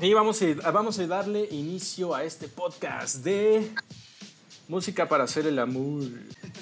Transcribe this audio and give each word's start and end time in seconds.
Y 0.00 0.12
vamos 0.12 0.42
a, 0.42 0.70
vamos 0.70 0.98
a 0.98 1.06
darle 1.06 1.48
inicio 1.50 2.14
a 2.14 2.22
este 2.22 2.48
podcast 2.48 3.16
de 3.24 3.70
música 4.68 5.08
para 5.08 5.24
hacer 5.24 5.46
el 5.46 5.58
amor. 5.58 6.02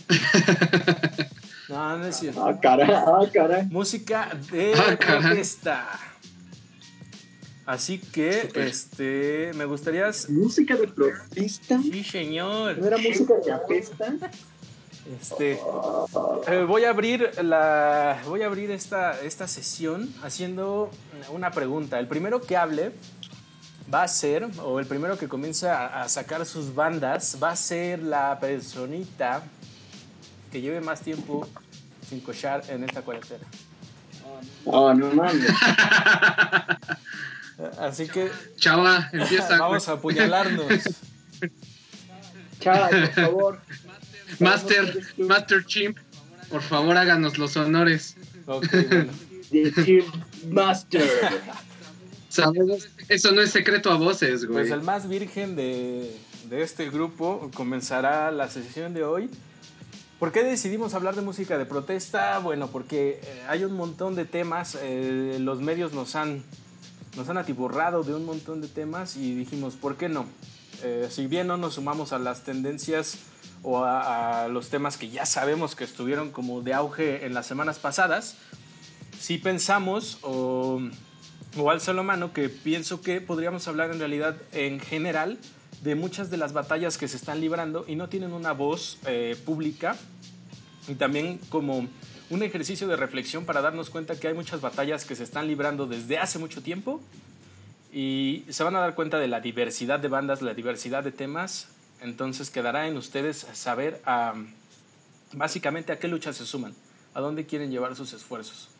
No, 1.67 1.97
no 1.97 2.07
es 2.07 2.17
cierto. 2.17 2.45
Ah, 2.45 2.61
cara, 2.61 3.05
ah, 3.07 3.27
cara. 3.33 3.67
Música 3.71 4.29
de 4.53 4.75
Ah, 4.75 4.97
caray. 4.99 5.23
protesta. 5.23 5.89
Así 7.65 7.99
que, 7.99 8.53
este, 8.55 9.51
me 9.55 9.65
gustaría. 9.65 10.11
Música 10.29 10.77
de 10.77 10.87
protesta. 10.89 11.81
Sí, 11.81 12.05
señor. 12.05 12.77
¿No 12.77 12.87
era 12.87 12.99
música 12.99 13.35
de 13.43 13.51
apesta? 13.51 14.15
Este, 15.21 15.59
eh, 16.49 16.65
voy 16.69 16.85
a 16.85 16.91
abrir 16.91 17.31
la, 17.43 18.23
voy 18.27 18.43
a 18.43 18.47
abrir 18.47 18.71
esta, 18.71 19.19
esta 19.23 19.49
sesión 19.49 20.15
haciendo 20.23 20.91
una 21.33 21.51
pregunta. 21.51 21.99
El 21.99 22.09
primero 22.09 22.43
que 22.43 22.59
hable 22.59 22.93
va 23.95 24.03
a 24.03 24.09
ser, 24.09 24.49
o 24.61 24.81
el 24.81 24.87
primero 24.87 25.17
que 25.17 25.29
comienza 25.29 26.03
a, 26.03 26.09
sacar 26.09 26.45
sus 26.45 26.75
bandas, 26.75 27.39
va 27.41 27.51
a 27.53 27.57
ser 27.57 28.03
la 28.03 28.41
personita 28.41 29.45
que 30.51 30.61
lleve 30.61 30.81
más 30.81 31.01
tiempo 31.01 31.47
sin 32.09 32.21
cochar 32.21 32.65
en 32.69 32.83
esta 32.83 33.03
cuarentena. 33.03 33.45
Oh, 34.65 34.93
no 34.93 35.15
mames. 35.15 35.49
Así 37.79 38.09
que 38.09 38.33
Chava, 38.57 39.09
empieza. 39.13 39.59
vamos 39.59 39.89
a 39.89 39.93
apuñalarnos. 39.93 40.67
Chava, 42.61 42.89
por 42.89 43.13
favor. 43.13 43.61
Master, 44.41 45.03
Master 45.19 45.65
Chimp, 45.65 45.99
por 46.51 46.63
favor 46.63 46.97
háganos 46.97 47.39
los 47.39 47.57
honores. 47.57 48.17
Ok, 48.47 48.67
bueno. 48.89 49.13
The 49.53 49.71
Chief 49.85 50.05
Master. 50.49 51.09
Sabemos, 52.35 52.89
eso 53.09 53.31
no 53.31 53.41
es 53.41 53.51
secreto 53.51 53.93
a 53.93 53.97
voces, 53.97 54.45
güey. 54.45 54.65
Pues 54.65 54.73
el 54.73 54.83
más 54.83 55.09
virgen 55.09 55.55
de, 55.55 56.17
de 56.49 56.63
este 56.63 56.91
grupo 56.91 57.49
comenzará 57.55 58.33
la 58.33 58.49
sesión 58.49 58.93
de 58.93 59.05
hoy. 59.05 59.31
¿Por 60.19 60.33
qué 60.33 60.43
decidimos 60.43 60.95
hablar 60.95 61.15
de 61.15 61.23
música 61.23 61.59
de 61.59 61.65
protesta? 61.65 62.39
Bueno, 62.41 62.69
porque 62.69 63.21
eh, 63.23 63.43
hay 63.49 63.63
un 63.63 63.75
montón 63.75 64.17
de 64.17 64.25
temas, 64.25 64.77
eh, 64.83 65.37
los 65.39 65.61
medios 65.61 65.93
nos 65.93 66.17
han, 66.17 66.43
nos 67.17 67.29
han 67.29 67.39
atiborrado 67.39 68.03
de 68.03 68.15
un 68.15 68.25
montón 68.25 68.61
de 68.61 68.67
temas 68.67 69.17
y 69.17 69.37
dijimos, 69.37 69.75
¿por 69.75 69.97
qué 69.97 70.09
no? 70.09 70.27
Eh, 70.83 71.07
si 71.11 71.29
bien 71.29 71.47
no 71.47 71.57
nos 71.57 71.75
sumamos 71.75 72.13
a 72.13 72.19
las 72.19 72.43
tendencias 72.43 73.19
o 73.63 73.85
a, 73.85 74.45
a 74.45 74.49
los 74.49 74.71
temas 74.71 74.97
que 74.97 75.09
ya 75.09 75.25
sabemos 75.25 75.77
que 75.77 75.85
estuvieron 75.85 76.33
como 76.33 76.63
de 76.63 76.75
auge 76.75 77.27
en 77.27 77.33
las 77.33 77.47
semanas 77.47 77.79
pasadas, 77.79 78.37
sí 79.21 79.39
pensamos 79.39 80.19
o, 80.23 80.81
o 81.57 81.71
alzo 81.71 81.93
la 81.93 82.03
mano 82.03 82.33
que 82.33 82.49
pienso 82.49 83.01
que 83.01 83.21
podríamos 83.21 83.69
hablar 83.69 83.91
en 83.91 83.99
realidad 83.99 84.37
en 84.53 84.81
general 84.81 85.39
de 85.83 85.95
muchas 85.95 86.31
de 86.31 86.37
las 86.37 86.53
batallas 86.53 86.99
que 86.99 87.09
se 87.09 87.17
están 87.17 87.41
librando 87.41 87.85
y 87.87 87.95
no 87.95 88.09
tienen 88.09 88.33
una 88.33 88.53
voz 88.53 88.99
eh, 89.07 89.37
pública 89.45 89.97
y 90.89 90.95
también 90.95 91.39
como 91.51 91.89
un 92.31 92.43
ejercicio 92.43 92.89
de 92.89 92.97
reflexión 92.97 93.45
para 93.45 93.61
darnos 93.61 93.91
cuenta 93.91 94.19
que 94.19 94.29
hay 94.29 94.35
muchas 94.35 94.61
batallas 94.61 95.05
que 95.05 95.15
se 95.15 95.23
están 95.23 95.47
librando 95.47 95.87
desde 95.87 96.19
hace 96.19 96.39
mucho 96.39 96.63
tiempo 96.63 97.01
y 97.93 98.45
se 98.49 98.65
van 98.65 98.75
a 98.75 98.81
dar 98.81 98.95
cuenta 98.95 99.19
de 99.19 99.29
la 99.29 99.41
diversidad 99.41 100.01
de 100.01 100.09
bandas, 100.09 100.43
la 100.43 100.55
diversidad 100.55 101.05
de 101.05 101.13
temas, 101.13 101.69
entonces 102.01 102.51
quedará 102.51 102.89
en 102.89 102.97
ustedes 102.97 103.47
saber 103.53 104.03
básicamente 105.33 105.93
a 105.93 105.99
qué 105.99 106.09
luchas 106.09 106.37
se 106.37 106.47
suman, 106.47 106.75
a 107.15 107.21
dónde 107.21 107.47
quieren 107.47 107.71
llevar 107.71 107.95
sus 107.95 108.13
esfuerzos. 108.13 108.74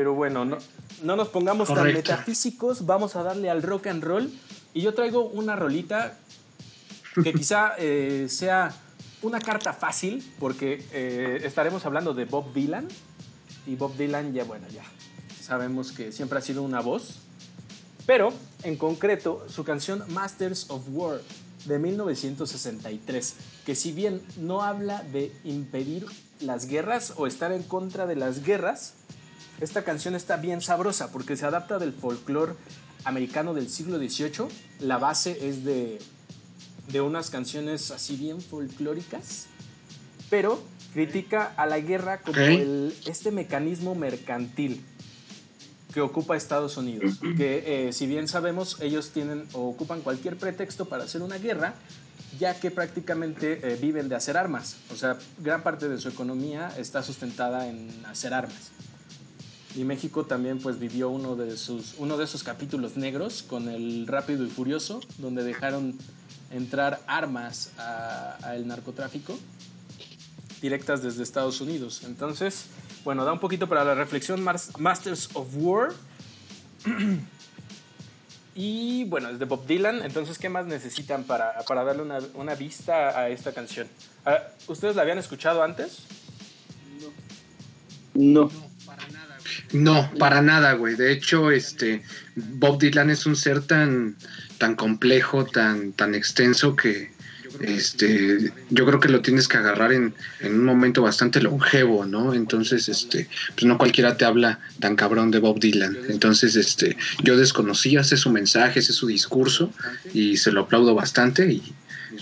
Pero 0.00 0.14
bueno, 0.14 0.46
no, 0.46 0.56
no 1.02 1.14
nos 1.14 1.28
pongamos 1.28 1.68
tan 1.68 1.76
Correcto. 1.76 2.10
metafísicos, 2.10 2.86
vamos 2.86 3.16
a 3.16 3.22
darle 3.22 3.50
al 3.50 3.62
rock 3.62 3.88
and 3.88 4.02
roll. 4.02 4.32
Y 4.72 4.80
yo 4.80 4.94
traigo 4.94 5.26
una 5.26 5.56
rolita 5.56 6.16
que 7.22 7.34
quizá 7.34 7.74
eh, 7.76 8.26
sea 8.30 8.74
una 9.20 9.40
carta 9.40 9.74
fácil, 9.74 10.26
porque 10.38 10.82
eh, 10.92 11.42
estaremos 11.44 11.84
hablando 11.84 12.14
de 12.14 12.24
Bob 12.24 12.54
Dylan. 12.54 12.88
Y 13.66 13.76
Bob 13.76 13.94
Dylan, 13.94 14.32
ya 14.32 14.44
bueno, 14.44 14.66
ya 14.68 14.84
sabemos 15.38 15.92
que 15.92 16.12
siempre 16.12 16.38
ha 16.38 16.40
sido 16.40 16.62
una 16.62 16.80
voz. 16.80 17.18
Pero, 18.06 18.32
en 18.62 18.76
concreto, 18.76 19.44
su 19.50 19.64
canción 19.64 20.02
Masters 20.08 20.70
of 20.70 20.80
War 20.92 21.20
de 21.66 21.78
1963, 21.78 23.34
que 23.66 23.74
si 23.74 23.92
bien 23.92 24.22
no 24.38 24.62
habla 24.62 25.02
de 25.02 25.30
impedir 25.44 26.06
las 26.40 26.64
guerras 26.64 27.12
o 27.18 27.26
estar 27.26 27.52
en 27.52 27.62
contra 27.62 28.06
de 28.06 28.16
las 28.16 28.42
guerras, 28.44 28.94
esta 29.60 29.84
canción 29.84 30.14
está 30.14 30.36
bien 30.36 30.60
sabrosa 30.60 31.10
porque 31.12 31.36
se 31.36 31.44
adapta 31.46 31.78
del 31.78 31.92
folclore 31.92 32.54
americano 33.04 33.54
del 33.54 33.68
siglo 33.68 33.98
XVIII. 33.98 34.48
La 34.80 34.98
base 34.98 35.48
es 35.48 35.64
de, 35.64 35.98
de 36.90 37.00
unas 37.00 37.30
canciones 37.30 37.90
así 37.90 38.16
bien 38.16 38.40
folclóricas, 38.40 39.46
pero 40.30 40.62
critica 40.92 41.52
a 41.56 41.66
la 41.66 41.78
guerra 41.80 42.20
como 42.22 42.36
el- 42.60 42.94
este 43.06 43.30
mecanismo 43.30 43.94
mercantil 43.94 44.84
que 45.94 46.00
ocupa 46.00 46.36
Estados 46.36 46.76
Unidos. 46.76 47.18
Que 47.36 47.88
eh, 47.88 47.92
si 47.92 48.06
bien 48.06 48.28
sabemos, 48.28 48.76
ellos 48.80 49.10
tienen 49.10 49.46
o 49.52 49.68
ocupan 49.68 50.00
cualquier 50.02 50.36
pretexto 50.36 50.84
para 50.84 51.04
hacer 51.04 51.20
una 51.22 51.36
guerra, 51.38 51.74
ya 52.38 52.58
que 52.60 52.70
prácticamente 52.70 53.60
eh, 53.72 53.76
viven 53.80 54.08
de 54.08 54.14
hacer 54.14 54.36
armas. 54.36 54.76
O 54.92 54.96
sea, 54.96 55.18
gran 55.38 55.62
parte 55.64 55.88
de 55.88 55.98
su 55.98 56.08
economía 56.08 56.72
está 56.78 57.02
sustentada 57.02 57.66
en 57.68 57.88
hacer 58.06 58.32
armas. 58.34 58.70
Y 59.76 59.84
México 59.84 60.24
también 60.24 60.58
pues 60.58 60.78
vivió 60.78 61.10
uno 61.10 61.36
de 61.36 61.56
sus 61.56 61.94
uno 61.98 62.16
de 62.16 62.24
esos 62.24 62.42
capítulos 62.42 62.96
negros 62.96 63.42
con 63.42 63.68
el 63.68 64.06
Rápido 64.06 64.44
y 64.44 64.50
Furioso, 64.50 65.00
donde 65.18 65.44
dejaron 65.44 65.96
entrar 66.50 67.00
armas 67.06 67.72
al 67.78 68.66
narcotráfico 68.66 69.38
directas 70.60 71.02
desde 71.02 71.22
Estados 71.22 71.60
Unidos. 71.60 72.02
Entonces, 72.04 72.66
bueno, 73.04 73.24
da 73.24 73.32
un 73.32 73.38
poquito 73.38 73.68
para 73.68 73.84
la 73.84 73.94
reflexión 73.94 74.42
Masters 74.42 75.30
of 75.34 75.48
War. 75.56 75.92
Y 78.52 79.04
bueno, 79.04 79.30
es 79.30 79.38
de 79.38 79.44
Bob 79.44 79.64
Dylan. 79.64 80.02
Entonces, 80.02 80.36
¿qué 80.36 80.48
más 80.48 80.66
necesitan 80.66 81.24
para, 81.24 81.60
para 81.66 81.84
darle 81.84 82.02
una, 82.02 82.18
una 82.34 82.54
vista 82.54 83.18
a 83.18 83.28
esta 83.30 83.52
canción? 83.52 83.88
Ah, 84.26 84.38
¿Ustedes 84.66 84.96
la 84.96 85.02
habían 85.02 85.18
escuchado 85.18 85.62
antes? 85.62 86.00
No. 88.12 88.50
No, 88.50 88.50
para 90.18 90.42
nada, 90.42 90.72
güey. 90.74 90.96
De 90.96 91.12
hecho, 91.12 91.50
este 91.50 92.02
Bob 92.34 92.80
Dylan 92.80 93.10
es 93.10 93.26
un 93.26 93.36
ser 93.36 93.60
tan, 93.62 94.16
tan 94.58 94.74
complejo, 94.74 95.44
tan, 95.44 95.92
tan 95.92 96.14
extenso 96.14 96.76
que 96.76 97.10
este, 97.60 98.52
yo 98.70 98.86
creo 98.86 99.00
que 99.00 99.08
lo 99.08 99.22
tienes 99.22 99.48
que 99.48 99.56
agarrar 99.56 99.92
en, 99.92 100.14
en 100.40 100.54
un 100.54 100.64
momento 100.64 101.02
bastante 101.02 101.42
longevo, 101.42 102.06
¿no? 102.06 102.32
Entonces, 102.32 102.88
este, 102.88 103.28
pues 103.54 103.64
no 103.64 103.76
cualquiera 103.76 104.16
te 104.16 104.24
habla 104.24 104.60
tan 104.78 104.96
cabrón 104.96 105.30
de 105.30 105.40
Bob 105.40 105.58
Dylan. 105.58 105.96
Entonces, 106.08 106.56
este, 106.56 106.96
yo 107.22 107.36
desconocía, 107.36 108.04
sé 108.04 108.16
su 108.16 108.30
mensaje, 108.30 108.82
sé 108.82 108.92
su 108.92 109.06
discurso 109.06 109.72
y 110.14 110.36
se 110.36 110.52
lo 110.52 110.62
aplaudo 110.62 110.94
bastante 110.94 111.52
y 111.52 111.74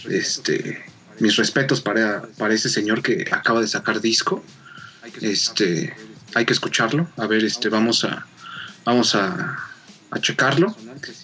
este, 0.09 0.83
mis 1.19 1.37
respetos 1.37 1.81
para, 1.81 2.23
para 2.39 2.55
ese 2.55 2.69
señor 2.69 3.03
que 3.03 3.27
acaba 3.31 3.61
de 3.61 3.69
sacar 3.69 4.01
disco. 4.01 4.43
Este, 5.21 5.95
hay 6.35 6.45
que 6.45 6.53
escucharlo. 6.53 7.09
A 7.17 7.27
ver, 7.27 7.45
este, 7.45 7.69
vamos 7.69 8.05
a, 8.05 8.27
vamos 8.85 9.15
a, 9.15 9.59
a 10.11 10.21
checarlo. 10.21 10.75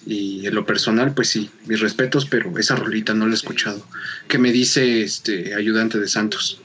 Y 0.05 0.45
en 0.47 0.55
lo 0.55 0.65
personal, 0.65 1.13
pues 1.13 1.29
sí, 1.29 1.49
mis 1.65 1.79
respetos, 1.79 2.25
pero 2.25 2.57
esa 2.57 2.75
rolita 2.75 3.13
no 3.13 3.25
la 3.25 3.31
he 3.31 3.35
escuchado. 3.35 3.83
¿Qué 4.27 4.37
me 4.37 4.51
dice 4.51 5.01
este 5.01 5.53
ayudante 5.53 5.99
de 5.99 6.07
Santos? 6.07 6.61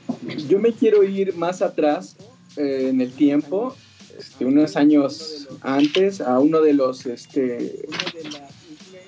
Yo 0.48 0.58
me 0.58 0.72
quiero 0.72 1.02
ir 1.02 1.34
más 1.34 1.62
atrás 1.62 2.16
eh, 2.56 2.88
en 2.90 3.00
el 3.00 3.12
tiempo, 3.12 3.76
este, 4.18 4.44
unos 4.44 4.76
años 4.76 5.48
antes, 5.62 6.20
a 6.20 6.38
uno 6.38 6.60
de 6.60 6.74
los, 6.74 7.06
este, 7.06 7.86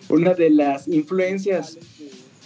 una 0.09 0.35
de 0.35 0.51
las 0.51 0.89
influencias 0.89 1.79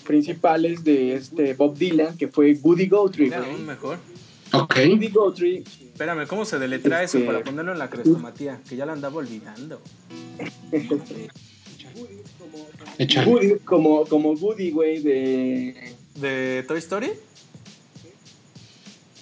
principales 0.06 0.84
de 0.84 1.14
este 1.14 1.54
Bob 1.54 1.76
Dylan, 1.76 2.16
que 2.16 2.28
fue 2.28 2.58
Woody 2.62 2.88
Guthrie. 2.88 3.26
Mira, 3.26 3.40
güey. 3.40 3.52
aún 3.52 3.66
mejor. 3.66 3.98
Ok. 4.62 4.76
Guthrie, 5.12 5.62
Espérame, 5.92 6.26
¿cómo 6.26 6.44
se 6.44 6.58
deletra 6.58 7.02
eso 7.02 7.18
Este- 7.18 7.26
para 7.26 7.42
ponerlo 7.44 7.72
en 7.72 7.78
la 7.78 7.88
crestomatía? 7.90 8.60
Que 8.68 8.76
ya 8.76 8.86
la 8.86 8.92
andaba 8.92 9.16
olvidando. 9.16 9.80
Woody- 12.98 13.58
como, 13.64 14.04
como 14.06 14.32
Woody, 14.32 14.70
güey, 14.70 15.00
de... 15.02 15.94
¿De 16.16 16.64
Toy 16.66 16.78
Story? 16.78 17.10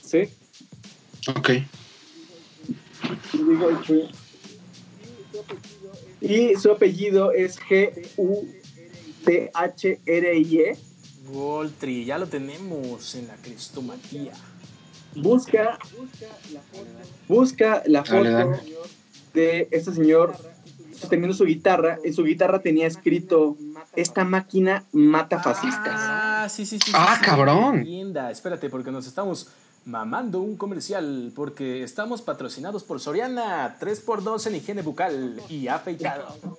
¿Sí? 0.05 0.29
Ok. 1.29 1.51
Y 6.21 6.55
su 6.57 6.71
apellido 6.71 7.33
es 7.33 7.59
G-U-T-H-R-I-E. 9.65 10.77
Goltri, 11.33 12.05
ya 12.05 12.19
lo 12.19 12.27
tenemos 12.27 13.15
en 13.15 13.27
la 13.29 13.37
crestomatía. 13.37 14.33
Busca, 15.16 15.78
busca 17.28 17.82
la 17.87 18.05
foto 18.05 18.25
Dale, 18.31 18.56
de 19.32 19.69
este 19.70 19.93
señor 19.93 20.34
sosteniendo 20.93 21.34
su 21.37 21.44
guitarra. 21.44 21.99
En 22.05 22.14
su 22.14 22.25
guitarra 22.25 22.61
tenía 22.61 22.87
escrito: 22.87 23.56
Esta 23.94 24.25
máquina 24.25 24.84
mata 24.93 25.40
fascistas. 25.40 25.94
Ah, 25.94 26.46
sí, 26.49 26.66
sí, 26.66 26.78
sí. 26.84 26.93
Ah, 26.94 27.16
sí, 27.19 27.25
cabrón. 27.25 27.84
Linda. 27.84 28.31
Espérate, 28.31 28.69
porque 28.70 28.90
nos 28.90 29.06
estamos 29.06 29.49
mamando 29.84 30.40
un 30.40 30.56
comercial. 30.56 31.32
Porque 31.34 31.82
estamos 31.82 32.22
patrocinados 32.22 32.84
por 32.84 33.00
Soriana. 33.00 33.76
3x2 33.81 34.46
en 34.49 34.55
higiene 34.56 34.82
bucal 34.82 35.40
y 35.49 35.69
afeitado. 35.69 36.26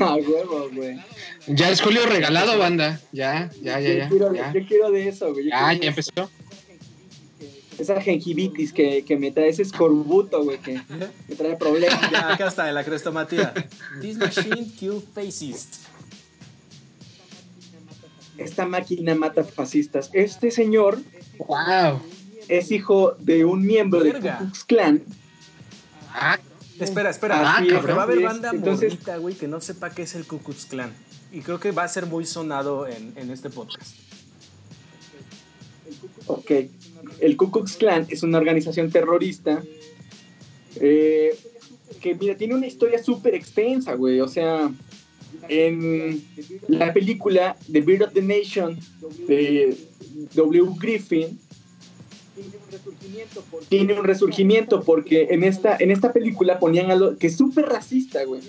A 0.00 0.14
huevo, 0.14 0.68
güey. 0.74 1.00
Ya 1.46 1.70
es 1.70 1.80
Julio 1.80 2.04
regalado, 2.06 2.58
banda. 2.58 3.00
Ya, 3.12 3.50
ya, 3.62 3.80
ya, 3.80 3.88
Yo 3.88 3.98
ya. 3.98 4.08
quiero, 4.08 4.34
Ya, 4.34 4.52
yo 4.52 4.66
quiero 4.66 4.90
de 4.90 5.08
eso, 5.08 5.32
güey. 5.32 5.44
Yo 5.44 5.50
ya, 5.50 5.72
empezó. 5.72 6.30
Esa 7.78 8.00
gingivitis 8.00 8.72
que, 8.72 9.04
que 9.04 9.16
me 9.16 9.30
trae 9.30 9.48
ese 9.50 9.62
escorbuto, 9.62 10.42
güey, 10.44 10.58
que 10.58 10.80
me 11.28 11.36
trae 11.36 11.56
problemas. 11.56 12.10
Ya, 12.10 12.32
acá 12.32 12.48
está, 12.48 12.68
en 12.68 12.74
la 12.74 12.84
crestomatía. 12.84 13.52
This 14.00 14.16
machine 14.16 14.66
kill 14.78 15.02
fascists. 15.14 15.80
Esta 18.38 18.66
máquina 18.66 19.14
mata 19.14 19.44
fascistas. 19.44 20.10
Este 20.12 20.50
señor 20.50 20.98
Wow. 21.38 22.00
es 22.48 22.70
hijo 22.70 23.12
de 23.18 23.44
un 23.44 23.62
miembro 23.66 24.02
de 24.02 24.12
Verga. 24.12 24.38
Ku 24.38 24.44
Klux 24.44 24.64
Klan. 24.64 25.02
Ah, 26.14 26.38
Espera, 26.78 27.10
espera. 27.10 27.56
Así 27.56 27.68
es, 27.68 27.74
Porque 27.74 27.92
va 27.92 28.00
a 28.00 28.04
haber 28.04 28.20
banda 28.22 28.50
Entonces- 28.52 28.92
morrita, 28.92 29.16
güey, 29.18 29.34
que 29.34 29.48
no 29.48 29.60
sepa 29.60 29.90
qué 29.90 30.02
es 30.02 30.14
el 30.14 30.26
Ku 30.26 30.38
Klux 30.38 30.66
Klan. 30.66 30.92
Y 31.32 31.40
creo 31.40 31.58
que 31.60 31.70
va 31.72 31.84
a 31.84 31.88
ser 31.88 32.06
muy 32.06 32.24
sonado 32.26 32.86
en, 32.86 33.12
en 33.16 33.30
este 33.30 33.48
podcast. 33.50 33.96
Ok. 36.26 36.50
El 37.20 37.36
Ku 37.36 37.50
Klux 37.50 37.76
Klan 37.76 38.06
es 38.08 38.22
una 38.22 38.38
organización 38.38 38.90
terrorista 38.90 39.62
eh, 40.80 41.34
que, 42.00 42.14
mira, 42.14 42.36
tiene 42.36 42.54
una 42.54 42.66
historia 42.66 43.02
súper 43.02 43.34
extensa, 43.34 43.94
güey. 43.94 44.20
O 44.20 44.28
sea, 44.28 44.70
en 45.48 46.22
la 46.68 46.92
película 46.92 47.56
The 47.70 47.80
Beard 47.80 48.02
of 48.02 48.12
the 48.12 48.22
Nation 48.22 48.78
de 49.26 49.76
W. 50.34 50.70
Griffin 50.78 51.38
tiene 53.68 53.98
un 53.98 54.04
resurgimiento 54.04 54.82
porque 54.82 55.28
en 55.30 55.44
esta, 55.44 55.76
en 55.78 55.90
esta 55.90 56.12
película 56.12 56.58
ponían 56.58 56.90
a 56.90 56.96
los... 56.96 57.16
que 57.16 57.28
es 57.28 57.36
súper 57.36 57.66
racista, 57.66 58.24
güey. 58.24 58.42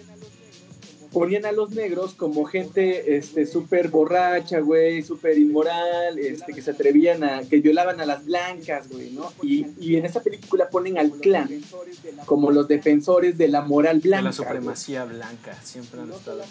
Ponían 1.18 1.46
a 1.48 1.52
los 1.52 1.72
negros 1.72 2.14
como 2.14 2.46
gente 2.46 3.18
este 3.18 3.48
súper 3.48 3.88
borracha, 3.88 4.60
güey, 4.60 5.02
súper 5.02 5.36
inmoral, 5.40 6.20
este, 6.20 6.54
que 6.54 6.62
se 6.62 6.70
atrevían 6.72 7.24
a... 7.24 7.42
que 7.42 7.58
violaban 7.60 8.00
a 8.00 8.06
las 8.06 8.24
blancas, 8.24 8.88
güey, 8.90 9.10
¿no? 9.12 9.34
Y, 9.42 9.66
y 9.80 9.96
en 9.96 10.06
esta 10.06 10.22
película 10.22 10.70
ponen 10.70 11.00
al 11.00 11.12
clan 11.14 11.50
como 12.26 12.52
los 12.52 12.68
defensores 12.68 13.36
de 13.36 13.48
la 13.48 13.62
moral 13.62 14.00
De 14.00 14.10
blanca. 14.10 14.24
la 14.26 14.30
güey. 14.30 14.48
supremacía 14.48 15.06
blanca. 15.06 15.58
Siempre 15.64 16.02
han 16.02 16.12
estado. 16.12 16.44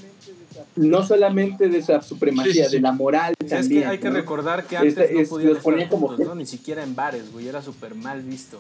No 0.75 1.07
solamente 1.07 1.69
de 1.69 1.79
esa 1.79 2.03
supremacía, 2.03 2.53
Sí, 2.53 2.61
sí, 2.63 2.67
sí. 2.71 2.77
de 2.77 2.81
la 2.83 2.91
moral 2.93 3.35
es 3.39 3.49
también. 3.49 3.83
que 3.83 3.87
hay 3.89 3.99
que 3.99 4.09
¿no? 4.11 4.17
recordar 4.17 4.67
que 4.67 4.79
antes 4.79 4.99
Este 4.99 5.15
no 5.15 5.21
es- 5.21 5.29
podían 5.29 5.49
los 5.51 5.59
estar 5.59 5.73
ponía 5.73 5.89
como 5.89 6.13
¿no? 6.17 6.35
Ni 6.35 6.45
siquiera 6.47 6.83
en 6.83 6.97
bares, 6.97 7.31
güey. 7.31 7.47
Era 7.47 7.63
súper 7.63 7.95
mal 7.95 8.21
visto. 8.23 8.59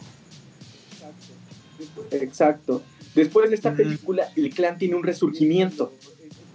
Exacto. 2.13 2.83
Después 3.17 3.49
de 3.51 3.57
esta 3.57 3.71
Ujú. 3.71 3.79
película, 3.79 4.31
el 4.37 4.51
clan 4.55 4.79
tiene 4.79 4.95
un 4.95 5.03
resurgimiento. 5.03 5.93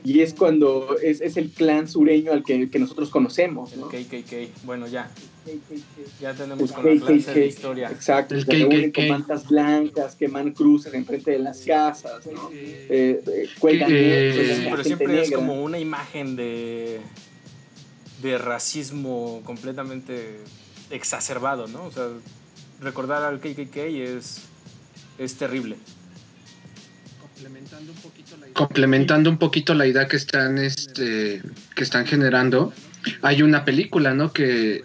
Y 0.03 0.21
es 0.21 0.33
cuando 0.33 0.97
es, 1.03 1.21
es 1.21 1.37
el 1.37 1.49
clan 1.51 1.87
sureño 1.87 2.31
al 2.31 2.43
que, 2.43 2.69
que 2.71 2.79
nosotros 2.79 3.09
conocemos, 3.11 3.73
El 3.73 3.81
¿no? 3.81 3.87
KKK. 3.89 4.63
Bueno, 4.63 4.87
ya. 4.87 5.11
Ya 6.19 6.31
El 6.31 6.37
tenemos 6.37 6.71
con 6.71 6.85
la 6.99 7.05
clase 7.05 7.33
de 7.39 7.45
historia. 7.45 7.89
Exacto. 7.91 8.33
El 8.33 8.43
se 8.45 8.51
reúnen 8.51 8.89
KKK. 8.91 8.95
con 8.95 9.07
mantas 9.09 9.47
blancas, 9.47 10.15
queman 10.15 10.53
cruces 10.53 10.91
enfrente 10.95 11.29
de 11.31 11.39
las 11.39 11.59
casas, 11.61 12.25
¿no? 12.25 12.49
Eh, 12.51 13.21
eh, 13.27 13.49
cuelgan, 13.59 13.89
Eh, 13.93 14.33
cuelgan 14.35 14.71
pero 14.71 14.83
siempre 14.83 15.21
es 15.21 15.31
como 15.31 15.63
una 15.63 15.77
imagen 15.77 16.35
de, 16.35 16.99
de 18.23 18.37
racismo 18.39 19.41
completamente 19.45 20.37
exacerbado, 20.89 21.67
¿no? 21.67 21.85
O 21.85 21.91
sea, 21.91 22.07
recordar 22.81 23.21
al 23.23 23.39
KKK 23.39 23.77
es, 23.77 24.41
es 25.19 25.35
terrible. 25.35 25.75
Complementando 28.53 29.29
un 29.29 29.37
poquito 29.37 29.73
la 29.73 29.87
idea. 29.87 30.07
Que 30.07 30.17
están 30.17 30.57
este 30.57 31.41
que 31.75 31.83
están 31.83 32.05
generando 32.05 32.73
hay 33.21 33.41
una 33.41 33.65
película 33.65 34.13
no 34.13 34.31
que 34.31 34.83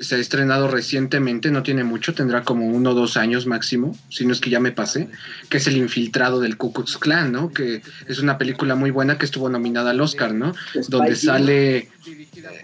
se 0.00 0.14
ha 0.14 0.18
estrenado 0.18 0.68
recientemente 0.68 1.50
no 1.50 1.62
tiene 1.62 1.84
mucho 1.84 2.14
tendrá 2.14 2.42
como 2.44 2.66
uno 2.66 2.90
o 2.90 2.94
dos 2.94 3.16
años 3.16 3.46
máximo 3.46 3.96
si 4.08 4.24
no 4.24 4.32
es 4.32 4.40
que 4.40 4.50
ya 4.50 4.60
me 4.60 4.72
pasé 4.72 5.08
que 5.48 5.56
es 5.56 5.66
el 5.66 5.76
infiltrado 5.76 6.40
del 6.40 6.56
Ku 6.56 6.72
Klux 6.72 6.98
Klan 6.98 7.32
no 7.32 7.52
que 7.52 7.82
es 8.06 8.18
una 8.18 8.38
película 8.38 8.74
muy 8.74 8.90
buena 8.90 9.18
que 9.18 9.24
estuvo 9.24 9.48
nominada 9.48 9.90
al 9.90 10.00
Oscar 10.00 10.34
no 10.34 10.54
Spike 10.74 10.86
donde 10.88 11.10
Lee. 11.10 11.16
sale 11.16 11.88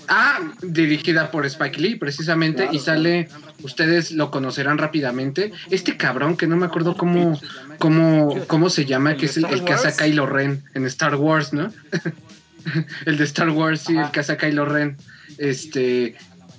ah 0.08 0.40
dirigida 0.62 1.30
por 1.30 1.44
Spike 1.46 1.80
Lee 1.80 1.96
precisamente 1.96 2.62
Claro, 2.64 2.74
y 2.74 2.78
sale 2.78 3.28
ustedes 3.62 4.12
lo 4.12 4.30
conocerán 4.30 4.78
rápidamente 4.78 5.52
este 5.70 5.96
cabrón 5.96 6.36
que 6.36 6.46
no 6.46 6.56
me 6.56 6.66
acuerdo 6.66 6.96
cómo 6.96 7.40
cómo 7.78 8.46
cómo 8.46 8.70
se 8.70 8.84
llama 8.84 9.12
¿El 9.12 9.16
que 9.18 9.26
es 9.26 9.36
el, 9.36 9.44
Star 9.44 9.58
el 9.58 9.64
que 9.64 9.72
hace 9.72 9.88
a 9.88 9.90
Wars? 9.90 9.98
Kylo 10.02 10.26
Ren 10.26 10.62
en 10.74 10.84
Star 10.86 11.14
Wars 11.16 11.52
no 11.52 11.72
el 13.06 13.16
de 13.18 13.24
Star 13.24 13.50
Wars 13.50 13.82
sí 13.86 13.96
Ajá. 13.96 14.06
el 14.06 14.12
que 14.12 14.20
hace 14.20 14.32
a 14.32 14.36
Kylo 14.36 14.64
Ren 14.66 14.96
este 15.38 16.14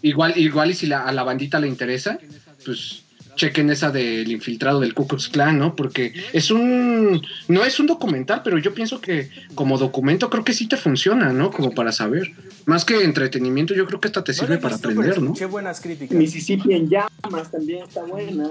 igual 0.06 0.38
igual 0.38 0.72
y 0.72 0.74
si 0.74 0.86
la, 0.88 1.04
a 1.04 1.12
la 1.12 1.24
bandita 1.24 1.60
le 1.60 1.68
interesa 1.68 2.20
pues 2.64 3.04
chequen 3.36 3.70
esa 3.70 3.92
del 3.92 4.32
infiltrado 4.32 4.80
del 4.80 4.94
Ku 4.94 5.08
Klux 5.08 5.28
Klan, 5.28 5.60
¿no? 5.60 5.76
Porque 5.76 6.14
es 6.32 6.52
un 6.52 7.22
no 7.50 7.66
es 7.66 7.80
un 7.80 7.88
documental, 7.88 8.42
pero 8.44 8.58
yo 8.58 8.74
pienso 8.74 9.02
que 9.02 9.30
como 9.56 9.78
documento 9.78 10.30
creo 10.30 10.46
que 10.46 10.54
sí 10.54 10.68
te 10.68 10.78
funciona, 10.78 11.34
¿no? 11.34 11.52
Como 11.52 11.74
para 11.76 11.92
saber. 11.92 12.32
Más 12.66 12.86
que 12.86 13.04
entretenimiento, 13.04 13.74
yo 13.74 13.86
creo 13.86 14.00
que 14.00 14.08
esta 14.08 14.24
te 14.24 14.34
sirve 14.34 14.58
para 14.58 14.76
visto, 14.76 14.90
aprender, 14.90 15.20
¿no? 15.20 15.26
Escuché 15.26 15.46
buenas 15.46 15.82
críticas. 15.82 16.18
Mississippi 16.18 16.74
en 16.74 16.90
llamas 16.90 17.52
también 17.52 17.84
está 17.84 18.04
buena. 18.04 18.50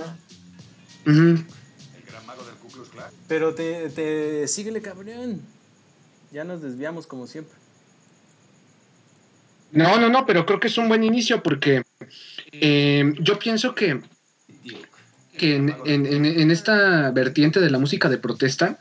Ujú. 1.06 1.42
Pero 3.26 3.54
te, 3.54 3.88
te 3.88 4.46
síguele, 4.46 4.82
cabrón. 4.82 5.40
Ya 6.30 6.44
nos 6.44 6.60
desviamos 6.60 7.06
como 7.06 7.26
siempre. 7.26 7.63
No, 9.74 9.98
no, 10.00 10.08
no, 10.08 10.24
pero 10.24 10.46
creo 10.46 10.60
que 10.60 10.68
es 10.68 10.78
un 10.78 10.88
buen 10.88 11.04
inicio 11.04 11.42
porque 11.42 11.82
eh, 12.52 13.12
yo 13.20 13.38
pienso 13.38 13.74
que, 13.74 14.00
que 15.36 15.56
en, 15.56 15.74
en- 15.84 16.50
esta 16.50 17.10
vertiente 17.10 17.60
de 17.60 17.70
la 17.70 17.78
música 17.78 18.08
de 18.08 18.18
protesta 18.18 18.78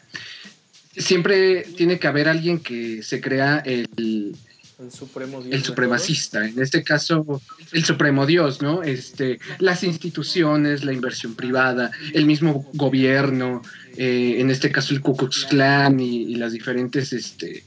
siempre 0.96 1.64
tiene 1.76 1.98
que 2.00 2.08
haber 2.08 2.28
alguien 2.30 2.60
que 2.60 3.02
se 3.02 3.20
crea 3.20 3.58
el, 3.66 4.36
El 4.80 4.92
supremo 4.92 5.42
Dios 5.42 5.54
el 5.54 5.62
de 5.62 5.66
supremacista, 5.66 6.46
en 6.48 6.62
este 6.62 6.84
caso 6.84 7.42
el 7.72 7.84
supremo 7.84 8.26
Dios, 8.28 8.62
¿no? 8.62 8.84
Este, 8.84 9.40
las 9.60 9.84
instituciones, 9.84 10.84
la 10.84 10.94
inversión 10.94 11.34
privada, 11.36 11.90
el 12.14 12.26
mismo 12.28 12.70
gobierno, 12.74 13.62
eh, 13.98 14.36
en 14.40 14.52
este 14.52 14.72
caso 14.72 14.94
el 14.94 15.02
Ku 15.02 15.16
Klux 15.16 15.46
Klan 15.46 16.00
y, 16.00 16.24
y 16.34 16.36
las 16.36 16.52
diferentes 16.54 17.14
este, 17.14 17.64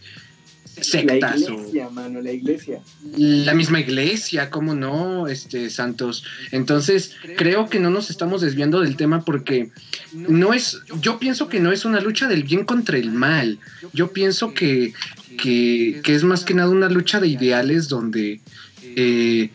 La 0.76 0.84
sectas 0.84 1.48
o 1.48 1.54
iglesia, 1.54 1.88
mano, 1.88 2.20
la 2.20 2.32
iglesia. 2.32 2.82
la 3.16 3.54
misma 3.54 3.80
iglesia, 3.80 4.50
¿cómo 4.50 4.74
no? 4.74 5.26
Este, 5.26 5.70
Santos. 5.70 6.22
Entonces, 6.52 7.16
creo 7.36 7.68
que 7.70 7.80
no 7.80 7.88
nos 7.88 8.10
estamos 8.10 8.42
desviando 8.42 8.80
del 8.80 8.96
tema 8.96 9.24
porque 9.24 9.70
no 10.12 10.52
es, 10.52 10.80
yo 11.00 11.18
pienso 11.18 11.48
que 11.48 11.60
no 11.60 11.72
es 11.72 11.86
una 11.86 12.00
lucha 12.00 12.28
del 12.28 12.44
bien 12.44 12.64
contra 12.64 12.98
el 12.98 13.10
mal. 13.10 13.58
Yo 13.94 14.12
pienso 14.12 14.52
que, 14.52 14.92
que, 15.38 16.00
que 16.02 16.14
es 16.14 16.24
más 16.24 16.44
que 16.44 16.52
nada 16.52 16.68
una 16.68 16.90
lucha 16.90 17.20
de 17.20 17.28
ideales 17.28 17.88
donde, 17.88 18.42
eh, 18.82 19.50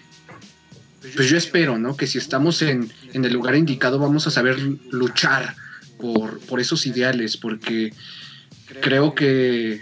pues 1.15 1.29
yo 1.29 1.37
espero, 1.37 1.77
¿no? 1.77 1.95
Que 1.95 2.07
si 2.07 2.17
estamos 2.17 2.63
en, 2.63 2.91
en 3.13 3.25
el 3.25 3.33
lugar 3.33 3.55
indicado 3.55 3.99
vamos 3.99 4.25
a 4.25 4.31
saber 4.31 4.57
luchar 4.89 5.55
por, 5.99 6.39
por 6.39 6.59
esos 6.59 6.87
ideales, 6.87 7.37
porque 7.37 7.93
creo 8.81 9.13
que 9.13 9.81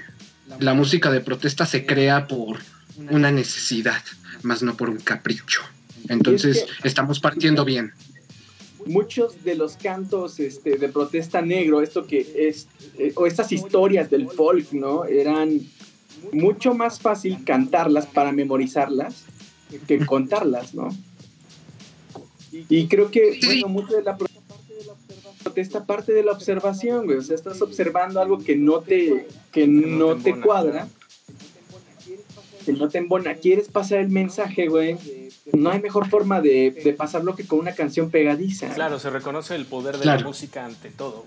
la 0.59 0.73
música 0.73 1.11
de 1.11 1.21
protesta 1.21 1.65
se 1.65 1.85
crea 1.85 2.27
por 2.27 2.57
una 3.09 3.31
necesidad, 3.31 4.01
más 4.43 4.61
no 4.61 4.75
por 4.75 4.89
un 4.89 4.97
capricho. 4.97 5.61
Entonces, 6.07 6.65
estamos 6.83 7.19
partiendo 7.19 7.65
bien. 7.65 7.93
Muchos 8.85 9.43
de 9.43 9.55
los 9.55 9.75
cantos 9.75 10.39
este, 10.39 10.77
de 10.77 10.89
protesta 10.89 11.41
negro, 11.41 11.81
esto 11.81 12.07
que 12.07 12.47
es, 12.47 12.67
eh, 12.97 13.11
o 13.15 13.25
estas 13.25 13.51
historias 13.51 14.09
del 14.09 14.29
folk, 14.29 14.71
¿no? 14.71 15.05
Eran 15.05 15.61
mucho 16.31 16.73
más 16.73 16.99
fácil 16.99 17.43
cantarlas 17.43 18.05
para 18.05 18.31
memorizarlas 18.31 19.25
que 19.87 19.99
contarlas, 20.05 20.73
¿no? 20.73 20.89
Y 22.51 22.87
creo 22.87 23.11
que, 23.11 23.39
bueno, 23.45 23.67
mucho 23.67 23.95
de 23.95 24.03
la 24.03 24.17
protesta 25.49 25.85
parte 25.85 26.13
de 26.13 26.23
la 26.23 26.31
observación, 26.31 27.05
güey. 27.05 27.17
O 27.17 27.21
sea, 27.21 27.35
estás 27.35 27.61
observando 27.61 28.21
algo 28.21 28.37
que 28.37 28.55
no 28.55 28.81
te, 28.81 29.27
que 29.51 29.67
no 29.67 30.15
te 30.15 30.39
cuadra, 30.39 30.87
que 32.65 32.73
no 32.73 32.87
te 32.89 32.99
embona. 32.99 33.33
Quieres 33.35 33.67
pasar 33.67 33.99
el 33.99 34.09
mensaje, 34.09 34.67
güey. 34.67 34.97
No 35.53 35.71
hay 35.71 35.81
mejor 35.81 36.07
forma 36.07 36.39
de, 36.41 36.69
de 36.83 36.93
pasarlo 36.93 37.35
que 37.35 37.47
con 37.47 37.57
una 37.59 37.73
canción 37.73 38.11
pegadiza. 38.11 38.69
Claro, 38.75 38.99
se 38.99 39.09
reconoce 39.09 39.55
el 39.55 39.65
poder 39.65 39.95
de 39.97 40.03
Claro. 40.03 40.21
la 40.21 40.27
música 40.27 40.65
ante 40.65 40.89
todo. 40.91 41.25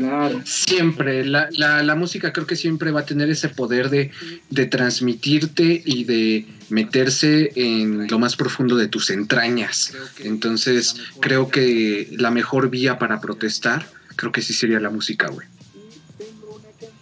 Claro. 0.00 0.40
Siempre, 0.44 1.26
la, 1.26 1.48
la, 1.52 1.82
la, 1.82 1.94
música 1.94 2.32
creo 2.32 2.46
que 2.46 2.56
siempre 2.56 2.90
va 2.90 3.00
a 3.00 3.04
tener 3.04 3.28
ese 3.28 3.50
poder 3.50 3.90
de, 3.90 4.10
de, 4.48 4.66
transmitirte 4.66 5.82
y 5.84 6.04
de 6.04 6.46
meterse 6.70 7.52
en 7.54 8.08
lo 8.08 8.18
más 8.18 8.34
profundo 8.34 8.76
de 8.76 8.88
tus 8.88 9.10
entrañas. 9.10 9.92
Entonces, 10.20 10.96
creo 11.20 11.50
que 11.50 12.08
la 12.12 12.30
mejor 12.30 12.70
vía 12.70 12.98
para 12.98 13.20
protestar, 13.20 13.86
creo 14.16 14.32
que 14.32 14.40
sí 14.40 14.54
sería 14.54 14.80
la 14.80 14.88
música, 14.88 15.28
güey. 15.28 15.46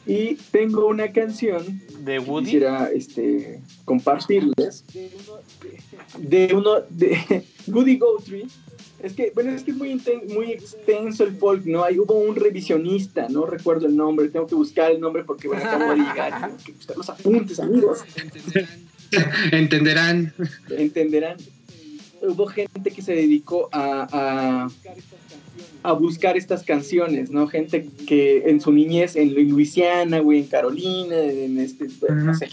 Y 0.05 0.37
tengo 0.51 0.87
una 0.87 1.13
canción 1.13 1.81
de 2.01 2.19
Woody. 2.19 2.47
Quisiera 2.47 2.91
este, 2.91 3.61
compartirles. 3.85 4.85
De 6.19 6.53
uno 6.53 6.81
de 6.89 7.45
Woody 7.69 7.99
Guthrie 7.99 8.47
es 9.03 9.13
que, 9.13 9.31
bueno, 9.35 9.53
es 9.53 9.63
que 9.63 9.71
es 9.71 9.77
muy, 9.77 10.01
muy 10.29 10.53
extenso 10.53 11.25
el 11.25 11.37
folk, 11.37 11.65
¿no? 11.67 11.85
Ahí 11.85 11.99
hubo 11.99 12.15
un 12.15 12.35
revisionista, 12.35 13.29
no 13.29 13.47
recuerdo 13.47 13.87
el 13.87 13.97
nombre, 13.97 14.29
tengo 14.29 14.47
que 14.47 14.57
buscar 14.57 14.91
el 14.91 15.01
nombre 15.01 15.23
porque, 15.25 15.47
bueno, 15.47 15.63
acabo 15.65 15.91
de 15.91 15.97
llegar, 15.99 16.41
tengo 16.41 16.57
que 16.65 16.73
buscar 16.73 16.97
los 16.97 17.09
apuntes, 17.09 17.61
amigos. 17.61 18.01
Entenderán. 19.53 20.35
Entenderán. 20.71 21.37
Hubo 22.21 22.47
gente 22.49 22.91
que 22.91 23.01
se 23.01 23.13
dedicó 23.13 23.69
a, 23.71 24.09
a, 24.11 24.69
a, 25.85 25.93
buscar 25.93 26.37
estas 26.37 26.65
canciones, 26.65 27.31
¿no? 27.31 27.47
Gente 27.47 27.89
que 28.09 28.51
en 28.51 28.61
su 28.61 28.73
niñez, 28.73 29.15
en 29.15 29.33
Luisiana, 29.49 30.19
güey, 30.19 30.41
en 30.41 30.47
Carolina, 30.47 31.17
en 31.17 31.59
este, 31.61 31.87
no 32.11 32.35
sé, 32.35 32.49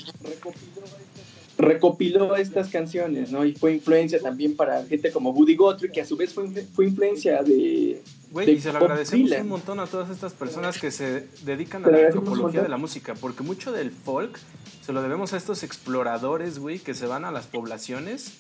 recopiló 1.58 2.36
estas 2.36 2.70
canciones, 2.70 3.32
¿no? 3.32 3.46
Y 3.46 3.54
fue 3.54 3.74
influencia 3.74 4.20
también 4.20 4.56
para 4.56 4.84
gente 4.86 5.12
como 5.12 5.32
Woody 5.32 5.56
Guthrie, 5.56 5.92
que 5.92 6.02
a 6.02 6.06
su 6.06 6.18
vez 6.18 6.34
fue, 6.34 6.48
fue 6.74 6.86
influencia 6.86 7.42
de... 7.44 8.02
Güey, 8.32 8.52
y 8.52 8.62
se 8.62 8.74
lo 8.74 8.80
agradecemos 8.80 9.32
un 9.32 9.48
montón 9.48 9.80
a 9.80 9.86
todas 9.86 10.10
estas 10.10 10.34
personas 10.34 10.78
que 10.78 10.92
se 10.92 11.28
dedican 11.44 11.86
a 11.86 11.90
la 11.90 12.08
antropología 12.08 12.62
de 12.62 12.70
la 12.70 12.78
música, 12.78 13.16
porque 13.16 13.44
mucho 13.44 13.72
del 13.72 13.92
folk 13.92 14.38
se 14.86 14.92
lo 14.92 15.02
debemos 15.02 15.34
a 15.34 15.38
estos 15.38 15.64
exploradores, 15.64 16.60
güey, 16.60 16.80
que 16.80 16.94
se 16.94 17.06
van 17.06 17.24
a 17.24 17.32
las 17.32 17.48
poblaciones 17.48 18.34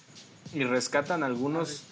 y 0.53 0.63
rescatan 0.63 1.23
algunos... 1.23 1.83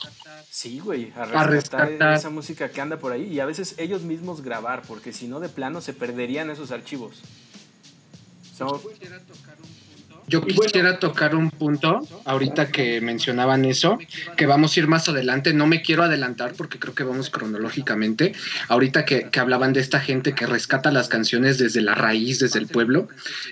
Sí, 0.50 0.80
güey, 0.80 1.12
a 1.16 1.46
rescatar, 1.46 2.14
esa 2.14 2.30
música 2.30 2.70
que 2.70 2.82
anda 2.82 2.98
por 2.98 3.12
ahí 3.12 3.24
y 3.24 3.40
a 3.40 3.46
veces 3.46 3.76
ellos 3.78 4.04
mismos 4.04 4.42
grabar, 4.42 4.84
porque 4.88 5.14
si 5.14 5.28
no 5.28 5.40
de 5.40 5.50
plano 5.50 5.82
se 5.82 5.94
perderían 5.94 6.50
esos 6.50 6.72
archivos. 6.72 7.22
So, 8.56 8.82
yo 10.28 10.42
quisiera 10.42 11.00
tocar 11.00 11.36
un 11.36 11.50
punto, 11.50 12.08
ahorita 12.26 12.68
que 12.68 13.02
mencionaban 13.02 13.66
eso, 13.66 13.98
que 14.38 14.46
vamos 14.46 14.76
a 14.76 14.80
ir 14.80 14.88
más 14.88 15.10
adelante. 15.10 15.54
No 15.54 15.68
me 15.68 15.82
quiero 15.82 16.04
adelantar 16.04 16.54
porque 16.54 16.80
creo 16.80 16.94
que 16.94 17.04
vamos 17.04 17.30
cronológicamente. 17.30 18.34
Ahorita 18.68 19.06
que, 19.06 19.30
hablaban 19.40 19.74
de 19.74 19.82
esta 19.82 20.00
gente 20.00 20.34
que 20.34 20.46
rescata 20.46 20.92
las 20.92 21.10
canciones 21.10 21.58
desde 21.58 21.82
la 21.82 21.96
raíz, 21.96 22.40
desde 22.40 22.60
el 22.60 22.68
pueblo, 22.68 23.08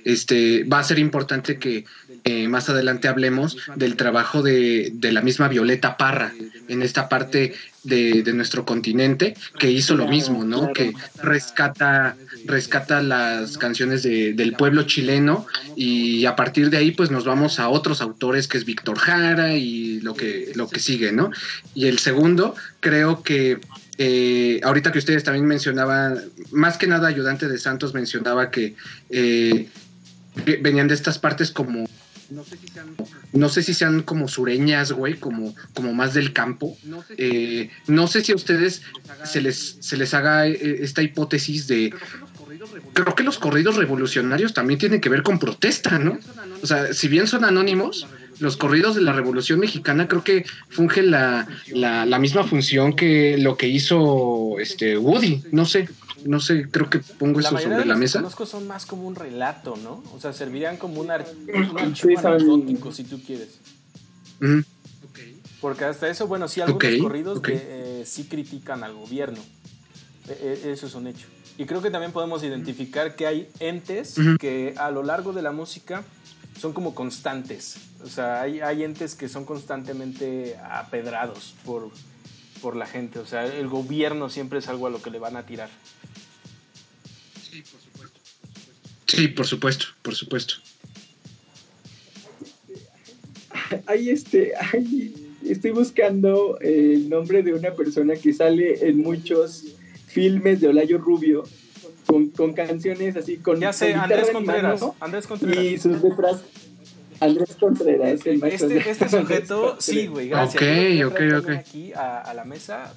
este, 0.05 0.63
va 0.63 0.79
a 0.79 0.83
ser 0.83 0.99
importante 0.99 1.57
que 1.57 1.85
eh, 2.23 2.47
más 2.47 2.69
adelante 2.69 3.07
hablemos 3.07 3.57
del 3.75 3.95
trabajo 3.95 4.41
de, 4.41 4.91
de 4.93 5.11
la 5.11 5.21
misma 5.21 5.47
Violeta 5.47 5.97
Parra 5.97 6.31
en 6.67 6.81
esta 6.81 7.09
parte 7.09 7.53
de, 7.83 8.33
nuestro 8.33 8.65
continente 8.65 9.35
que 9.59 9.71
hizo 9.71 9.95
lo 9.95 10.07
mismo, 10.07 10.43
¿no? 10.43 10.71
Que 10.73 10.93
rescata, 11.21 12.15
rescata 12.45 13.01
las 13.01 13.57
canciones 13.57 14.03
del 14.03 14.53
pueblo 14.53 14.83
chileno 14.83 15.45
y 15.75 16.25
a 16.25 16.35
partir 16.35 16.69
de 16.69 16.77
ahí 16.77 16.91
pues 16.91 17.11
nos 17.11 17.25
vamos 17.25 17.59
a 17.59 17.69
otros 17.69 18.01
autores 18.01 18.47
que 18.47 18.57
es 18.57 18.65
Víctor 18.65 18.97
Jara 18.97 19.55
y 19.55 19.99
lo 20.01 20.13
que, 20.13 20.51
lo 20.55 20.69
que 20.69 20.79
sigue, 20.79 21.11
¿no? 21.11 21.31
Y 21.73 21.87
el 21.87 21.99
segundo, 21.99 22.55
creo 22.79 23.23
que 23.23 23.59
eh, 23.97 24.59
ahorita 24.63 24.91
que 24.91 24.99
ustedes 24.99 25.23
también 25.23 25.45
mencionaban, 25.45 26.21
más 26.51 26.77
que 26.77 26.87
nada 26.87 27.07
ayudante 27.07 27.47
de 27.47 27.57
Santos 27.57 27.93
mencionaba 27.93 28.49
que 28.49 28.75
eh, 29.09 29.67
venían 30.61 30.87
de 30.87 30.93
estas 30.93 31.19
partes 31.19 31.51
como 31.51 31.87
no 32.31 32.43
sé 32.45 32.57
si 32.57 32.67
sean, 32.67 32.95
no 33.33 33.49
sé 33.49 33.63
si 33.63 33.73
sean 33.73 34.01
como 34.03 34.27
sureñas, 34.27 34.91
güey, 34.91 35.15
como, 35.15 35.53
como 35.73 35.93
más 35.93 36.13
del 36.13 36.31
campo. 36.31 36.77
Eh, 37.17 37.69
no 37.87 38.07
sé 38.07 38.23
si 38.23 38.31
a 38.31 38.35
ustedes 38.35 38.83
se 39.25 39.41
les, 39.41 39.77
se 39.79 39.97
les 39.97 40.13
haga 40.13 40.47
eh, 40.47 40.77
esta 40.81 41.01
hipótesis 41.03 41.67
de... 41.67 41.93
Creo 42.93 43.15
que 43.15 43.23
los 43.23 43.37
corridos 43.37 43.75
revolucionarios 43.75 44.53
también 44.53 44.79
tienen 44.79 45.01
que 45.01 45.09
ver 45.09 45.23
con 45.23 45.39
protesta, 45.39 45.99
¿no? 45.99 46.19
O 46.61 46.67
sea, 46.67 46.93
si 46.93 47.07
bien 47.07 47.27
son 47.27 47.43
anónimos, 47.43 48.07
los 48.39 48.55
corridos 48.55 48.95
de 48.95 49.01
la 49.01 49.13
Revolución 49.13 49.59
Mexicana 49.59 50.07
creo 50.07 50.23
que 50.23 50.45
fungen 50.69 51.11
la, 51.11 51.47
la, 51.67 52.05
la 52.05 52.19
misma 52.19 52.43
función 52.43 52.95
que 52.95 53.37
lo 53.37 53.57
que 53.57 53.67
hizo 53.67 54.57
este 54.59 54.97
Woody, 54.97 55.43
no 55.51 55.65
sé 55.65 55.89
no 56.25 56.39
sé, 56.39 56.67
creo 56.69 56.89
que 56.89 56.99
pongo 56.99 57.39
eso 57.39 57.57
sobre 57.57 57.85
la 57.85 57.95
mesa. 57.95 58.21
Los 58.21 58.35
conozco 58.35 58.45
son 58.45 58.67
más 58.67 58.85
como 58.85 59.07
un 59.07 59.15
relato, 59.15 59.75
¿no? 59.77 60.03
O 60.13 60.19
sea, 60.19 60.33
servirían 60.33 60.77
como 60.77 61.01
un, 61.01 61.09
un 61.11 62.93
si 62.93 63.03
tú 63.03 63.21
quieres. 63.23 63.59
Porque 65.59 65.85
hasta 65.85 66.09
eso, 66.09 66.27
bueno, 66.27 66.47
sí, 66.47 66.61
algunos 66.61 66.97
corridos 67.01 67.41
eh, 67.47 68.03
sí 68.05 68.25
critican 68.25 68.83
al 68.83 68.93
gobierno. 68.93 69.39
E, 70.27 70.61
e, 70.65 70.71
eso 70.71 70.87
es 70.87 70.95
un 70.95 71.07
hecho. 71.07 71.27
Y 71.57 71.65
creo 71.65 71.81
que 71.81 71.91
también 71.91 72.11
podemos 72.11 72.43
identificar 72.43 73.15
que 73.15 73.27
hay 73.27 73.49
entes 73.59 74.15
que 74.39 74.73
a 74.77 74.89
lo 74.89 75.03
largo 75.03 75.33
de 75.33 75.43
la 75.43 75.51
música 75.51 76.03
son 76.59 76.73
como 76.73 76.95
constantes. 76.95 77.77
O 78.03 78.07
sea, 78.07 78.41
hay, 78.41 78.61
hay 78.61 78.83
entes 78.83 79.15
que 79.15 79.29
son 79.29 79.45
constantemente 79.45 80.57
apedrados 80.57 81.53
por, 81.65 81.91
por 82.61 82.75
la 82.75 82.87
gente. 82.87 83.19
O 83.19 83.27
sea, 83.27 83.45
el 83.45 83.67
gobierno 83.67 84.29
siempre 84.29 84.59
es 84.59 84.67
algo 84.67 84.87
a 84.87 84.89
lo 84.89 85.01
que 85.01 85.11
le 85.11 85.19
van 85.19 85.37
a 85.37 85.45
tirar. 85.45 85.69
Sí, 89.11 89.27
por 89.27 89.45
supuesto, 89.45 89.87
por 90.01 90.15
supuesto. 90.15 90.53
Ahí 93.85 94.09
este, 94.09 94.53
estoy 95.45 95.71
buscando 95.71 96.57
el 96.61 97.09
nombre 97.09 97.43
de 97.43 97.53
una 97.53 97.71
persona 97.73 98.15
que 98.15 98.33
sale 98.33 98.87
en 98.87 98.99
muchos 98.99 99.65
filmes 100.07 100.61
de 100.61 100.69
Olayo 100.69 100.97
Rubio 100.97 101.43
con, 102.05 102.53
canciones 102.53 103.17
así 103.17 103.37
con 103.37 103.59
ya 103.59 103.71
sé 103.71 103.93
Andrés 103.93 104.29
Contreras 104.31 104.81
Andrés 104.99 105.27
Contreras. 105.27 105.63
y 105.63 105.77
sus 105.77 106.01
letras 106.01 106.41
Andrés 107.21 107.55
Contreras 107.57 108.25
el 108.25 108.43
este, 108.43 108.89
este 108.89 109.09
sujeto 109.17 109.77
sí 109.79 110.07
güey 110.07 110.29
gracias. 110.29 110.61
Ok 110.61 111.13
ok 111.13 111.21
ok. 111.43 111.49
aquí 111.51 111.93
a, 111.93 112.19
a 112.19 112.33
la 112.33 112.43
mesa. 112.45 112.93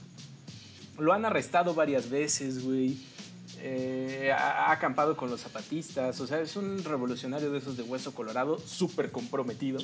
Lo 0.99 1.13
han 1.13 1.25
arrestado 1.25 1.75
varias 1.75 2.09
veces 2.11 2.65
güey 2.65 2.97
eh, 3.67 4.31
ha, 4.31 4.73
acampado 4.73 5.17
con 5.17 5.31
los 5.31 5.41
zapatistas, 5.41 6.21
o 6.21 6.27
sea, 6.27 6.39
es 6.39 6.55
un 6.55 6.85
revolucionario 6.85 7.51
de 7.51 7.59
esos 7.59 7.79
de 7.79 7.83
hueso 7.83 8.15
colorado, 8.15 8.59
súper 8.59 9.11
comprometido. 9.11 9.81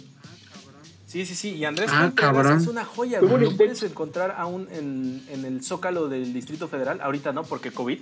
Sí, 1.06 1.24
sí, 1.24 1.34
sí, 1.34 1.54
y 1.54 1.64
Andrés 1.64 1.90
ah, 1.90 2.12
es 2.58 2.66
una 2.66 2.84
joya, 2.84 3.20
güey. 3.20 3.42
Lo 3.42 3.56
puedes 3.56 3.82
encontrar 3.82 4.34
aún 4.36 4.68
en, 4.70 5.24
en, 5.30 5.46
el 5.46 5.64
Zócalo 5.64 6.10
del 6.10 6.34
Distrito 6.34 6.68
Federal, 6.68 7.00
ahorita 7.00 7.32
no, 7.32 7.42
porque 7.42 7.72
COVID, 7.72 8.00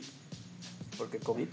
porque 0.99 1.21
COVID. 1.21 1.47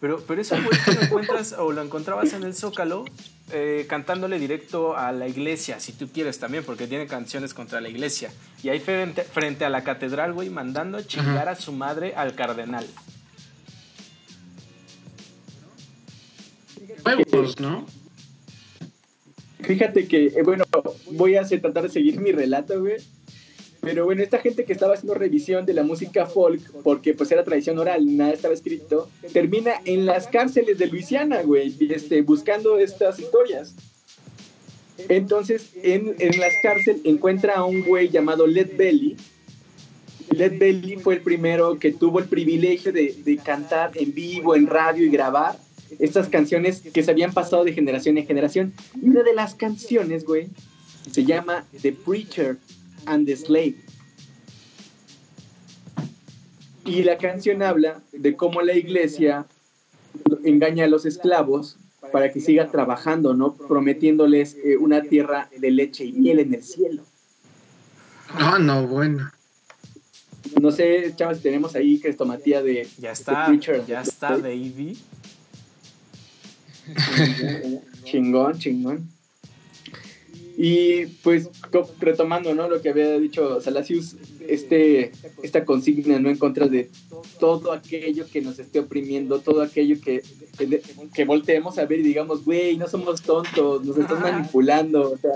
Pero, 0.00 0.22
pero 0.28 0.42
eso 0.42 0.56
güey 0.56 0.78
lo 0.94 1.00
encuentras 1.00 1.54
o 1.54 1.72
lo 1.72 1.80
encontrabas 1.80 2.34
en 2.34 2.42
el 2.42 2.54
Zócalo 2.54 3.06
eh, 3.52 3.84
cantándole 3.88 4.38
directo 4.38 4.96
a 4.96 5.12
la 5.12 5.28
iglesia, 5.28 5.78
si 5.78 5.92
tú 5.92 6.08
quieres 6.08 6.38
también, 6.38 6.64
porque 6.64 6.86
tiene 6.86 7.06
canciones 7.06 7.52
contra 7.52 7.80
la 7.80 7.88
iglesia. 7.88 8.30
Y 8.62 8.70
ahí 8.70 8.80
frente, 8.80 9.22
frente 9.22 9.64
a 9.64 9.68
la 9.68 9.84
catedral, 9.84 10.32
güey, 10.32 10.48
mandando 10.48 11.02
chingar 11.02 11.48
a 11.48 11.54
su 11.54 11.72
madre 11.72 12.14
al 12.16 12.34
cardenal. 12.34 12.86
¿no? 17.60 17.86
Fíjate 19.60 20.08
que, 20.08 20.26
eh, 20.26 20.42
bueno, 20.42 20.64
voy 21.12 21.36
a 21.36 21.44
tratar 21.46 21.82
de 21.84 21.88
seguir 21.90 22.20
mi 22.20 22.32
relato, 22.32 22.80
güey. 22.80 22.96
Pero 23.84 24.04
bueno, 24.04 24.22
esta 24.22 24.38
gente 24.38 24.64
que 24.64 24.72
estaba 24.72 24.94
haciendo 24.94 25.14
revisión 25.14 25.66
de 25.66 25.74
la 25.74 25.82
música 25.82 26.26
folk, 26.26 26.60
porque 26.82 27.14
pues 27.14 27.30
era 27.30 27.44
tradición 27.44 27.78
oral, 27.78 28.16
nada 28.16 28.32
estaba 28.32 28.54
escrito, 28.54 29.08
termina 29.32 29.74
en 29.84 30.06
las 30.06 30.26
cárceles 30.26 30.78
de 30.78 30.86
Luisiana, 30.86 31.42
güey, 31.42 31.74
este, 31.90 32.22
buscando 32.22 32.78
estas 32.78 33.18
historias. 33.18 33.74
Entonces, 35.08 35.70
en, 35.82 36.14
en 36.18 36.40
las 36.40 36.52
cárceles 36.62 37.00
encuentra 37.04 37.56
a 37.56 37.64
un 37.64 37.82
güey 37.82 38.08
llamado 38.08 38.46
Led 38.46 38.76
Belly. 38.76 39.16
Led 40.30 40.58
Belly 40.58 40.96
fue 40.96 41.14
el 41.14 41.20
primero 41.20 41.78
que 41.78 41.92
tuvo 41.92 42.20
el 42.20 42.26
privilegio 42.26 42.92
de, 42.92 43.14
de 43.24 43.36
cantar 43.36 43.92
en 43.94 44.14
vivo, 44.14 44.56
en 44.56 44.66
radio 44.66 45.04
y 45.04 45.10
grabar 45.10 45.58
estas 45.98 46.28
canciones 46.28 46.80
que 46.80 47.02
se 47.02 47.10
habían 47.10 47.32
pasado 47.32 47.64
de 47.64 47.72
generación 47.72 48.18
en 48.18 48.26
generación. 48.26 48.72
Y 49.00 49.08
una 49.08 49.22
de 49.22 49.34
las 49.34 49.54
canciones, 49.54 50.24
güey, 50.24 50.48
se 51.10 51.24
llama 51.24 51.66
The 51.82 51.92
Preacher 51.92 52.56
and 53.06 53.26
the 53.26 53.36
Slave. 53.36 53.76
Y 56.84 57.02
la 57.02 57.16
canción 57.16 57.62
habla 57.62 58.02
de 58.12 58.36
cómo 58.36 58.60
la 58.60 58.74
iglesia 58.74 59.46
engaña 60.44 60.84
a 60.84 60.88
los 60.88 61.06
esclavos 61.06 61.78
para 62.12 62.32
que 62.32 62.40
sigan 62.40 62.70
trabajando, 62.70 63.34
¿no? 63.34 63.54
Prometiéndoles 63.54 64.56
eh, 64.62 64.76
una 64.76 65.02
tierra 65.02 65.48
de 65.56 65.70
leche 65.70 66.04
y 66.04 66.12
miel 66.12 66.40
en 66.40 66.54
el 66.54 66.62
cielo. 66.62 67.02
Ah, 68.28 68.58
no, 68.60 68.86
bueno. 68.86 69.30
No 70.60 70.70
sé, 70.70 71.12
chavos, 71.16 71.40
tenemos 71.40 71.74
ahí 71.74 71.98
Crestomatía 71.98 72.62
de. 72.62 72.86
Ya 72.98 73.12
está, 73.12 73.48
de 73.50 73.58
ya 73.86 74.02
está, 74.02 74.36
Davey. 74.36 74.96
chingón, 78.04 78.58
chingón. 78.58 79.13
Y 80.56 81.06
pues 81.22 81.48
retomando 82.00 82.54
¿no? 82.54 82.68
lo 82.68 82.80
que 82.80 82.90
había 82.90 83.18
dicho 83.18 83.60
Salasius, 83.60 84.16
este, 84.46 85.10
esta 85.42 85.64
consigna 85.64 86.20
¿no? 86.20 86.30
en 86.30 86.38
contra 86.38 86.68
de 86.68 86.90
todo 87.40 87.72
aquello 87.72 88.26
que 88.30 88.40
nos 88.40 88.58
esté 88.58 88.78
oprimiendo, 88.78 89.40
todo 89.40 89.62
aquello 89.62 90.00
que, 90.00 90.22
que, 91.12 91.24
volteemos 91.24 91.78
a 91.78 91.86
ver 91.86 92.00
y 92.00 92.02
digamos, 92.04 92.44
güey, 92.44 92.76
no 92.76 92.88
somos 92.88 93.22
tontos, 93.22 93.84
nos 93.84 93.98
estás 93.98 94.20
manipulando. 94.20 95.12
O 95.12 95.18
sea. 95.18 95.32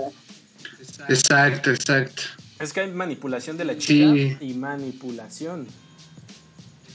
Exacto, 1.09 1.71
exacto. 1.71 2.23
Es 2.59 2.71
que 2.71 2.81
hay 2.81 2.91
manipulación 2.91 3.57
de 3.57 3.65
la 3.65 3.77
chica 3.77 4.37
y 4.41 4.53
manipulación. 4.53 5.67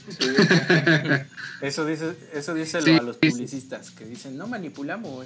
eso 1.61 1.85
dice, 1.85 2.15
eso 2.33 2.53
dice 2.53 2.77
a 2.77 3.01
los 3.01 3.17
publicistas, 3.17 3.91
que 3.91 4.05
dicen, 4.05 4.37
no 4.37 4.47
manipulamos. 4.47 5.25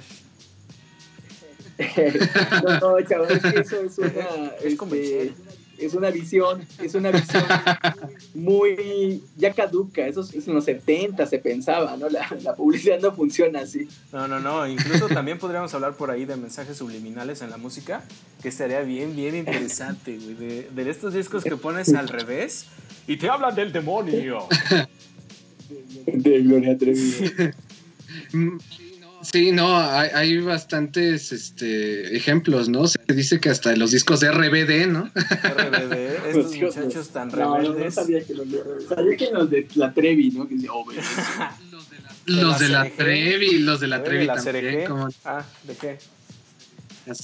no, 2.64 2.80
no, 2.80 3.00
chaval, 3.06 3.30
es 3.30 3.42
que 3.42 3.60
eso 3.60 3.80
es 3.80 3.98
una. 3.98 4.10
Es 4.62 4.74
este, 4.74 5.32
es 5.80 5.94
una 5.94 6.10
visión, 6.10 6.60
es 6.82 6.94
una 6.94 7.10
visión 7.10 7.42
muy 8.34 9.22
ya 9.36 9.52
caduca, 9.52 10.06
eso 10.06 10.20
es, 10.20 10.46
en 10.46 10.54
los 10.54 10.64
70 10.64 11.26
se 11.26 11.38
pensaba, 11.38 11.96
¿no? 11.96 12.08
La, 12.08 12.28
la, 12.42 12.54
publicidad 12.54 13.00
no 13.00 13.12
funciona 13.12 13.60
así. 13.60 13.88
No, 14.12 14.28
no, 14.28 14.40
no, 14.40 14.66
incluso 14.68 15.08
también 15.08 15.38
podríamos 15.38 15.72
hablar 15.74 15.94
por 15.94 16.10
ahí 16.10 16.26
de 16.26 16.36
mensajes 16.36 16.76
subliminales 16.76 17.40
en 17.42 17.50
la 17.50 17.56
música, 17.56 18.04
que 18.42 18.48
estaría 18.48 18.80
bien, 18.82 19.16
bien 19.16 19.34
interesante, 19.34 20.18
güey, 20.18 20.34
de, 20.34 20.68
de 20.70 20.90
estos 20.90 21.14
discos 21.14 21.44
que 21.44 21.56
pones 21.56 21.94
al 21.94 22.08
revés 22.08 22.66
y 23.06 23.16
te 23.16 23.28
hablan 23.28 23.54
del 23.54 23.72
demonio. 23.72 24.46
De 26.06 26.42
Gloria 26.42 26.76
Trevi. 26.76 27.14
Sí, 29.22 29.52
no, 29.52 29.78
hay, 29.78 30.38
bastantes 30.38 31.32
este, 31.32 32.16
ejemplos, 32.16 32.68
¿no? 32.68 32.86
Se 32.86 32.98
dice 33.08 33.38
que 33.38 33.50
hasta 33.50 33.76
los 33.76 33.90
discos 33.90 34.20
de 34.20 34.30
RBD, 34.32 34.86
¿no? 34.90 35.10
RBD, 35.14 35.92
estos 36.28 36.56
muchachos 36.56 37.08
tan 37.10 37.30
rebeldes. 37.30 37.78
No, 37.78 37.84
no 37.84 37.90
sabía 37.90 38.24
que 38.24 38.34
los 38.34 38.50
de 38.50 38.62
Sabía 38.88 39.16
que 39.16 39.30
los 39.30 39.50
de 39.50 39.68
la 39.74 39.92
Trevi, 39.92 40.30
¿no? 40.30 40.48
Que 40.48 40.56
oh, 40.70 40.86
los 42.26 42.58
de 42.58 42.68
la 42.68 42.88
Trevi, 42.88 43.58
los 43.58 43.80
de 43.80 43.86
la 43.88 44.02
Trevi 44.02 44.26
también. 44.26 44.88
Ah, 45.24 45.44
¿de 45.64 45.74
qué? 45.74 45.98
La 47.06 47.14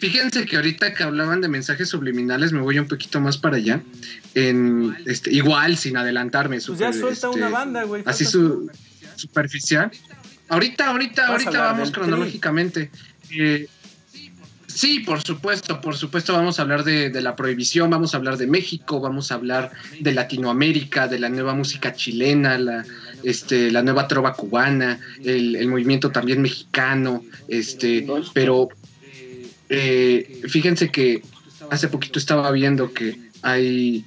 Fíjense 0.00 0.46
que 0.46 0.56
ahorita 0.56 0.94
que 0.94 1.02
hablaban 1.02 1.40
de 1.40 1.48
mensajes 1.48 1.88
subliminales, 1.88 2.52
me 2.52 2.60
voy 2.60 2.78
un 2.78 2.88
poquito 2.88 3.20
más 3.20 3.36
para 3.36 3.56
allá. 3.56 3.82
En, 4.34 4.96
este, 5.04 5.32
igual, 5.32 5.76
sin 5.76 5.96
adelantarme. 5.96 6.60
Pues 6.60 6.78
ya 6.78 6.92
suelta 6.92 7.28
una 7.28 7.46
este, 7.46 7.52
banda, 7.52 7.82
güey. 7.84 8.02
Así 8.06 8.24
su, 8.24 8.70
superficial. 9.16 9.90
Ahorita, 10.48 10.90
ahorita, 10.90 11.26
ahorita 11.28 11.60
vamos 11.60 11.90
cronológicamente. 11.90 12.90
Eh, 13.30 13.66
sí, 14.66 15.00
por 15.00 15.22
supuesto, 15.22 15.80
por 15.80 15.96
supuesto 15.96 16.32
vamos 16.32 16.58
a 16.58 16.62
hablar 16.62 16.84
de, 16.84 17.10
la 17.20 17.34
prohibición, 17.34 17.90
vamos 17.90 18.14
a 18.14 18.18
hablar 18.18 18.36
de 18.36 18.46
México, 18.46 19.00
vamos 19.00 19.32
a 19.32 19.36
hablar 19.36 19.72
de 20.00 20.12
Latinoamérica, 20.12 21.08
de 21.08 21.18
la 21.18 21.28
nueva 21.28 21.54
música 21.54 21.94
chilena, 21.94 22.58
la, 22.58 22.84
este, 23.22 23.70
la 23.70 23.82
nueva 23.82 24.06
trova 24.06 24.34
cubana, 24.34 25.00
el, 25.24 25.66
movimiento 25.68 26.10
también 26.10 26.42
mexicano, 26.42 27.24
este, 27.48 28.06
pero 28.34 28.68
eh, 29.68 30.42
fíjense 30.48 30.90
que 30.90 31.22
hace 31.70 31.88
poquito 31.88 32.18
estaba 32.18 32.50
viendo 32.50 32.92
que 32.92 33.18
hay 33.42 34.04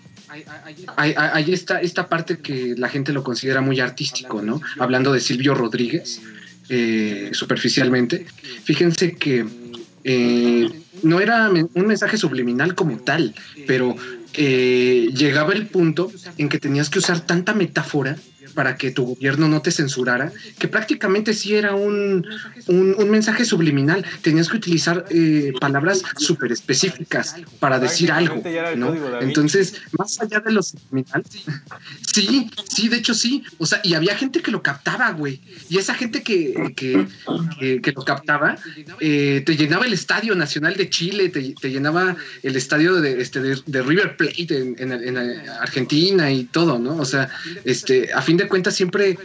hay, 0.96 1.54
esta, 1.54 1.82
esta 1.82 2.10
parte 2.10 2.40
que 2.40 2.76
la 2.78 2.90
gente 2.90 3.14
lo 3.14 3.24
considera 3.24 3.62
muy 3.62 3.80
artístico, 3.80 4.42
¿no? 4.42 4.62
Hablando 4.80 5.14
de 5.14 5.20
Silvio 5.20 5.54
Rodríguez, 5.54 6.22
eh, 6.70 7.30
superficialmente. 7.34 8.26
Fíjense 8.64 9.16
que 9.16 9.46
eh, 10.04 10.70
no 11.04 11.20
era 11.20 11.50
un 11.50 11.88
mensaje 11.88 12.18
subliminal 12.18 12.76
como 12.76 12.98
tal, 12.98 13.36
pero 13.66 13.96
eh, 14.34 15.10
llegaba 15.14 15.54
el 15.54 15.68
punto 15.68 16.12
en 16.38 16.50
que 16.50 16.60
tenías 16.60 16.90
que 16.90 17.00
usar 17.00 17.22
tanta 17.22 17.54
metáfora 17.54 18.18
para 18.58 18.76
que 18.76 18.90
tu 18.90 19.06
gobierno 19.06 19.48
no 19.48 19.62
te 19.62 19.70
censurara, 19.70 20.32
que 20.58 20.68
prácticamente 20.68 21.36
sí 21.36 21.54
era 21.54 21.76
un, 21.76 22.26
un, 22.66 23.10
mensaje 23.12 23.46
subliminal. 23.46 24.04
Tenías 24.24 24.50
que 24.50 24.58
utilizar 24.58 25.06
eh, 25.12 25.54
palabras 25.62 26.02
súper 26.18 26.52
específicas 26.52 27.36
para 27.60 27.78
decir 27.78 28.12
algo, 28.12 28.42
¿no? 28.76 28.96
Entonces, 29.22 29.76
más 29.96 30.20
allá 30.20 30.40
de 30.40 30.52
lo 30.54 30.64
subliminal, 30.64 31.24
sí, 32.12 32.50
sí, 32.68 32.88
de 32.90 32.98
hecho 32.98 33.14
sí. 33.14 33.44
O 33.60 33.68
sea, 33.68 33.80
y 33.84 33.94
había 33.94 34.16
gente 34.16 34.42
que 34.42 34.50
lo 34.50 34.64
captaba, 34.64 35.12
güey. 35.12 35.40
Y 35.70 35.78
esa 35.78 35.94
gente 35.94 36.24
que, 36.24 36.74
que, 36.76 37.06
que, 37.84 37.92
lo 37.92 38.04
captaba, 38.04 38.58
eh, 39.00 39.44
te 39.46 39.56
llenaba 39.56 39.86
el 39.86 39.94
Estadio 39.94 40.34
Nacional 40.34 40.76
de 40.78 40.90
Chile, 40.90 41.30
te, 41.30 41.54
te 41.62 41.70
llenaba 41.70 42.16
el 42.42 42.56
estadio 42.56 42.96
de, 43.02 43.22
este, 43.22 43.40
de, 43.40 43.82
River 43.84 44.18
Plate 44.18 44.48
en, 44.50 44.76
en, 44.80 44.92
en 44.92 45.18
Argentina 45.62 46.32
y 46.32 46.46
todo, 46.46 46.80
¿no? 46.80 46.98
O 46.98 47.06
sea, 47.06 47.30
este, 47.64 48.12
a 48.12 48.24
fin 48.24 48.36
de 48.38 48.47
cuenta 48.48 48.72
siempre, 48.72 49.18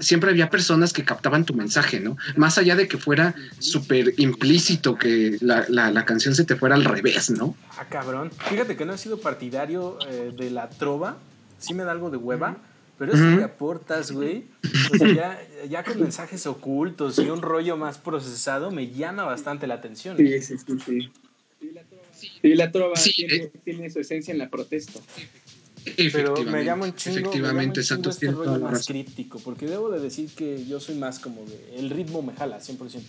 siempre 0.00 0.30
había 0.30 0.50
personas 0.50 0.92
que 0.92 1.04
captaban 1.04 1.44
tu 1.44 1.54
mensaje, 1.54 2.00
¿no? 2.00 2.16
Más 2.36 2.58
allá 2.58 2.76
de 2.76 2.88
que 2.88 2.98
fuera 2.98 3.34
súper 3.58 4.14
implícito 4.18 4.96
que 4.96 5.38
la, 5.40 6.04
canción 6.04 6.34
se 6.34 6.44
te 6.44 6.56
fuera 6.56 6.74
al 6.74 6.84
revés, 6.84 7.30
¿no? 7.30 7.56
Ah, 7.78 7.86
cabrón. 7.88 8.30
Fíjate 8.48 8.76
que 8.76 8.84
no 8.84 8.94
he 8.94 8.98
sido 8.98 9.20
partidario 9.20 9.98
eh, 10.08 10.32
de 10.36 10.50
la 10.50 10.68
trova, 10.68 11.18
sí 11.58 11.74
me 11.74 11.84
da 11.84 11.92
algo 11.92 12.10
de 12.10 12.16
hueva. 12.16 12.56
Pero 12.98 13.14
eso 13.14 13.36
que 13.36 13.42
aportas, 13.42 14.12
güey, 14.12 14.44
o 14.92 14.96
sea, 14.96 15.40
ya, 15.68 15.82
con 15.82 15.98
mensajes 15.98 16.46
ocultos 16.46 17.18
y 17.18 17.22
un 17.22 17.42
rollo 17.42 17.76
más 17.76 17.98
procesado, 17.98 18.70
me 18.70 18.92
llama 18.92 19.24
bastante 19.24 19.66
la 19.66 19.74
atención. 19.74 20.16
Sí, 20.16 20.40
sí, 20.40 20.56
sí. 20.86 21.10
Sí, 22.12 22.54
la 22.54 22.70
trova 22.70 22.94
tiene, 22.94 23.34
eh. 23.34 23.52
tiene, 23.64 23.90
su 23.90 23.98
esencia 23.98 24.30
en 24.30 24.38
la 24.38 24.48
protesta. 24.48 25.00
Pero 26.12 26.44
me 26.44 26.64
llamo 26.64 26.84
un 26.84 26.94
chingo, 26.94 27.18
efectivamente, 27.18 27.80
me 27.80 27.86
llama 27.86 28.10
este 28.10 28.30
rollo 28.30 28.58
más 28.60 28.86
críptico, 28.86 29.40
porque 29.40 29.66
debo 29.66 29.90
de 29.90 30.00
decir 30.00 30.30
que 30.30 30.64
yo 30.66 30.80
soy 30.80 30.96
más 30.96 31.18
como 31.18 31.44
de, 31.44 31.78
el 31.78 31.90
ritmo 31.90 32.22
me 32.22 32.32
jala 32.34 32.60
100%. 32.60 33.00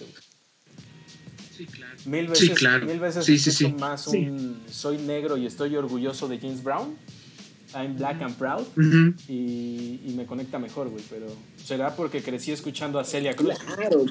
Sí, 1.55 1.65
claro. 1.67 1.95
Mil 2.05 2.27
veces, 2.27 2.47
sí, 2.47 2.53
claro. 2.53 2.85
Mil 2.85 2.99
veces 2.99 3.25
sí, 3.25 3.37
sí, 3.37 3.67
más 3.73 4.07
un 4.07 4.59
soy 4.69 4.97
negro 4.97 5.37
y 5.37 5.45
estoy 5.45 5.75
orgulloso 5.75 6.27
de 6.27 6.39
James 6.39 6.63
Brown. 6.63 6.95
I'm 7.75 7.95
black 7.95 8.21
and 8.21 8.35
proud. 8.35 8.65
y, 9.27 10.01
y, 10.05 10.13
me 10.15 10.25
conecta 10.25 10.59
mejor, 10.59 10.89
güey. 10.89 11.03
Pero 11.09 11.27
será 11.63 11.95
porque 11.95 12.21
crecí 12.21 12.51
escuchando 12.51 12.99
a 12.99 13.03
Celia 13.03 13.35
Cruz. 13.35 13.57
Claro. 13.59 14.05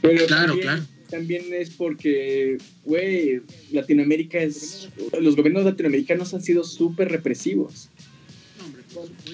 Pero 0.00 0.26
claro, 0.26 0.58
claro 0.60 0.82
también 1.14 1.44
es 1.52 1.70
porque, 1.70 2.58
güey, 2.84 3.40
Latinoamérica 3.70 4.38
es. 4.40 4.88
Los 5.20 5.36
gobiernos 5.36 5.64
latinoamericanos 5.64 6.34
han 6.34 6.42
sido 6.42 6.64
súper 6.64 7.08
represivos. 7.08 7.88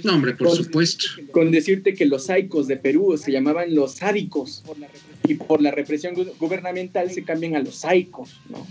No, 0.04 0.14
hombre, 0.14 0.34
por 0.34 0.54
supuesto. 0.54 1.06
Con 1.32 1.50
decirte 1.50 1.94
que 1.94 2.04
los 2.04 2.26
saicos 2.26 2.66
de 2.66 2.76
Perú 2.76 3.16
se 3.16 3.32
llamaban 3.32 3.74
los 3.74 3.92
sádicos 3.92 4.62
y 5.26 5.34
por 5.34 5.62
la 5.62 5.70
represión 5.70 6.14
gubernamental 6.38 7.10
se 7.10 7.24
cambian 7.24 7.56
a 7.56 7.60
los 7.60 7.76
saicos, 7.76 8.40
¿no? 8.50 8.66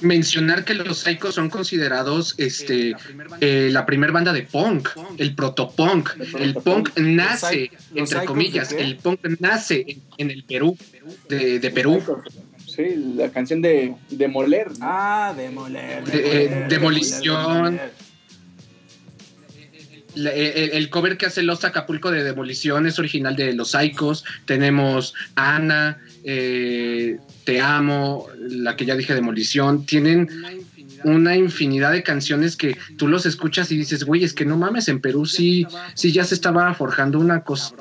Mencionar 0.00 0.64
que 0.64 0.74
los 0.74 0.98
Psychos 0.98 1.34
son 1.34 1.50
considerados 1.50 2.34
este 2.38 2.94
eh, 3.40 3.68
la 3.72 3.86
primera 3.86 4.12
banda 4.12 4.32
de 4.32 4.42
punk, 4.42 4.88
el 5.18 5.34
protopunk. 5.34 6.10
El 6.38 6.54
punk 6.54 6.96
nace, 6.98 7.70
entre 7.94 8.24
comillas, 8.24 8.72
el 8.72 8.96
punk 8.96 9.20
nace 9.40 9.98
en, 10.18 10.30
el 10.30 10.44
Perú, 10.44 10.76
de, 11.28 11.70
Perú. 11.74 12.02
Sí, 12.66 13.14
la 13.16 13.30
canción 13.30 13.62
de 13.62 13.94
Demoler. 14.10 14.68
Ah, 14.80 15.34
Demoler. 15.36 16.04
De, 16.04 16.66
demolición. 16.68 17.80
el, 20.16 20.90
cover 20.90 21.16
que 21.16 21.26
hace 21.26 21.42
Los 21.42 21.64
Acapulco 21.64 22.10
de 22.10 22.22
Demolición 22.22 22.86
es 22.86 22.98
original 22.98 23.36
de 23.36 23.52
Los 23.54 23.72
Psychos. 23.72 24.24
Tenemos 24.44 25.14
Ana, 25.36 26.00
eh, 26.24 27.18
te 27.44 27.60
Amo, 27.60 28.26
la 28.38 28.76
que 28.76 28.84
ya 28.84 28.96
dije 28.96 29.14
Demolición, 29.14 29.86
tienen 29.86 30.28
una 31.04 31.36
infinidad 31.36 31.92
de 31.92 32.02
canciones 32.02 32.56
que 32.56 32.76
tú 32.96 33.08
los 33.08 33.26
escuchas 33.26 33.70
y 33.70 33.76
dices, 33.76 34.04
güey, 34.04 34.24
es 34.24 34.32
que 34.32 34.44
no 34.44 34.56
mames, 34.56 34.88
en 34.88 35.00
Perú 35.00 35.26
sí, 35.26 35.66
sí 35.94 36.12
ya 36.12 36.24
se 36.24 36.34
estaba 36.34 36.72
forjando 36.74 37.20
una 37.20 37.42
cosa 37.42 37.74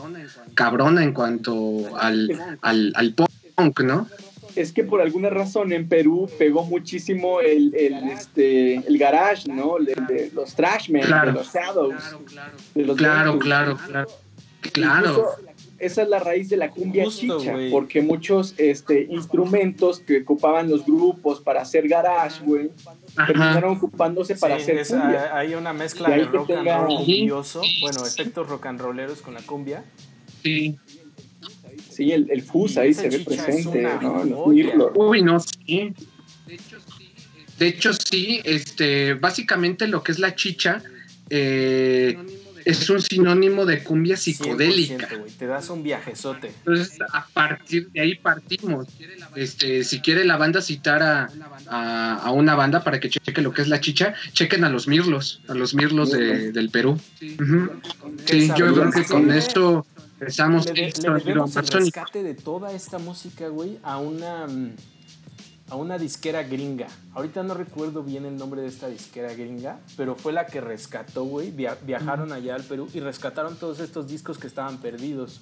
cabrona 0.53 1.03
en 1.03 1.13
cuanto 1.13 1.97
al, 1.97 2.29
al, 2.61 3.15
punk, 3.55 3.79
¿no? 3.81 4.07
Es 4.55 4.71
que 4.71 4.83
por 4.83 5.01
alguna 5.01 5.29
razón 5.29 5.73
en 5.73 5.87
Perú 5.87 6.29
pegó 6.37 6.63
muchísimo 6.63 7.41
el, 7.41 7.73
el, 7.73 7.93
este, 8.09 8.75
el 8.75 8.97
garage, 8.99 9.51
¿no? 9.51 9.77
De, 9.79 10.29
los 10.33 10.53
trashmen, 10.53 11.03
de 11.03 11.31
los 11.31 11.51
shadows. 11.51 11.95
Claro, 12.73 12.95
claro, 12.95 13.39
claro, 13.39 13.77
claro. 13.77 14.07
claro. 14.71 15.35
Esa 15.85 16.03
es 16.03 16.09
la 16.09 16.19
raíz 16.19 16.49
de 16.49 16.57
la 16.57 16.69
cumbia 16.69 17.05
chicha, 17.07 17.53
porque 17.71 18.01
muchos 18.01 18.55
este, 18.57 19.07
instrumentos 19.09 19.99
que 19.99 20.21
ocupaban 20.21 20.69
los 20.69 20.85
grupos 20.85 21.41
para 21.41 21.61
hacer 21.61 21.87
garage, 21.87 22.43
güey, 22.43 22.71
terminaron 23.27 23.77
ocupándose 23.77 24.35
para 24.35 24.55
hacer 24.55 24.85
cumbia. 24.87 25.35
Hay 25.37 25.55
una 25.55 25.73
mezcla 25.73 26.09
de 26.09 26.25
rock 26.25 26.51
and 26.51 26.67
roll 26.67 27.05
cumbioso, 27.05 27.61
bueno, 27.81 28.05
efectos 28.05 28.47
rock 28.47 28.65
and 28.67 28.81
rolleros 28.81 29.21
con 29.21 29.33
la 29.33 29.41
cumbia. 29.41 29.83
Sí. 30.41 30.77
Sí, 31.89 32.11
el, 32.11 32.29
el 32.31 32.41
fus 32.41 32.77
ahí 32.77 32.93
se 32.93 33.09
ve 33.09 33.19
presente, 33.19 33.81
¿no? 34.01 34.45
Uy, 34.45 35.21
no, 35.21 35.39
sí. 35.39 35.93
De 37.59 37.67
hecho, 37.67 37.93
sí, 37.93 38.41
este, 38.43 39.13
básicamente 39.13 39.87
lo 39.87 40.03
que 40.03 40.11
es 40.11 40.19
la 40.19 40.35
chicha 40.35 40.81
eh, 41.29 42.17
es 42.65 42.89
un 42.89 43.01
sinónimo 43.01 43.65
de 43.65 43.83
cumbia 43.83 44.17
psicodélica. 44.17 45.09
te 45.37 45.47
das 45.47 45.69
un 45.69 45.83
viajezote. 45.83 46.47
Entonces, 46.47 46.99
a 47.11 47.27
partir 47.27 47.89
de 47.91 48.01
ahí 48.01 48.15
partimos. 48.15 48.87
Este, 49.35 49.83
si 49.83 49.99
quiere 49.99 50.25
la 50.25 50.37
banda 50.37 50.61
citar 50.61 51.01
a, 51.03 52.15
a, 52.15 52.31
una 52.31 52.55
banda 52.55 52.83
para 52.83 52.99
que 52.99 53.09
cheque 53.09 53.41
lo 53.41 53.53
que 53.53 53.61
es 53.61 53.67
la 53.67 53.81
chicha, 53.81 54.13
chequen 54.33 54.63
a 54.63 54.69
los 54.69 54.87
mirlos, 54.87 55.41
a 55.47 55.53
los 55.53 55.73
mirlos 55.73 56.11
de, 56.11 56.51
del 56.51 56.69
Perú. 56.69 56.99
Sí, 57.19 58.49
yo 58.55 58.73
creo 58.73 58.91
que 58.91 59.03
con 59.05 59.31
esto 59.31 59.85
empezamos. 60.19 60.65
Le, 60.73 60.87
el 60.87 61.53
rescate 61.71 62.23
de 62.23 62.33
toda 62.33 62.73
esta 62.73 62.99
música, 62.99 63.47
güey, 63.47 63.79
a 63.83 63.97
una 63.97 64.47
mm, 64.47 64.75
a 65.73 65.75
una 65.75 65.97
disquera 65.97 66.43
gringa. 66.43 66.85
Ahorita 67.15 67.41
no 67.41 67.55
recuerdo 67.55 68.03
bien 68.03 68.25
el 68.25 68.37
nombre 68.37 68.61
de 68.61 68.67
esta 68.67 68.87
disquera 68.89 69.33
gringa, 69.33 69.79
pero 69.97 70.15
fue 70.15 70.31
la 70.31 70.45
que 70.45 70.61
rescató, 70.61 71.23
güey. 71.23 71.49
viajaron 71.49 72.31
allá 72.31 72.53
al 72.53 72.63
Perú 72.63 72.87
y 72.93 72.99
rescataron 72.99 73.55
todos 73.55 73.79
estos 73.79 74.07
discos 74.07 74.37
que 74.37 74.45
estaban 74.45 74.77
perdidos. 74.77 75.41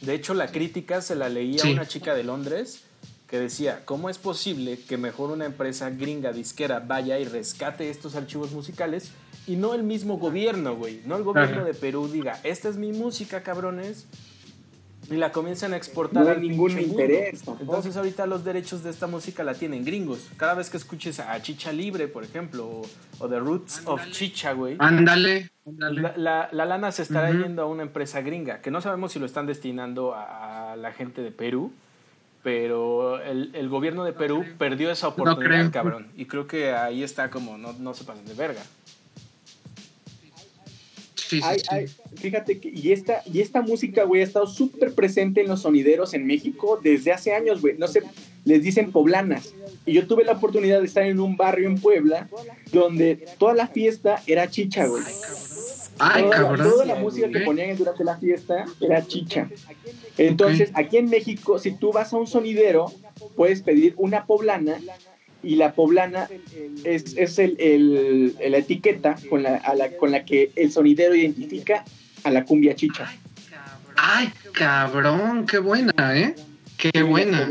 De 0.00 0.14
hecho, 0.14 0.32
la 0.32 0.46
crítica 0.46 1.02
se 1.02 1.16
la 1.16 1.28
leía 1.28 1.64
a 1.64 1.70
una 1.70 1.88
chica 1.88 2.14
de 2.14 2.22
Londres 2.22 2.84
que 3.26 3.40
decía, 3.40 3.82
¿cómo 3.84 4.08
es 4.08 4.18
posible 4.18 4.78
que 4.78 4.96
mejor 4.96 5.32
una 5.32 5.46
empresa 5.46 5.90
gringa 5.90 6.32
disquera 6.32 6.78
vaya 6.78 7.18
y 7.18 7.24
rescate 7.24 7.90
estos 7.90 8.14
archivos 8.14 8.52
musicales 8.52 9.10
y 9.48 9.56
no 9.56 9.74
el 9.74 9.82
mismo 9.82 10.18
gobierno, 10.18 10.76
güey? 10.76 11.02
No 11.04 11.16
el 11.16 11.24
gobierno 11.24 11.64
de 11.64 11.74
Perú 11.74 12.06
diga, 12.06 12.38
esta 12.44 12.68
es 12.68 12.76
mi 12.76 12.92
música, 12.92 13.42
cabrones, 13.42 14.06
y 15.10 15.16
la 15.16 15.32
comienzan 15.32 15.72
a 15.72 15.76
exportar. 15.76 16.24
No 16.24 16.30
hay 16.30 16.40
ningún 16.40 16.78
interés. 16.78 17.42
Entonces 17.60 17.96
ahorita 17.96 18.26
los 18.26 18.44
derechos 18.44 18.82
de 18.82 18.90
esta 18.90 19.06
música 19.06 19.42
la 19.42 19.54
tienen 19.54 19.84
gringos. 19.84 20.28
Cada 20.36 20.54
vez 20.54 20.70
que 20.70 20.76
escuches 20.76 21.20
a 21.20 21.40
Chicha 21.40 21.72
Libre, 21.72 22.08
por 22.08 22.24
ejemplo, 22.24 22.82
o, 23.18 23.28
The 23.28 23.38
Roots 23.38 23.82
of 23.86 24.10
Chicha, 24.10 24.52
güey. 24.52 24.76
Ándale. 24.78 25.50
La, 25.66 26.48
la, 26.50 26.64
lana 26.64 26.92
se 26.92 27.02
estará 27.02 27.30
yendo 27.30 27.62
a 27.62 27.66
una 27.66 27.82
empresa 27.82 28.22
gringa, 28.22 28.60
que 28.60 28.70
no 28.70 28.80
sabemos 28.80 29.12
si 29.12 29.18
lo 29.18 29.26
están 29.26 29.46
destinando 29.46 30.14
a, 30.14 30.76
la 30.76 30.92
gente 30.92 31.20
de 31.20 31.30
Perú, 31.30 31.72
pero 32.42 33.20
el, 33.20 33.50
el 33.54 33.68
gobierno 33.68 34.04
de 34.04 34.14
Perú 34.14 34.44
perdió 34.56 34.90
esa 34.90 35.08
oportunidad, 35.08 35.70
cabrón. 35.70 36.06
Y 36.16 36.24
creo 36.24 36.46
que 36.46 36.72
ahí 36.72 37.02
está 37.02 37.28
como, 37.30 37.58
no, 37.58 37.74
no 37.74 37.92
se 37.92 38.04
pasen 38.04 38.24
de 38.24 38.34
verga 38.34 38.62
fíjate 42.16 42.58
que, 42.58 42.68
y 42.68 42.92
esta, 42.92 43.22
y 43.24 43.40
esta 43.40 43.62
música, 43.62 44.04
güey, 44.04 44.22
ha 44.22 44.24
estado 44.24 44.46
súper 44.46 44.94
presente 44.94 45.40
en 45.40 45.48
los 45.48 45.62
sonideros 45.62 46.14
en 46.14 46.26
México 46.26 46.80
desde 46.82 47.12
hace 47.12 47.34
años, 47.34 47.60
güey. 47.60 47.76
No 47.78 47.88
sé, 47.88 48.02
les 48.44 48.62
dicen 48.62 48.92
poblanas. 48.92 49.54
Y 49.86 49.92
yo 49.92 50.06
tuve 50.06 50.24
la 50.24 50.32
oportunidad 50.32 50.80
de 50.80 50.86
estar 50.86 51.04
en 51.04 51.20
un 51.20 51.36
barrio 51.36 51.68
en 51.68 51.80
Puebla 51.80 52.28
donde 52.72 53.26
toda 53.38 53.54
la 53.54 53.68
fiesta 53.68 54.22
era 54.26 54.48
chicha, 54.50 54.86
güey. 54.86 55.02
Ay, 55.98 56.24
toda, 56.24 56.36
cabrón. 56.36 56.70
toda 56.70 56.84
la 56.84 56.94
música 56.94 57.28
que 57.28 57.40
ponían 57.40 57.76
durante 57.76 58.04
la 58.04 58.16
fiesta 58.16 58.66
era 58.80 59.06
chicha. 59.06 59.48
Entonces, 60.16 60.70
aquí 60.74 60.96
en 60.96 61.10
México, 61.10 61.58
si 61.58 61.72
tú 61.72 61.92
vas 61.92 62.12
a 62.12 62.16
un 62.16 62.26
sonidero, 62.26 62.92
puedes 63.36 63.62
pedir 63.62 63.94
una 63.96 64.26
poblana 64.26 64.78
y 65.42 65.56
la 65.56 65.72
poblana 65.72 66.28
es, 66.84 67.16
es 67.16 67.38
el, 67.38 67.56
el, 67.60 68.36
la 68.50 68.58
etiqueta 68.58 69.16
con 69.30 69.42
la, 69.42 69.60
con 69.98 70.10
la 70.10 70.24
que 70.24 70.50
el 70.56 70.72
sonidero 70.72 71.14
identifica 71.14 71.84
a 72.24 72.30
la 72.30 72.44
cumbia 72.44 72.74
chicha. 72.74 73.12
Ay, 73.96 74.30
cabrón, 74.52 75.46
qué 75.46 75.58
buena, 75.58 76.16
¿eh? 76.16 76.34
Qué 76.76 77.02
buena. 77.02 77.48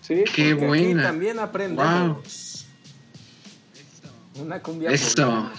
¿Sí? 0.00 0.24
Qué 0.34 0.54
buena. 0.54 1.04
también 1.04 1.38
aprendemos. 1.38 2.66
Una 4.36 4.60
cumbia. 4.60 4.90
Eso. 4.90 5.50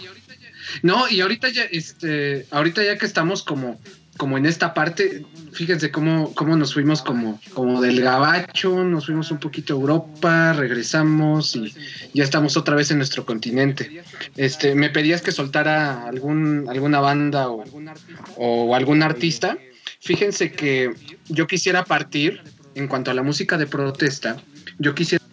No, 0.84 1.10
y 1.10 1.22
ahorita 1.22 1.50
ya, 1.50 1.64
este, 1.64 2.46
ahorita 2.52 2.84
ya 2.84 2.98
que 2.98 3.06
estamos 3.06 3.44
como 3.44 3.80
como 4.18 4.38
en 4.38 4.46
esta 4.46 4.74
parte, 4.74 5.26
fíjense 5.54 5.92
cómo, 5.92 6.34
cómo 6.34 6.56
nos 6.56 6.74
fuimos 6.74 7.02
como, 7.02 7.40
como 7.54 7.82
del 7.82 8.02
gabacho, 8.02 8.84
nos 8.84 9.06
fuimos 9.06 9.32
un 9.32 9.40
poquito 9.40 9.74
a 9.74 9.78
Europa, 9.78 10.54
regresamos 10.54 11.56
y 11.56 11.74
ya 12.14 12.24
estamos 12.24 12.58
otra 12.58 12.76
vez 12.76 12.92
en 12.92 12.98
nuestro 12.98 13.26
continente. 13.26 14.04
Este, 14.36 14.76
me 14.76 14.90
pedías 14.90 15.22
que 15.22 15.32
soltara 15.32 16.06
algún, 16.08 16.66
alguna 16.70 17.00
banda 17.00 17.48
o, 17.50 18.76
algún 18.76 19.04
artista. 19.04 19.58
Fíjense 20.02 20.52
que 20.52 20.94
yo 21.30 21.48
quisiera 21.48 21.86
partir, 21.86 22.42
en 22.76 22.88
cuanto 22.88 23.12
a 23.12 23.14
la 23.14 23.24
música 23.24 23.58
de 23.58 23.68
protesta, 23.68 24.38
yo 24.80 24.94
quisiera 24.94 25.24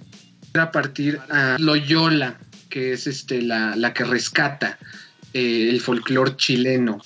partir 0.72 1.18
a 1.30 1.56
Loyola, 1.58 2.38
que 2.68 2.92
es 2.92 3.06
este, 3.06 3.42
la, 3.42 3.76
la 3.76 3.92
que 3.92 4.04
rescata 4.04 4.78
eh, 5.32 5.68
el 5.70 5.80
folclore 5.80 6.36
chileno 6.36 7.00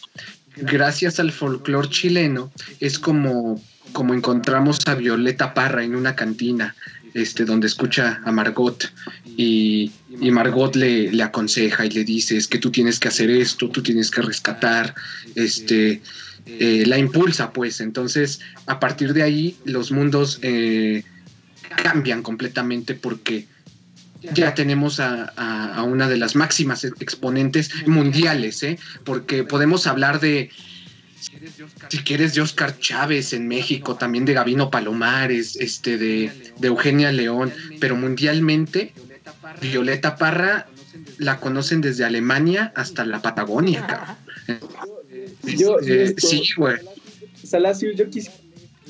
gracias 0.62 1.20
al 1.20 1.32
folclore 1.32 1.88
chileno, 1.88 2.52
es 2.80 2.98
como, 2.98 3.62
como 3.92 4.14
encontramos 4.14 4.80
a 4.86 4.94
Violeta 4.94 5.54
Parra 5.54 5.84
en 5.84 5.94
una 5.94 6.14
cantina, 6.14 6.74
este, 7.14 7.44
donde 7.44 7.66
escucha 7.66 8.20
a 8.24 8.32
Margot 8.32 8.92
y, 9.24 9.90
Margot 10.30 10.74
le, 10.76 11.10
le, 11.10 11.22
aconseja 11.22 11.86
y 11.86 11.90
le 11.90 12.04
dice 12.04 12.36
es 12.36 12.46
que 12.46 12.58
tú 12.58 12.70
tienes 12.70 12.98
que 12.98 13.08
hacer 13.08 13.30
esto, 13.30 13.70
tú 13.70 13.82
tienes 13.82 14.10
que 14.10 14.20
rescatar, 14.20 14.94
este, 15.34 16.02
eh, 16.46 16.84
la 16.86 16.98
impulsa 16.98 17.52
pues, 17.52 17.80
entonces 17.80 18.40
a 18.66 18.80
partir 18.80 19.12
de 19.12 19.22
ahí 19.22 19.56
los 19.64 19.90
mundos 19.90 20.38
eh, 20.42 21.04
cambian 21.82 22.22
completamente 22.22 22.94
porque 22.94 23.46
ya 24.20 24.54
tenemos 24.54 25.00
a, 25.00 25.82
una 25.82 26.08
de 26.08 26.16
las 26.16 26.34
máximas 26.34 26.84
exponentes 26.84 27.70
mundiales, 27.86 28.62
¿eh? 28.62 28.78
porque 29.04 29.44
podemos 29.44 29.86
hablar 29.86 30.20
de, 30.20 30.50
si 31.88 31.98
quieres, 31.98 32.34
de 32.34 32.40
Oscar 32.40 32.78
Chávez 32.78 33.32
en 33.32 33.48
México, 33.48 33.96
también 33.96 34.24
de 34.24 34.34
Gabino 34.34 34.70
Palomares, 34.70 35.56
este, 35.56 35.96
de, 35.96 36.32
Eugenia 36.62 37.12
León, 37.12 37.52
pero 37.80 37.96
mundialmente, 37.96 38.92
Violeta 39.60 40.16
Parra 40.16 40.66
la 41.18 41.38
conocen 41.38 41.80
desde 41.80 42.04
Alemania 42.04 42.72
hasta 42.74 43.04
la 43.04 43.22
Patagonia, 43.22 44.16
Yo, 45.44 45.78
eh, 45.80 46.14
sí, 46.16 46.42
güey. 46.56 46.76
Salacio, 47.44 47.92
yo 47.92 48.10
quisiera 48.10 48.37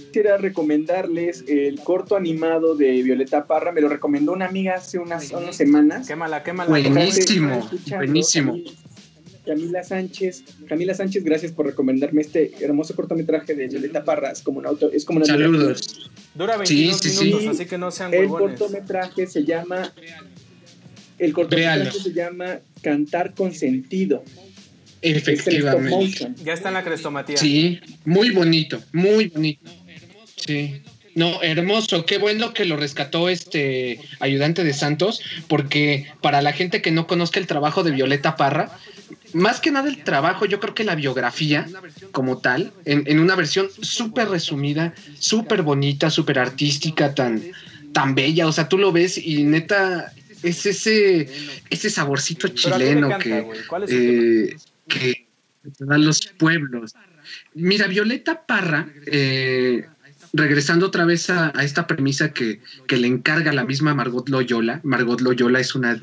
quisiera 0.08 0.36
recomendarles 0.38 1.44
el 1.46 1.80
corto 1.80 2.16
animado 2.16 2.74
de 2.74 3.02
Violeta 3.02 3.46
Parra. 3.46 3.72
Me 3.72 3.80
lo 3.80 3.88
recomendó 3.88 4.32
una 4.32 4.46
amiga 4.46 4.74
hace 4.74 4.98
unas, 4.98 5.30
unas 5.32 5.56
semanas. 5.56 6.06
Quémala, 6.06 6.42
quémala. 6.42 6.68
Buenísimo, 6.68 7.68
buenísimo. 7.90 8.56
Camila 9.46 9.82
Sánchez, 9.82 10.44
Camila 10.68 10.94
Sánchez, 10.94 11.24
gracias 11.24 11.52
por 11.52 11.64
recomendarme 11.64 12.20
este 12.20 12.52
hermoso 12.60 12.94
cortometraje 12.94 13.54
de 13.54 13.68
Violeta 13.68 14.04
Parra. 14.04 14.30
Es 14.30 14.42
como 14.42 14.58
un 14.58 14.66
auto, 14.66 14.90
es 14.92 15.04
como 15.04 15.18
una 15.18 15.26
Saludos. 15.26 16.10
Dura 16.34 16.58
22 16.58 16.98
sí, 16.98 17.24
minutos, 17.24 17.46
así 17.46 17.66
que 17.66 17.78
no 17.78 17.90
sean 17.90 18.12
El 18.12 18.28
cortometraje 18.28 19.26
se 19.26 19.44
llama 19.44 19.92
el 21.18 21.32
cortometraje 21.32 21.98
se 21.98 22.12
llama 22.12 22.60
Cantar 22.82 23.34
con 23.34 23.52
sentido. 23.52 24.22
Efectivamente. 25.00 26.32
Ya 26.44 26.52
está 26.52 26.68
en 26.68 26.74
la 26.74 26.84
crestomatía. 26.84 27.36
Sí, 27.36 27.80
muy 28.04 28.30
bonito, 28.30 28.82
muy 28.92 29.28
bonito. 29.28 29.70
Sí. 30.46 30.83
No, 31.14 31.42
hermoso, 31.42 32.07
qué 32.07 32.18
bueno 32.18 32.55
que 32.55 32.64
lo 32.64 32.77
rescató 32.77 33.29
este 33.29 34.01
ayudante 34.20 34.62
de 34.62 34.72
Santos, 34.72 35.20
porque 35.48 36.07
para 36.20 36.42
la 36.42 36.53
gente 36.53 36.81
que 36.81 36.92
no 36.92 37.09
conozca 37.09 37.40
el 37.40 37.48
trabajo 37.48 37.83
de 37.83 37.90
Violeta 37.90 38.37
Parra, 38.37 38.70
más 39.33 39.61
que 39.61 39.70
nada 39.70 39.88
el 39.88 40.05
trabajo, 40.05 40.46
yo 40.46 40.61
creo 40.61 40.74
que 40.74 40.85
la 40.85 40.94
biografía 40.94 41.66
como 42.12 42.38
tal, 42.38 42.72
en, 42.85 43.18
una 43.18 43.35
versión 43.35 43.68
súper 43.81 44.29
resumida, 44.29 44.94
súper 45.18 45.62
bonita, 45.62 46.09
súper 46.09 46.38
artística, 46.38 47.14
tan, 47.14 47.42
tan 47.92 48.14
bella, 48.14 48.46
o 48.46 48.53
sea, 48.53 48.68
tú 48.68 48.79
lo 48.79 48.92
ves 48.92 49.18
y 49.18 49.42
neta 49.42 50.12
es 50.42 50.66
ese, 50.66 51.29
ese 51.68 51.90
saborcito 51.90 52.48
chileno 52.48 53.18
que, 53.18 53.44
eh, 53.88 54.57
que 54.87 55.27
dan 55.81 56.05
los 56.05 56.27
pueblos. 56.38 56.94
Mira, 57.55 57.87
Violeta 57.87 58.46
Parra, 58.46 58.88
eh, 59.07 59.85
regresando 60.32 60.86
otra 60.86 61.04
vez 61.04 61.30
a, 61.30 61.50
esta 61.60 61.86
premisa 61.86 62.32
que, 62.32 62.60
le 62.88 63.06
encarga 63.06 63.52
la 63.52 63.64
misma 63.64 63.94
Margot 63.94 64.28
Loyola. 64.28 64.80
Margot 64.84 65.20
Loyola 65.20 65.60
es 65.60 65.74
una, 65.74 66.00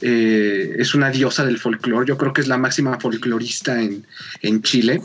eh, 0.00 0.76
es 0.78 0.94
una 0.94 1.10
diosa 1.10 1.44
del 1.44 1.58
folclore. 1.58 2.06
Yo 2.06 2.18
creo 2.18 2.32
que 2.32 2.40
es 2.40 2.48
la 2.48 2.58
máxima 2.58 2.98
folclorista 2.98 3.80
en, 3.82 4.62
Chile. 4.62 5.00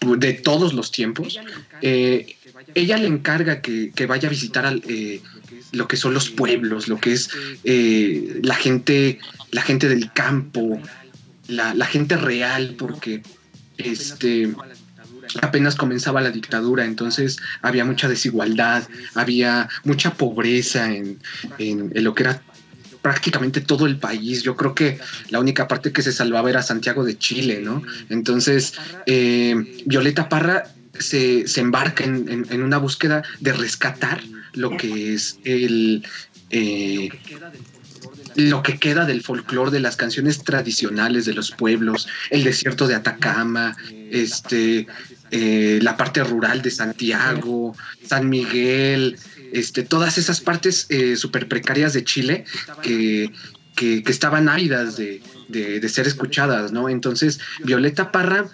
de 0.00 0.32
todos 0.34 0.72
los 0.72 0.90
tiempos. 0.90 1.38
Eh, 1.82 2.36
ella 2.74 2.96
le 2.96 3.06
encarga 3.06 3.60
que, 3.60 4.06
vaya 4.06 4.28
a 4.28 4.30
visitar 4.30 4.66
al, 4.66 4.82
eh, 4.88 5.20
lo 5.72 5.88
que 5.88 5.96
son 5.96 6.14
los 6.14 6.30
pueblos, 6.30 6.88
lo 6.88 7.00
que 7.00 7.12
es 7.12 7.30
eh, 7.64 8.40
la 8.42 8.54
gente, 8.54 9.18
la 9.50 9.62
gente 9.62 9.88
del 9.88 10.12
campo, 10.12 10.80
la, 11.48 11.74
la, 11.74 11.86
gente 11.86 12.16
real, 12.16 12.74
porque 12.78 13.22
este 13.76 14.50
apenas 15.42 15.76
comenzaba 15.76 16.20
la 16.20 16.30
dictadura, 16.30 16.84
entonces 16.84 17.38
había 17.62 17.84
mucha 17.84 18.08
desigualdad, 18.08 18.82
había 19.14 19.68
mucha 19.84 20.14
pobreza 20.14 20.92
en, 20.92 21.18
en, 21.58 21.90
lo 22.04 22.14
que 22.14 22.24
era 22.24 22.42
prácticamente 23.02 23.60
todo 23.60 23.86
el 23.86 23.96
país. 23.96 24.42
Yo 24.42 24.56
creo 24.56 24.74
que 24.74 24.98
la 25.30 25.40
única 25.40 25.68
parte 25.68 25.92
que 25.92 26.02
se 26.02 26.12
salvaba 26.12 26.50
era 26.50 26.62
Santiago 26.62 27.04
de 27.04 27.18
Chile, 27.18 27.60
¿no? 27.62 27.82
Entonces, 28.08 28.74
Violeta 29.86 30.28
Parra 30.28 30.64
se, 30.98 31.44
embarca 31.56 32.04
en, 32.04 32.62
una 32.62 32.78
búsqueda 32.78 33.22
de 33.40 33.52
rescatar 33.52 34.20
lo 34.54 34.76
que 34.76 35.14
es 35.14 35.38
el... 35.44 36.04
Eh, 36.50 37.10
lo 38.36 38.62
que 38.62 38.78
queda 38.78 39.06
del 39.06 39.22
folclore 39.22 39.70
de 39.70 39.80
las 39.80 39.96
canciones 39.96 40.42
tradicionales 40.44 41.26
de 41.26 41.34
los 41.34 41.50
pueblos, 41.50 42.06
el 42.30 42.44
desierto 42.44 42.86
de 42.86 42.94
Atacama, 42.94 43.76
este, 44.10 44.86
eh, 45.30 45.78
la 45.82 45.96
parte 45.96 46.22
rural 46.24 46.62
de 46.62 46.70
Santiago, 46.70 47.76
San 48.06 48.28
Miguel, 48.28 49.18
este, 49.52 49.82
todas 49.82 50.18
esas 50.18 50.40
partes 50.40 50.86
eh, 50.88 51.16
súper 51.16 51.48
precarias 51.48 51.92
de 51.92 52.04
Chile 52.04 52.44
que, 52.82 53.32
estaban 54.06 54.50
ávidas 54.50 54.98
de, 54.98 55.22
de, 55.48 55.88
ser 55.88 56.06
escuchadas, 56.06 56.70
¿no? 56.70 56.90
Entonces, 56.90 57.40
Violeta 57.64 58.12
Parra 58.12 58.44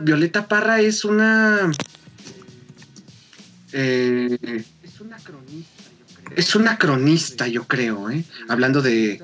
Violeta 0.00 0.48
Parra 0.48 0.80
es 0.80 1.04
una. 1.04 1.72
Eh, 3.72 4.64
es 6.36 6.54
una 6.54 6.78
cronista, 6.78 7.46
yo 7.48 7.66
creo. 7.66 8.10
¿eh? 8.10 8.24
Hablando 8.48 8.82
de, 8.82 9.22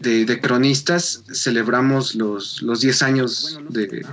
de, 0.00 0.40
cronistas, 0.40 1.24
celebramos 1.32 2.14
los, 2.14 2.62
los 2.62 2.80
10 2.80 3.02
años 3.02 3.60
de. 3.68 4.06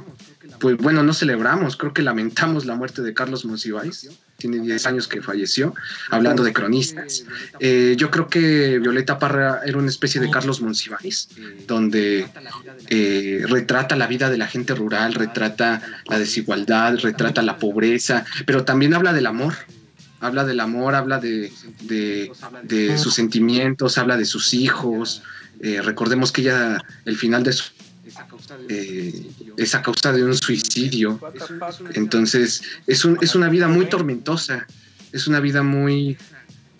Pues 0.60 0.78
bueno, 0.78 1.04
no 1.04 1.14
celebramos, 1.14 1.78
creo 1.78 1.94
que 1.94 2.02
lamentamos 2.02 2.66
la 2.66 2.76
muerte 2.76 3.02
de 3.02 3.14
Carlos 3.14 3.46
Monsiváis 3.46 4.10
tiene 4.38 4.60
10 4.60 4.86
años 4.88 5.08
que 5.08 5.22
falleció, 5.22 5.74
hablando 6.12 6.44
de 6.44 6.52
cronistas. 6.52 7.26
Eh, 7.60 7.96
yo 7.98 8.12
creo 8.12 8.28
que 8.28 8.80
Violeta 8.80 9.18
Parra 9.18 9.62
era 9.66 9.78
una 9.78 9.90
especie 9.90 10.20
de 10.20 10.30
Carlos 10.30 10.62
Monsiváis, 10.62 11.30
donde 11.68 12.28
eh, 12.90 13.44
retrata 13.48 13.96
la 13.96 14.08
vida 14.08 14.30
de 14.30 14.38
la 14.38 14.48
gente 14.48 14.76
rural, 14.76 15.14
retrata 15.14 15.82
la 16.08 16.20
desigualdad, 16.20 16.98
retrata 17.00 17.42
la 17.42 17.58
pobreza, 17.58 18.26
pero 18.46 18.66
también 18.66 18.94
habla 18.94 19.14
del 19.14 19.26
amor. 19.26 19.54
Habla 20.22 20.46
del 20.46 20.60
amor, 20.60 20.96
habla 20.96 21.20
de, 21.20 21.52
sus 22.98 23.14
sentimientos, 23.14 23.98
habla 23.98 24.18
de 24.18 24.26
sus 24.26 24.54
hijos. 24.54 25.22
Eh, 25.60 25.82
recordemos 25.82 26.32
que 26.32 26.42
ella, 26.42 26.84
el 27.06 27.16
final 27.16 27.44
de 27.44 27.54
su 27.54 27.66
eh, 28.70 29.26
es 29.58 29.76
a 29.76 29.82
causa 29.82 30.12
de 30.12 30.24
un 30.24 30.36
suicidio. 30.36 31.20
Entonces, 31.94 32.62
es, 32.88 33.06
un, 33.06 33.18
es 33.22 33.36
una 33.36 33.50
vida 33.50 33.68
muy 33.68 33.88
tormentosa, 33.88 34.68
es 35.12 35.28
una 35.28 35.40
vida 35.40 35.64
muy, 35.64 36.18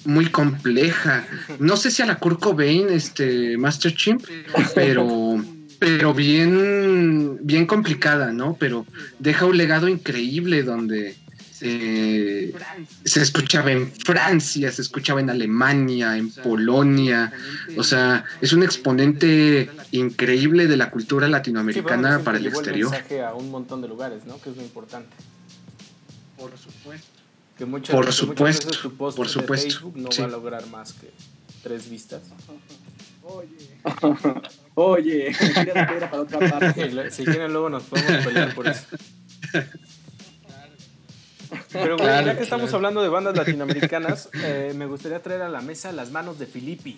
muy 0.06 0.28
compleja. 0.28 1.26
No 1.60 1.78
sé 1.78 1.92
si 1.92 2.02
a 2.02 2.06
la 2.06 2.20
Kurt 2.20 2.40
Cobain, 2.40 2.90
este 2.90 3.58
Master 3.58 3.94
Chimp, 3.94 4.26
pero, 4.74 5.44
pero 5.80 6.14
bien, 6.14 7.40
bien 7.42 7.66
complicada, 7.66 8.32
¿no? 8.32 8.56
Pero 8.60 8.86
deja 9.20 9.46
un 9.46 9.58
legado 9.58 9.88
increíble 9.88 10.64
donde 10.64 11.16
eh, 11.62 12.54
se 13.04 13.22
escuchaba 13.22 13.72
en 13.72 13.92
Francia, 13.92 14.72
se 14.72 14.82
escuchaba 14.82 15.20
en 15.20 15.30
Alemania, 15.30 16.18
en 16.18 16.30
Polonia, 16.32 17.32
o 17.78 17.84
sea, 17.84 18.26
es 18.42 18.54
un 18.54 18.64
exponente 18.64 19.70
increíble 19.92 20.68
de 20.68 20.78
la 20.78 20.92
cultura 20.92 21.28
latinoamericana 21.28 22.20
para 22.20 22.38
el 22.38 22.48
exterior. 22.48 22.92
mensaje 22.92 23.22
a 23.24 23.34
un 23.34 23.52
montón 23.52 23.82
de 23.82 23.88
lugares, 23.88 24.26
¿no? 24.26 24.40
Que 24.42 24.50
es 24.50 24.58
lo 24.58 24.64
importante. 24.64 25.16
Por 26.38 26.52
supuesto. 26.58 27.08
Que 27.58 27.66
muchas, 27.66 27.96
por 27.96 28.12
supuesto, 28.12 28.70
tu 28.72 28.98
post 28.98 29.16
por 29.16 29.30
supuesto. 29.30 29.68
De 29.68 29.72
Facebook 29.72 29.98
no 29.98 30.10
va 30.10 30.26
a 30.26 30.28
lograr 30.28 30.68
más 30.68 30.92
que 30.94 31.10
tres 31.64 31.90
vistas. 31.90 32.22
Oye, 33.24 33.80
oye, 34.76 35.36
para 35.74 36.22
otra 36.22 36.40
parte. 36.40 37.12
si 37.12 37.24
quieren 37.24 37.54
luego 37.54 37.70
nos 37.70 37.84
podemos 37.84 38.26
pelear 38.26 38.54
por 38.54 38.68
eso. 38.68 38.86
Pero 41.82 41.98
bueno, 41.98 42.22
ya 42.22 42.38
que 42.38 42.44
estamos 42.44 42.74
hablando 42.74 43.02
de 43.02 43.10
bandas 43.10 43.36
latinoamericanas, 43.38 44.30
eh, 44.34 44.74
me 44.76 44.86
gustaría 44.86 45.22
traer 45.22 45.42
a 45.42 45.50
la 45.50 45.62
mesa 45.62 45.92
las 45.92 46.12
manos 46.12 46.40
de 46.40 46.46
Filippi. 46.46 46.98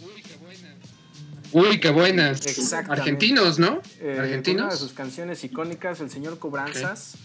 Uy, 0.00 0.22
qué 0.22 0.36
buenas. 0.36 0.76
Uy, 1.52 1.80
qué 1.80 1.90
buenas. 1.90 2.72
Argentinos, 2.88 3.58
¿no? 3.58 3.80
Eh, 4.00 4.16
Argentinos. 4.18 4.64
Una 4.64 4.72
de 4.72 4.78
sus 4.78 4.92
canciones 4.92 5.42
icónicas, 5.44 6.00
El 6.00 6.10
Señor 6.10 6.38
Cobranzas, 6.38 7.16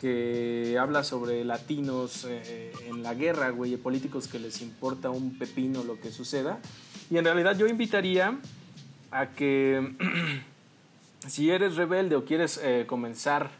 que 0.00 0.76
habla 0.80 1.04
sobre 1.04 1.44
latinos 1.44 2.26
eh, 2.28 2.72
en 2.86 3.02
la 3.02 3.14
guerra, 3.14 3.50
güey, 3.50 3.76
políticos 3.76 4.28
que 4.28 4.38
les 4.38 4.60
importa 4.62 5.10
un 5.10 5.38
pepino 5.38 5.84
lo 5.84 6.00
que 6.00 6.10
suceda. 6.10 6.58
Y 7.10 7.18
en 7.18 7.24
realidad 7.24 7.56
yo 7.56 7.66
invitaría 7.66 8.38
a 9.10 9.30
que 9.30 9.94
si 11.28 11.50
eres 11.50 11.76
rebelde 11.76 12.16
o 12.16 12.24
quieres 12.24 12.60
comenzar 12.86 13.59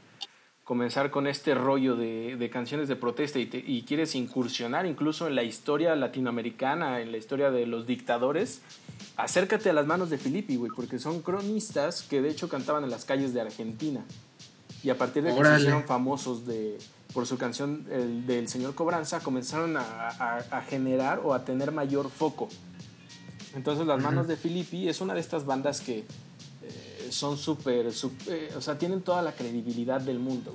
comenzar 0.70 1.10
con 1.10 1.26
este 1.26 1.52
rollo 1.56 1.96
de, 1.96 2.48
canciones 2.52 2.86
de 2.86 2.94
protesta 2.94 3.40
y, 3.40 3.82
quieres 3.88 4.14
incursionar 4.14 4.86
incluso 4.86 5.26
en 5.26 5.34
la 5.34 5.42
historia 5.42 5.96
latinoamericana, 5.96 7.00
en 7.00 7.10
la 7.10 7.18
historia 7.18 7.50
de 7.50 7.66
los 7.66 7.88
dictadores, 7.88 8.62
acércate 9.16 9.68
a 9.70 9.72
las 9.72 9.88
manos 9.88 10.10
de 10.10 10.18
Filippi, 10.18 10.54
güey, 10.54 10.70
porque 10.70 11.00
son 11.00 11.22
cronistas 11.22 12.02
que 12.02 12.22
de 12.22 12.30
hecho 12.30 12.48
cantaban 12.48 12.84
en 12.84 12.90
las 12.90 13.04
calles 13.04 13.34
de 13.34 13.40
Argentina. 13.40 14.04
Y 14.84 14.90
a 14.90 14.96
partir 14.96 15.24
de 15.24 15.34
que 15.34 15.44
se 15.44 15.56
hicieron 15.56 15.82
famosos 15.82 16.46
de, 16.46 16.78
por 17.12 17.26
su 17.26 17.36
canción 17.36 17.84
del 18.28 18.46
Señor 18.46 18.76
Cobranza, 18.76 19.18
comenzaron 19.18 19.76
a, 19.76 20.64
generar 20.68 21.20
o 21.24 21.34
a 21.34 21.44
tener 21.44 21.72
mayor 21.72 22.10
foco. 22.10 22.48
Entonces 23.56 23.88
las 23.88 24.00
manos 24.00 24.28
de 24.28 24.36
Filippi 24.36 24.88
es 24.88 25.00
una 25.00 25.14
de 25.14 25.20
estas 25.20 25.44
bandas 25.44 25.80
que 25.80 26.04
son 27.10 27.36
súper, 27.36 27.86
eh, 28.28 28.52
o 28.56 28.60
sea, 28.60 28.78
tienen 28.78 29.02
toda 29.02 29.22
la 29.22 29.32
credibilidad 29.32 30.00
del 30.00 30.18
mundo. 30.18 30.54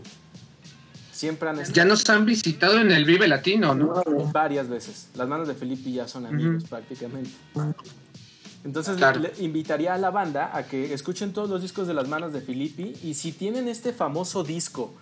Siempre 1.12 1.50
han 1.50 1.64
Ya 1.72 1.86
nos 1.86 2.10
han 2.10 2.26
visitado 2.26 2.80
en 2.80 2.92
el 2.92 3.06
Vive 3.06 3.28
Latino, 3.28 3.74
¿no? 3.74 4.04
Varias 4.34 4.68
veces. 4.68 5.10
Las 5.16 5.28
manos 5.28 5.48
de 5.48 5.54
Felipe 5.54 5.92
ya 5.92 6.08
son 6.08 6.26
amigos 6.26 6.66
prácticamente. 6.66 7.32
Entonces 8.66 9.00
le, 9.00 9.32
invitaría 9.46 9.94
a 9.94 9.98
la 9.98 10.10
banda 10.10 10.52
a 10.54 10.64
que 10.64 10.94
escuchen 10.94 11.32
todos 11.32 11.50
los 11.50 11.62
discos 11.62 11.88
de 11.88 11.94
las 11.94 12.08
manos 12.08 12.34
de 12.34 12.42
Filippi 12.42 12.96
y 13.04 13.14
si 13.14 13.32
tienen 13.32 13.68
este 13.68 13.94
famoso 13.94 14.44
disco 14.44 14.94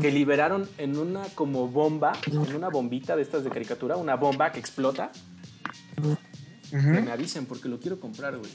que 0.00 0.10
liberaron 0.10 0.68
en 0.78 0.98
una 0.98 1.22
como 1.34 1.68
bomba, 1.68 2.14
en 2.26 2.56
una 2.56 2.68
bombita 2.70 3.14
de 3.14 3.22
estas 3.22 3.44
de 3.44 3.50
caricatura, 3.50 3.96
una 3.96 4.16
bomba 4.16 4.50
que 4.50 4.58
explota, 4.58 5.12
que 6.70 6.76
me 6.78 7.12
avisen 7.12 7.44
porque 7.44 7.68
lo 7.68 7.78
quiero 7.78 8.00
comprar, 8.00 8.38
güey 8.38 8.50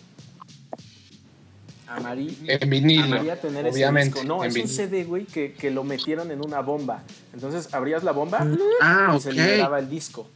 amaría, 1.90 2.32
en 2.46 2.70
vinilo, 2.70 3.18
tener 3.38 3.68
obviamente, 3.68 4.20
ese 4.20 4.22
disco. 4.22 4.24
No, 4.24 4.44
es 4.44 4.56
un 4.56 4.68
CD, 4.68 5.04
güey, 5.04 5.26
que, 5.26 5.54
que, 5.54 5.72
lo 5.72 5.84
metieron 5.84 6.32
en 6.32 6.44
una 6.44 6.62
bomba. 6.62 7.04
Entonces 7.34 7.74
abrías 7.74 8.04
la 8.04 8.12
bomba 8.12 8.46
ah, 8.82 9.14
y 9.18 9.20
se 9.20 9.34
liberaba 9.34 9.80
el 9.80 9.90
disco. 9.90 10.30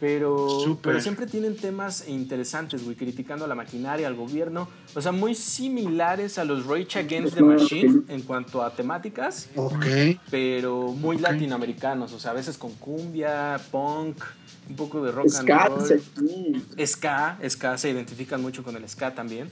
Pero, 0.00 0.78
pero 0.80 1.00
siempre 1.00 1.26
tienen 1.26 1.56
temas 1.56 2.06
interesantes, 2.06 2.84
güey, 2.84 2.94
criticando 2.94 3.44
a 3.44 3.48
la 3.48 3.56
maquinaria, 3.56 4.06
al 4.06 4.14
gobierno. 4.14 4.68
O 4.94 5.02
sea, 5.02 5.10
muy 5.10 5.34
similares 5.34 6.38
a 6.38 6.44
los 6.44 6.66
Rage 6.66 7.00
Against 7.00 7.34
the 7.34 7.42
Machine 7.42 8.02
en 8.08 8.22
cuanto 8.22 8.62
a 8.62 8.70
temáticas. 8.70 9.48
Ok. 9.56 9.86
Pero 10.30 10.92
muy 10.92 11.18
latinoamericanos. 11.18 12.12
O 12.12 12.20
sea, 12.20 12.30
a 12.30 12.34
veces 12.34 12.56
con 12.56 12.74
cumbia, 12.74 13.60
punk, 13.72 14.22
un 14.70 14.76
poco 14.76 15.02
de 15.04 15.10
rock 15.10 15.34
and 15.36 15.48
roll. 15.48 16.86
Ska, 16.86 17.38
ska, 17.48 17.78
se 17.78 17.90
identifican 17.90 18.40
mucho 18.40 18.62
con 18.62 18.76
el 18.76 18.88
ska 18.88 19.12
también. 19.12 19.50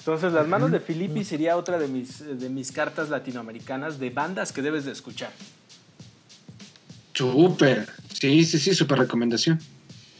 Entonces, 0.00 0.32
Las 0.32 0.48
Manos 0.48 0.70
de 0.70 0.80
Filippi 0.80 1.24
sería 1.24 1.56
otra 1.56 1.78
de 1.78 1.86
mis, 1.86 2.20
de 2.20 2.48
mis 2.48 2.72
cartas 2.72 3.10
latinoamericanas 3.10 4.00
de 4.00 4.08
bandas 4.08 4.50
que 4.50 4.62
debes 4.62 4.86
de 4.86 4.92
escuchar. 4.92 5.30
Súper. 7.12 7.86
Sí, 8.18 8.44
sí, 8.46 8.58
sí, 8.58 8.74
súper 8.74 8.98
recomendación. 8.98 9.60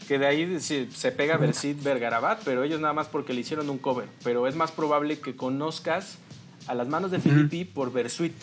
Que 0.07 0.19
de 0.19 0.27
ahí 0.27 0.59
se, 0.59 0.91
se 0.91 1.11
pega 1.11 1.37
Versit 1.37 1.81
Vergarabat, 1.81 2.43
pero 2.45 2.63
ellos 2.63 2.79
nada 2.79 2.93
más 2.93 3.07
porque 3.07 3.33
le 3.33 3.41
hicieron 3.41 3.71
un 3.71 3.79
cover. 3.79 4.07
Pero 4.23 4.47
es 4.47 4.55
más 4.55 4.71
probable 4.71 5.19
que 5.19 5.35
conozcas 5.35 6.19
a 6.67 6.75
Las 6.75 6.87
Manos 6.87 7.09
de 7.09 7.19
Filippi 7.19 7.65
por 7.65 7.91
Versuit, 7.91 8.35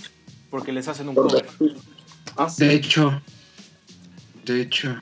porque 0.51 0.73
les 0.73 0.89
hacen 0.89 1.09
un 1.09 1.15
cover. 1.15 1.47
Ah, 2.37 2.53
de 2.59 2.75
hecho, 2.75 3.23
de 4.45 4.63
hecho. 4.63 5.01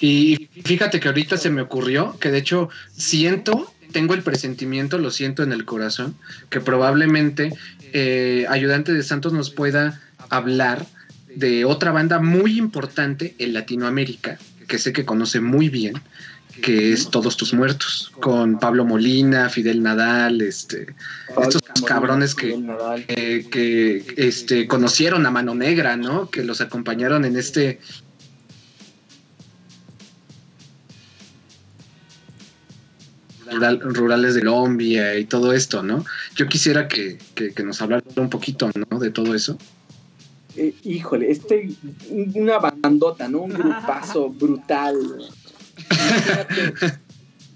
Y 0.00 0.48
fíjate 0.64 1.00
que 1.00 1.08
ahorita 1.08 1.38
se 1.38 1.48
me 1.48 1.62
ocurrió 1.62 2.18
que 2.18 2.30
de 2.30 2.38
hecho 2.38 2.68
siento 2.92 3.72
tengo 3.90 4.14
el 4.14 4.22
presentimiento, 4.22 4.98
lo 4.98 5.10
siento 5.10 5.42
en 5.42 5.52
el 5.52 5.64
corazón, 5.64 6.14
que 6.48 6.60
probablemente 6.60 7.52
eh, 7.92 8.46
Ayudante 8.48 8.92
de 8.92 9.02
Santos 9.02 9.32
nos 9.32 9.50
pueda 9.50 10.00
hablar 10.28 10.86
de 11.34 11.64
otra 11.64 11.92
banda 11.92 12.18
muy 12.18 12.58
importante 12.58 13.34
en 13.38 13.52
Latinoamérica, 13.52 14.38
que 14.66 14.78
sé 14.78 14.92
que 14.92 15.04
conoce 15.04 15.40
muy 15.40 15.68
bien, 15.68 15.94
que 16.62 16.92
es 16.92 17.10
Todos 17.10 17.36
tus 17.36 17.54
muertos, 17.54 18.12
con 18.20 18.58
Pablo 18.58 18.84
Molina, 18.84 19.48
Fidel 19.48 19.82
Nadal, 19.82 20.40
este, 20.40 20.94
estos 21.40 21.62
cabrones 21.86 22.34
que, 22.34 22.58
que 23.50 24.04
este, 24.16 24.66
conocieron 24.66 25.24
a 25.26 25.30
Mano 25.30 25.54
Negra, 25.54 25.96
¿no? 25.96 26.28
Que 26.28 26.44
los 26.44 26.60
acompañaron 26.60 27.24
en 27.24 27.36
este 27.36 27.80
rurales 33.50 34.34
de 34.34 34.40
Colombia 34.40 35.18
y 35.18 35.24
todo 35.24 35.52
esto, 35.52 35.82
¿no? 35.82 36.04
Yo 36.36 36.48
quisiera 36.48 36.88
que, 36.88 37.18
nos 37.64 37.82
hablara 37.82 38.02
un 38.16 38.30
poquito, 38.30 38.70
¿no? 38.90 38.98
De 38.98 39.10
todo 39.10 39.34
eso. 39.34 39.58
Eh, 40.56 40.74
híjole, 40.84 41.30
este, 41.30 41.70
una 42.10 42.58
bandota, 42.58 43.28
¿no? 43.28 43.42
Un 43.42 43.52
grupazo 43.52 44.30
brutal. 44.38 44.96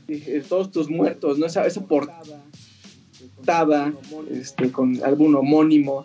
Eh, 0.09 0.44
todos 0.48 0.70
tus 0.70 0.88
muertos, 0.88 1.38
¿no? 1.38 1.46
Esa, 1.46 1.66
esa 1.66 1.80
portada 1.87 2.44
este, 4.30 4.70
con 4.70 5.02
algún 5.04 5.35
homónimo, 5.35 6.04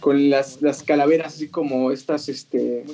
con 0.00 0.30
las, 0.30 0.62
las 0.62 0.82
calaveras 0.82 1.34
así 1.34 1.48
como 1.48 1.90
estas, 1.90 2.28
este, 2.28 2.84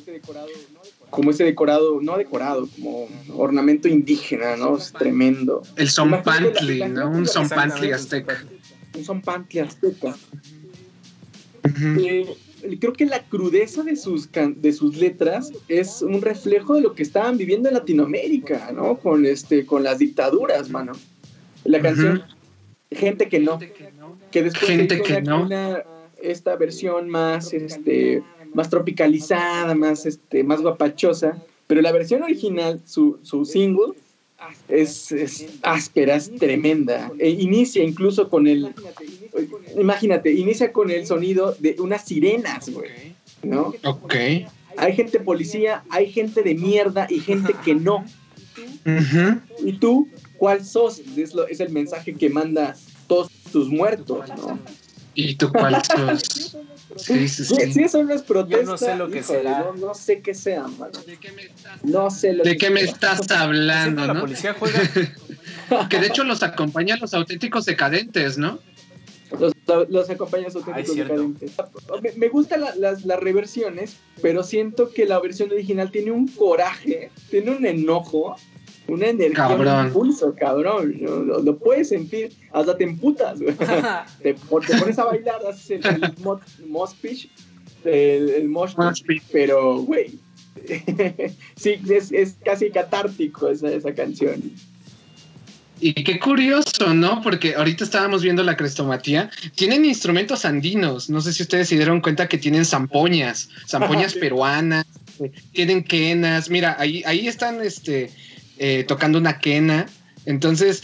como 1.11 1.31
ese 1.31 1.45
decorado, 1.45 2.01
no 2.01 2.17
decorado, 2.17 2.69
como 2.75 3.09
ornamento 3.37 3.89
indígena, 3.89 4.57
¿no? 4.57 4.77
Es 4.77 4.93
tremendo. 4.93 5.63
El 5.77 5.91
zompantli, 5.91 6.81
¿no? 6.89 7.11
Un 7.11 7.27
zompantli 7.27 7.93
azteca. 7.93 8.45
Un 8.97 9.05
zompantli 9.05 9.61
azteca. 9.61 10.17
Eh, 11.99 12.27
creo 12.79 12.93
que 12.93 13.07
la 13.07 13.23
crudeza 13.23 13.83
de 13.83 13.97
sus, 13.97 14.29
de 14.33 14.73
sus 14.73 14.97
letras 14.97 15.53
es 15.69 16.03
un 16.03 16.21
reflejo 16.21 16.75
de 16.75 16.83
lo 16.83 16.95
que 16.95 17.03
estaban 17.03 17.37
viviendo 17.37 17.69
en 17.69 17.75
Latinoamérica, 17.75 18.73
¿no? 18.73 18.99
Con, 18.99 19.25
este, 19.27 19.65
con 19.65 19.83
las 19.83 19.99
dictaduras, 19.99 20.71
mano. 20.71 20.93
La 21.65 21.81
canción 21.81 22.23
Gente 22.95 23.29
que 23.29 23.41
no, 23.41 23.59
que 24.31 24.43
después 24.43 24.71
Gente 24.71 25.03
que 25.03 25.21
no. 25.23 25.49
esta 26.23 26.57
versión 26.57 27.09
más, 27.09 27.53
este, 27.53 28.23
más 28.55 28.71
tropicalizada, 28.71 29.75
más, 29.75 30.07
este, 30.07 30.43
más 30.43 30.63
guapachosa, 30.63 31.43
pero 31.67 31.83
la 31.83 31.93
versión 31.93 32.23
original, 32.23 32.81
su, 32.87 33.19
su 33.23 33.45
single, 33.45 33.95
es, 34.69 35.13
es, 35.13 35.47
áspera, 35.63 36.17
es 36.17 36.35
tremenda. 36.37 37.11
E 37.19 37.31
inicia 37.31 37.83
incluso 37.83 38.29
con 38.29 38.47
el. 38.47 38.75
Imagínate, 39.79 40.33
inicia 40.33 40.73
con 40.73 40.91
el 40.91 41.07
sonido 41.07 41.57
de 41.59 41.77
unas 41.79 42.05
sirenas, 42.05 42.69
güey. 42.69 43.15
¿No? 43.43 43.75
Ok. 43.85 44.15
Hay 44.77 44.95
gente 44.95 45.21
policía, 45.21 45.85
hay 45.91 46.11
gente 46.11 46.43
de 46.43 46.55
mierda 46.55 47.07
y 47.09 47.21
gente 47.21 47.55
que 47.65 47.75
no. 47.75 48.05
Y 49.65 49.75
tú, 49.75 50.09
¿cuál 50.37 50.65
sos? 50.65 51.01
Es, 51.17 51.35
lo, 51.35 51.47
es 51.47 51.61
el 51.61 51.71
mensaje 51.71 52.15
que 52.15 52.29
manda 52.29 52.77
todos 53.07 53.31
tus 53.53 53.69
muertos, 53.69 54.29
¿no? 54.37 54.59
¿Y 55.15 55.37
tú 55.37 55.51
cuál 55.53 55.81
sos? 55.85 56.57
Sí, 56.97 57.29
sí, 57.29 57.45
sí. 57.45 57.73
Sí, 57.73 57.89
son 57.89 58.09
las 58.09 58.23
protestas. 58.23 58.65
Yo 58.65 58.71
no 58.73 58.79
sé 58.79 58.97
lo 58.97 59.09
que 59.09 59.23
será. 59.23 59.67
No, 59.77 59.95
sé 59.95 60.21
qué 60.21 60.35
sea, 60.35 60.67
mano. 60.67 60.93
No 61.83 62.11
sé 62.11 62.33
lo 62.33 62.45
¿De 62.45 62.57
qué 62.57 62.71
me 62.71 62.81
estás 62.81 63.31
hablando, 63.31 64.07
La 64.07 64.21
policía 64.21 64.55
juega. 64.59 64.81
que 65.91 65.99
de 65.99 66.07
hecho 66.07 66.25
los 66.25 66.43
acompañan 66.43 66.99
los 67.01 67.15
auténticos 67.15 67.65
decadentes, 67.65 68.39
¿no? 68.39 68.59
Los, 69.39 69.53
los 69.89 70.11
acompañan 70.11 70.47
los 70.47 70.57
auténticos 70.57 70.97
decadentes. 70.97 71.53
Me, 72.03 72.13
me 72.13 72.29
gustan 72.29 72.61
las, 72.61 73.05
las 73.05 73.21
reversiones, 73.21 73.97
pero 74.23 74.43
siento 74.43 74.91
que 74.91 75.07
la 75.07 75.19
versión 75.19 75.51
original 75.51 75.91
tiene 75.91 76.13
un 76.13 76.29
coraje, 76.29 77.11
tiene 77.31 77.51
un 77.51 77.67
enojo 77.67 78.37
una 78.89 79.07
energía, 79.07 79.49
un 79.49 79.87
impulso, 79.87 80.35
cabrón. 80.35 80.99
Lo, 81.01 81.57
puedes 81.59 81.89
sentir, 81.89 82.33
hasta 82.53 82.77
te 82.77 82.85
emputas, 82.85 83.39
te, 84.23 84.35
pones 84.35 84.99
a 84.99 85.05
bailar, 85.05 85.41
haces 85.49 85.85
el, 85.85 86.05
el 86.05 86.15
mosh 86.69 86.93
pitch, 87.01 87.31
el, 87.85 88.29
el 88.31 88.49
mosh 88.49 88.75
pitch, 89.07 89.23
pero, 89.33 89.79
güey, 89.79 90.19
sí, 91.57 91.81
es, 91.89 92.13
es, 92.13 92.37
casi 92.45 92.71
catártico 92.71 93.49
esa, 93.49 93.71
esa 93.73 93.95
canción. 93.95 94.43
Y 95.81 95.93
qué 95.93 96.19
curioso, 96.19 96.95
¿no? 96.95 97.21
Porque 97.21 97.57
ahorita 97.57 97.85
estábamos 97.85 98.23
viendo 98.23 98.43
la 98.43 98.57
crestomatía. 98.57 99.31
Tienen 99.55 99.85
instrumentos 99.85 100.45
andinos. 100.45 101.11
No 101.11 101.21
sé 101.21 101.33
si 101.33 101.43
ustedes 101.43 101.69
se 101.69 101.75
dieron 101.77 102.01
cuenta 102.01 102.29
que 102.29 102.39
tienen 102.39 102.65
zampoñas, 102.65 103.51
zampoñas 103.69 104.15
peruanas, 104.21 104.87
tienen 105.53 105.83
quenas. 105.83 106.49
Mira, 106.49 106.77
ahí, 106.79 107.03
ahí 107.07 107.27
están 107.27 107.61
este, 107.61 108.11
eh, 108.59 108.85
tocando 108.87 109.19
una 109.19 109.39
quena. 109.39 109.87
Entonces, 110.27 110.83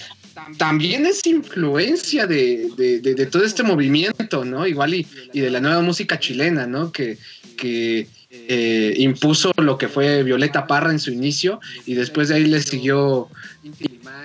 también 0.59 1.07
es 1.07 1.27
influencia 1.27 2.27
de, 2.27 3.29
todo 3.31 3.45
este 3.45 3.63
movimiento, 3.63 4.45
¿no? 4.45 4.67
Igual 4.67 4.95
y, 4.95 5.07
y, 5.33 5.41
de 5.41 5.51
la 5.51 5.61
nueva 5.61 5.83
música 5.83 6.19
chilena, 6.19 6.67
¿no? 6.67 6.93
Que, 6.93 7.19
que 7.57 8.07
eh, 8.33 8.95
impuso 8.99 9.53
lo 9.57 9.77
que 9.77 9.89
fue 9.89 10.23
Violeta 10.23 10.69
Parra 10.69 10.93
en 10.93 11.01
su 11.01 11.11
inicio 11.11 11.61
y 11.85 11.95
después 11.95 12.29
de 12.29 12.37
ahí 12.37 12.45
le 12.45 12.63
siguió 12.63 13.29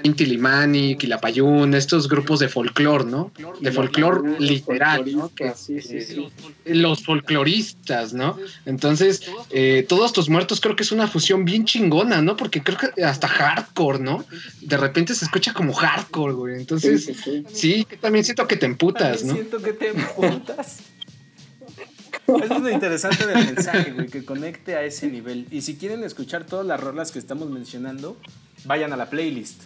Inti 0.04 0.26
Limani, 0.26 0.98
Quilapayún, 0.98 1.74
estos 1.74 2.08
grupos 2.08 2.40
de 2.40 2.50
folclore, 2.50 3.06
¿no? 3.06 3.32
De 3.60 3.72
folclore 3.72 4.40
literal, 4.40 5.06
¿no? 5.16 5.32
los 6.66 7.04
folcloristas, 7.04 8.14
¿no? 8.14 8.38
Entonces, 8.66 9.22
eh, 9.52 9.86
todos 9.88 10.14
tus 10.14 10.30
muertos 10.30 10.60
creo 10.62 10.76
que 10.76 10.84
es 10.84 10.92
una 10.92 11.08
fusión 11.08 11.46
bien 11.46 11.66
chingona, 11.66 12.22
¿no? 12.22 12.36
Porque 12.38 12.62
creo 12.62 12.78
que 12.78 13.04
hasta 13.04 13.28
hardcore, 13.28 14.00
¿no? 14.00 14.26
De 14.62 14.78
repente 14.78 15.14
se 15.16 15.26
escucha 15.26 15.54
como 15.54 15.74
hardcore, 15.74 16.34
güey. 16.34 16.56
Entonces, 16.56 17.12
sí, 17.52 17.88
también 18.02 18.26
siento 18.26 18.48
que 18.48 18.58
te 18.58 18.66
emputas, 18.66 19.24
¿no? 19.24 19.34
Siento 19.34 19.62
que 19.62 19.74
te 19.74 19.90
emputas. 19.90 20.80
Eso 22.28 22.56
es 22.56 22.62
lo 22.62 22.70
interesante 22.70 23.28
del 23.28 23.54
mensaje, 23.54 23.92
güey, 23.92 24.08
que 24.08 24.26
conecte 24.26 24.76
a 24.76 24.84
ese 24.84 25.08
nivel. 25.08 25.48
Y 25.52 25.62
si 25.62 25.76
quieren 25.76 26.04
escuchar 26.04 26.46
todas 26.46 26.66
las 26.66 26.80
rolas 26.80 27.12
que 27.12 27.20
estamos 27.20 27.50
mencionando, 27.50 28.18
vayan 28.66 28.94
a 28.94 28.98
la 28.98 29.10
playlist. 29.10 29.62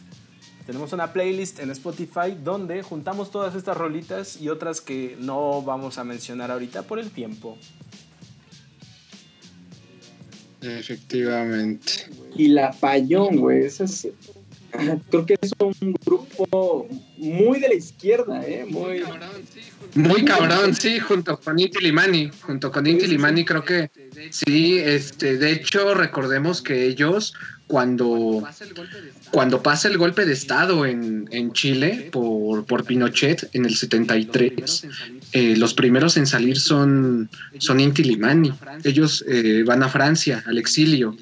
Tenemos 0.69 0.93
una 0.93 1.11
playlist 1.11 1.57
en 1.61 1.71
Spotify 1.71 2.37
donde 2.43 2.83
juntamos 2.83 3.31
todas 3.31 3.55
estas 3.55 3.75
rolitas 3.75 4.39
y 4.39 4.49
otras 4.49 4.81
que 4.81 5.17
no 5.19 5.63
vamos 5.63 5.97
a 5.97 6.03
mencionar 6.03 6.51
ahorita 6.51 6.83
por 6.83 6.99
el 6.99 7.09
tiempo. 7.09 7.57
Efectivamente. 10.61 11.91
Y 12.35 12.49
la 12.49 12.71
Payón, 12.71 13.37
güey, 13.37 13.65
es, 13.65 13.79
creo 15.09 15.25
que 15.25 15.37
es 15.41 15.53
un 15.57 15.95
grupo 16.05 16.87
muy 17.17 17.59
de 17.59 17.69
la 17.69 17.73
izquierda, 17.73 18.39
¿eh? 18.45 18.63
Muy, 18.69 19.01
muy 19.95 20.23
cabrón, 20.23 20.75
sí, 20.75 20.99
junto 20.99 21.39
con 21.39 21.57
Inti 21.57 21.83
Limani. 21.83 22.29
Junto 22.41 22.71
con 22.71 22.85
Inti 22.85 23.07
Limani 23.07 23.43
creo 23.43 23.65
que 23.65 23.89
sí, 24.29 24.77
este, 24.77 25.39
de 25.39 25.51
hecho 25.51 25.95
recordemos 25.95 26.61
que 26.61 26.85
ellos 26.85 27.33
cuando, 27.69 28.43
cuando 29.29 29.61
pasa 29.61 29.87
el 29.89 29.99
golpe 29.99 30.25
de 30.25 30.33
Estado 30.33 30.87
en, 30.87 31.29
en 31.29 31.53
Chile 31.53 32.09
por, 32.11 32.65
por, 32.65 32.83
Pinochet 32.83 33.47
en 33.53 33.63
el 33.63 33.75
73, 33.75 34.87
eh, 35.33 35.55
los 35.55 35.75
primeros 35.75 36.17
en 36.17 36.25
salir 36.25 36.59
son, 36.59 37.29
son 37.59 37.79
Inti 37.79 38.03
Limani. 38.03 38.51
Ellos 38.83 39.23
eh, 39.27 39.63
van 39.67 39.83
a 39.83 39.87
Francia, 39.87 40.43
al 40.47 40.57
exilio, 40.57 41.15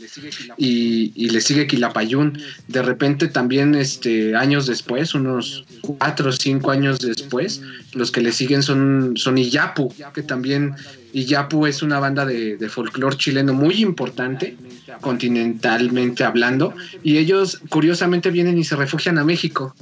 y, 0.56 1.12
y 1.16 1.32
le 1.32 1.42
sigue 1.42 1.68
Quilapayún. 1.68 2.40
De 2.70 2.82
repente 2.82 3.28
también 3.28 3.76
este, 3.76 4.34
años 4.34 4.68
después, 4.68 5.14
unos 5.16 5.66
cuatro 5.82 6.30
o 6.30 6.32
cinco 6.32 6.72
años 6.72 7.00
después, 7.00 7.62
los 7.92 8.10
que 8.10 8.22
le 8.22 8.32
siguen 8.32 8.64
son, 8.64 9.18
son 9.18 9.38
Iyapu, 9.38 9.94
que 10.14 10.24
también 10.24 10.76
Iyapu 11.12 11.66
es 11.66 11.82
una 11.82 12.00
banda 12.00 12.26
de, 12.26 12.56
de 12.56 12.70
folclore 12.70 13.18
chileno 13.18 13.54
muy 13.54 13.82
importante, 13.82 14.56
continentalmente 15.02 16.24
hablando, 16.24 16.74
y 17.04 17.18
ellos 17.18 17.62
curiosamente 17.70 18.32
vienen 18.32 18.58
y 18.58 18.64
se 18.64 18.76
refugian 18.76 19.18
a 19.18 19.24
México. 19.24 19.76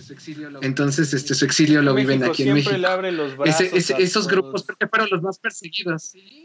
Entonces, 0.61 1.13
este, 1.13 1.33
su 1.33 1.45
exilio 1.45 1.81
lo 1.81 1.93
viven 1.93 2.23
aquí 2.23 2.43
en 2.43 2.55
México. 2.55 2.75
esos 3.45 4.27
grupos 4.27 4.63
creo 4.65 4.77
que 4.77 4.87
fueron 4.87 5.09
los 5.11 5.21
más 5.21 5.39
perseguidos. 5.39 6.03
Sí, 6.03 6.44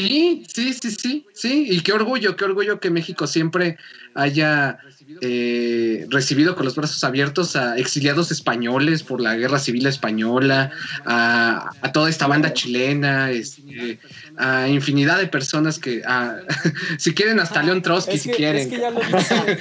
sí, 0.00 0.72
sí, 0.72 0.72
sí, 0.72 1.26
sí. 1.34 1.66
Y 1.68 1.80
qué 1.82 1.92
orgullo, 1.92 2.34
qué 2.34 2.44
orgullo 2.46 2.80
que 2.80 2.90
México 2.90 3.26
siempre 3.26 3.76
haya 4.14 4.78
eh, 5.20 6.06
recibido 6.08 6.54
con 6.54 6.64
los 6.64 6.74
brazos 6.74 7.04
abiertos 7.04 7.56
a 7.56 7.76
exiliados 7.76 8.30
españoles 8.30 9.02
por 9.02 9.20
la 9.20 9.36
guerra 9.36 9.58
civil 9.58 9.86
española, 9.86 10.70
a, 11.04 11.72
toda 11.92 12.08
esta 12.08 12.26
banda 12.26 12.54
chilena, 12.54 13.30
este, 13.30 13.98
a 14.38 14.66
infinidad 14.68 15.18
de 15.18 15.26
personas 15.26 15.78
que, 15.78 16.02
si 16.98 17.12
quieren, 17.12 17.38
hasta 17.38 17.62
León 17.62 17.82
Trotsky, 17.82 18.18
si 18.18 18.30
quieren. 18.30 18.70
ya 18.70 18.90
lo 18.90 19.00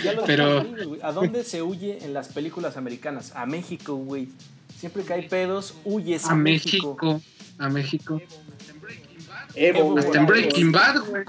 ya 0.04 0.14
lo 0.14 0.24
Pero... 0.26 0.66
¿A 1.04 1.12
dónde 1.12 1.44
se 1.44 1.62
huye 1.62 2.00
en 2.04 2.14
las 2.14 2.30
películas 2.30 2.78
americanas? 2.78 3.34
A 3.36 3.46
México, 3.46 3.96
güey. 3.96 4.30
Siempre 4.80 5.04
que 5.04 5.14
hay 5.14 5.28
pedos, 5.28 5.76
huyes 5.84 6.26
a, 6.26 6.32
a 6.32 6.36
México. 6.36 7.22
A 7.58 7.70
México. 7.70 8.22
Evo, 9.56 9.98
hasta 9.98 10.20
en 10.20 10.26
Breaking 10.26 10.72
Bad, 10.72 11.02
güey. 11.08 11.24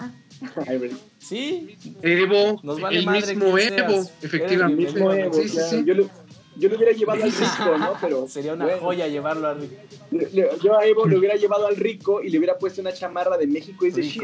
Sí. 1.18 1.76
Evo, 2.02 2.60
el 2.90 3.06
mismo 3.06 3.58
Evo, 3.58 4.10
efectivamente. 4.22 4.82
El 4.82 4.94
mismo 4.94 5.12
Evo, 5.12 5.34
sí, 5.34 5.48
sí, 5.48 5.58
sí. 5.70 5.84
Yo, 5.84 5.94
lo, 5.94 6.10
yo 6.56 6.68
lo 6.68 6.76
hubiera 6.76 6.92
llevado 6.92 7.22
al 7.22 7.32
rico, 7.32 7.78
¿no? 7.78 7.94
Pero 8.00 8.28
sería 8.28 8.54
una 8.54 8.76
joya 8.78 9.06
llevarlo 9.06 9.48
al 9.48 9.60
rico. 9.60 9.74
Yo 10.62 10.78
a 10.78 10.84
Evo 10.86 11.06
lo 11.06 11.18
hubiera 11.18 11.36
llevado 11.36 11.66
al 11.66 11.76
rico 11.76 12.22
y 12.22 12.30
le 12.30 12.38
hubiera 12.38 12.58
puesto 12.58 12.80
una 12.80 12.92
chamarra 12.92 13.36
de 13.36 13.46
México 13.46 13.86
y 13.86 13.90
de 13.90 14.02
shit. 14.02 14.22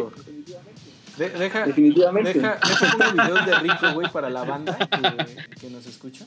deja, 1.16 1.66
Definitivamente. 1.66 2.34
Deja, 2.34 2.58
deja 2.66 2.96
pongo 2.96 3.22
videos 3.22 3.46
de 3.46 3.54
rico, 3.60 3.92
güey, 3.94 4.12
para 4.12 4.30
la 4.30 4.44
banda 4.44 4.76
que, 4.76 5.60
que 5.60 5.70
nos 5.70 5.86
escucha. 5.86 6.26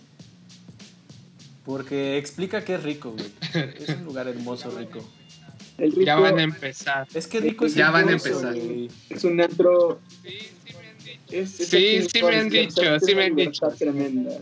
Porque 1.66 2.18
explica 2.18 2.64
que 2.64 2.76
es 2.76 2.84
rico, 2.84 3.12
güey. 3.12 3.32
Es 3.78 3.90
un 3.90 4.06
lugar 4.06 4.28
hermoso, 4.28 4.72
rico 4.72 5.04
ya 5.78 6.16
van 6.18 6.40
a 6.40 6.44
empezar. 6.44 7.08
Es 7.14 7.28
que 7.28 7.40
rico 7.40 7.66
es 7.66 7.76
Ya 7.76 7.92
van 7.92 8.10
a 8.10 8.14
empezar. 8.14 8.56
Es 9.10 9.24
un 9.24 9.42
antro. 9.42 10.00
sí, 11.30 11.46
sí 12.02 12.24
me 12.24 12.36
han 12.36 12.50
dicho, 12.50 13.00
sí 13.00 13.16
me 13.16 13.26
han 13.26 13.36
dicho. 13.36 13.68
Tremenda. 13.78 14.38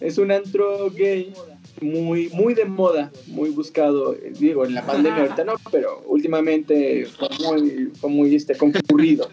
Es 0.00 0.18
un 0.18 0.30
antro 0.30 0.90
gay 0.90 1.32
muy, 1.80 2.28
muy 2.30 2.54
de 2.54 2.64
moda, 2.64 3.10
muy 3.26 3.50
buscado. 3.50 4.14
Digo, 4.38 4.64
en 4.64 4.74
la 4.74 4.84
pandemia 4.84 5.22
ahorita 5.22 5.44
no, 5.44 5.54
pero 5.70 6.02
últimamente 6.06 7.06
fue 7.06 7.28
muy, 7.40 7.90
fue 7.98 8.10
muy 8.10 8.34
este, 8.34 8.56
concurrido. 8.56 9.28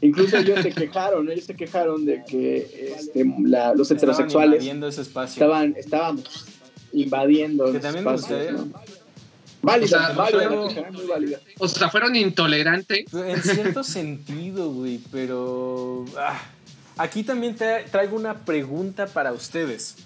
Incluso 0.00 0.36
ellos 0.36 0.60
se 0.62 0.70
quejaron, 0.70 1.30
ellos 1.30 1.44
se 1.44 1.54
quejaron 1.54 2.06
de 2.06 2.22
que 2.24 2.94
este, 2.96 3.24
la, 3.42 3.74
los 3.74 3.90
heterosexuales 3.90 4.64
estaban, 4.64 5.26
estaban 5.26 5.74
estábamos 5.76 6.46
invadiendo 6.92 7.72
que 7.72 7.80
también 7.80 8.06
espacios, 8.06 8.66
Válida, 9.68 10.12
válida, 10.12 11.40
O 11.58 11.68
sea, 11.68 11.90
fueron 11.90 12.16
intolerantes. 12.16 13.12
En 13.12 13.42
cierto 13.42 13.84
sentido, 13.98 14.70
güey, 14.70 15.00
pero. 15.12 16.04
Ah, 16.16 16.40
aquí 16.96 17.22
también 17.22 17.54
te 17.54 17.84
traigo 17.90 18.16
una 18.16 18.34
pregunta 18.44 19.06
para 19.06 19.32
ustedes. 19.32 19.96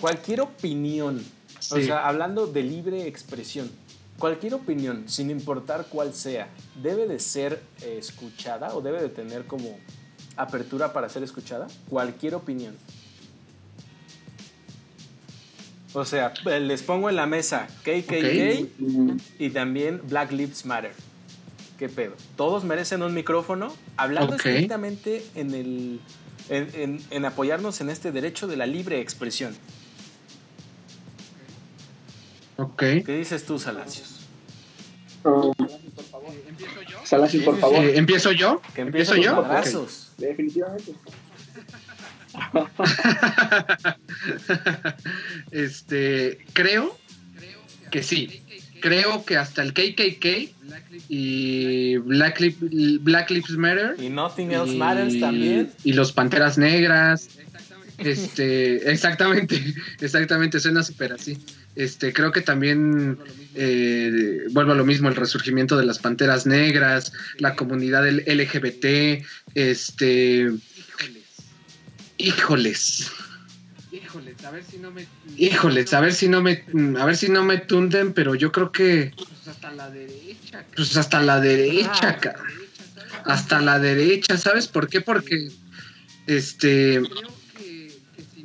Cualquier 0.00 0.40
opinión, 0.40 1.22
o 1.70 1.80
sea, 1.80 2.08
hablando 2.08 2.46
de 2.46 2.62
libre 2.62 3.06
expresión, 3.06 3.70
cualquier 4.18 4.54
opinión, 4.54 5.04
sin 5.08 5.30
importar 5.30 5.86
cuál 5.90 6.14
sea, 6.14 6.48
debe 6.82 7.06
de 7.06 7.20
ser 7.20 7.60
eh, 7.82 7.96
escuchada 7.98 8.74
o 8.74 8.80
debe 8.80 9.02
de 9.02 9.10
tener 9.10 9.44
como 9.46 9.78
apertura 10.36 10.92
para 10.94 11.08
ser 11.10 11.22
escuchada. 11.22 11.66
Cualquier 11.88 12.34
opinión. 12.34 12.74
O 15.92 16.04
sea, 16.04 16.32
les 16.44 16.82
pongo 16.82 17.10
en 17.10 17.16
la 17.16 17.26
mesa 17.26 17.66
KKK 17.82 18.68
y 19.38 19.50
también 19.50 20.00
Black 20.08 20.30
Lives 20.30 20.64
Matter. 20.64 20.92
¿Qué 21.78 21.88
pedo? 21.88 22.14
Todos 22.36 22.62
merecen 22.64 23.02
un 23.02 23.14
micrófono 23.14 23.74
hablando 23.96 24.36
estrictamente 24.36 25.24
en, 25.34 25.54
el, 25.54 26.00
en, 26.48 27.24
apoyarnos 27.24 27.80
en 27.80 27.90
este 27.90 28.12
derecho 28.12 28.46
de 28.46 28.56
la 28.56 28.66
libre 28.66 29.00
expresión. 29.00 29.56
Ok. 32.56 32.78
¿Qué 32.78 33.16
dices 33.16 33.44
tú, 33.44 33.58
Salacios? 33.58 34.20
Salacios, 37.04 37.44
por 37.44 37.58
favor. 37.58 37.78
Eh, 37.78 37.98
¿Empiezo 37.98 38.32
yo? 38.32 38.60
Que 38.74 38.82
¿Empiezo 38.82 39.16
yo? 39.16 39.42
Definitivamente. 40.18 40.94
este, 45.50 46.38
creo 46.52 46.98
que 47.90 48.02
sí. 48.02 48.42
Creo 48.80 49.24
que 49.24 49.36
hasta 49.36 49.62
el 49.62 49.74
KKK 49.74 50.54
y 51.08 51.96
Black, 51.98 52.40
Black 53.02 53.30
Lives 53.30 53.50
Matter. 53.50 53.96
Y 53.98 54.08
Nothing 54.08 54.52
Else 54.52 54.74
Matters 54.74 55.20
también. 55.20 55.70
Y 55.84 55.92
los 55.92 56.12
Panteras 56.12 56.56
Negras. 56.56 57.28
Este, 57.98 58.90
exactamente, 58.90 59.62
exactamente, 60.00 60.58
suena 60.58 60.82
súper 60.82 61.12
así. 61.12 61.36
Este, 61.76 62.12
creo 62.12 62.32
que 62.32 62.40
también 62.40 63.18
eh, 63.54 64.42
vuelvo 64.50 64.72
a 64.72 64.74
lo 64.74 64.84
mismo, 64.84 65.08
el 65.08 65.16
resurgimiento 65.16 65.76
de 65.76 65.84
las 65.84 65.98
panteras 65.98 66.46
negras, 66.46 67.12
la 67.38 67.54
comunidad 67.54 68.08
LGBT, 68.08 69.22
este, 69.54 70.50
Híjoles. 72.20 73.10
Híjoles, 73.90 74.44
a 74.44 74.50
ver 74.50 74.62
si 74.62 74.78
no 74.78 74.90
me. 74.90 75.06
Híjoles, 75.36 75.94
a 75.94 76.00
ver 76.00 76.12
si 76.12 76.28
no 76.28 76.42
me. 76.42 76.64
A 76.98 77.04
ver 77.06 77.16
si 77.16 77.28
no 77.28 77.42
me 77.42 77.58
tunden, 77.58 78.12
pero 78.12 78.34
yo 78.34 78.52
creo 78.52 78.70
que. 78.70 79.12
Pues 79.16 79.48
hasta 79.48 79.72
la 79.72 79.90
derecha. 79.90 80.64
Pues 80.76 80.96
hasta 80.96 81.20
la 81.20 81.40
derecha, 81.40 82.18
Hasta 83.24 83.60
la 83.60 83.78
derecha, 83.78 84.36
¿sabes 84.36 84.68
por 84.68 84.88
qué? 84.88 85.00
Porque. 85.00 85.50
Este. 86.26 87.02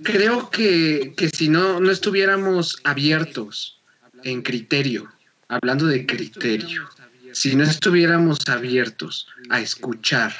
Creo 0.03 0.49
que, 0.51 1.13
que 1.17 1.29
si 1.29 1.49
no, 1.49 1.79
no 1.79 1.91
estuviéramos 1.91 2.79
abiertos 2.83 3.81
en 4.23 4.41
criterio, 4.41 5.11
hablando 5.47 5.87
de 5.87 6.05
criterio, 6.05 6.87
si 7.33 7.55
no 7.55 7.63
estuviéramos 7.63 8.47
abiertos 8.47 9.27
a 9.49 9.59
escuchar 9.59 10.31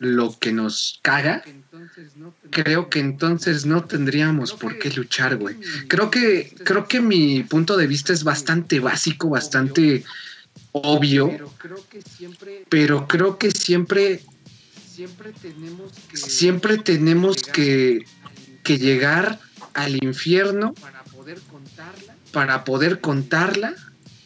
lo 0.00 0.36
que 0.38 0.52
nos 0.52 0.98
caga, 1.02 1.44
creo 2.50 2.88
que 2.88 3.00
entonces 3.00 3.66
no 3.66 3.84
tendríamos 3.84 4.52
por 4.52 4.78
qué 4.78 4.90
luchar, 4.90 5.36
güey. 5.36 5.56
Creo 5.88 6.10
que, 6.10 6.54
creo 6.64 6.86
que 6.88 7.00
mi 7.00 7.42
punto 7.42 7.76
de 7.76 7.86
vista 7.86 8.12
es 8.12 8.24
bastante 8.24 8.80
básico, 8.80 9.28
bastante 9.28 10.04
obvio, 10.72 11.52
pero 12.68 13.06
creo 13.06 13.38
que 13.38 13.50
siempre, 13.50 14.22
siempre 16.14 16.78
tenemos 16.78 17.42
que, 17.42 18.04
que 18.62 18.78
llegar 18.78 19.38
al 19.74 20.02
infierno 20.02 20.74
para 22.32 22.64
poder 22.64 23.00
contarla, 23.00 23.74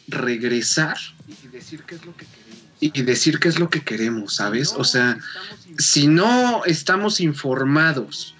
regresar 0.07 0.97
y 1.27 1.47
decir 1.47 1.83
qué 1.83 1.95
es 1.95 2.05
lo 2.05 2.15
que 2.15 2.25
y 2.79 3.01
decir 3.01 3.39
qué 3.39 3.47
es 3.47 3.59
lo 3.59 3.69
que 3.69 3.81
queremos, 3.81 4.35
¿sabes? 4.35 4.73
O 4.77 4.83
sea, 4.83 5.17
si 5.77 6.07
no 6.07 6.63
estamos 6.65 7.19
informados 7.19 8.35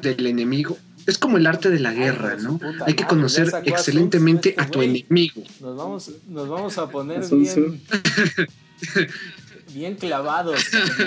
del 0.00 0.26
enemigo, 0.26 0.78
es 1.06 1.18
como 1.18 1.36
el 1.36 1.46
arte 1.46 1.70
de 1.70 1.80
la 1.80 1.92
guerra, 1.92 2.36
¿no? 2.36 2.58
Hay 2.86 2.94
que 2.94 3.04
conocer 3.04 3.50
excelentemente 3.64 4.54
a 4.56 4.66
tu 4.68 4.80
enemigo. 4.82 5.42
Nos 5.60 5.76
vamos, 5.76 6.10
nos 6.28 6.48
vamos 6.48 6.78
a 6.78 6.88
poner 6.88 7.22
bien, 7.28 7.82
bien 9.74 9.96
clavados. 9.96 10.60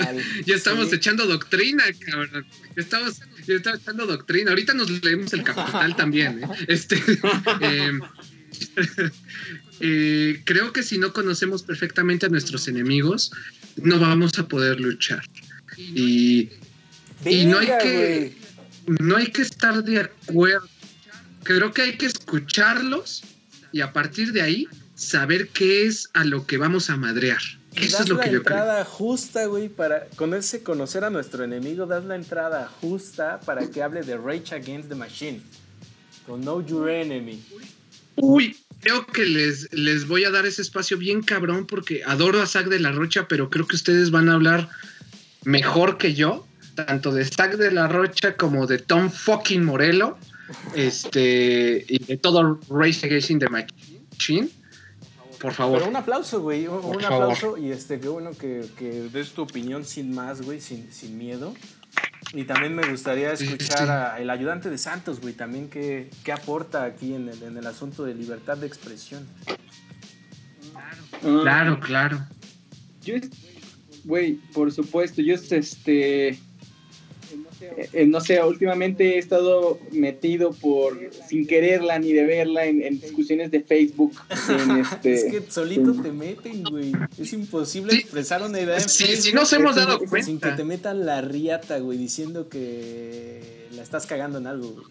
ya 0.46 0.54
estamos 0.54 0.92
echando 0.92 1.26
doctrina, 1.26 1.84
cabrón. 2.06 2.46
Ya 2.76 2.82
estamos, 2.82 3.20
ya 3.46 3.54
estamos 3.54 3.80
echando 3.80 4.06
doctrina. 4.06 4.50
Ahorita 4.50 4.74
nos 4.74 4.90
leemos 5.02 5.32
el 5.32 5.42
capital 5.42 5.96
también. 5.96 6.44
¿eh? 6.44 6.48
Este, 6.68 6.96
eh, 7.60 7.98
eh, 9.80 10.42
creo 10.44 10.72
que 10.72 10.82
si 10.82 10.98
no 10.98 11.12
conocemos 11.12 11.62
perfectamente 11.62 12.26
a 12.26 12.28
nuestros 12.28 12.68
enemigos, 12.68 13.30
no 13.76 13.98
vamos 13.98 14.38
a 14.38 14.46
poder 14.46 14.80
luchar. 14.80 15.22
Y, 15.76 16.50
no 17.24 17.58
hay 17.58 17.66
que 17.80 18.36
no 19.00 19.16
hay 19.16 19.26
que 19.28 19.42
estar 19.42 19.82
de 19.84 20.00
acuerdo. 20.00 20.68
Creo 21.44 21.72
que 21.72 21.82
hay 21.82 21.96
que 21.96 22.06
escucharlos 22.06 23.22
y 23.72 23.80
a 23.80 23.92
partir 23.92 24.32
de 24.32 24.42
ahí 24.42 24.68
saber 24.94 25.48
qué 25.48 25.86
es 25.86 26.08
a 26.14 26.24
lo 26.24 26.46
que 26.46 26.58
vamos 26.58 26.90
a 26.90 26.96
madrear. 26.96 27.40
Eso 27.76 28.02
es 28.02 28.08
lo 28.08 28.18
que 28.18 28.32
yo 28.32 28.42
creo. 28.42 28.58
entrada 28.58 28.84
justa, 28.84 29.46
güey, 29.46 29.68
para 29.68 30.06
con 30.16 30.34
ese 30.34 30.62
conocer 30.62 31.04
a 31.04 31.10
nuestro 31.10 31.44
enemigo, 31.44 31.86
das 31.86 32.04
la 32.04 32.16
entrada 32.16 32.68
justa 32.80 33.38
para 33.44 33.70
que 33.70 33.82
hable 33.82 34.02
de 34.02 34.16
Rage 34.16 34.54
Against 34.54 34.88
the 34.88 34.94
Machine. 34.94 35.40
Con 36.26 36.42
Know 36.42 36.64
Your 36.66 36.90
Enemy. 36.90 37.40
Uy, 38.16 38.56
creo 38.80 39.06
que 39.06 39.24
les, 39.24 39.72
les 39.72 40.06
voy 40.06 40.24
a 40.24 40.30
dar 40.30 40.46
ese 40.46 40.62
espacio 40.62 40.98
bien 40.98 41.22
cabrón 41.22 41.66
porque 41.66 42.02
adoro 42.04 42.40
a 42.42 42.46
Zack 42.46 42.68
de 42.68 42.80
la 42.80 42.92
Rocha, 42.92 43.26
pero 43.28 43.50
creo 43.50 43.66
que 43.66 43.76
ustedes 43.76 44.10
van 44.10 44.28
a 44.28 44.34
hablar 44.34 44.68
mejor 45.44 45.98
que 45.98 46.14
yo, 46.14 46.46
tanto 46.74 47.12
de 47.12 47.24
Zack 47.24 47.56
de 47.56 47.70
la 47.70 47.88
Rocha 47.88 48.36
como 48.36 48.66
de 48.66 48.78
Tom 48.78 49.10
fucking 49.10 49.64
Morello, 49.64 50.16
este, 50.74 51.84
y 51.88 51.98
de 52.04 52.16
todo 52.16 52.60
Race 52.70 53.06
Against 53.06 53.38
the 53.38 53.48
Machine. 53.48 54.48
por 55.40 55.52
favor. 55.52 55.78
Pero 55.78 55.90
un 55.90 55.96
aplauso, 55.96 56.40
güey. 56.40 56.66
Un, 56.66 56.80
favor. 56.80 57.04
aplauso. 57.04 57.56
Y 57.58 57.70
este, 57.70 58.00
qué 58.00 58.08
bueno 58.08 58.30
que, 58.32 58.64
que 58.78 59.08
des 59.12 59.30
tu 59.30 59.42
opinión 59.42 59.84
sin 59.84 60.14
más, 60.14 60.42
güey, 60.42 60.60
sin, 60.60 60.90
sin 60.92 61.18
miedo. 61.18 61.54
Y 62.34 62.44
también 62.44 62.74
me 62.74 62.86
gustaría 62.88 63.32
escuchar 63.32 63.78
sí. 63.78 63.88
a 63.88 64.20
el 64.20 64.28
ayudante 64.28 64.68
de 64.68 64.76
Santos, 64.76 65.20
güey, 65.20 65.32
también 65.32 65.70
qué, 65.70 66.10
qué 66.24 66.32
aporta 66.32 66.84
aquí 66.84 67.14
en 67.14 67.28
el, 67.28 67.42
en 67.42 67.56
el 67.56 67.66
asunto 67.66 68.04
de 68.04 68.14
libertad 68.14 68.58
de 68.58 68.66
expresión. 68.66 69.26
Claro, 71.22 71.80
claro. 71.80 72.26
Yo, 73.02 73.14
güey, 74.04 74.34
por 74.52 74.70
supuesto, 74.70 75.22
yo 75.22 75.34
es, 75.34 75.50
este, 75.52 76.38
eh, 77.60 78.06
no 78.06 78.20
sé, 78.20 78.42
últimamente 78.42 79.14
he 79.16 79.18
estado 79.18 79.78
metido 79.92 80.52
por, 80.52 80.98
sin 81.28 81.46
quererla 81.46 81.98
ni 81.98 82.12
de 82.12 82.24
verla, 82.24 82.66
en, 82.66 82.82
en 82.82 83.00
discusiones 83.00 83.50
de 83.50 83.60
Facebook. 83.60 84.12
en 84.48 84.76
este, 84.80 85.14
es 85.14 85.24
que 85.24 85.50
solito 85.50 85.92
te 86.00 86.12
meten, 86.12 86.62
güey. 86.64 86.92
Es 87.18 87.32
imposible 87.32 87.92
Sí. 87.92 87.98
expresar 88.00 88.42
una 88.42 88.60
idea 88.60 88.76
en 88.76 88.88
Si, 88.88 89.04
Facebook 89.04 89.22
si 89.24 89.32
nos 89.32 89.52
hemos 89.52 89.76
dado 89.76 89.98
sin 89.98 90.38
que 90.38 90.48
te 90.48 90.54
cuenta. 90.56 90.64
metan 90.64 91.06
la 91.06 91.20
riata, 91.20 91.78
güey, 91.78 91.98
diciendo 91.98 92.48
que 92.48 93.66
la 93.74 93.82
estás 93.82 94.06
cagando 94.06 94.38
en 94.38 94.46
algo, 94.46 94.70
güey. 94.70 94.86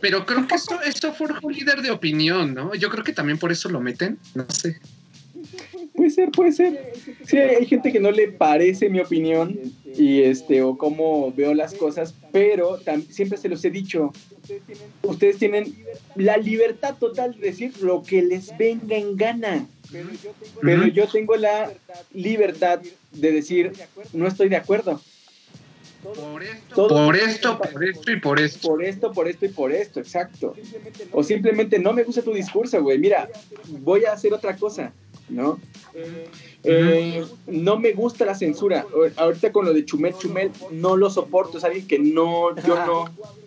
Pero 0.00 0.26
creo 0.26 0.48
que 0.48 0.56
esto, 0.56 0.80
esto 0.82 1.12
forja 1.12 1.38
un 1.42 1.52
líder 1.52 1.80
de 1.82 1.92
opinión, 1.92 2.54
¿no? 2.54 2.74
Yo 2.74 2.90
creo 2.90 3.04
que 3.04 3.12
también 3.12 3.38
por 3.38 3.52
eso 3.52 3.68
lo 3.68 3.80
meten. 3.80 4.18
No 4.34 4.44
sé. 4.48 4.80
Puede 5.94 6.10
ser, 6.10 6.30
puede 6.30 6.52
ser. 6.52 6.92
Sí, 7.24 7.36
hay, 7.38 7.56
hay 7.56 7.66
gente 7.66 7.92
que 7.92 8.00
no 8.00 8.10
le 8.10 8.28
parece 8.32 8.88
mi 8.88 8.98
opinión 9.00 9.58
y 9.96 10.22
este 10.22 10.62
o 10.62 10.76
cómo 10.76 11.32
veo 11.32 11.54
las 11.54 11.74
cosas, 11.74 12.14
pero 12.32 12.78
siempre 13.10 13.38
se 13.38 13.48
los 13.48 13.64
he 13.64 13.70
dicho. 13.70 14.12
Ustedes 15.02 15.38
tienen 15.38 15.74
la 16.14 16.36
libertad 16.36 16.96
total 16.98 17.34
de 17.38 17.48
decir 17.48 17.72
lo 17.82 18.02
que 18.02 18.22
les 18.22 18.56
venga 18.56 18.96
en 18.96 19.16
gana. 19.16 19.66
Pero 20.60 20.86
yo 20.86 21.06
tengo 21.08 21.36
la 21.36 21.72
libertad 22.12 22.80
de 23.12 23.32
decir 23.32 23.72
no 24.12 24.26
estoy 24.26 24.48
de 24.48 24.56
acuerdo. 24.56 25.00
Por 26.02 26.42
esto, 26.42 26.74
Todo- 26.74 26.88
por 27.06 27.16
esto, 27.16 27.58
por 27.58 27.84
esto 27.84 28.12
y 28.12 28.20
por 28.20 28.40
esto. 28.40 28.68
Por 28.68 28.82
esto, 28.84 29.12
por 29.12 29.28
esto 29.28 29.44
y 29.44 29.48
por 29.50 29.72
esto, 29.72 30.00
exacto. 30.00 30.56
O 31.12 31.22
simplemente 31.22 31.78
no 31.78 31.92
me 31.92 32.04
gusta 32.04 32.22
tu 32.22 32.32
discurso, 32.32 32.82
güey. 32.82 32.98
Mira, 32.98 33.28
voy 33.80 34.04
a 34.06 34.12
hacer 34.12 34.32
otra 34.32 34.56
cosa, 34.56 34.94
¿no? 35.30 35.58
Eh, 36.62 37.24
no 37.46 37.78
me 37.78 37.92
gusta 37.92 38.24
la 38.24 38.34
censura. 38.34 38.86
Ahorita 39.16 39.52
con 39.52 39.64
lo 39.64 39.72
de 39.72 39.84
Chumel 39.84 40.14
Chumel 40.18 40.50
no 40.72 40.96
lo 40.96 41.08
soporto. 41.10 41.58
Es 41.58 41.64
alguien 41.64 41.86
que 41.86 41.98
no, 41.98 42.54
yo 42.64 42.76
no, 42.86 43.04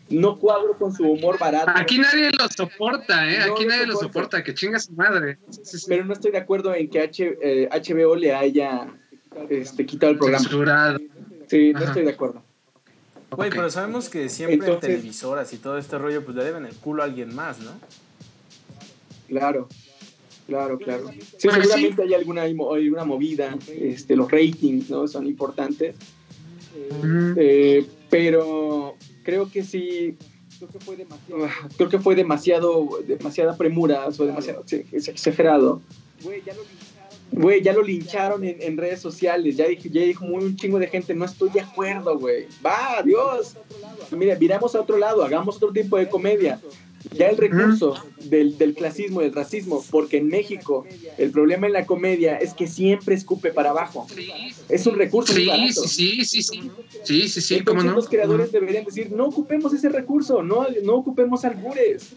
no 0.10 0.40
cuadro 0.40 0.78
con 0.78 0.94
su 0.94 1.04
humor 1.04 1.38
barato. 1.40 1.72
Aquí 1.76 1.98
nadie 2.00 2.32
lo 2.32 2.48
soporta, 2.50 3.30
¿eh? 3.32 3.40
No 3.48 3.54
Aquí 3.54 3.64
lo 3.64 3.70
nadie 3.70 3.86
lo 3.86 3.94
soporto. 3.94 4.14
soporta. 4.14 4.44
Que 4.44 4.54
chinga 4.54 4.80
su 4.80 4.92
madre. 4.94 5.38
Sí, 5.50 5.78
sí. 5.78 5.86
Pero 5.88 6.06
no 6.06 6.14
estoy 6.14 6.32
de 6.32 6.38
acuerdo 6.40 6.74
en 6.74 6.90
que 6.90 7.02
H- 7.02 7.38
eh, 7.42 7.70
HBO 7.72 8.16
le 8.16 8.34
haya 8.34 8.88
este, 9.50 9.86
quitado 9.86 10.12
el 10.12 10.18
programa. 10.18 10.44
Censurado. 10.44 11.00
Sí, 11.48 11.72
no 11.74 11.80
Ajá. 11.80 11.88
estoy 11.88 12.04
de 12.06 12.12
acuerdo. 12.12 12.42
Güey, 13.32 13.50
pero 13.50 13.70
sabemos 13.70 14.10
que 14.10 14.30
siempre 14.30 14.56
Entonces- 14.56 14.90
en 14.90 14.96
televisoras 14.98 15.52
y 15.54 15.58
todo 15.58 15.78
este 15.78 15.98
rollo, 15.98 16.24
pues 16.24 16.38
le 16.38 16.44
deben 16.44 16.66
el 16.66 16.76
culo 16.76 17.02
a 17.02 17.06
alguien 17.06 17.34
más, 17.34 17.60
¿no? 17.60 17.72
Claro, 19.28 19.68
claro, 20.48 20.78
claro. 20.78 21.10
Sí, 21.38 21.50
seguramente 21.50 22.04
hay 22.04 22.14
alguna, 22.14 22.44
alguna 22.44 23.06
movida. 23.06 23.58
Este, 23.68 24.16
los 24.16 24.30
ratings, 24.32 24.90
¿no? 24.90 25.08
Son 25.08 25.26
importantes. 25.28 25.96
Eh, 27.38 27.86
pero 28.10 28.96
creo 29.24 29.50
que 29.50 29.64
sí. 29.64 30.16
ah, 30.62 31.68
Creo 31.78 31.90
que 31.90 32.00
fue 32.00 32.16
demasiado, 32.16 33.00
demasiada 33.08 33.58
premura, 33.58 34.08
o 34.08 34.26
demasiado 34.26 34.64
sí, 34.66 34.84
es 34.92 35.08
exagerado. 35.08 35.82
Güey, 37.32 37.64
ya 37.64 37.74
lo 37.74 37.82
lincharon 37.82 38.44
en, 38.44 38.62
en 38.62 38.78
redes 38.78 39.02
sociales, 39.02 39.58
ya, 39.58 39.68
dije, 39.68 39.90
ya 39.90 40.04
dijo 40.04 40.24
muy 40.24 40.44
un 40.44 40.56
chingo 40.56 40.78
de 40.78 40.86
gente, 40.86 41.16
no 41.16 41.26
estoy 41.26 41.50
de 41.50 41.62
acuerdo, 41.62 42.20
güey. 42.20 42.46
Va, 42.64 43.02
Dios. 43.04 43.56
Mira, 44.12 44.36
viramos 44.36 44.76
a 44.76 44.82
otro 44.82 44.98
lado, 44.98 45.24
hagamos 45.24 45.56
otro 45.56 45.72
tipo 45.72 45.98
de 45.98 46.08
comedia. 46.08 46.60
Ya 47.12 47.28
el 47.30 47.38
recurso 47.38 47.96
del, 48.26 48.58
del 48.58 48.74
clasismo, 48.74 49.22
del 49.22 49.34
racismo, 49.34 49.84
porque 49.92 50.18
en 50.18 50.28
México 50.28 50.86
el 51.18 51.32
problema 51.32 51.68
en 51.68 51.74
la 51.74 51.86
comedia 51.86 52.38
es 52.38 52.54
que 52.54 52.68
siempre 52.68 53.14
escupe 53.16 53.52
para 53.52 53.72
abajo. 53.72 54.08
Es 54.70 54.88
un 54.88 54.96
recurso 54.96 55.34
muy 55.34 55.44
Sí, 55.44 55.48
barato. 55.48 55.84
sí, 55.84 56.26
sí, 56.26 56.26
sí, 56.26 56.44
sí. 56.44 56.72
Sí, 57.04 57.28
sí, 57.28 57.42
sí, 57.42 57.62
cómo 57.64 57.84
no. 57.84 57.94
los 57.94 58.08
creadores 58.08 58.52
deberían 58.52 58.86
decir, 58.86 59.12
no 59.12 59.26
ocupemos 59.26 59.74
ese 59.74 59.90
recurso, 59.90 60.42
no, 60.42 60.66
no 60.84 60.96
ocupemos 60.96 61.44
albures, 61.44 62.14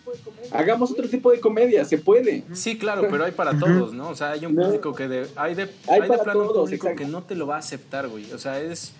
hagamos 0.53 0.93
otro 0.93 1.09
tipo 1.09 1.31
de 1.33 1.41
comedia, 1.41 1.85
se 1.85 1.99
puede. 1.99 2.45
Sí, 2.53 2.79
claro, 2.79 3.07
pero 3.11 3.25
hay 3.25 3.33
para 3.33 3.59
todos, 3.59 3.93
¿no? 3.93 4.11
O 4.11 4.15
sea, 4.15 4.31
hay 4.33 4.47
un 4.47 4.55
público 4.55 4.95
que 4.95 5.09
de, 5.09 5.27
hay 5.37 5.55
de, 5.55 5.63
Hay 5.63 5.71
hay 5.89 6.01
de 6.03 6.09
para 6.09 6.23
plano 6.25 6.41
todos, 6.45 6.65
público 6.67 6.87
exacto. 6.87 7.05
que 7.05 7.11
no 7.11 7.23
te 7.25 7.35
lo 7.35 7.47
va 7.47 7.57
a 7.57 7.59
aceptar, 7.59 8.09
güey. 8.09 8.31
O 8.33 8.39
sea, 8.39 8.61
es, 8.61 8.93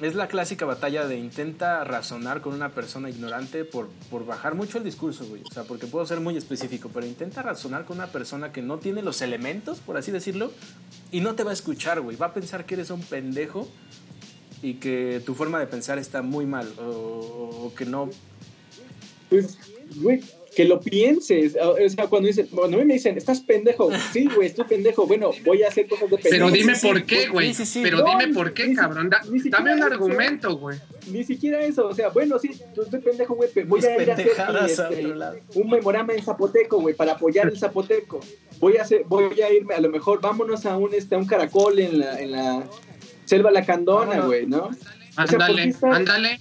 es 0.00 0.14
la 0.14 0.26
clásica 0.26 0.64
batalla 0.64 1.06
de 1.06 1.16
intenta 1.16 1.84
razonar 1.84 2.40
con 2.40 2.54
una 2.54 2.70
persona 2.70 3.10
ignorante 3.10 3.64
por, 3.64 3.88
por 4.10 4.26
bajar 4.26 4.54
mucho 4.54 4.78
el 4.78 4.84
discurso, 4.84 5.24
güey. 5.26 5.42
O 5.48 5.52
sea, 5.52 5.64
porque 5.64 5.86
puedo 5.86 6.04
ser 6.06 6.20
muy 6.20 6.36
específico, 6.36 6.90
pero 6.92 7.06
intenta 7.06 7.42
razonar 7.42 7.84
con 7.84 7.98
una 7.98 8.08
persona 8.08 8.52
que 8.52 8.60
no 8.60 8.78
tiene 8.78 9.02
los 9.02 9.22
elementos, 9.22 9.80
por 9.80 9.96
así 9.96 10.10
decirlo, 10.10 10.50
y 11.12 11.20
no 11.20 11.34
te 11.34 11.44
va 11.44 11.50
a 11.50 11.54
escuchar, 11.54 12.00
güey. 12.00 12.16
Va 12.16 12.26
a 12.26 12.34
pensar 12.34 12.66
que 12.66 12.74
eres 12.74 12.90
un 12.90 13.02
pendejo 13.02 13.68
y 14.62 14.74
que 14.74 15.22
tu 15.24 15.34
forma 15.34 15.60
de 15.60 15.66
pensar 15.66 15.98
está 15.98 16.22
muy 16.22 16.46
mal 16.46 16.72
o, 16.78 17.66
o 17.66 17.74
que 17.76 17.84
no 17.84 18.08
Pues, 19.28 19.58
güey, 19.96 20.22
que 20.54 20.64
lo 20.64 20.80
pienses. 20.80 21.56
O 21.60 21.88
sea, 21.88 22.06
cuando 22.06 22.26
dicen, 22.28 22.46
cuando 22.52 22.76
a 22.76 22.80
mí 22.80 22.86
me 22.86 22.94
dicen, 22.94 23.16
estás 23.16 23.40
pendejo, 23.40 23.90
sí, 24.12 24.28
güey, 24.34 24.48
estoy 24.48 24.64
pendejo, 24.66 25.06
bueno, 25.06 25.30
voy 25.44 25.62
a 25.62 25.68
hacer 25.68 25.86
cosas 25.88 26.10
de 26.10 26.16
pendejo. 26.16 26.46
Pero 26.46 26.50
dime 26.50 26.74
sí, 26.74 26.86
por 26.86 27.04
qué, 27.04 27.28
güey. 27.28 27.48
sí, 27.54 27.64
sí, 27.64 27.72
sí. 27.72 27.80
Pero 27.82 27.98
No, 27.98 28.04
dime 28.18 28.32
por 28.32 28.52
qué, 28.54 28.68
ni- 28.68 28.74
cabrón. 28.74 29.10
Da- 29.10 29.22
ni 29.30 29.38
siquiera 29.40 29.58
dame 29.58 29.72
un 29.72 29.78
eso. 29.78 29.86
argumento, 29.86 30.56
güey. 30.56 30.78
Ni 31.10 31.24
siquiera 31.24 31.60
eso, 31.62 31.86
o 31.88 31.94
sea, 31.94 32.08
bueno, 32.08 32.38
sí, 32.38 32.50
tú 32.74 32.82
estoy 32.82 33.00
pendejo, 33.00 33.34
güey, 33.34 33.50
voy 33.66 33.80
Mis 33.80 33.84
a 33.84 34.02
ir 34.02 34.10
a 34.10 34.14
hacer 34.14 34.26
mi, 34.26 34.66
este, 34.70 35.60
un 35.60 35.70
memorama 35.70 36.12
en 36.14 36.22
zapoteco, 36.22 36.80
güey, 36.80 36.94
para 36.94 37.12
apoyar 37.12 37.46
el 37.48 37.58
zapoteco. 37.58 38.20
Voy 38.60 38.76
a 38.78 38.82
hacer, 38.82 39.02
voy 39.06 39.40
a 39.40 39.52
irme, 39.52 39.74
a 39.74 39.80
lo 39.80 39.90
mejor, 39.90 40.20
vámonos 40.20 40.64
a 40.66 40.76
un, 40.76 40.94
este, 40.94 41.14
a 41.14 41.18
un 41.18 41.26
caracol 41.26 41.78
en 41.78 41.98
la, 41.98 42.20
en 42.20 42.32
la 42.32 42.64
selva 43.26 43.50
lacandona, 43.50 44.20
güey, 44.20 44.46
¿no? 44.46 44.70
O 44.70 44.72
sea, 44.72 44.92
¿por 45.16 45.28
qué 45.28 45.34
Ándale, 45.34 45.74
ándale. 45.82 46.40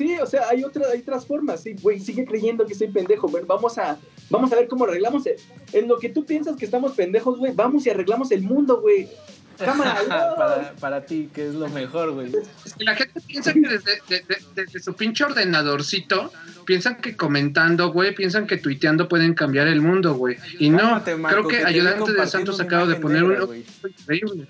Sí, 0.00 0.16
o 0.18 0.24
sea, 0.24 0.48
hay 0.48 0.64
otra, 0.64 0.86
hay 0.90 1.00
otras 1.00 1.26
formas, 1.26 1.62
sí, 1.62 1.76
güey, 1.82 2.00
sigue 2.00 2.24
creyendo 2.24 2.64
que 2.64 2.74
soy 2.74 2.88
pendejo, 2.88 3.28
güey, 3.28 3.44
vamos 3.46 3.76
a, 3.76 3.98
vamos 4.30 4.50
a 4.50 4.56
ver 4.56 4.66
cómo 4.66 4.84
arreglamos, 4.84 5.26
el- 5.26 5.36
en 5.74 5.88
lo 5.88 5.98
que 5.98 6.08
tú 6.08 6.24
piensas 6.24 6.56
que 6.56 6.64
estamos 6.64 6.92
pendejos, 6.92 7.36
güey, 7.38 7.52
vamos 7.54 7.84
y 7.84 7.90
arreglamos 7.90 8.30
el 8.30 8.40
mundo, 8.40 8.80
güey. 8.80 9.10
Cámara, 9.58 9.98
para, 10.38 10.72
para 10.80 11.04
ti, 11.04 11.28
que 11.34 11.48
es 11.48 11.54
lo 11.54 11.68
mejor, 11.68 12.12
güey. 12.12 12.32
Es 12.64 12.72
que 12.72 12.82
la 12.84 12.94
gente 12.94 13.20
piensa 13.20 13.52
que 13.52 13.60
desde, 13.60 13.92
de- 14.08 14.20
de- 14.26 14.42
desde 14.54 14.80
su 14.80 14.94
pinche 14.94 15.22
ordenadorcito, 15.22 16.32
piensan 16.64 16.96
que 17.02 17.14
comentando, 17.14 17.92
güey, 17.92 18.14
piensan 18.14 18.46
que 18.46 18.56
tuiteando 18.56 19.06
pueden 19.06 19.34
cambiar 19.34 19.66
el 19.68 19.82
mundo, 19.82 20.14
güey. 20.14 20.38
Y 20.58 20.70
no, 20.70 21.02
Marco, 21.18 21.28
creo 21.28 21.48
que, 21.48 21.58
que 21.58 21.64
Ayudante 21.64 21.98
de 21.98 22.06
compartiendo 22.06 22.26
Santos 22.26 22.54
una 22.54 22.64
acaba 22.64 22.86
de 22.86 22.96
poner 22.96 23.22
negra, 23.22 23.44
un... 23.44 23.56
Increíble. 24.00 24.46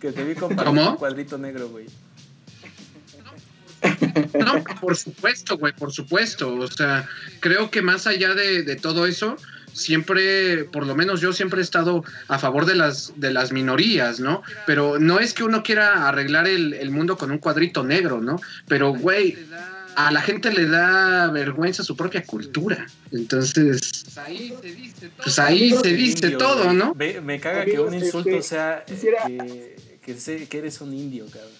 Que 0.00 0.12
te 0.12 0.22
vi 0.24 0.34
compartir 0.36 0.64
¿Cómo? 0.66 0.90
un 0.92 0.96
cuadrito 0.96 1.36
negro, 1.36 1.68
güey. 1.68 1.86
No, 4.44 4.62
por 4.80 4.96
supuesto, 4.96 5.56
güey, 5.58 5.72
por 5.72 5.92
supuesto. 5.92 6.54
O 6.54 6.66
sea, 6.68 7.08
creo 7.40 7.70
que 7.70 7.82
más 7.82 8.06
allá 8.06 8.34
de, 8.34 8.62
de 8.62 8.76
todo 8.76 9.06
eso, 9.06 9.36
siempre, 9.72 10.64
por 10.64 10.86
lo 10.86 10.94
menos 10.94 11.20
yo 11.20 11.32
siempre 11.32 11.60
he 11.60 11.62
estado 11.62 12.04
a 12.28 12.38
favor 12.38 12.66
de 12.66 12.74
las, 12.74 13.12
de 13.16 13.32
las 13.32 13.52
minorías, 13.52 14.20
¿no? 14.20 14.42
Pero 14.66 14.98
no 14.98 15.20
es 15.20 15.32
que 15.34 15.44
uno 15.44 15.62
quiera 15.62 16.08
arreglar 16.08 16.46
el, 16.46 16.74
el 16.74 16.90
mundo 16.90 17.16
con 17.16 17.30
un 17.30 17.38
cuadrito 17.38 17.82
negro, 17.84 18.20
¿no? 18.20 18.40
Pero, 18.66 18.92
güey, 18.94 19.36
a 19.96 20.10
la 20.12 20.22
gente 20.22 20.52
le 20.52 20.66
da 20.66 21.30
vergüenza 21.30 21.82
su 21.82 21.96
propia 21.96 22.24
cultura. 22.24 22.86
Entonces, 23.12 24.04
pues 25.22 25.38
ahí 25.38 25.72
se 25.82 25.92
dice 25.94 26.30
todo. 26.30 26.72
¿no? 26.72 26.94
Me 27.22 27.40
caga 27.40 27.64
que 27.64 27.78
un 27.80 27.94
insulto 27.94 28.30
este, 28.30 28.42
sea 28.42 28.84
quisiera- 28.86 29.24
que, 29.26 29.76
que, 30.02 30.14
sé- 30.14 30.46
que 30.48 30.58
eres 30.58 30.80
un 30.80 30.92
indio, 30.94 31.26
cabrón. 31.26 31.50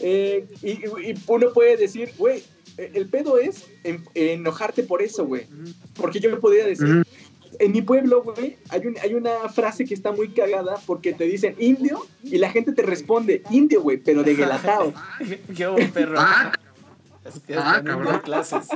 Eh, 0.00 0.46
y, 0.62 0.80
uno 1.26 1.52
puede 1.52 1.76
decir, 1.76 2.10
güey, 2.18 2.42
eh, 2.76 2.90
el 2.94 3.08
pedo 3.08 3.38
es 3.38 3.66
en- 3.84 4.04
enojarte 4.14 4.82
por 4.82 5.02
eso, 5.02 5.26
güey. 5.26 5.46
Porque 5.94 6.20
yo 6.20 6.30
me 6.30 6.36
podría 6.36 6.66
decir, 6.66 7.02
en 7.58 7.72
mi 7.72 7.82
pueblo, 7.82 8.22
güey, 8.22 8.56
hay, 8.68 8.86
un- 8.86 8.96
hay 9.02 9.14
una 9.14 9.48
frase 9.48 9.84
que 9.84 9.94
está 9.94 10.12
muy 10.12 10.28
cagada 10.28 10.76
porque 10.86 11.12
te 11.12 11.24
dicen 11.24 11.54
indio 11.58 12.06
y 12.22 12.38
la 12.38 12.50
gente 12.50 12.72
te 12.72 12.82
responde 12.82 13.42
indio, 13.50 13.82
güey, 13.82 13.96
pero 13.96 14.22
de 14.22 14.34
guelatao. 14.36 14.92
Qué 15.56 15.66
buen 15.66 15.90
perro. 15.90 16.16
Ah, 16.20 16.52
es 17.24 17.40
que 17.40 17.54
ah, 17.54 17.82
cabrón. 17.84 18.20
clases. 18.24 18.68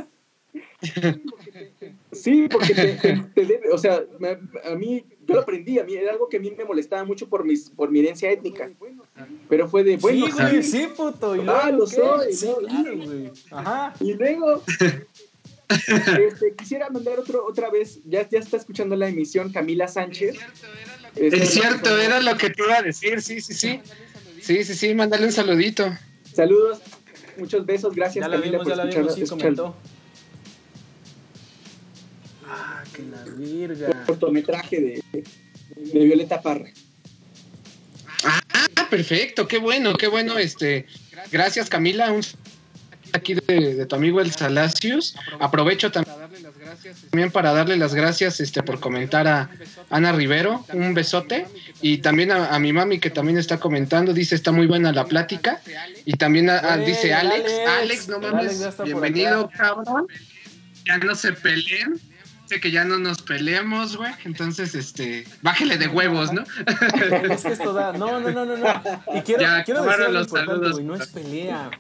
Sí, 2.12 2.49
porque 2.51 2.75
te, 2.75 2.93
te- 2.95 3.25
te 3.35 3.47
debe, 3.47 3.70
o 3.70 3.79
sea, 3.79 4.03
me- 4.18 4.39
a 4.64 4.75
mí, 4.75 5.05
yo 5.33 5.37
lo 5.37 5.43
aprendí, 5.43 5.78
a 5.78 5.85
mí 5.85 5.95
era 5.95 6.12
algo 6.12 6.28
que 6.28 6.37
a 6.37 6.41
mí 6.41 6.51
me 6.57 6.64
molestaba 6.64 7.05
mucho 7.05 7.28
por, 7.28 7.45
mis, 7.45 7.70
por 7.70 7.91
mi 7.91 8.01
herencia 8.01 8.30
étnica. 8.30 8.70
Pero 9.49 9.68
fue 9.68 9.83
de, 9.85 9.97
bueno, 9.97 10.26
sí, 10.26 10.33
güey, 10.33 10.62
sí. 10.62 10.70
sí, 10.70 10.87
puto. 10.97 11.37
¿Y 11.37 11.41
Ah, 11.41 11.43
luego 11.70 11.78
lo 11.78 11.87
qué? 11.87 11.97
soy, 11.97 12.33
Sí, 12.35 12.47
¿no? 12.47 12.57
claro, 12.57 12.97
güey. 12.99 13.30
Ajá. 13.51 13.95
Y 14.01 14.14
luego, 14.14 14.62
Este, 15.68 16.55
quisiera 16.57 16.91
mandar 16.91 17.18
otro, 17.18 17.47
otra 17.47 17.70
vez, 17.70 18.01
ya, 18.05 18.28
ya 18.28 18.39
está 18.41 18.59
escuchando 18.59 18.95
la 18.95 19.09
emisión 19.09 19.51
Camila 19.51 19.89
Sánchez. 19.89 20.37
Es 21.16 21.51
cierto, 21.51 21.99
era 21.99 22.20
lo 22.20 22.37
que 22.37 22.51
te 22.51 22.62
iba 22.62 22.76
a 22.78 22.83
decir, 22.83 23.22
sí, 23.22 23.41
sí, 23.41 23.55
sí. 23.55 23.80
Sí, 24.41 24.64
sí, 24.64 24.74
sí, 24.74 24.95
mándale 24.95 25.24
un 25.24 25.33
saludito. 25.33 25.91
Saludos, 26.35 26.80
muchos 27.39 27.64
besos, 27.64 27.95
gracias 27.95 28.22
Ya 28.24 28.28
la 28.28 28.37
Camila 28.37 28.59
vimos, 28.59 28.64
por 28.64 28.72
ya 28.72 28.76
la 28.76 28.83
escuchar- 28.91 29.01
vimos, 29.03 29.14
sí 29.14 29.22
escuchar 29.22 29.55
comentó. 29.55 29.76
Ah, 29.78 30.02
que 32.93 33.03
la 33.03 33.24
virga. 33.36 34.05
cortometraje 34.07 34.80
de, 34.80 35.24
de 35.76 36.05
Violeta 36.05 36.40
Parra. 36.43 36.70
Ah, 38.24 38.86
perfecto, 38.90 39.49
qué 39.49 39.59
bueno, 39.59 39.95
qué 39.95 40.07
bueno. 40.09 40.38
Este, 40.38 40.86
gracias 41.30 41.68
Camila, 41.68 42.12
un 42.12 42.22
aquí 43.12 43.34
de, 43.34 43.74
de 43.74 43.86
tu 43.86 43.97
amigo 43.97 44.20
el 44.20 44.32
Salacios. 44.32 45.16
Aprovecho 45.40 45.90
también 45.90 46.16
también 47.11 47.30
para 47.30 47.53
darle 47.53 47.76
las 47.76 47.95
gracias 47.95 48.40
este 48.40 48.62
por 48.62 48.80
comentar 48.80 49.26
a 49.28 49.51
Ana 49.90 50.12
Rivero, 50.12 50.64
un 50.72 50.95
besote 50.95 51.47
y 51.80 51.99
también 51.99 52.32
a, 52.32 52.49
a 52.55 52.59
mi 52.59 52.72
mami 52.72 52.99
que 52.99 53.11
también 53.11 53.38
está 53.38 53.59
comentando, 53.61 54.12
dice 54.14 54.34
está 54.34 54.53
muy 54.53 54.66
buena 54.66 54.93
la 54.93 55.05
plática 55.05 55.61
y 56.05 56.14
también 56.14 56.49
a- 56.51 56.59
a- 56.59 56.76
Güey, 56.76 56.88
dice 56.88 57.12
Alex, 57.12 57.53
Alex, 57.80 58.09
no 58.09 58.18
mames, 58.20 58.62
bienvenido, 58.84 59.51
cabrón. 59.57 60.07
Ya 60.86 60.99
no 60.99 61.14
se 61.14 61.32
peleen. 61.32 62.01
Que 62.61 62.71
ya 62.71 62.85
no 62.85 62.99
nos 62.99 63.23
peleemos, 63.23 63.97
güey. 63.97 64.13
Entonces, 64.25 64.75
este, 64.75 65.27
bájele 65.43 65.79
de 65.79 65.89
huevos, 65.89 66.33
¿no? 66.33 66.43
Es 67.31 67.43
que 67.43 67.53
esto 67.53 67.73
da. 67.73 67.93
No, 67.93 68.21
no, 68.21 68.31
no, 68.31 68.45
no. 68.45 68.57
no. 68.57 68.83
Y 69.15 69.23
quiero, 69.23 69.43
Ya 69.43 69.65
quiero 69.65 69.83
decir 69.83 70.01
algo 70.01 70.13
los 70.13 70.27
importante, 70.27 70.53
saludos. 70.55 70.83
No 70.83 70.95
es 70.95 71.07
pelea. 71.09 71.71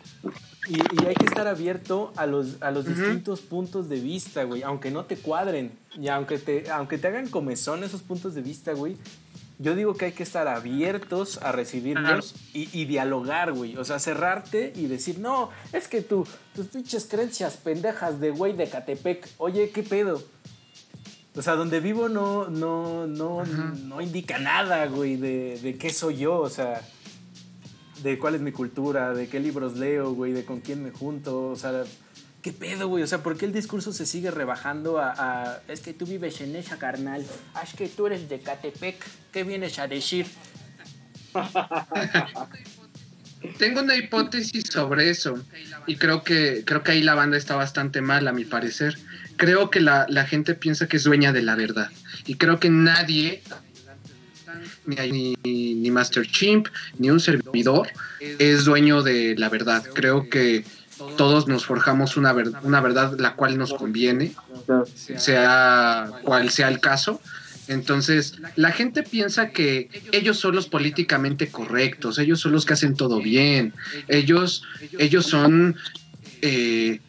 Y, 0.68 0.74
y 0.74 1.06
hay 1.06 1.14
que 1.14 1.24
estar 1.24 1.48
abierto 1.48 2.12
a 2.16 2.26
los, 2.26 2.62
a 2.62 2.70
los 2.70 2.86
distintos 2.86 3.40
puntos 3.40 3.88
de 3.88 4.00
vista, 4.00 4.44
güey. 4.44 4.62
Aunque 4.62 4.90
no 4.90 5.04
te 5.04 5.16
cuadren. 5.16 5.72
Y 6.00 6.08
aunque 6.08 6.38
te, 6.38 6.70
aunque 6.70 6.98
te 6.98 7.08
hagan 7.08 7.28
comezón 7.28 7.84
esos 7.84 8.02
puntos 8.02 8.34
de 8.34 8.42
vista, 8.42 8.72
güey. 8.72 8.96
Yo 9.58 9.76
digo 9.76 9.94
que 9.94 10.06
hay 10.06 10.12
que 10.12 10.24
estar 10.24 10.48
abiertos 10.48 11.38
a 11.42 11.52
recibirlos 11.52 12.34
y, 12.52 12.68
y 12.72 12.84
dialogar, 12.84 13.52
güey. 13.52 13.76
O 13.76 13.84
sea, 13.84 14.00
cerrarte 14.00 14.72
y 14.74 14.86
decir, 14.86 15.18
no, 15.20 15.50
es 15.72 15.86
que 15.86 16.00
tú, 16.00 16.26
tus 16.54 16.66
pinches 16.66 17.04
creencias 17.04 17.58
pendejas 17.58 18.18
de 18.18 18.30
güey 18.30 18.54
de 18.54 18.68
Catepec. 18.68 19.28
Oye, 19.38 19.70
¿qué 19.70 19.84
pedo? 19.84 20.22
O 21.34 21.42
sea, 21.42 21.54
donde 21.54 21.80
vivo 21.80 22.08
no, 22.08 22.48
no, 22.48 23.06
no, 23.06 23.44
no 23.44 24.00
indica 24.00 24.38
nada, 24.38 24.86
güey, 24.86 25.16
de, 25.16 25.58
de 25.62 25.78
qué 25.78 25.90
soy 25.90 26.18
yo, 26.18 26.38
o 26.38 26.50
sea, 26.50 26.82
de 28.02 28.18
cuál 28.18 28.34
es 28.34 28.42
mi 28.42 28.52
cultura, 28.52 29.14
de 29.14 29.28
qué 29.28 29.40
libros 29.40 29.78
leo, 29.78 30.12
güey, 30.12 30.32
de 30.32 30.44
con 30.44 30.60
quién 30.60 30.82
me 30.82 30.90
junto, 30.90 31.48
o 31.48 31.56
sea, 31.56 31.84
qué 32.42 32.52
pedo, 32.52 32.88
güey, 32.88 33.02
o 33.02 33.06
sea, 33.06 33.22
¿por 33.22 33.38
qué 33.38 33.46
el 33.46 33.52
discurso 33.52 33.92
se 33.92 34.04
sigue 34.04 34.30
rebajando 34.30 34.98
a, 34.98 35.14
a, 35.16 35.62
es 35.68 35.80
que 35.80 35.94
tú 35.94 36.04
vives 36.04 36.40
en 36.42 36.54
esa 36.54 36.76
carnal, 36.78 37.24
ah, 37.54 37.62
es 37.62 37.72
que 37.72 37.88
tú 37.88 38.06
eres 38.08 38.28
de 38.28 38.40
Catepec, 38.40 39.02
¿qué 39.32 39.44
vienes 39.44 39.78
a 39.78 39.88
decir? 39.88 40.26
Tengo 43.58 43.80
una 43.80 43.96
hipótesis 43.96 44.64
sobre 44.70 45.10
eso 45.10 45.42
y 45.86 45.96
creo 45.96 46.22
que 46.22 46.64
creo 46.64 46.82
que 46.82 46.92
ahí 46.92 47.02
la 47.02 47.14
banda 47.14 47.36
está 47.36 47.56
bastante 47.56 48.00
mal 48.00 48.28
a 48.28 48.32
mi 48.32 48.44
parecer. 48.44 48.96
Creo 49.42 49.70
que 49.70 49.80
la, 49.80 50.06
la 50.08 50.24
gente 50.24 50.54
piensa 50.54 50.86
que 50.86 50.96
es 50.98 51.02
dueña 51.02 51.32
de 51.32 51.42
la 51.42 51.56
verdad 51.56 51.90
y 52.28 52.36
creo 52.36 52.60
que 52.60 52.70
nadie 52.70 53.42
ni, 54.86 55.34
ni, 55.42 55.74
ni 55.74 55.90
Master 55.90 56.24
Chimp 56.24 56.68
ni 57.00 57.10
un 57.10 57.18
servidor 57.18 57.88
es 58.38 58.64
dueño 58.64 59.02
de 59.02 59.34
la 59.36 59.48
verdad. 59.48 59.82
Creo 59.94 60.28
que 60.28 60.64
todos 61.16 61.48
nos 61.48 61.66
forjamos 61.66 62.16
una, 62.16 62.32
ver- 62.32 62.52
una 62.62 62.80
verdad 62.80 63.18
la 63.18 63.34
cual 63.34 63.58
nos 63.58 63.74
conviene, 63.74 64.32
sea 65.16 66.12
cual 66.22 66.48
sea 66.50 66.68
el 66.68 66.78
caso. 66.78 67.20
Entonces, 67.66 68.34
la 68.54 68.70
gente 68.70 69.02
piensa 69.02 69.50
que 69.50 69.88
ellos 70.12 70.38
son 70.38 70.54
los 70.54 70.68
políticamente 70.68 71.48
correctos, 71.50 72.20
ellos 72.20 72.38
son 72.38 72.52
los 72.52 72.64
que 72.64 72.74
hacen 72.74 72.94
todo 72.94 73.20
bien, 73.20 73.74
ellos, 74.06 74.62
ellos 74.98 75.26
son, 75.26 75.74
eh, 76.42 77.00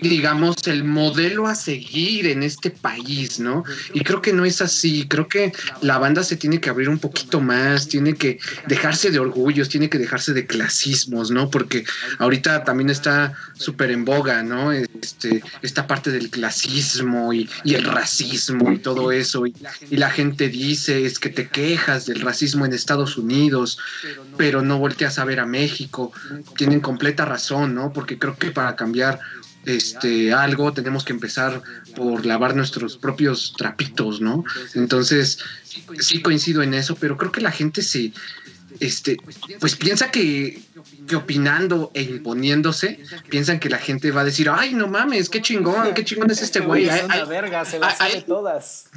digamos, 0.00 0.56
el 0.66 0.84
modelo 0.84 1.46
a 1.46 1.54
seguir 1.54 2.26
en 2.26 2.42
este 2.42 2.70
país, 2.70 3.38
¿no? 3.38 3.64
Y 3.92 4.00
creo 4.00 4.22
que 4.22 4.32
no 4.32 4.44
es 4.44 4.62
así, 4.62 5.06
creo 5.08 5.28
que 5.28 5.52
la 5.80 5.98
banda 5.98 6.22
se 6.22 6.36
tiene 6.36 6.60
que 6.60 6.70
abrir 6.70 6.88
un 6.88 6.98
poquito 6.98 7.40
más, 7.40 7.88
tiene 7.88 8.14
que 8.14 8.38
dejarse 8.68 9.10
de 9.10 9.18
orgullos, 9.18 9.68
tiene 9.68 9.88
que 9.88 9.98
dejarse 9.98 10.32
de 10.32 10.46
clasismos, 10.46 11.30
¿no? 11.30 11.50
Porque 11.50 11.84
ahorita 12.18 12.64
también 12.64 12.90
está 12.90 13.34
súper 13.54 13.90
en 13.90 14.04
boga, 14.04 14.42
¿no? 14.42 14.72
Este, 14.72 15.42
esta 15.62 15.86
parte 15.86 16.10
del 16.10 16.30
clasismo 16.30 17.32
y, 17.32 17.48
el 17.64 17.84
racismo 17.84 18.72
y 18.72 18.78
todo 18.78 19.12
eso. 19.12 19.46
Y, 19.46 19.54
y 19.90 19.96
la 19.96 20.10
gente 20.10 20.48
dice, 20.48 21.04
es 21.04 21.18
que 21.18 21.28
te 21.28 21.48
quejas 21.48 22.06
del 22.06 22.20
racismo 22.20 22.66
en 22.66 22.72
Estados 22.72 23.16
Unidos, 23.16 23.78
pero 24.36 24.62
no 24.62 24.78
volteas 24.78 25.18
a 25.18 25.24
ver 25.24 25.40
a 25.40 25.46
México. 25.46 26.12
Tienen 26.56 26.80
completa 26.80 27.24
razón, 27.24 27.74
¿no? 27.74 27.92
Porque 27.92 28.18
creo 28.18 28.36
que 28.36 28.50
para 28.50 28.76
cambiar 28.76 29.20
este 29.64 30.32
algo 30.32 30.72
tenemos 30.72 31.04
que 31.04 31.12
empezar 31.12 31.62
por 31.94 32.26
lavar 32.26 32.56
nuestros 32.56 32.96
propios 32.96 33.54
trapitos, 33.56 34.20
¿no? 34.20 34.44
Entonces, 34.74 35.38
sí 36.00 36.20
coincido 36.22 36.62
en 36.62 36.74
eso, 36.74 36.96
pero 36.96 37.16
creo 37.16 37.32
que 37.32 37.40
la 37.40 37.52
gente 37.52 37.82
se 37.82 38.12
este 38.80 39.16
pues 39.60 39.76
piensa 39.76 40.10
que, 40.10 40.60
que 41.06 41.16
opinando 41.16 41.90
e 41.94 42.02
imponiéndose, 42.02 43.00
piensan 43.28 43.60
que 43.60 43.68
la 43.68 43.78
gente 43.78 44.10
va 44.10 44.22
a 44.22 44.24
decir, 44.24 44.48
ay, 44.50 44.74
no 44.74 44.88
mames, 44.88 45.28
qué 45.28 45.42
chingón, 45.42 45.94
qué 45.94 46.04
chingón 46.04 46.30
es 46.30 46.42
este 46.42 46.60
güey. 46.60 46.88
es 46.88 47.04
una 47.04 47.24
verga, 47.24 47.64
se 47.64 47.78
las 47.78 47.98
sabe 47.98 48.22
todas. 48.22 48.90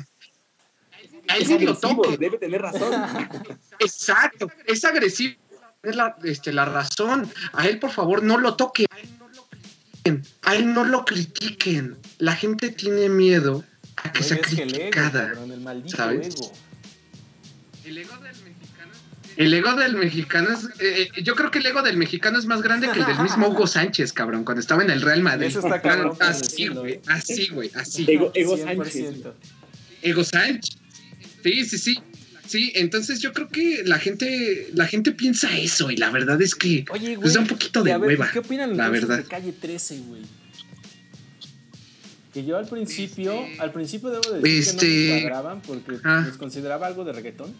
a 1.27 1.37
él 1.37 1.65
lo 1.65 1.77
toque. 1.77 2.17
debe 2.17 2.37
tener 2.37 2.61
razón. 2.61 2.93
Exacto, 3.79 4.51
es 4.65 4.83
agresivo. 4.85 5.35
Es 5.83 5.95
la, 5.95 6.15
este, 6.23 6.51
la 6.51 6.65
razón. 6.65 7.31
A 7.53 7.67
él, 7.67 7.77
por 7.77 7.91
favor, 7.91 8.23
no 8.23 8.39
lo 8.39 8.55
toquen. 8.55 8.87
A 10.43 10.55
él 10.55 10.73
no 10.73 10.83
lo 10.83 11.03
critiquen. 11.05 11.97
La 12.19 12.35
gente 12.35 12.69
tiene 12.69 13.09
miedo 13.09 13.63
a 13.97 14.11
que 14.11 14.19
Güey, 14.19 14.29
sea 14.29 14.37
es 14.37 14.47
que 14.47 14.61
el 14.63 14.69
ego, 14.69 14.77
criticada. 14.77 15.27
cabrón, 15.29 15.51
el 15.51 15.61
maldito 15.61 15.97
¿sabes? 15.97 16.27
ego. 16.35 16.51
El 19.37 19.53
ego 19.53 19.73
del 19.75 19.95
mexicano 19.97 20.49
es. 20.53 20.63
eh, 20.79 21.09
eh, 21.13 21.23
yo 21.23 21.35
creo 21.35 21.51
que 21.51 21.59
el 21.59 21.65
ego 21.65 21.81
del 21.81 21.97
mexicano 21.97 22.39
es 22.39 22.45
más 22.45 22.61
grande 22.61 22.89
que 22.89 22.99
el 22.99 23.05
del 23.05 23.19
mismo 23.19 23.47
Hugo 23.49 23.67
Sánchez, 23.67 24.13
cabrón, 24.13 24.45
cuando 24.45 24.61
estaba 24.61 24.81
en 24.83 24.89
el 24.89 25.01
Real 25.01 25.21
Madrid. 25.21 25.47
Eso 25.47 25.59
está 25.59 25.81
cabrón 25.81 26.17
para 26.17 26.31
así, 26.31 26.67
güey. 26.67 26.93
¿eh? 26.93 27.01
Así, 27.07 27.47
güey. 27.49 27.69
Así. 27.75 28.05
Ego, 28.07 28.31
Ego 28.33 28.57
100%. 28.57 28.63
Sánchez. 28.75 29.15
Ego 30.01 30.23
Sánchez. 30.23 30.77
Sí, 31.43 31.65
sí, 31.65 31.77
sí. 31.77 31.99
Sí, 32.47 32.71
entonces 32.75 33.19
yo 33.21 33.33
creo 33.33 33.47
que 33.49 33.81
la 33.85 33.97
gente, 33.99 34.69
la 34.73 34.85
gente 34.87 35.11
piensa 35.11 35.57
eso, 35.57 35.89
y 35.91 35.97
la 35.97 36.09
verdad 36.11 36.41
es 36.41 36.53
que 36.55 36.85
Oye, 36.91 37.15
güey. 37.15 37.17
pues 37.17 37.33
da 37.33 37.39
un 37.41 37.47
poquito 37.47 37.81
de 37.83 37.97
ver, 37.97 38.07
hueva. 38.07 38.29
¿Qué 38.31 38.39
opinan 38.39 38.77
la 38.77 38.89
verdad. 38.89 39.17
de 39.17 39.23
Calle 39.23 39.51
13, 39.51 39.99
güey? 40.07 40.21
Que 42.33 42.43
yo 42.43 42.57
al 42.57 42.67
principio, 42.67 43.33
al 43.59 43.71
principio 43.71 44.09
debo 44.09 44.29
decir 44.33 44.41
que 44.41 44.41
no 44.41 44.81
Este- 44.81 45.13
me 45.13 45.21
cuadraban 45.21 45.61
porque 45.61 45.97
Ah. 46.03 46.23
los 46.27 46.37
consideraba 46.37 46.85
algo 46.87 47.03
de 47.05 47.13
reggaetón. 47.13 47.53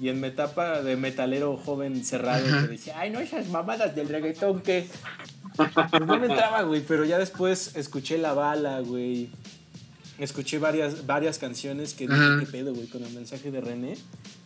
Y 0.00 0.08
en 0.10 0.20
mi 0.20 0.28
etapa 0.28 0.82
de 0.82 0.96
metalero 0.96 1.56
joven 1.56 2.04
cerrado, 2.04 2.44
que 2.62 2.68
decía, 2.68 2.98
ay, 2.98 3.10
no, 3.10 3.20
esas 3.20 3.48
mamadas 3.48 3.94
del 3.94 4.08
reggaetón 4.08 4.60
que. 4.62 4.86
Pues 5.56 5.70
no 6.06 6.18
me 6.18 6.26
entraba, 6.26 6.62
güey, 6.62 6.82
pero 6.86 7.04
ya 7.06 7.18
después 7.18 7.76
escuché 7.76 8.18
La 8.18 8.34
Bala, 8.34 8.80
güey. 8.80 9.30
Escuché 10.18 10.58
varias, 10.58 11.06
varias 11.06 11.38
canciones 11.38 11.92
que 11.94 12.06
dije, 12.08 12.20
qué 12.40 12.46
pedo, 12.46 12.72
güey, 12.74 12.86
con 12.86 13.04
el 13.04 13.12
mensaje 13.12 13.50
de 13.50 13.60
René. 13.60 13.96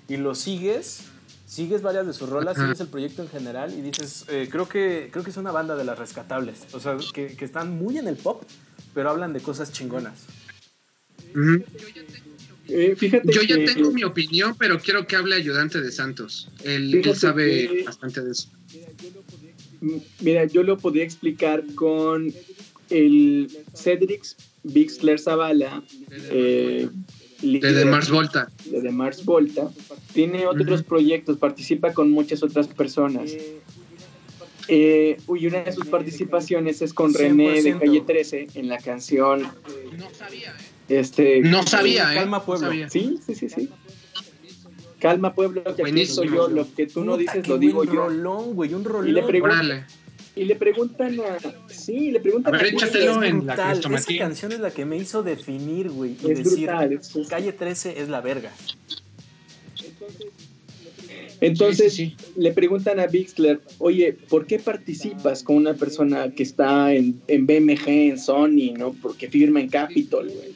Y 0.08 0.16
lo 0.16 0.34
sigues, 0.34 1.02
sigues 1.46 1.80
varias 1.82 2.06
de 2.06 2.12
sus 2.12 2.28
rolas, 2.28 2.56
Ajá. 2.56 2.66
sigues 2.66 2.80
el 2.80 2.88
proyecto 2.88 3.22
en 3.22 3.28
general 3.28 3.72
y 3.78 3.80
dices, 3.80 4.24
eh, 4.28 4.48
creo, 4.50 4.68
que, 4.68 5.08
creo 5.12 5.22
que 5.22 5.30
es 5.30 5.36
una 5.36 5.52
banda 5.52 5.76
de 5.76 5.84
las 5.84 5.96
rescatables. 5.98 6.58
O 6.72 6.80
sea, 6.80 6.96
que, 7.14 7.36
que 7.36 7.44
están 7.44 7.70
muy 7.78 7.98
en 7.98 8.08
el 8.08 8.16
pop, 8.16 8.42
pero 8.94 9.10
hablan 9.10 9.32
de 9.32 9.40
cosas 9.40 9.70
chingonas. 9.70 10.24
Eh, 12.68 12.94
fíjate 12.96 13.32
Yo 13.32 13.42
ya 13.42 13.56
que- 13.56 13.66
tengo 13.66 13.90
mi 13.92 14.04
opinión, 14.04 14.54
pero 14.58 14.78
quiero 14.78 15.06
que 15.06 15.16
hable 15.16 15.34
ayudante 15.36 15.80
de 15.80 15.90
Santos. 15.92 16.48
Él, 16.64 16.94
él 16.94 17.16
sabe 17.16 17.68
que- 17.68 17.82
bastante 17.84 18.22
de 18.22 18.32
eso. 18.32 18.48
Mira, 20.20 20.44
yo 20.44 20.62
lo 20.62 20.76
podía 20.78 21.04
explicar 21.04 21.64
con 21.74 22.32
el 22.90 23.50
Cedric 23.74 24.24
Bixler 24.62 25.18
Zavala, 25.18 25.82
eh, 26.30 26.88
De, 27.40 27.46
líder 27.46 27.74
de 27.74 27.84
Mars 27.86 28.11
Volta. 28.11 28.50
de 28.66 28.80
The 28.82 28.90
Mars 28.90 29.24
Volta. 29.24 29.70
Tiene 30.12 30.46
otros 30.46 30.82
proyectos, 30.82 31.38
participa 31.38 31.92
con 31.92 32.11
muchas 32.11 32.42
otras 32.42 32.68
personas. 32.68 33.30
Eh, 34.68 35.16
y 35.36 35.46
una 35.46 35.62
de 35.62 35.72
sus 35.72 35.86
participaciones 35.86 36.80
es 36.82 36.94
con 36.94 37.12
René 37.12 37.62
de 37.62 37.74
100%. 37.74 37.78
Calle 37.80 38.00
13 38.02 38.48
en 38.54 38.68
la 38.68 38.78
canción. 38.78 39.48
Este, 40.88 41.40
No 41.40 41.66
sabía, 41.66 42.12
¿eh? 42.12 42.16
Calma, 42.16 42.38
No 42.38 42.44
Pueblo. 42.44 42.66
sabía. 42.68 42.90
Sí, 42.90 43.18
sí, 43.24 43.34
sí, 43.34 43.48
sí. 43.48 43.68
Calma, 45.00 45.34
pueblo, 45.34 45.64
que 45.74 45.82
aquí 45.82 46.06
soy 46.06 46.28
yo. 46.28 46.48
Lo 46.48 46.72
que 46.74 46.86
tú 46.86 47.04
no 47.04 47.16
dices 47.16 47.48
lo 47.48 47.56
digo 47.58 47.84
yo. 47.84 48.06
rolón, 48.08 48.54
güey, 48.54 48.74
un 48.74 48.84
rolón. 48.84 49.12
Le. 49.14 49.84
Y 50.36 50.44
le 50.44 50.56
preguntan 50.56 51.18
a 51.20 51.38
Sí, 51.80 52.10
le 52.10 52.20
preguntan 52.20 52.54
A 52.54 52.58
ver, 52.58 52.66
échatelo 52.74 53.22
en 53.22 53.46
la. 53.46 53.72
Esa 53.72 54.16
canción 54.18 54.52
es 54.52 54.60
la 54.60 54.70
que 54.70 54.84
me 54.84 54.96
hizo 54.96 55.22
definir, 55.22 55.88
güey. 55.90 56.16
Y 56.22 56.30
Es 56.30 56.38
decir, 56.44 56.66
brutal, 56.68 56.92
es- 56.92 57.16
es- 57.16 57.28
calle 57.28 57.52
13 57.52 58.00
es 58.00 58.08
la 58.08 58.20
verga. 58.20 58.52
Entonces 61.40 61.94
Sí, 61.94 62.14
sí, 62.18 62.30
le 62.36 62.52
preguntan 62.52 63.00
a 63.00 63.06
Bixler, 63.06 63.60
oye, 63.78 64.12
¿por 64.28 64.46
qué 64.46 64.58
participas 64.58 65.42
con 65.42 65.56
una 65.56 65.72
persona 65.74 66.30
que 66.30 66.42
está 66.42 66.92
en, 66.92 67.20
en 67.28 67.46
BMG, 67.46 67.88
en 68.10 68.18
Sony, 68.18 68.74
¿no? 68.76 68.92
Porque 69.00 69.28
firma 69.28 69.60
en 69.60 69.68
Capitol, 69.70 70.26
güey. 70.28 70.50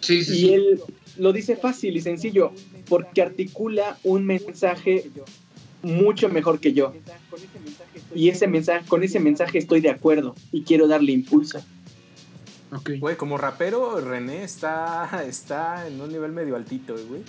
Sí, 0.00 0.24
sí, 0.24 0.32
Y 0.32 0.38
sí. 0.40 0.52
él 0.54 0.80
lo 1.18 1.32
dice 1.32 1.56
fácil 1.56 1.94
y 1.96 2.00
sencillo, 2.00 2.52
porque 2.88 3.20
articula 3.20 3.98
un 4.02 4.24
mensaje 4.24 5.10
mucho 5.82 6.28
mejor 6.28 6.60
que 6.60 6.72
yo. 6.72 6.92
Y 8.14 8.28
ese 8.30 8.46
mensaje, 8.48 8.86
con 8.88 9.02
ese 9.02 9.20
mensaje 9.20 9.58
estoy 9.58 9.80
de 9.80 9.90
acuerdo 9.90 10.34
y 10.52 10.62
quiero 10.62 10.88
darle 10.88 11.12
impulso. 11.12 11.60
Ok. 12.72 12.90
Güey, 12.98 13.16
como 13.16 13.38
rapero, 13.38 14.00
René 14.00 14.42
está, 14.44 15.24
está 15.26 15.86
en 15.86 16.00
un 16.00 16.10
nivel 16.12 16.32
medio 16.32 16.56
altito, 16.56 16.94
güey. 17.08 17.22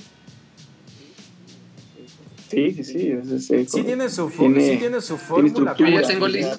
Sí, 2.50 2.72
sí, 2.74 2.84
sí. 2.84 3.12
es- 3.12 3.46
Sí 3.72 3.84
tiene 3.84 4.10
su, 4.10 4.30
tiene- 4.30 4.72
sí 4.74 4.78
tiene 4.80 5.02
su 5.02 5.18
fórmula. 5.18 5.76
Ya 6.02 6.08
tengo 6.08 6.28
lista. 6.28 6.58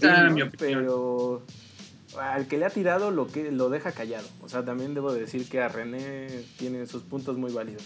Pero 0.59 1.43
al 2.18 2.47
que 2.47 2.59
le 2.59 2.64
ha 2.66 2.70
tirado 2.70 3.11
lo 3.11 3.26
que 3.26 3.51
lo 3.51 3.70
deja 3.70 3.91
callado. 3.93 4.26
O 4.41 4.49
sea, 4.49 4.64
también 4.64 4.95
debo 4.95 5.12
decir 5.12 5.49
que 5.49 5.61
a 5.61 5.68
René 5.68 6.28
tiene 6.59 6.86
sus 6.86 7.03
puntos 7.03 7.36
muy 7.38 7.53
válidos. 7.53 7.82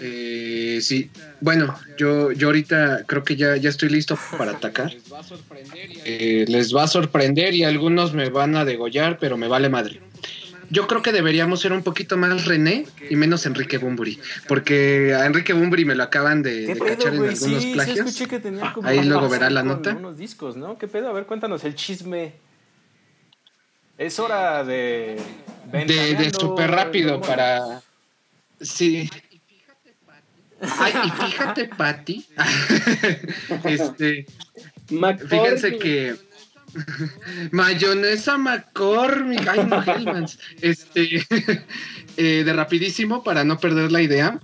Eh, 0.00 0.78
sí, 0.82 1.10
bueno, 1.40 1.74
yo, 1.96 2.32
yo 2.32 2.48
ahorita 2.48 3.04
creo 3.06 3.24
que 3.24 3.36
ya, 3.36 3.56
ya 3.56 3.68
estoy 3.70 3.88
listo 3.88 4.18
para 4.36 4.52
atacar. 4.52 4.92
Eh, 6.04 6.44
les 6.48 6.74
va 6.74 6.84
a 6.84 6.88
sorprender 6.88 7.54
y 7.54 7.64
algunos 7.64 8.12
me 8.12 8.28
van 8.30 8.56
a 8.56 8.64
degollar, 8.64 9.18
pero 9.18 9.36
me 9.36 9.48
vale 9.48 9.68
madre. 9.68 10.00
Yo 10.68 10.88
creo 10.88 11.00
que 11.00 11.12
deberíamos 11.12 11.60
ser 11.60 11.72
un 11.72 11.84
poquito 11.84 12.16
más 12.16 12.44
René 12.44 12.86
y 13.08 13.14
menos 13.14 13.46
Enrique 13.46 13.78
Bumburi, 13.78 14.18
porque 14.48 15.14
a 15.14 15.24
Enrique 15.24 15.52
Bumburi 15.52 15.84
me 15.84 15.94
lo 15.94 16.02
acaban 16.02 16.42
de, 16.42 16.66
¿Qué 16.66 16.74
de 16.74 16.74
pedo, 16.74 16.86
cachar 16.96 17.14
en 17.14 17.20
algunos 17.20 17.38
Sí, 17.62 17.70
plagios. 17.72 17.98
escuché 17.98 18.26
que 18.26 18.40
tenía 18.40 18.72
como 18.72 18.88
Ahí 18.88 19.04
luego 19.04 19.28
verá 19.28 19.48
la 19.48 19.62
nota. 19.62 19.94
unos 19.94 20.18
discos, 20.18 20.56
¿no? 20.56 20.76
¿Qué 20.76 20.88
pedo? 20.88 21.08
A 21.08 21.12
ver, 21.12 21.24
cuéntanos 21.26 21.62
el 21.62 21.76
chisme. 21.76 22.32
Es 23.96 24.18
hora 24.18 24.64
de... 24.64 25.16
de, 25.72 25.84
de 25.86 26.30
súper 26.38 26.70
rápido 26.70 27.20
para... 27.20 27.80
Sí. 28.60 29.08
Ay, 30.60 30.92
y 31.04 31.10
fíjate, 31.10 31.64
Patti. 31.66 32.26
este, 33.64 34.26
McCormick. 34.90 35.28
Fíjense 35.28 35.78
que 35.78 36.26
mayonesa 37.50 38.38
McCormick, 38.38 39.46
ay 39.48 39.66
no 39.66 39.82
Hellmans, 39.82 40.38
este 40.60 41.26
eh, 42.16 42.42
de 42.44 42.52
rapidísimo 42.52 43.22
para 43.22 43.44
no 43.44 43.58
perder 43.58 43.92
la 43.92 44.02
idea. 44.02 44.40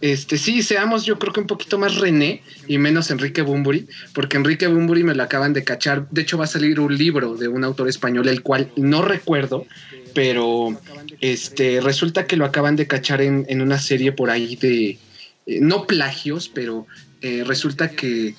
Este 0.00 0.38
sí, 0.38 0.62
seamos 0.62 1.04
yo 1.04 1.18
creo 1.18 1.32
que 1.32 1.40
un 1.40 1.46
poquito 1.46 1.78
más 1.78 1.96
René 1.96 2.42
y 2.68 2.78
menos 2.78 3.10
Enrique 3.10 3.42
Bumburi, 3.42 3.86
porque 4.12 4.36
Enrique 4.36 4.66
Bumburi 4.66 5.02
me 5.02 5.14
lo 5.14 5.22
acaban 5.22 5.52
de 5.52 5.64
cachar. 5.64 6.08
De 6.10 6.22
hecho 6.22 6.38
va 6.38 6.44
a 6.44 6.48
salir 6.48 6.80
un 6.80 6.96
libro 6.96 7.36
de 7.36 7.48
un 7.48 7.64
autor 7.64 7.88
español 7.88 8.28
el 8.28 8.42
cual 8.42 8.70
no 8.76 9.02
recuerdo, 9.02 9.66
pero 10.14 10.78
este 11.20 11.80
resulta 11.80 12.26
que 12.26 12.36
lo 12.36 12.44
acaban 12.44 12.76
de 12.76 12.86
cachar 12.86 13.20
en, 13.20 13.46
en 13.48 13.60
una 13.60 13.78
serie 13.78 14.12
por 14.12 14.30
ahí 14.30 14.56
de 14.56 14.98
eh, 15.46 15.58
no 15.60 15.86
plagios, 15.86 16.48
pero 16.48 16.86
eh, 17.20 17.44
resulta 17.46 17.90
que 17.90 18.34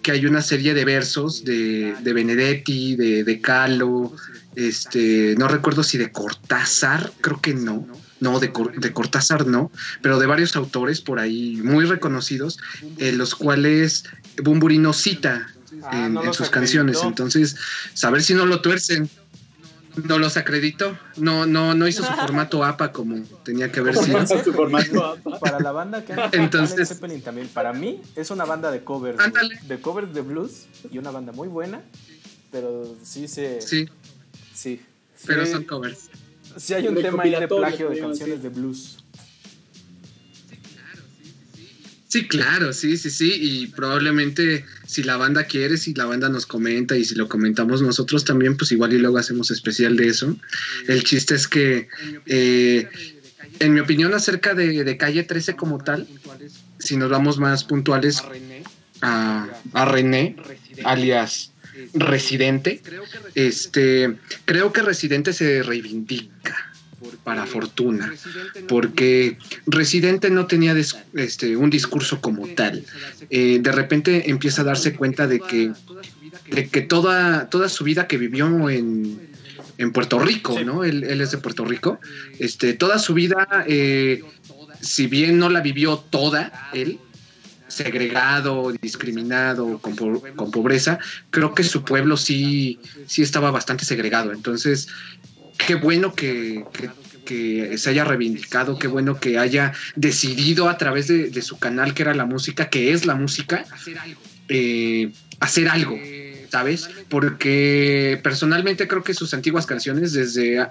que 0.00 0.10
hay 0.10 0.24
una 0.24 0.40
serie 0.40 0.72
de 0.72 0.86
versos 0.86 1.44
de, 1.44 1.94
de 2.02 2.12
Benedetti, 2.14 2.96
de, 2.96 3.24
de 3.24 3.40
Calo, 3.42 4.14
este, 4.56 5.34
no 5.38 5.48
recuerdo 5.48 5.82
si 5.82 5.98
de 5.98 6.10
Cortázar, 6.10 7.12
creo 7.20 7.40
que 7.40 7.52
no, 7.52 7.86
no, 8.20 8.40
de, 8.40 8.52
Cor- 8.52 8.74
de 8.80 8.92
Cortázar 8.92 9.46
no, 9.46 9.70
pero 10.00 10.18
de 10.18 10.26
varios 10.26 10.56
autores 10.56 11.02
por 11.02 11.18
ahí 11.18 11.56
muy 11.62 11.84
reconocidos, 11.84 12.58
eh, 12.98 13.12
los 13.12 13.34
cuales 13.34 14.04
Bumburi 14.42 14.78
no 14.78 14.92
cita 14.92 15.48
Ah, 15.84 16.06
en, 16.06 16.14
no 16.14 16.20
en 16.20 16.26
los 16.26 16.36
sus 16.36 16.48
acreditó. 16.48 16.60
canciones, 16.60 16.98
entonces, 17.02 17.56
saber 17.94 18.22
si 18.22 18.34
no 18.34 18.46
lo 18.46 18.60
tuercen. 18.60 19.08
No 20.04 20.18
los 20.18 20.36
acreditó, 20.38 20.98
no, 21.18 21.44
no, 21.46 21.74
no 21.74 21.86
hizo 21.86 22.02
su 22.04 22.12
formato 22.20 22.64
APA 22.64 22.92
como 22.92 23.22
tenía 23.44 23.70
que 23.70 23.80
haber 23.80 23.96
sido. 23.96 24.26
Su 24.44 24.52
formato 24.52 25.04
APA. 25.04 25.38
Para 25.40 25.60
la 25.60 25.72
banda 25.72 26.04
que 26.04 26.12
anda 26.14 26.30
Entonces- 26.32 26.88
Zeppelin 26.88 27.20
también. 27.20 27.48
Para 27.48 27.72
mí 27.72 28.00
es 28.16 28.30
una 28.30 28.44
banda 28.44 28.70
de 28.70 28.82
covers. 28.84 29.18
Ándale. 29.20 29.58
De 29.68 29.80
covers 29.80 30.14
de 30.14 30.22
blues 30.22 30.66
y 30.90 30.98
una 30.98 31.10
banda 31.10 31.32
muy 31.32 31.48
buena. 31.48 31.82
Pero 32.50 32.96
sí 33.02 33.28
se... 33.28 33.60
Sí. 33.60 33.86
Sí, 34.54 34.80
sí. 35.16 35.26
pero 35.26 35.44
Sí- 35.44 35.52
son 35.52 35.64
covers. 35.64 36.08
sí 36.56 36.74
hay 36.74 36.86
un 36.88 36.94
tema 36.94 37.22
ahí 37.24 37.30
de 37.30 37.48
plagio 37.48 37.90
de 37.90 37.98
canciones 38.00 38.42
decir. 38.42 38.50
de 38.52 38.60
blues. 38.60 38.98
Sí, 42.08 42.28
claro, 42.28 42.72
sí, 42.74 42.98
sí, 42.98 43.08
sí, 43.10 43.32
y 43.40 43.66
probablemente 43.68 44.66
si 44.92 45.02
la 45.02 45.16
banda 45.16 45.44
quiere, 45.44 45.78
si 45.78 45.94
la 45.94 46.04
banda 46.04 46.28
nos 46.28 46.44
comenta 46.44 46.96
y 46.96 47.04
si 47.04 47.14
lo 47.14 47.26
comentamos 47.26 47.80
nosotros 47.80 48.24
también, 48.26 48.58
pues 48.58 48.72
igual 48.72 48.92
y 48.92 48.98
luego 48.98 49.16
hacemos 49.16 49.50
especial 49.50 49.96
de 49.96 50.08
eso. 50.08 50.36
El 50.86 51.02
chiste 51.02 51.34
es 51.34 51.48
que, 51.48 51.88
eh, 52.26 52.88
en 53.58 53.72
mi 53.72 53.80
opinión 53.80 54.12
acerca 54.12 54.54
de, 54.54 54.84
de 54.84 54.96
Calle 54.98 55.22
13 55.22 55.56
como 55.56 55.82
tal, 55.82 56.06
si 56.78 56.98
nos 56.98 57.08
vamos 57.08 57.38
más 57.38 57.64
puntuales 57.64 58.22
a, 59.00 59.48
a 59.72 59.84
René, 59.86 60.36
alias 60.84 61.52
Residente, 61.94 62.82
este, 63.34 64.18
creo 64.44 64.74
que 64.74 64.82
Residente 64.82 65.32
se 65.32 65.62
reivindica 65.62 66.71
para 67.24 67.46
fortuna, 67.46 68.12
porque 68.68 69.38
Residente 69.66 70.30
no 70.30 70.46
tenía 70.46 70.74
este, 71.14 71.56
un 71.56 71.70
discurso 71.70 72.20
como 72.20 72.48
tal. 72.48 72.84
Eh, 73.30 73.58
de 73.60 73.72
repente 73.72 74.30
empieza 74.30 74.62
a 74.62 74.64
darse 74.64 74.94
cuenta 74.94 75.26
de 75.26 75.40
que, 75.40 75.72
de 76.50 76.68
que 76.68 76.80
toda, 76.82 77.48
toda 77.48 77.68
su 77.68 77.84
vida 77.84 78.06
que 78.06 78.18
vivió 78.18 78.68
en, 78.70 79.20
en 79.78 79.92
Puerto 79.92 80.18
Rico. 80.18 80.60
¿no? 80.64 80.84
Él, 80.84 81.04
él 81.04 81.20
es 81.20 81.30
de 81.30 81.38
Puerto 81.38 81.64
Rico. 81.64 82.00
Este, 82.38 82.74
toda 82.74 82.98
su 82.98 83.14
vida, 83.14 83.46
eh, 83.66 84.22
si 84.80 85.06
bien 85.06 85.38
no 85.38 85.48
la 85.48 85.60
vivió 85.60 85.96
toda, 85.98 86.70
él, 86.72 86.98
segregado, 87.68 88.70
discriminado, 88.82 89.78
con, 89.78 89.96
po- 89.96 90.22
con 90.36 90.50
pobreza, 90.50 90.98
creo 91.30 91.54
que 91.54 91.62
su 91.64 91.84
pueblo 91.84 92.18
sí, 92.18 92.78
sí 93.06 93.22
estaba 93.22 93.50
bastante 93.50 93.86
segregado. 93.86 94.32
Entonces, 94.32 94.88
qué 95.58 95.74
bueno 95.76 96.14
que, 96.14 96.64
que- 96.72 96.90
que 97.24 97.78
se 97.78 97.90
haya 97.90 98.04
reivindicado, 98.04 98.78
qué 98.78 98.88
bueno 98.88 99.20
que 99.20 99.38
haya 99.38 99.72
decidido 99.94 100.68
a 100.68 100.76
través 100.76 101.06
de, 101.06 101.30
de 101.30 101.42
su 101.42 101.56
canal, 101.58 101.94
que 101.94 102.02
era 102.02 102.14
la 102.14 102.26
música, 102.26 102.68
que 102.68 102.92
es 102.92 103.06
la 103.06 103.14
música, 103.14 103.64
eh, 104.48 105.12
hacer 105.38 105.68
algo, 105.68 105.96
¿sabes? 106.50 106.90
Porque 107.08 108.18
personalmente 108.24 108.88
creo 108.88 109.04
que 109.04 109.14
sus 109.14 109.32
antiguas 109.34 109.66
canciones, 109.66 110.12
desde, 110.12 110.66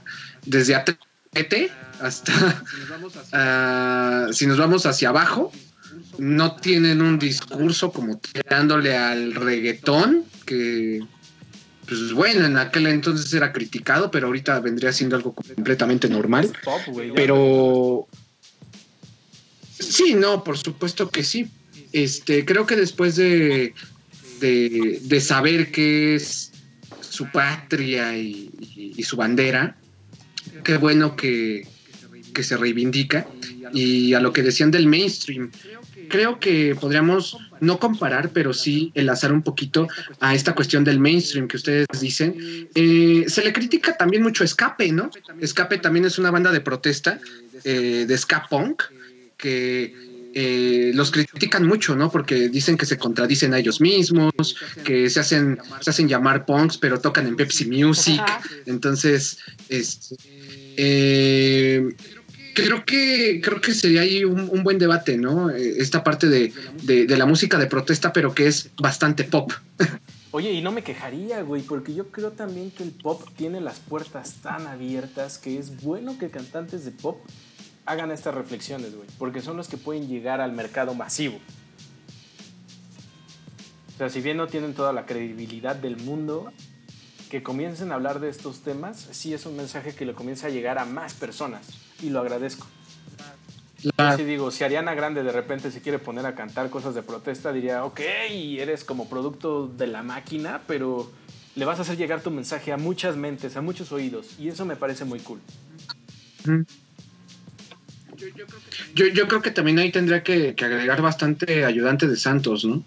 desde 0.45 0.75
hasta 0.75 0.97
si 4.33 4.47
nos 4.47 4.57
vamos 4.57 4.85
hacia 4.85 5.09
abajo, 5.09 5.51
no 6.17 6.55
tienen 6.57 7.01
un 7.01 7.17
discurso 7.17 7.91
como 7.91 8.17
tirándole 8.19 8.97
al 8.97 9.33
reggaetón, 9.33 10.25
que 10.45 11.01
pues 11.99 12.13
bueno, 12.13 12.45
en 12.45 12.55
aquel 12.55 12.87
entonces 12.87 13.33
era 13.33 13.51
criticado, 13.51 14.09
pero 14.11 14.27
ahorita 14.27 14.57
vendría 14.61 14.93
siendo 14.93 15.17
algo 15.17 15.33
completamente 15.33 16.07
normal. 16.07 16.49
Pop. 16.63 16.79
Pero 17.13 18.07
sí, 19.77 20.13
no, 20.13 20.41
por 20.41 20.57
supuesto 20.57 21.09
que 21.09 21.21
sí. 21.23 21.47
Este, 21.91 22.45
creo 22.45 22.65
que 22.65 22.77
después 22.77 23.17
de, 23.17 23.73
de, 24.39 24.99
de 25.03 25.19
saber 25.19 25.69
qué 25.73 26.15
es 26.15 26.53
su 27.01 27.29
patria 27.29 28.15
y, 28.15 28.49
y- 28.61 28.93
y 28.95 29.03
su 29.03 29.17
bandera, 29.17 29.75
qué 30.63 30.77
bueno 30.77 31.17
que, 31.17 31.67
que 32.33 32.43
se 32.43 32.55
reivindica. 32.55 33.27
Y 33.73 34.13
a 34.13 34.21
lo 34.21 34.31
que 34.31 34.43
decían 34.43 34.71
del 34.71 34.87
mainstream, 34.87 35.51
creo 36.09 36.39
que 36.39 36.73
podríamos 36.79 37.35
no 37.61 37.79
comparar, 37.79 38.31
pero 38.31 38.53
sí 38.53 38.91
enlazar 38.95 39.31
un 39.31 39.41
poquito 39.41 39.87
a 40.19 40.35
esta 40.35 40.53
cuestión 40.53 40.83
del 40.83 40.99
mainstream 40.99 41.47
que 41.47 41.57
ustedes 41.57 41.87
dicen. 41.99 42.67
Eh, 42.75 43.25
se 43.27 43.43
le 43.43 43.53
critica 43.53 43.95
también 43.95 44.23
mucho 44.23 44.43
a 44.43 44.45
Escape, 44.45 44.91
¿no? 44.91 45.09
Escape 45.39 45.77
también 45.77 46.05
es 46.05 46.19
una 46.19 46.31
banda 46.31 46.51
de 46.51 46.59
protesta 46.61 47.19
eh, 47.63 48.05
de 48.07 48.17
ska 48.17 48.47
punk 48.49 48.83
que 49.37 49.93
eh, 50.33 50.91
los 50.93 51.11
critican 51.11 51.67
mucho, 51.67 51.95
¿no? 51.95 52.09
Porque 52.11 52.49
dicen 52.49 52.77
que 52.77 52.85
se 52.85 52.97
contradicen 52.97 53.53
a 53.53 53.59
ellos 53.59 53.81
mismos, 53.81 54.55
que 54.83 55.09
se 55.09 55.19
hacen, 55.19 55.59
se 55.81 55.89
hacen 55.89 56.07
llamar 56.07 56.45
punks, 56.45 56.77
pero 56.77 56.99
tocan 56.99 57.27
en 57.27 57.35
Pepsi 57.35 57.65
Music. 57.65 58.21
Entonces, 58.65 59.39
este, 59.67 60.15
eh, 60.77 61.95
creo 62.53 62.85
que 62.85 63.41
creo 63.43 63.59
que 63.61 63.73
sería 63.73 64.01
ahí 64.01 64.23
un, 64.23 64.49
un 64.49 64.63
buen 64.63 64.77
debate, 64.79 65.17
¿no? 65.17 65.49
Eh, 65.49 65.75
Esta 65.79 66.03
parte 66.03 66.27
de, 66.27 66.53
de- 66.83 67.05
de 67.05 67.17
la 67.17 67.25
música 67.25 67.57
de 67.57 67.67
protesta, 67.67 68.11
pero 68.13 68.33
que 68.33 68.47
es 68.47 68.69
bastante 68.77 69.23
pop. 69.23 69.51
Oye, 70.33 70.51
y 70.53 70.61
no 70.61 70.71
me 70.71 70.81
quejaría, 70.83 71.41
güey, 71.41 71.61
porque 71.61 71.93
yo 71.93 72.07
creo 72.09 72.31
también 72.31 72.71
que 72.71 72.83
el 72.83 72.91
pop 72.91 73.21
tiene 73.35 73.59
las 73.59 73.79
puertas 73.79 74.35
tan 74.41 74.65
abiertas 74.65 75.37
que 75.37 75.57
es 75.59 75.81
bueno 75.81 76.17
que 76.17 76.29
cantantes 76.29 76.85
de 76.85 76.91
pop 76.91 77.17
hagan 77.85 78.11
estas 78.11 78.33
reflexiones, 78.35 78.95
güey, 78.95 79.07
porque 79.17 79.41
son 79.41 79.57
los 79.57 79.67
que 79.67 79.75
pueden 79.75 80.07
llegar 80.07 80.39
al 80.39 80.53
mercado 80.53 80.93
masivo. 80.93 81.37
O 83.93 83.97
sea, 83.97 84.09
si 84.09 84.21
bien 84.21 84.37
no 84.37 84.47
tienen 84.47 84.73
toda 84.73 84.93
la 84.93 85.05
credibilidad 85.05 85.75
del 85.75 85.97
mundo, 85.97 86.51
que 87.31 87.41
comiencen 87.41 87.93
a 87.93 87.95
hablar 87.95 88.19
de 88.19 88.27
estos 88.27 88.59
temas, 88.59 89.07
sí 89.11 89.33
es 89.33 89.45
un 89.45 89.55
mensaje 89.55 89.95
que 89.95 90.05
le 90.05 90.11
comienza 90.13 90.47
a 90.47 90.49
llegar 90.49 90.77
a 90.77 90.83
más 90.83 91.13
personas 91.13 91.65
y 92.03 92.09
lo 92.09 92.19
agradezco. 92.19 92.67
La- 93.97 94.17
Si 94.17 94.25
digo, 94.25 94.51
si 94.51 94.65
Ariana 94.65 94.93
Grande 94.95 95.23
de 95.23 95.31
repente 95.31 95.71
se 95.71 95.79
quiere 95.79 95.97
poner 95.97 96.25
a 96.25 96.35
cantar 96.35 96.69
cosas 96.69 96.93
de 96.93 97.03
protesta, 97.03 97.53
diría, 97.53 97.85
ok, 97.85 98.01
eres 98.59 98.83
como 98.83 99.07
producto 99.09 99.65
de 99.67 99.87
la 99.87 100.03
máquina, 100.03 100.61
pero 100.67 101.09
le 101.55 101.63
vas 101.63 101.79
a 101.79 101.83
hacer 101.83 101.95
llegar 101.95 102.21
tu 102.21 102.31
mensaje 102.31 102.73
a 102.73 102.77
muchas 102.77 103.15
mentes, 103.15 103.55
a 103.55 103.61
muchos 103.61 103.93
oídos, 103.93 104.37
y 104.37 104.49
eso 104.49 104.65
me 104.65 104.75
parece 104.75 105.05
muy 105.05 105.19
cool. 105.21 105.39
Yo, 108.93 109.07
yo 109.07 109.27
creo 109.29 109.41
que 109.41 109.51
también 109.51 109.79
ahí 109.79 109.89
tendría 109.89 110.21
que, 110.21 110.53
que 110.53 110.65
agregar 110.65 111.01
bastante 111.01 111.63
ayudante 111.63 112.07
de 112.07 112.17
Santos, 112.17 112.65
¿no? 112.65 112.83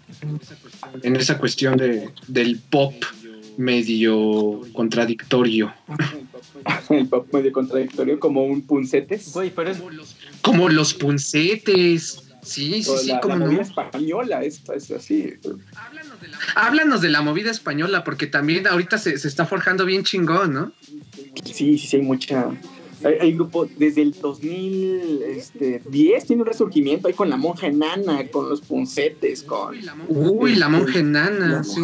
En 1.01 1.15
esa 1.15 1.39
cuestión 1.39 1.77
de, 1.77 2.11
del 2.27 2.59
pop 2.59 2.93
medio 3.57 4.61
contradictorio. 4.73 5.73
El 6.89 7.07
pop 7.07 7.27
medio 7.33 7.51
contradictorio, 7.51 8.19
como 8.19 8.45
un 8.45 8.61
puncetes. 8.61 9.33
Güey, 9.33 9.49
pero 9.51 9.71
es, 9.71 9.79
Como 10.41 10.69
los 10.69 10.93
puncetes. 10.93 12.21
Sí, 12.41 12.83
sí, 12.83 12.89
O 12.91 12.97
sí, 12.99 13.07
la, 13.07 13.19
como 13.21 13.33
la 13.35 13.39
no. 13.39 13.45
movida 13.47 13.63
española, 13.63 14.43
es, 14.43 14.61
es 14.75 14.91
así. 14.91 15.33
Háblanos 16.55 17.01
de 17.01 17.09
la 17.09 17.23
movida 17.23 17.49
española, 17.49 18.03
porque 18.03 18.27
también 18.27 18.67
ahorita 18.67 18.99
se, 18.99 19.17
se 19.17 19.27
está 19.27 19.47
forjando 19.47 19.83
bien 19.83 20.03
chingón, 20.03 20.53
¿no? 20.53 20.71
Sí, 21.43 21.53
sí, 21.53 21.77
sí, 21.79 21.97
hay 21.97 22.03
mucha. 22.03 22.51
Hay, 23.03 23.15
hay 23.19 23.33
grupo 23.33 23.67
desde 23.77 24.03
el 24.03 24.11
2010 24.13 26.25
tiene 26.25 26.43
un 26.43 26.47
resurgimiento 26.47 27.07
ahí 27.07 27.15
con 27.15 27.31
la 27.31 27.37
monja 27.37 27.65
enana, 27.67 28.27
con 28.31 28.47
los 28.47 28.61
puncetes, 28.61 29.41
con. 29.41 29.75
Uy, 30.07 30.55
la 30.55 30.69
monja 30.69 30.99
enana, 30.99 31.47
La 31.47 31.63
sí. 31.63 31.81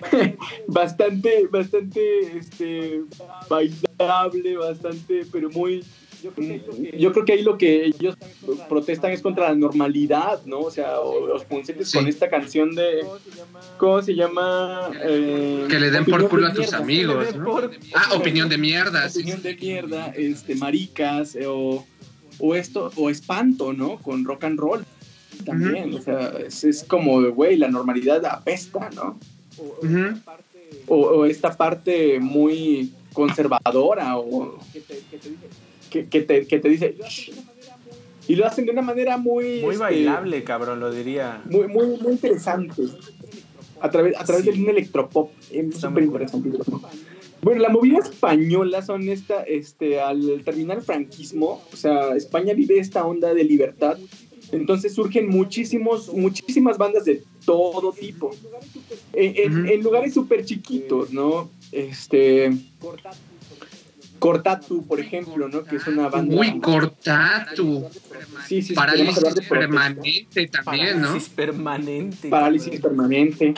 bastante, 0.68 1.46
bastante 1.50 2.38
este, 2.38 3.02
bailable, 3.48 4.56
bastante, 4.56 5.26
pero 5.30 5.50
muy. 5.50 5.84
Yo 6.98 7.12
creo 7.12 7.24
que 7.26 7.34
ahí 7.34 7.42
lo 7.42 7.58
que 7.58 7.84
ellos 7.84 8.16
protestan 8.66 9.12
es 9.12 9.20
contra 9.20 9.50
la 9.50 9.54
normalidad, 9.54 10.40
¿no? 10.46 10.60
O 10.60 10.70
sea, 10.70 10.98
o 11.00 11.26
los 11.26 11.44
puncetes 11.44 11.90
Sí. 11.90 11.98
con 11.98 12.08
esta 12.08 12.30
canción 12.30 12.74
de. 12.74 13.04
¿Cómo 13.76 14.00
se 14.00 14.14
llama? 14.14 14.90
Eh, 15.02 15.66
Que 15.68 15.78
le 15.78 15.90
den 15.90 16.06
por 16.06 16.26
culo 16.30 16.46
de 16.46 16.52
a 16.52 16.54
tus 16.54 16.64
mierda. 16.64 16.78
amigos, 16.78 17.36
¿no? 17.36 17.44
por- 17.44 17.70
Ah, 17.92 18.14
opinión 18.14 18.48
de 18.48 18.56
mierda. 18.56 19.06
opinión 19.06 19.42
de 19.42 19.54
mierda, 19.54 20.06
este, 20.16 20.54
maricas, 20.54 21.34
eh, 21.36 21.44
o, 21.46 21.84
o 22.38 22.54
esto, 22.54 22.90
o 22.96 23.10
espanto, 23.10 23.74
¿no? 23.74 23.98
Con 23.98 24.24
rock 24.24 24.44
and 24.44 24.58
roll 24.58 24.84
también, 25.44 25.92
o 25.92 26.00
sea, 26.00 26.32
es, 26.46 26.64
es 26.64 26.84
como, 26.84 27.20
güey, 27.32 27.56
la 27.58 27.68
normalidad 27.68 28.24
apesta, 28.24 28.88
¿no? 28.94 29.18
O, 30.88 30.96
o 30.96 31.26
esta 31.26 31.56
parte 31.56 32.18
muy 32.20 32.92
conservadora, 33.12 34.18
o 34.18 34.58
que, 35.90 36.06
que 36.08 36.20
te, 36.22 36.46
que 36.46 36.58
te 36.58 36.68
dice, 36.68 36.96
y 38.26 38.36
lo 38.36 38.46
hacen 38.46 38.64
de 38.66 38.72
una 38.72 38.82
manera 38.82 39.16
muy... 39.18 39.60
muy 39.60 39.72
este, 39.74 39.78
bailable, 39.78 40.42
cabrón, 40.44 40.80
lo 40.80 40.90
diría. 40.90 41.42
Muy, 41.44 41.68
muy, 41.68 41.86
muy 42.00 42.12
interesante. 42.12 42.82
A 43.80 43.90
través, 43.90 44.16
a 44.18 44.24
través 44.24 44.44
Sí. 44.44 44.50
de 44.52 44.62
un 44.62 44.68
electropop. 44.70 45.30
Es 45.50 45.66
Está 45.66 45.88
súper 45.88 46.06
cool. 46.06 46.22
interesante. 46.22 46.58
Bueno, 47.42 47.60
la 47.60 47.68
movida 47.68 47.98
española 47.98 48.80
son 48.80 49.06
esta, 49.10 49.42
este, 49.42 50.00
al 50.00 50.42
terminar 50.44 50.78
el 50.78 50.82
franquismo, 50.82 51.62
o 51.70 51.76
sea, 51.76 52.16
España 52.16 52.54
vive 52.54 52.78
esta 52.78 53.04
onda 53.06 53.34
de 53.34 53.44
libertad. 53.44 53.98
Entonces 54.52 54.94
surgen 54.94 55.28
muchísimos, 55.28 56.10
muchísimas 56.14 56.78
bandas 56.78 57.04
de 57.04 57.22
todo 57.44 57.92
tipo. 57.92 58.30
En, 59.12 59.34
en- 59.36 59.60
Ujú. 59.62 59.72
en 59.72 59.82
lugares 59.82 60.14
súper 60.14 60.44
chiquitos, 60.44 61.12
¿no? 61.12 61.50
Este. 61.72 62.52
Cortatu, 64.18 64.86
por 64.86 65.00
ejemplo, 65.00 65.48
¿no? 65.48 65.64
Que 65.64 65.76
es 65.76 65.86
una 65.86 66.08
banda. 66.08 66.34
Uy, 66.34 66.58
Cortatu. 66.60 67.84
sí, 68.46 68.62
sí, 68.62 68.72
Parálisis 68.74 69.34
de 69.34 69.42
permanente 69.42 70.46
también, 70.48 71.00
¿no? 71.00 71.08
Parálisis 71.08 71.28
permanente. 71.28 72.28
Parálisis 72.30 72.80
permanente. 72.80 73.54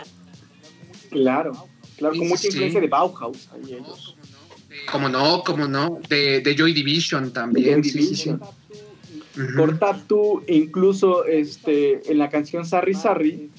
Claro, 1.11 1.69
claro, 1.97 2.17
con 2.17 2.29
mucha 2.29 2.43
sí. 2.43 2.49
influencia 2.49 2.81
de 2.81 2.89
Bauhaus. 2.89 3.49
ahí 3.53 3.75
ellos. 3.75 4.17
Como 4.91 5.09
no, 5.09 5.43
como 5.45 5.69
no. 5.69 6.01
De, 6.09 6.41
de 6.41 6.55
Joy 6.57 6.73
Division 6.73 7.33
también. 7.33 7.81
De 7.83 7.89
sí, 7.89 8.15
sí, 8.15 8.31
Ujú. 9.37 9.57
Cortatu, 9.57 10.43
incluso 10.49 11.25
este, 11.25 12.11
en 12.11 12.19
la 12.19 12.31
canción 12.31 12.65
Sarri 12.65 12.95
Sarri, 12.95 13.51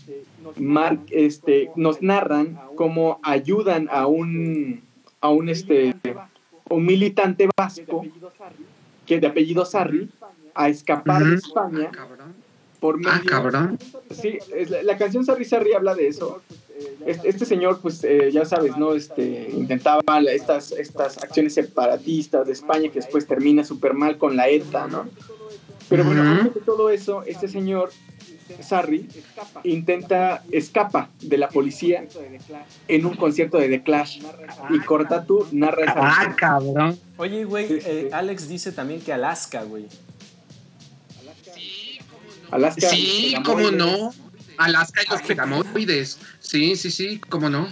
Mark, 0.58 1.02
este, 1.12 1.70
nos 1.76 2.02
narran 2.02 2.60
cómo 2.76 3.20
ayudan 3.24 3.88
a 3.92 4.08
un, 4.08 4.82
a 5.22 5.30
un, 5.30 5.50
este, 5.50 5.96
un 6.70 6.86
militante 6.86 7.48
vasco 7.56 8.06
que 9.06 9.20
de 9.20 9.28
apellido 9.28 9.66
Sarri 9.66 10.10
a 10.56 10.70
escapar 10.70 11.24
de. 11.24 11.36
España 11.36 11.92
Cabrón. 11.92 12.34
por 12.80 12.98
medio 12.98 13.12
Ah, 13.14 13.22
cabrón. 13.26 13.78
Sí, 14.10 14.40
es 14.56 14.70
la, 14.70 14.84
la 14.84 14.98
canción 14.98 15.26
Sarri 15.26 15.46
Sarri 15.46 15.74
habla 15.74 15.94
de 15.96 16.08
eso. 16.08 16.42
Este, 17.06 17.30
este 17.30 17.46
señor, 17.46 17.80
pues 17.82 18.04
eh, 18.04 18.30
ya 18.32 18.46
sabes, 18.46 18.78
¿no? 18.78 18.94
Este, 18.94 19.50
intentaba 19.52 20.02
estas, 20.32 20.72
estas 20.72 21.18
acciones 21.18 21.54
separatistas 21.56 22.46
de 22.46 22.54
España 22.54 22.90
que 22.90 23.00
después 23.00 23.26
termina 23.26 23.64
súper 23.64 23.94
mal 23.94 24.18
con 24.18 24.36
la 24.36 24.48
ETA, 24.50 24.88
¿no? 24.88 25.08
Pero 25.90 26.04
bueno, 26.04 26.22
Ujú. 26.22 26.32
antes 26.32 26.54
de 26.56 26.62
todo 26.62 26.90
eso, 26.90 27.24
este 27.24 27.48
señor 27.48 27.92
Sarri 28.62 29.08
intenta, 29.64 30.44
escapa 30.52 31.10
de 31.22 31.38
la 31.38 31.50
policía 31.50 32.06
en 32.88 33.06
un 33.06 33.16
concierto 33.16 33.58
de 33.58 33.68
The 33.70 33.84
Clash 33.84 34.20
y 34.70 34.80
Cortatu 34.80 35.48
narra 35.52 35.84
esa 35.84 35.94
Ah, 35.98 36.36
cabrón. 36.36 37.00
Oye, 37.18 37.44
güey, 37.46 37.68
eh, 37.70 38.10
Alex 38.14 38.48
dice 38.48 38.72
también 38.72 39.02
que 39.02 39.14
Alaska, 39.14 39.64
güey. 39.64 39.88
Alaska. 42.52 42.90
Sí, 42.90 43.36
cómo 43.44 43.72
no. 43.72 44.14
Alaska 44.58 45.02
y 45.06 45.10
los 45.12 45.22
pegamoides. 45.22 46.20
Sí, 46.40 46.76
sí, 46.76 46.92
sí, 46.92 47.20
cómo 47.30 47.50
no. 47.50 47.68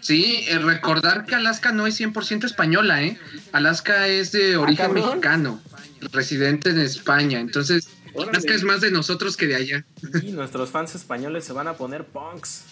Sí, 0.00 0.44
eh, 0.48 0.58
recordar 0.58 1.24
que 1.24 1.34
Alaska 1.34 1.72
no 1.72 1.86
es 1.86 1.98
100% 1.98 2.44
española, 2.44 3.02
¿eh? 3.02 3.18
Alaska 3.52 4.06
es 4.06 4.32
de 4.32 4.58
origen 4.58 4.86
cabrón. 4.88 5.06
mexicano, 5.06 5.60
residente 6.12 6.70
en 6.70 6.80
España. 6.80 7.40
Entonces, 7.40 7.88
Órale. 8.14 8.38
Es 8.54 8.62
más 8.62 8.80
de 8.80 8.92
nosotros 8.92 9.36
que 9.36 9.46
de 9.46 9.56
allá. 9.56 9.84
Y 10.22 10.30
nuestros 10.30 10.70
fans 10.70 10.94
españoles 10.94 11.44
se 11.44 11.52
van 11.52 11.66
a 11.66 11.74
poner 11.74 12.04
punks. 12.04 12.62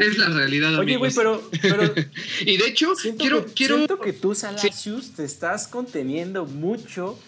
Es 0.00 0.18
la 0.18 0.28
realidad, 0.28 0.78
Oye, 0.78 0.96
güey, 0.96 1.12
pero, 1.14 1.42
pero 1.60 1.92
Y 2.46 2.56
de 2.56 2.68
hecho, 2.68 2.92
quiero, 3.18 3.44
que, 3.44 3.52
quiero... 3.52 3.76
siento 3.76 4.00
que 4.00 4.12
tú, 4.12 4.34
Salasius, 4.34 5.12
te 5.14 5.24
estás 5.24 5.68
conteniendo 5.68 6.46
mucho 6.46 7.18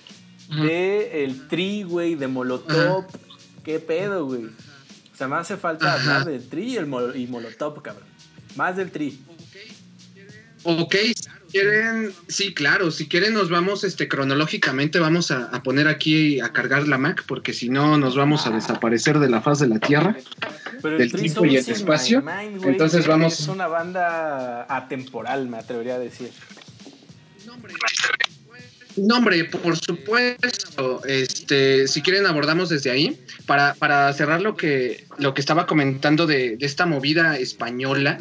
de 0.63 1.25
el 1.25 1.49
tri, 1.49 1.83
güey, 1.83 2.15
de 2.15 2.29
Molotov. 2.29 3.07
¿Qué 3.65 3.81
pedo, 3.81 4.27
güey? 4.27 4.45
O 4.45 5.17
sea, 5.19 5.29
me 5.29 5.37
hace 5.37 5.57
falta 5.57 5.95
Ajá. 5.95 6.19
hablar 6.21 6.27
del 6.27 6.49
tri 6.49 6.75
y, 6.75 6.77
el 6.77 6.87
Mol- 6.87 7.17
y 7.17 7.27
Molotov, 7.27 7.83
cabrón. 7.83 8.07
Más 8.55 8.77
del 8.77 8.91
tri. 8.91 9.19
Ok, 10.69 10.97
si 11.15 11.53
quieren, 11.53 12.13
sí, 12.27 12.53
claro, 12.53 12.91
si 12.91 13.07
quieren 13.07 13.35
nos 13.35 13.49
vamos 13.51 13.85
este 13.85 14.09
cronológicamente, 14.09 14.99
vamos 14.99 15.31
a, 15.31 15.45
a 15.47 15.63
poner 15.63 15.87
aquí 15.87 16.41
a 16.41 16.53
cargar 16.53 16.89
la 16.89 16.99
Mac, 16.99 17.23
porque 17.27 17.53
si 17.53 17.69
no 17.69 17.97
nos 17.99 18.17
vamos 18.17 18.49
a 18.49 18.51
desaparecer 18.51 19.21
de 19.21 19.29
la 19.31 19.41
faz 19.41 19.61
de 19.61 19.69
la 19.69 19.79
Tierra. 19.79 20.17
Pero 20.83 20.99
Del 20.99 21.13
tiempo 21.13 21.45
y 21.45 21.57
el 21.57 21.69
espacio. 21.69 22.21
Mind, 22.21 22.65
Entonces 22.67 23.07
vamos- 23.07 23.39
Es 23.41 23.47
una 23.49 23.69
banda 23.69 24.67
atemporal, 24.69 25.49
me 25.49 25.59
atrevería 25.59 25.95
a 25.95 25.99
decir. 26.01 26.31
No, 27.47 27.55
hombre, 27.55 27.73
por 29.45 29.77
supuesto. 29.77 31.03
Este, 31.07 31.87
si 31.87 32.03
quieren 32.03 32.27
abordamos 32.27 32.69
desde 32.69 32.91
ahí 32.91 33.19
para, 33.47 33.75
para 33.75 34.13
cerrar 34.13 34.41
lo 34.43 34.57
que 34.57 35.05
lo 35.19 35.35
que 35.35 35.41
estaba 35.41 35.67
comentando 35.67 36.27
de, 36.27 36.57
de 36.57 36.67
esta 36.67 36.87
movida 36.87 37.39
española, 37.39 38.19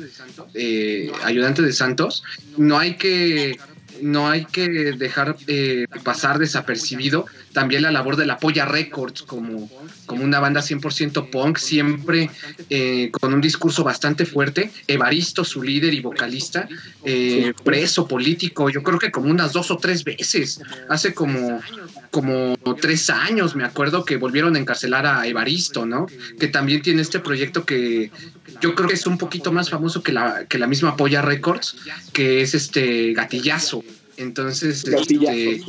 eh, 0.54 1.12
ayudante 1.24 1.62
de 1.62 1.74
Santos. 1.74 2.24
No 2.58 2.78
hay 2.78 2.96
que 2.96 3.58
no 4.02 4.30
hay 4.30 4.46
que 4.46 4.68
dejar 4.98 5.38
eh, 5.48 5.88
pasar 6.04 6.40
desapercibido 6.40 7.26
también 7.56 7.84
la 7.84 7.92
labor 7.92 8.18
de 8.18 8.26
la 8.26 8.38
Polla 8.38 8.66
Records 8.66 9.22
como, 9.22 9.72
como 10.06 10.26
una 10.26 10.42
banda 10.42 10.60
100% 10.60 11.30
punk, 11.30 11.58
siempre 11.58 12.30
eh, 12.70 13.10
con 13.12 13.34
un 13.34 13.40
discurso 13.40 13.82
bastante 13.82 14.26
fuerte. 14.26 14.72
Evaristo, 14.88 15.46
su 15.46 15.64
líder 15.64 15.94
y 15.94 16.02
vocalista, 16.02 16.68
eh, 17.06 17.54
preso 17.64 18.10
político, 18.10 18.70
yo 18.70 18.84
creo 18.84 19.00
que 19.00 19.10
como 19.10 19.32
unas 19.32 19.54
dos 19.54 19.72
o 19.72 19.78
tres 19.78 20.04
veces, 20.04 20.60
hace 20.90 21.14
como, 21.14 21.62
como 22.12 22.58
tres 22.82 23.10
años, 23.10 23.56
me 23.56 23.64
acuerdo 23.64 24.04
que 24.04 24.18
volvieron 24.18 24.58
a 24.58 24.60
encarcelar 24.60 25.06
a 25.06 25.26
Evaristo, 25.26 25.86
¿no? 25.86 26.08
Que 26.38 26.50
también 26.50 26.82
tiene 26.82 27.02
este 27.02 27.22
proyecto 27.22 27.66
que 27.66 28.12
yo 28.60 28.76
creo 28.76 28.90
que 28.90 28.96
es 28.96 29.08
un 29.08 29.18
poquito 29.18 29.54
más 29.54 29.70
famoso 29.70 30.04
que 30.04 30.12
la, 30.12 30.46
que 30.46 30.58
la 30.58 30.68
misma 30.68 30.98
Polla 30.98 31.22
Records, 31.22 31.78
que 32.12 32.42
es 32.42 32.54
este 32.54 33.14
Gatillazo. 33.14 33.82
Entonces, 34.18 34.86
este, 34.88 35.62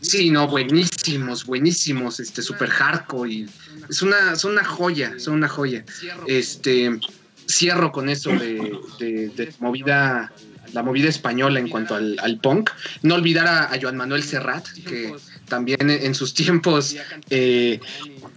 sí, 0.00 0.30
no, 0.30 0.48
buenísimos, 0.48 1.44
buenísimos, 1.44 2.20
este, 2.20 2.42
super 2.42 2.70
hardcore 2.70 3.32
y 3.32 3.46
es 3.88 4.02
una, 4.02 4.36
son 4.36 4.52
una 4.52 4.64
joya, 4.64 5.14
son 5.18 5.34
una 5.34 5.48
joya. 5.48 5.84
Este, 6.26 6.98
cierro 7.46 7.92
con 7.92 8.08
eso 8.08 8.30
de, 8.30 8.78
de, 8.98 9.52
movida, 9.58 10.32
la 10.72 10.82
movida 10.82 11.08
española 11.08 11.58
en 11.58 11.68
cuanto 11.68 11.94
al, 11.94 12.40
punk. 12.42 12.70
No 13.02 13.16
olvidar 13.16 13.46
a, 13.46 13.72
a 13.72 13.80
Joan 13.80 13.96
Manuel 13.96 14.22
Serrat, 14.22 14.66
que 14.86 15.14
también 15.48 15.90
en 15.90 16.14
sus 16.14 16.34
tiempos 16.34 16.96
eh, 17.30 17.80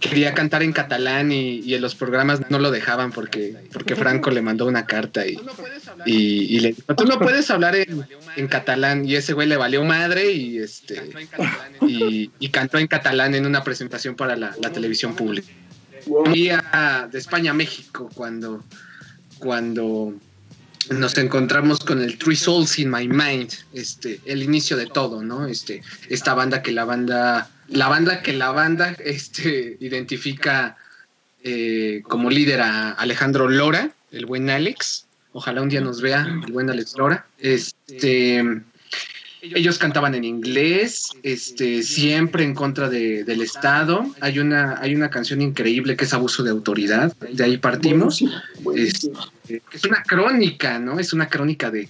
quería 0.00 0.34
cantar 0.34 0.62
en 0.62 0.72
catalán 0.72 1.32
y, 1.32 1.74
en 1.74 1.80
los 1.80 1.94
programas 1.94 2.50
no 2.50 2.58
lo 2.58 2.70
dejaban 2.70 3.12
porque, 3.12 3.56
porque 3.72 3.96
Franco 3.96 4.30
le 4.30 4.42
mandó 4.42 4.66
una 4.66 4.86
carta 4.86 5.26
y, 5.26 5.38
y, 6.06 6.60
le 6.60 6.68
dijo, 6.72 6.94
tú 6.94 7.04
no 7.04 7.18
puedes 7.18 7.50
hablar 7.50 7.76
en, 7.76 8.48
catalán 8.48 9.04
y 9.04 9.16
ese 9.16 9.32
güey 9.32 9.48
le 9.48 9.56
valió 9.56 9.84
madre 9.84 10.32
y 10.32 10.58
este 10.58 11.02
y, 11.82 12.48
cantó 12.50 12.78
en 12.78 12.86
catalán 12.86 13.34
en 13.34 13.46
una 13.46 13.62
presentación 13.62 14.14
para 14.14 14.36
la, 14.36 14.52
televisión 14.72 15.14
pública. 15.14 15.48
Y 16.34 16.48
de 16.48 17.18
España 17.18 17.50
a 17.50 17.54
México 17.54 18.10
cuando, 18.14 18.64
cuando 19.38 20.14
nos 20.90 21.18
encontramos 21.18 21.80
con 21.80 22.02
el 22.02 22.18
Three 22.18 22.36
Souls 22.36 22.78
in 22.78 22.90
My 22.90 23.08
Mind, 23.08 23.52
este, 23.72 24.20
el 24.24 24.42
inicio 24.42 24.76
de 24.76 24.86
todo, 24.86 25.22
¿no? 25.22 25.46
Este, 25.46 25.82
esta 26.08 26.34
banda 26.34 26.62
que 26.62 26.72
la 26.72 26.84
banda, 26.84 27.50
la 27.68 27.88
banda 27.88 28.22
que 28.22 28.32
la 28.32 28.50
banda, 28.50 28.96
este, 29.04 29.76
identifica 29.80 30.76
eh, 31.42 32.02
como 32.04 32.30
líder 32.30 32.60
a 32.60 32.92
Alejandro 32.92 33.48
Lora, 33.48 33.90
el 34.10 34.26
buen 34.26 34.50
Alex. 34.50 35.06
Ojalá 35.32 35.62
un 35.62 35.68
día 35.68 35.80
nos 35.80 36.00
vea 36.00 36.26
el 36.46 36.52
buen 36.52 36.70
Alex 36.70 36.96
Lora. 36.96 37.26
Este, 37.38 38.42
ellos 39.40 39.78
cantaban 39.78 40.14
en 40.14 40.24
inglés, 40.24 41.10
este, 41.22 41.82
siempre 41.82 42.42
en 42.42 42.54
contra 42.54 42.88
del 42.88 43.40
Estado. 43.40 44.04
Hay 44.20 44.38
una, 44.38 44.80
hay 44.80 44.94
una 44.94 45.10
canción 45.10 45.42
increíble 45.42 45.96
que 45.96 46.04
es 46.04 46.14
Abuso 46.14 46.42
de 46.42 46.50
Autoridad, 46.50 47.14
de 47.16 47.44
ahí 47.44 47.58
partimos. 47.58 48.24
Es, 48.74 49.08
es 49.48 49.84
una 49.84 50.02
crónica, 50.02 50.78
¿no? 50.78 50.98
Es 50.98 51.12
una 51.12 51.28
crónica 51.28 51.70
de, 51.70 51.88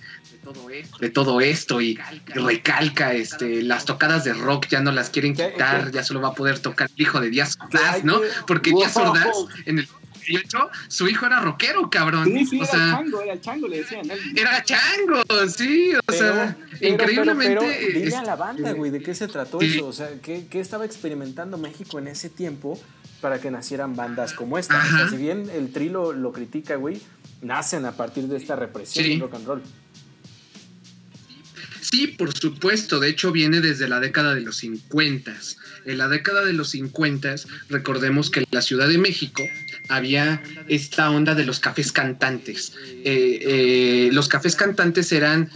de 1.01 1.11
todo 1.11 1.41
esto 1.41 1.81
y 1.81 1.99
recalca 2.27 3.13
este 3.13 3.63
las 3.63 3.85
tocadas 3.85 4.25
de 4.25 4.35
rock 4.35 4.67
ya 4.69 4.81
no 4.81 4.93
las 4.93 5.11
quieren 5.11 5.35
quitar, 5.35 5.91
ya 5.91 6.05
solo 6.05 6.21
va 6.21 6.29
a 6.29 6.35
poder 6.35 6.59
tocar 6.59 6.91
el 6.95 7.03
hijo 7.03 7.21
de 7.21 7.31
Díaz 7.31 7.59
Ordaz, 7.61 8.05
¿no? 8.05 8.21
Porque 8.47 8.71
Díaz 8.71 8.97
Ordaz 8.97 9.35
en 9.67 9.81
el 9.81 9.89
su 10.89 11.09
hijo 11.09 11.27
era 11.27 11.41
rockero, 11.41 11.89
cabrón. 11.91 12.25
Sí, 12.25 12.47
sí, 12.47 12.57
era 12.57 12.67
chango, 12.67 13.23
era 13.23 13.41
chango, 13.41 13.69
le 13.69 13.79
decían. 13.79 14.11
Era 14.37 14.63
chango, 14.63 15.23
sí, 15.49 15.93
o 16.07 16.13
sea, 16.13 16.57
increíblemente. 16.81 17.59
Pero, 17.59 18.01
dile 18.01 18.17
a 18.17 18.23
la 18.23 18.37
banda, 18.37 18.73
güey, 18.73 18.91
¿de 18.91 19.03
qué 19.03 19.15
se 19.15 19.29
trató 19.29 19.61
eso? 19.61 19.87
O 19.87 19.93
sea, 19.93 20.11
¿qué, 20.23 20.47
¿qué, 20.49 20.61
estaba 20.61 20.85
experimentando 20.85 21.59
México 21.59 21.99
en 21.99 22.09
ese 22.09 22.29
tiempo 22.29 22.79
para 23.21 23.41
que 23.41 23.51
nacieran 23.51 23.97
bandas 23.97 24.33
como 24.33 24.59
esta? 24.59 24.79
O 24.79 24.97
sea, 24.97 25.09
si 25.09 25.17
bien 25.17 25.51
el 25.51 25.73
trilo 25.73 26.13
lo 26.13 26.33
critica, 26.33 26.77
güey, 26.77 27.01
nacen 27.43 27.85
a 27.85 27.93
partir 27.93 28.25
de 28.29 28.37
esta 28.37 28.57
represión 28.57 29.05
sí. 29.05 29.19
rock 29.19 29.35
and 29.35 29.47
roll. 29.47 29.63
Sí, 31.91 32.09
por 32.09 32.37
supuesto. 32.37 33.01
De 33.01 33.09
hecho, 33.09 33.33
viene 33.33 33.61
desde 33.61 33.89
la 33.89 34.01
década 34.01 34.35
de 34.35 34.43
los 34.43 34.57
50. 34.59 35.35
En 35.87 35.99
la 35.99 36.09
década 36.09 36.45
de 36.45 36.53
los 36.53 36.71
50, 36.71 37.35
recordemos 37.71 38.31
que 38.31 38.41
en 38.41 38.47
la 38.51 38.63
Ciudad 38.63 38.89
de 38.89 38.99
México 38.99 39.43
había 39.89 40.43
esta 40.69 41.11
onda 41.11 41.35
de 41.35 41.47
los 41.47 41.61
cafés 41.61 41.93
cantantes. 41.93 42.75
Eh, 43.05 43.39
eh, 43.43 44.11
los 44.13 44.29
cafés 44.29 44.55
cantantes 44.55 45.13
eran 45.13 45.51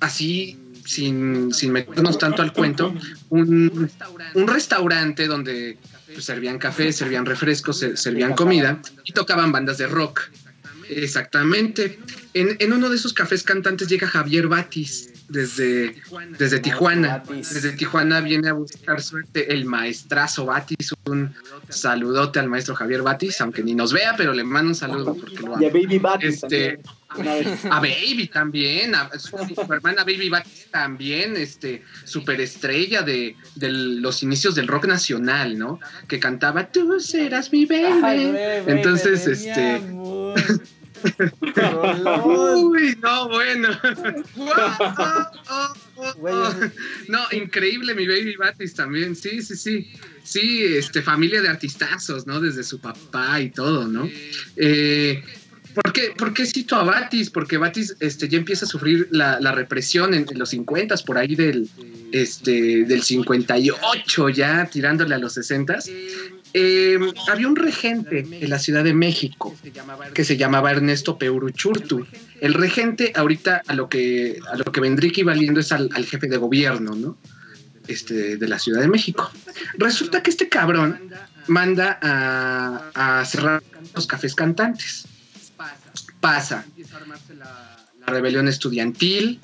así, 0.00 0.58
sin, 0.84 1.48
meternos 1.70 2.18
tanto 2.18 2.42
al 2.42 2.52
cuento, 2.52 2.94
un, 3.30 3.90
restaurante 4.46 5.26
donde 5.26 5.78
pues, 6.12 6.24
servían 6.24 6.58
café, 6.58 6.92
servían 6.92 7.24
refrescos, 7.24 7.84
servían 7.94 8.34
comida 8.34 8.80
y 9.04 9.12
tocaban 9.12 9.52
bandas 9.52 9.78
de 9.78 9.86
rock. 9.86 10.30
Exactamente. 10.88 11.98
En, 12.34 12.56
en 12.58 12.72
uno 12.72 12.88
de 12.88 12.96
esos 12.96 13.12
cafés 13.12 13.42
cantantes 13.42 13.88
llega 13.88 14.06
Javier 14.06 14.48
Batis 14.48 15.12
desde, 15.28 15.94
desde 16.38 16.58
Tijuana. 16.60 17.22
Desde 17.28 17.72
Tijuana 17.72 18.20
viene 18.20 18.48
a 18.48 18.54
buscar 18.54 19.00
suerte 19.02 19.52
el 19.52 19.66
maestrazo 19.66 20.46
Batis. 20.46 20.94
Un 21.04 21.34
saludote 21.68 22.40
al 22.40 22.48
maestro 22.48 22.74
Javier 22.74 23.02
Batis, 23.02 23.40
aunque 23.40 23.62
ni 23.62 23.74
nos 23.74 23.92
vea, 23.92 24.14
pero 24.16 24.32
le 24.32 24.44
mando 24.44 24.70
un 24.70 24.74
saludo 24.74 25.14
porque 25.14 25.36
lo 25.36 25.60
Y 25.60 25.66
a 25.66 25.68
Baby 25.68 25.98
Batis. 25.98 26.42
Este, 26.42 26.80
a 27.70 27.80
Baby 27.80 28.30
también, 28.32 28.94
a 28.94 29.10
su, 29.18 29.36
hermana 29.70 30.04
Baby 30.04 30.28
Batis 30.28 30.68
también, 30.70 31.36
este, 31.36 31.82
superestrella 32.04 33.02
de, 33.02 33.36
de, 33.54 33.70
los 33.70 34.22
inicios 34.22 34.54
del 34.54 34.66
rock 34.66 34.86
nacional, 34.86 35.58
¿no? 35.58 35.78
Que 36.06 36.18
cantaba 36.18 36.70
Tú 36.70 37.00
serás 37.00 37.52
mi 37.52 37.66
baby. 37.66 38.34
Entonces, 38.66 39.26
este. 39.26 39.80
Uy, 42.24 42.96
no, 43.02 43.28
bueno. 43.28 43.68
no, 47.08 47.18
increíble 47.32 47.94
mi 47.94 48.06
baby 48.06 48.36
Batis 48.36 48.74
también. 48.74 49.16
Sí, 49.16 49.42
sí, 49.42 49.56
sí. 49.56 49.92
Sí, 50.28 50.62
este, 50.62 51.00
familia 51.00 51.40
de 51.40 51.48
artistazos, 51.48 52.26
¿no? 52.26 52.38
Desde 52.38 52.62
su 52.62 52.80
papá 52.80 53.40
y 53.40 53.50
todo, 53.50 53.88
¿no? 53.88 54.06
Eh, 54.56 55.24
¿Por 55.80 55.92
qué, 55.92 56.12
¿Por 56.16 56.34
qué, 56.34 56.44
cito 56.44 56.74
a 56.74 56.82
Batis? 56.82 57.30
Porque 57.30 57.56
Batis 57.56 57.96
este, 58.00 58.28
ya 58.28 58.36
empieza 58.38 58.64
a 58.64 58.68
sufrir 58.68 59.06
la, 59.12 59.38
represión 59.52 60.12
en, 60.12 60.26
los 60.34 60.50
50, 60.50 60.96
por 61.06 61.18
ahí 61.18 61.36
del, 61.36 61.68
este, 62.10 62.84
del 62.84 63.02
58, 63.02 64.28
ya 64.30 64.66
tirándole 64.66 65.14
a 65.14 65.18
los 65.18 65.34
60. 65.34 65.78
Eh, 66.54 66.98
había 67.28 67.46
un 67.46 67.54
regente 67.54 68.26
en 68.28 68.50
la 68.50 68.58
Ciudad 68.58 68.82
de 68.82 68.92
México 68.92 69.54
que 70.14 70.24
se 70.24 70.36
llamaba 70.36 70.72
Ernesto 70.72 71.16
Peuruchurtu. 71.16 72.06
El 72.40 72.54
regente 72.54 73.12
ahorita 73.14 73.62
a 73.64 73.74
lo 73.74 73.88
que 73.88 74.40
a 74.50 74.56
lo 74.56 74.64
que 74.64 74.80
vendría 74.80 75.10
equivaliendo 75.10 75.60
es 75.60 75.70
al, 75.70 75.90
jefe 76.04 76.26
de 76.26 76.38
gobierno, 76.38 76.96
¿no? 76.96 77.18
Este, 77.86 78.36
de 78.36 78.48
la 78.48 78.58
Ciudad 78.58 78.80
de 78.80 78.88
México. 78.88 79.30
Resulta 79.76 80.22
que 80.22 80.30
este 80.30 80.48
cabrón 80.48 80.98
manda 81.46 81.98
a, 82.02 83.24
cerrar 83.24 83.62
los 83.94 84.06
cafés 84.06 84.34
cantantes. 84.34 85.06
Pasa 86.20 86.64
la 87.38 88.06
rebelión 88.06 88.48
estudiantil, 88.48 89.40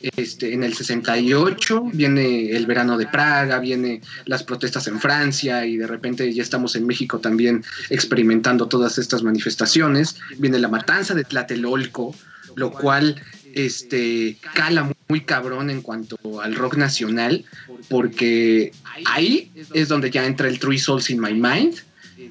este, 0.00 0.52
en 0.52 0.62
el 0.62 0.74
68 0.74 1.90
viene 1.92 2.50
el 2.50 2.66
verano 2.66 2.98
de 2.98 3.06
Praga, 3.06 3.58
viene 3.58 4.02
las 4.26 4.42
protestas 4.42 4.86
en 4.88 5.00
Francia 5.00 5.66
y 5.66 5.76
de 5.76 5.86
repente 5.86 6.32
ya 6.32 6.42
estamos 6.42 6.76
en 6.76 6.86
México 6.86 7.18
también 7.18 7.64
experimentando 7.90 8.68
todas 8.68 8.98
estas 8.98 9.22
manifestaciones. 9.22 10.16
Viene 10.38 10.58
la 10.58 10.68
matanza 10.68 11.14
de 11.14 11.24
Tlatelolco, 11.24 12.14
lo 12.56 12.72
cual 12.72 13.20
este, 13.54 14.36
cala 14.54 14.92
muy 15.08 15.22
cabrón 15.22 15.70
en 15.70 15.82
cuanto 15.82 16.18
al 16.40 16.54
rock 16.54 16.76
nacional, 16.76 17.44
porque 17.88 18.72
ahí 19.06 19.50
es 19.72 19.88
donde 19.88 20.10
ya 20.10 20.26
entra 20.26 20.48
el 20.48 20.58
Three 20.58 20.78
Souls 20.78 21.10
in 21.10 21.20
My 21.20 21.32
Mind. 21.32 21.76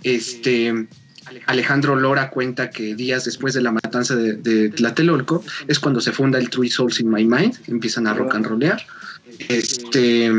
Este, 0.03 0.88
Alejandro 1.45 1.95
Lora 1.95 2.29
cuenta 2.29 2.69
que 2.69 2.95
días 2.95 3.25
después 3.25 3.53
de 3.53 3.61
la 3.61 3.71
matanza 3.71 4.15
de, 4.15 4.69
Tlatelolco 4.69 5.43
es 5.67 5.79
cuando 5.79 6.01
se 6.01 6.11
funda 6.11 6.39
el 6.39 6.49
Three 6.49 6.69
Souls 6.69 6.99
in 6.99 7.09
My 7.09 7.25
Mind, 7.25 7.55
empiezan 7.67 8.07
a 8.07 8.13
rock 8.13 8.36
and 8.36 8.45
rollear. 8.45 8.86
Este, 9.49 10.31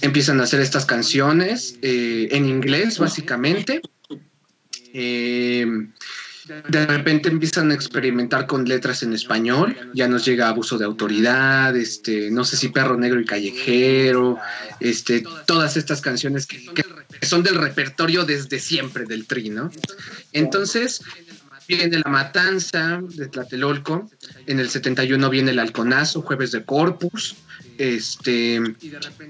empiezan 0.00 0.40
a 0.40 0.44
hacer 0.44 0.60
estas 0.60 0.84
canciones 0.84 1.78
eh, 1.82 2.28
en 2.30 2.46
inglés, 2.46 2.98
básicamente. 2.98 3.80
Eh, 4.92 5.66
de 6.68 6.86
repente 6.86 7.28
empiezan 7.28 7.70
a 7.70 7.74
experimentar 7.74 8.46
con 8.46 8.64
letras 8.64 9.02
en 9.02 9.12
español, 9.12 9.76
ya 9.94 10.08
nos 10.08 10.24
llega 10.24 10.48
abuso 10.48 10.78
de 10.78 10.84
autoridad, 10.84 11.76
este, 11.76 12.30
no 12.30 12.44
sé 12.44 12.56
si 12.56 12.68
perro 12.68 12.96
negro 12.96 13.20
y 13.20 13.24
callejero, 13.24 14.38
este, 14.80 15.22
todas 15.46 15.76
estas 15.76 16.00
canciones 16.00 16.46
que, 16.46 16.66
son 17.22 17.42
del 17.42 17.56
repertorio 17.56 18.24
desde 18.24 18.58
siempre 18.58 19.04
del 19.04 19.26
Tri, 19.26 19.50
¿no? 19.50 19.70
Entonces, 20.32 21.02
viene 21.66 21.98
la 21.98 22.10
matanza 22.10 23.00
de 23.02 23.26
Tlatelolco, 23.28 24.10
en 24.46 24.60
el 24.60 24.70
71 24.70 25.28
viene 25.30 25.50
el 25.50 25.58
halconazo, 25.58 26.22
jueves 26.22 26.52
de 26.52 26.64
Corpus, 26.64 27.36
este, 27.76 28.60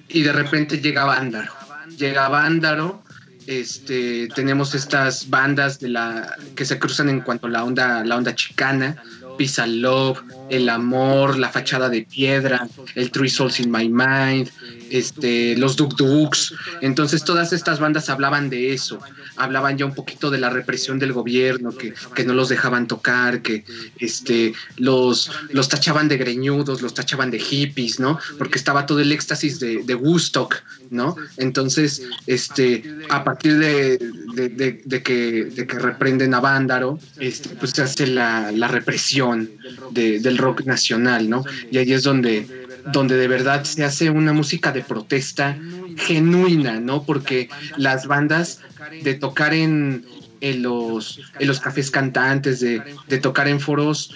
y 0.08 0.22
de 0.22 0.32
repente 0.32 0.80
llega 0.80 1.04
Vándaro. 1.04 1.52
Llega 1.96 2.28
Vándaro, 2.28 3.02
este, 3.48 4.28
tenemos 4.34 4.74
estas 4.74 5.30
bandas 5.30 5.80
de 5.80 5.88
la, 5.88 6.36
que 6.54 6.66
se 6.66 6.78
cruzan 6.78 7.08
en 7.08 7.22
cuanto 7.22 7.46
a 7.46 7.50
la 7.50 7.64
onda, 7.64 8.04
la 8.04 8.16
onda 8.16 8.34
chicana, 8.34 9.02
Pisa 9.38 9.66
Love, 9.66 10.20
El 10.50 10.68
Amor, 10.68 11.38
La 11.38 11.48
Fachada 11.48 11.88
de 11.88 12.02
Piedra, 12.02 12.68
El 12.94 13.10
Three 13.10 13.30
Souls 13.30 13.58
in 13.58 13.70
My 13.70 13.88
Mind, 13.88 14.50
este, 14.90 15.56
los 15.56 15.76
Duk 15.76 15.96
Duks. 15.96 16.54
Entonces 16.80 17.24
todas 17.24 17.52
estas 17.52 17.80
bandas 17.80 18.08
hablaban 18.08 18.50
de 18.50 18.72
eso, 18.72 19.00
hablaban 19.36 19.78
ya 19.78 19.86
un 19.86 19.94
poquito 19.94 20.30
de 20.30 20.38
la 20.38 20.50
represión 20.50 20.98
del 20.98 21.12
gobierno, 21.12 21.72
que, 21.76 21.94
que 22.14 22.24
no 22.24 22.34
los 22.34 22.48
dejaban 22.48 22.86
tocar, 22.86 23.42
que 23.42 23.64
este, 23.98 24.52
los, 24.76 25.30
los 25.50 25.68
tachaban 25.68 26.08
de 26.08 26.16
greñudos, 26.16 26.82
los 26.82 26.94
tachaban 26.94 27.30
de 27.30 27.38
hippies, 27.38 28.00
¿no? 28.00 28.18
Porque 28.36 28.58
estaba 28.58 28.86
todo 28.86 29.00
el 29.00 29.12
éxtasis 29.12 29.60
de, 29.60 29.82
de 29.82 29.94
Woodstock, 29.94 30.56
¿no? 30.90 31.16
Entonces, 31.36 32.02
este, 32.26 32.82
a 33.08 33.24
partir 33.24 33.58
de, 33.58 33.98
de, 34.34 35.02
que, 35.02 35.44
de 35.44 35.66
que 35.66 35.78
reprenden 35.78 36.34
a 36.34 36.40
Vándaro, 36.40 36.98
este, 37.18 37.50
pues 37.50 37.72
se 37.72 37.82
hace 37.82 38.06
la, 38.06 38.52
la 38.52 38.68
represión 38.68 39.50
del 39.90 40.38
rock 40.38 40.64
nacional, 40.64 41.28
¿no? 41.28 41.44
Y 41.70 41.78
ahí 41.78 41.92
es 41.92 42.02
donde 42.02 42.67
donde 42.86 43.16
de 43.16 43.28
verdad 43.28 43.64
se 43.64 43.84
hace 43.84 44.10
una 44.10 44.32
música 44.32 44.72
de 44.72 44.82
protesta 44.82 45.58
genuina, 45.96 46.80
¿no? 46.80 47.04
Porque 47.04 47.48
las 47.76 48.06
bandas 48.06 48.60
de 49.02 49.14
tocar 49.14 49.54
en, 49.54 50.04
los, 50.40 51.20
cafés 51.62 51.90
cantantes, 51.90 52.60
de 52.60 53.18
tocar 53.20 53.48
en 53.48 53.60
foros 53.60 54.14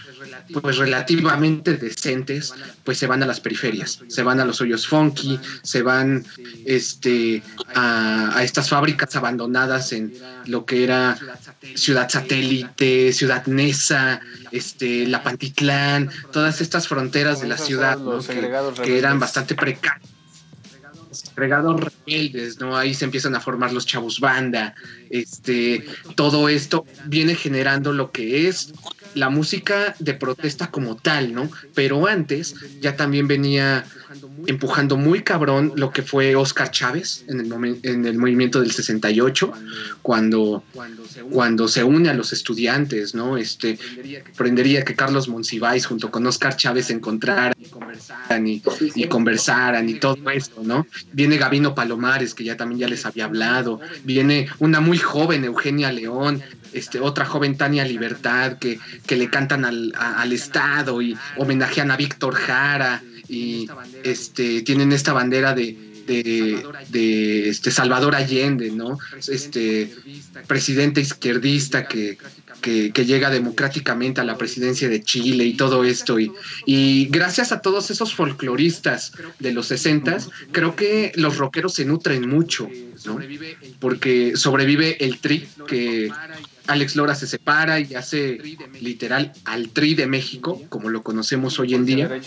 pues 0.61 0.77
relativamente 0.79 1.77
decentes, 1.77 2.55
pues 2.85 2.99
se 2.99 3.07
van 3.07 3.23
a 3.23 3.27
las 3.27 3.41
periferias, 3.41 4.01
se 4.09 4.23
van 4.23 4.41
a 4.41 4.45
los 4.45 4.61
hoyos 4.61 4.87
funky, 4.87 5.39
se 5.63 5.83
van 5.83 6.25
este, 6.65 7.43
a, 7.75 8.41
estas 8.43 8.69
fábricas 8.69 9.15
abandonadas 9.17 9.93
en 9.93 10.15
lo 10.47 10.65
que 10.65 10.85
era 10.85 11.17
Ciudad 11.75 12.09
Satélite, 12.09 13.13
Ciudad 13.13 13.47
Nesa, 13.47 14.21
este, 14.51 15.07
La 15.07 15.23
Pantitlán, 15.23 16.11
todas 16.33 16.61
estas 16.61 16.89
fronteras 16.89 17.41
de 17.41 17.49
la 17.49 17.57
ciudad 17.57 17.99
que, 18.85 18.99
eran 18.99 19.19
bastante 19.19 19.55
precarias 19.55 20.13
agregados 21.35 21.81
rebeldes, 21.81 22.59
¿no? 22.59 22.77
Ahí 22.77 22.95
se 22.95 23.05
empiezan 23.05 23.35
a 23.35 23.41
formar 23.41 23.73
los 23.73 23.87
chavos 23.87 24.21
banda, 24.21 24.75
este, 25.11 25.85
todo 26.15 26.49
esto 26.49 26.87
viene 27.07 27.35
generando 27.35 27.93
lo 27.93 28.13
que 28.13 28.49
es 28.49 28.73
la 29.15 29.31
música 29.31 29.95
de 29.99 30.15
protesta 30.15 30.71
como 30.71 30.97
tal, 30.97 31.33
¿no? 31.33 31.51
Pero 31.75 32.07
antes 32.07 32.55
ya 32.81 32.97
también 32.97 33.29
venía 33.29 33.85
empujando 34.47 34.97
muy 34.97 35.23
cabrón 35.23 35.73
lo 35.77 35.91
que 35.91 36.03
fue 36.03 36.35
Oscar 36.37 36.71
Chávez 36.71 37.25
en 37.29 37.41
el, 37.41 37.81
en 37.83 38.07
el 38.07 38.19
movimiento 38.19 38.61
del 38.61 38.73
68, 38.73 39.53
cuando, 40.03 40.65
cuando 41.31 41.69
se 41.69 41.85
une 41.85 42.09
a 42.09 42.15
los 42.15 42.33
estudiantes, 42.33 43.15
¿no? 43.15 43.37
Este, 43.37 43.79
aprendería 44.35 44.85
que 44.85 44.95
Carlos 44.95 45.29
Monsiváis 45.29 45.87
junto 45.87 46.11
con 46.11 46.27
Oscar 46.27 46.57
Chávez 46.57 46.87
se 46.87 46.93
encontraran 46.93 47.55
y 47.59 47.67
conversaran 47.67 48.47
y, 48.47 48.63
y, 48.95 49.05
conversaran 49.07 49.89
y 49.89 49.95
todo 49.95 50.31
esto, 50.31 50.63
¿no? 50.63 50.87
Viene 51.13 51.39
Gabino 51.39 51.75
Palomares, 51.75 52.35
que 52.35 52.45
ya 52.45 52.57
también 52.57 52.81
ya 52.81 52.89
les 52.89 53.07
había 53.07 53.25
hablado, 53.25 53.81
viene 54.05 54.49
una 54.59 54.81
muy 54.81 54.99
joven 54.99 55.45
Eugenia 55.45 55.93
León, 55.93 56.43
este, 56.73 57.01
otra 57.01 57.25
joven 57.25 57.57
Tania 57.57 57.85
Libertad 57.85 58.59
que, 58.59 58.79
que 59.07 59.17
le 59.17 59.31
cantan 59.31 59.65
al, 59.65 59.93
al, 59.97 60.33
Estado 60.33 61.03
y 61.03 61.17
homenajean 61.37 61.91
a 61.91 61.97
Víctor 61.97 62.35
Jara 62.35 63.03
y 63.29 63.69
este, 64.05 64.63
tienen 64.63 64.93
esta 64.93 65.13
bandera 65.13 65.55
de, 65.55 65.93
de, 66.07 67.49
este 67.49 67.71
Salvador 67.71 68.15
Allende, 68.15 68.71
¿no? 68.71 68.99
Este 69.29 69.95
presidente 70.47 71.01
izquierdista 71.01 71.87
que, 71.87 72.19
que, 72.61 73.05
llega 73.05 73.31
democráticamente 73.31 74.21
a 74.21 74.25
la 74.25 74.37
presidencia 74.37 74.89
de 74.89 75.03
Chile 75.03 75.45
y 75.45 75.55
todo 75.55 75.85
esto. 75.85 76.19
Y, 76.19 76.33
y 76.67 77.07
gracias 77.07 77.53
a 77.53 77.61
todos 77.61 77.91
esos 77.91 78.15
folcloristas 78.15 79.13
de 79.39 79.53
los 79.53 79.67
60, 79.67 80.19
creo 80.53 80.77
que 80.77 81.13
los 81.17 81.39
rockeros 81.39 81.75
se 81.75 81.85
nutren 81.85 82.29
mucho. 82.29 82.69
Porque 83.81 84.33
sobrevive 84.37 85.05
el 85.05 85.19
tri 85.19 85.49
que 85.67 86.11
Alex 86.67 86.97
Lora 86.97 87.15
se 87.15 87.27
separa 87.27 87.81
y 87.81 87.95
hace 87.95 88.39
literal 88.81 89.33
al 89.45 89.71
Tri 89.71 89.95
de 89.95 90.07
México, 90.07 90.61
como 90.69 90.89
lo 90.89 91.03
conocemos 91.03 91.59
hoy 91.59 91.75
en 91.75 91.87
día, 91.87 92.21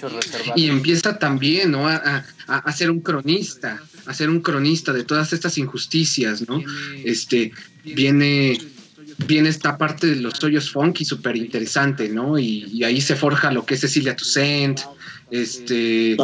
y 0.55 0.67
empieza 0.67 1.17
también 1.19 1.71
¿no? 1.71 1.87
a, 1.87 2.25
a, 2.47 2.71
ser 2.71 2.91
un 2.91 3.01
cronista, 3.01 3.81
a 4.05 4.13
ser 4.13 4.29
un 4.29 4.41
cronista 4.41 4.93
de 4.93 5.03
todas 5.03 5.33
estas 5.33 5.57
injusticias, 5.57 6.47
¿no? 6.47 6.61
Este, 7.03 7.51
viene, 7.83 8.57
viene 9.27 9.49
esta 9.49 9.77
parte 9.77 10.07
de 10.07 10.15
los 10.17 10.43
hoyos 10.43 10.71
funky 10.71 11.05
súper 11.05 11.37
interesante, 11.37 12.09
¿no? 12.09 12.37
Y, 12.37 12.83
ahí 12.83 13.01
se 13.01 13.15
forja 13.15 13.51
lo 13.51 13.65
que 13.65 13.75
es 13.75 13.81
Cecilia 13.81 14.15
Toussaint, 14.15 14.81
este 15.31 16.11
eh, 16.11 16.17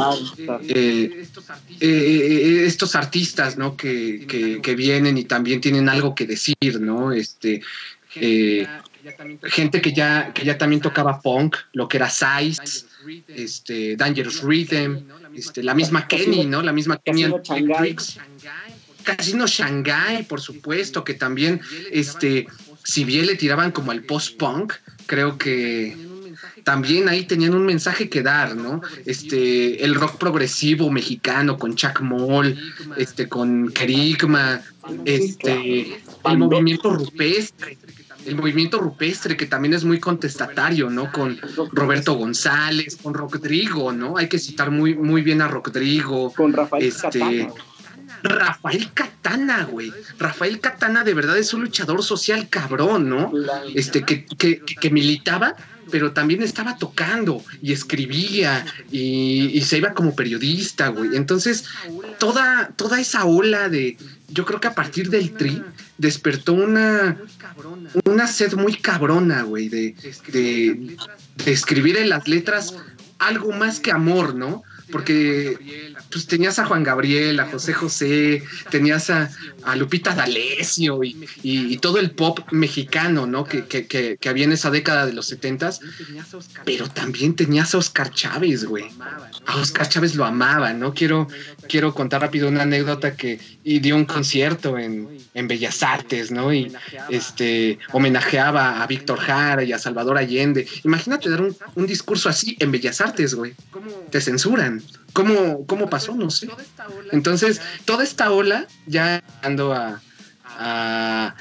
eh, 0.70 1.26
eh, 1.80 2.66
estos 2.68 2.96
artistas 2.96 3.58
no 3.58 3.76
que, 3.76 4.26
que, 4.28 4.62
que, 4.62 4.76
vienen 4.76 5.18
y 5.18 5.24
también 5.24 5.60
tienen 5.60 5.90
algo 5.90 6.14
que 6.14 6.28
decir 6.28 6.56
no 6.80 7.12
este 7.12 7.64
eh, 8.16 8.68
gente 9.44 9.82
que 9.82 9.94
ya, 9.94 10.32
que 10.34 10.46
ya 10.46 10.58
también 10.58 10.82
tocaba 10.82 11.22
punk, 11.22 11.58
lo 11.74 11.88
que 11.88 11.98
era 11.98 12.10
Size, 12.10 12.86
este, 13.28 13.96
Dangerous 13.96 14.44
Rhythm, 14.44 15.04
este, 15.36 15.64
la 15.64 15.74
misma 15.74 16.08
Kenny, 16.08 16.46
¿no? 16.46 16.62
La 16.62 16.72
misma 16.72 16.98
Kenny 16.98 17.26
Casino 19.04 19.48
Shanghai, 19.48 20.24
por 20.24 20.42
supuesto, 20.42 21.04
que 21.04 21.16
también, 21.16 21.62
este, 21.92 22.48
si 22.84 23.04
bien 23.04 23.26
le 23.26 23.36
tiraban 23.36 23.72
como 23.72 23.92
al 23.92 24.04
post-punk, 24.04 24.74
creo 25.08 25.38
que 25.38 25.98
también 26.64 27.10
ahí 27.10 27.24
tenían 27.24 27.56
un 27.56 27.66
mensaje 27.66 28.10
que 28.10 28.22
dar, 28.22 28.56
¿no? 28.56 28.82
Este, 29.06 29.84
el 29.84 29.96
rock 29.96 30.18
progresivo 30.18 30.92
mexicano 30.92 31.58
con 31.58 31.76
Chuck 31.76 32.02
Moll, 32.02 32.58
este, 32.98 33.28
con 33.28 33.72
Kerigma, 33.72 34.62
este, 35.06 36.00
el 36.26 36.38
movimiento 36.38 36.92
rupestre, 36.92 37.78
el 38.26 38.36
movimiento 38.36 38.80
rupestre, 38.80 39.38
que 39.38 39.46
también 39.46 39.74
es 39.74 39.84
muy 39.84 40.00
contestatario, 40.00 40.90
¿no? 40.90 41.12
Con 41.12 41.40
Roberto 41.72 42.14
González, 42.14 42.98
con 43.02 43.14
Rodrigo, 43.14 43.92
¿no? 43.92 44.18
Hay 44.18 44.28
que 44.28 44.40
citar 44.40 44.72
muy, 44.72 44.96
muy 44.96 45.22
bien 45.22 45.42
a 45.42 45.48
Rodrigo. 45.48 46.32
Con 46.34 46.54
Rafael 46.54 46.84
este, 46.84 47.20
Catana. 47.20 47.54
Rafael 48.24 48.94
Catana, 48.94 49.64
güey. 49.66 49.92
Rafael 50.20 50.60
Catana 50.60 51.04
de 51.04 51.14
verdad 51.14 51.38
es 51.38 51.54
un 51.54 51.62
luchador 51.62 52.04
social 52.04 52.48
cabrón, 52.50 53.10
¿no? 53.10 53.32
Este, 53.74 54.04
que, 54.04 54.26
que, 54.26 54.62
que 54.62 54.90
militaba 54.90 55.56
pero 55.92 56.14
también 56.14 56.42
estaba 56.42 56.78
tocando 56.78 57.44
y 57.62 57.74
escribía 57.74 58.66
y, 58.92 59.62
se 59.62 59.78
iba 59.78 59.94
como 59.94 60.16
periodista, 60.16 60.88
güey. 60.88 61.16
Entonces, 61.16 61.66
toda, 62.18 62.72
toda 62.76 63.00
esa 63.00 63.26
ola 63.26 63.70
de, 63.70 63.98
yo 64.32 64.46
creo 64.46 64.60
que 64.60 64.68
a 64.68 64.76
partir 64.76 65.10
del 65.10 65.32
tri, 65.34 65.62
despertó 65.98 66.54
una, 66.54 67.18
una 68.06 68.28
sed 68.28 68.54
muy 68.54 68.76
cabrona, 68.76 69.44
güey, 69.44 69.70
de, 69.70 69.96
de, 70.32 70.98
de 71.44 71.52
escribir 71.52 71.98
en 71.98 72.10
las 72.10 72.28
letras 72.28 72.76
algo 73.20 73.52
más 73.52 73.80
que 73.80 73.92
amor, 73.92 74.36
¿no? 74.36 74.64
Porque 74.92 75.58
pues 76.12 76.28
tenías 76.28 76.60
a 76.60 76.66
Juan 76.66 76.84
Gabriel, 76.84 77.40
a 77.40 77.48
José 77.48 77.74
José, 77.74 78.44
tenías 78.70 79.10
a, 79.10 79.30
Lupita 79.76 80.14
D'Alessio 80.14 81.02
y, 81.04 81.78
todo 81.78 81.98
el 82.00 82.12
pop 82.12 82.40
mexicano, 82.52 83.26
¿no? 83.26 83.44
Que, 83.44 83.66
que, 83.66 83.88
que, 83.88 84.30
había 84.30 84.44
en 84.44 84.52
esa 84.52 84.70
década 84.70 85.06
de 85.06 85.14
los 85.14 85.28
setentas, 85.28 85.80
pero 86.66 86.88
también 86.90 87.36
tenías 87.36 87.74
a 87.74 87.78
Oscar 87.78 88.12
Chávez, 88.12 88.66
güey. 88.66 88.86
A 89.46 89.58
Oscar 89.58 89.88
Chávez 89.88 90.16
lo 90.16 90.26
amaba, 90.26 90.74
¿no? 90.74 90.94
Quiero, 90.94 91.28
quiero 91.68 91.94
contar 91.94 92.22
rápido 92.22 92.48
una 92.48 92.64
anécdota 92.64 93.16
que 93.16 93.40
y 93.64 93.80
dio 93.80 93.96
un 93.96 94.06
concierto 94.06 94.78
en, 94.78 95.08
en 95.34 95.48
Bellas 95.48 95.84
Artes, 95.84 96.32
¿no? 96.32 96.54
Y 96.54 96.72
este 97.10 97.80
homenajeaba 97.92 98.82
a 98.82 98.88
Víctor 98.88 99.20
Jara 99.20 99.64
y 99.64 99.72
a 99.72 99.80
Salvador 99.80 100.18
Allende. 100.18 100.68
Imagínate 100.84 101.30
dar 101.30 101.42
un, 101.42 101.56
un 101.76 101.88
discurso 101.88 102.30
así 102.30 102.58
en 102.60 102.72
Bellas 102.72 103.02
Artes, 103.02 103.36
güey. 103.36 103.54
Te 104.10 104.22
censuran. 104.22 104.81
¿Cómo, 105.14 105.66
cómo 105.66 105.90
pasó? 105.90 106.16
No 106.16 106.30
sé. 106.30 106.48
Entonces, 107.12 107.62
toda 107.86 108.04
esta 108.04 108.32
ola, 108.32 108.68
ya 108.86 109.24
ando 109.42 109.74
a, 109.74 110.02
a, 110.46 111.36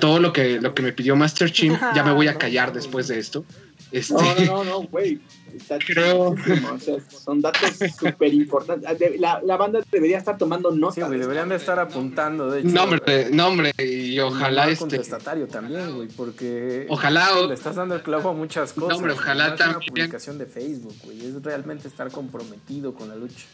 todo 0.00 0.20
lo 0.20 0.32
que, 0.32 0.60
lo 0.60 0.74
que 0.74 0.82
me 0.82 0.92
pidió 0.92 1.16
Master 1.16 1.50
Chim, 1.50 1.76
ya 1.94 2.02
me 2.02 2.12
voy 2.12 2.28
a 2.28 2.36
callar 2.36 2.72
después 2.72 3.08
de 3.08 3.18
esto. 3.18 3.44
Este... 3.90 4.14
No, 4.14 4.34
no, 4.34 4.64
no, 4.64 4.82
güey. 4.82 5.20
Está 5.54 5.78
Creo... 5.78 6.30
o 6.30 6.78
sea, 6.78 6.96
son 7.08 7.40
datos 7.40 7.70
súper 7.98 8.32
importantes. 8.32 9.20
La, 9.20 9.40
la, 9.42 9.56
banda 9.56 9.80
debería 9.90 10.18
estar 10.18 10.38
tomando 10.38 10.70
nota. 10.70 10.94
Sí, 10.94 11.00
güey, 11.02 11.18
deberían 11.18 11.48
de 11.48 11.56
estar 11.56 11.78
apuntando, 11.78 12.50
de 12.50 12.60
hecho. 12.60 12.68
Nombre, 12.68 13.30
nombre, 13.30 13.72
y 13.78 14.18
ojalá 14.18 14.68
este... 14.68 14.80
contestatario 14.80 15.46
también, 15.48 15.94
güey, 15.94 16.08
porque... 16.08 16.86
Ojalá... 16.88 17.28
Le 17.46 17.54
estás 17.54 17.76
dando 17.76 17.94
el 17.94 18.02
clavo 18.02 18.30
a 18.30 18.32
muchas 18.32 18.72
cosas. 18.72 18.96
Nombre, 18.96 19.12
ojalá 19.12 19.50
no 19.50 19.56
también... 19.56 19.80
Es 19.82 19.88
una 19.88 19.94
publicación 19.94 20.38
de 20.38 20.46
Facebook, 20.46 20.94
güey, 21.04 21.26
es 21.26 21.42
realmente 21.42 21.88
estar 21.88 22.10
comprometido 22.10 22.94
con 22.94 23.08
la 23.08 23.16
lucha. 23.16 23.46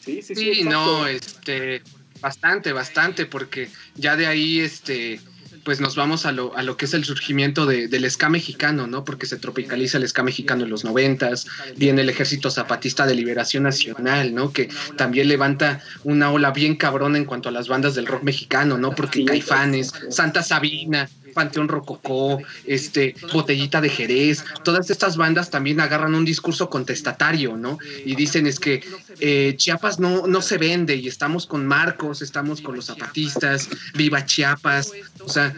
Sí, 0.00 0.22
sí, 0.22 0.34
sí. 0.34 0.54
Sí, 0.54 0.64
no, 0.64 1.06
este... 1.06 1.82
Bastante, 2.20 2.72
bastante, 2.72 3.26
porque 3.26 3.68
ya 3.94 4.16
de 4.16 4.26
ahí, 4.26 4.58
este 4.58 5.20
pues 5.68 5.82
nos 5.82 5.96
vamos 5.96 6.24
a 6.24 6.32
lo, 6.32 6.56
a 6.56 6.62
lo 6.62 6.78
que 6.78 6.86
es 6.86 6.94
el 6.94 7.04
surgimiento 7.04 7.66
de, 7.66 7.88
del 7.88 8.10
ska 8.10 8.30
mexicano, 8.30 8.86
¿no? 8.86 9.04
Porque 9.04 9.26
se 9.26 9.36
tropicaliza 9.36 9.98
el 9.98 10.08
ska 10.08 10.22
mexicano 10.22 10.64
en 10.64 10.70
los 10.70 10.82
noventas, 10.82 11.46
viene 11.76 12.00
el 12.00 12.08
Ejército 12.08 12.50
Zapatista 12.50 13.04
de 13.04 13.14
Liberación 13.14 13.64
Nacional, 13.64 14.34
¿no? 14.34 14.50
Que 14.50 14.70
también 14.96 15.28
levanta 15.28 15.82
una 16.04 16.30
ola 16.30 16.52
bien 16.52 16.76
cabrona 16.76 17.18
en 17.18 17.26
cuanto 17.26 17.50
a 17.50 17.52
las 17.52 17.68
bandas 17.68 17.94
del 17.94 18.06
rock 18.06 18.22
mexicano, 18.22 18.78
¿no? 18.78 18.94
Porque 18.94 19.26
Caifanes, 19.26 19.92
Santa 20.08 20.42
Sabina, 20.42 21.06
Panteón 21.34 21.68
Rococó, 21.68 22.38
este, 22.66 23.14
Botellita 23.32 23.80
de 23.80 23.88
Jerez, 23.88 24.44
todas 24.64 24.90
estas 24.90 25.16
bandas 25.16 25.50
también 25.50 25.80
agarran 25.80 26.14
un 26.14 26.24
discurso 26.24 26.68
contestatario, 26.70 27.56
¿no? 27.56 27.78
Y 28.04 28.14
dicen 28.14 28.46
es 28.46 28.58
que 28.58 28.82
eh, 29.20 29.54
Chiapas 29.56 29.98
no, 29.98 30.26
no 30.26 30.42
se 30.42 30.58
vende 30.58 30.96
y 30.96 31.08
estamos 31.08 31.46
con 31.46 31.66
Marcos, 31.66 32.22
estamos 32.22 32.60
con 32.60 32.76
los 32.76 32.86
zapatistas, 32.86 33.68
viva 33.94 34.24
Chiapas, 34.24 34.92
o 35.20 35.28
sea, 35.28 35.54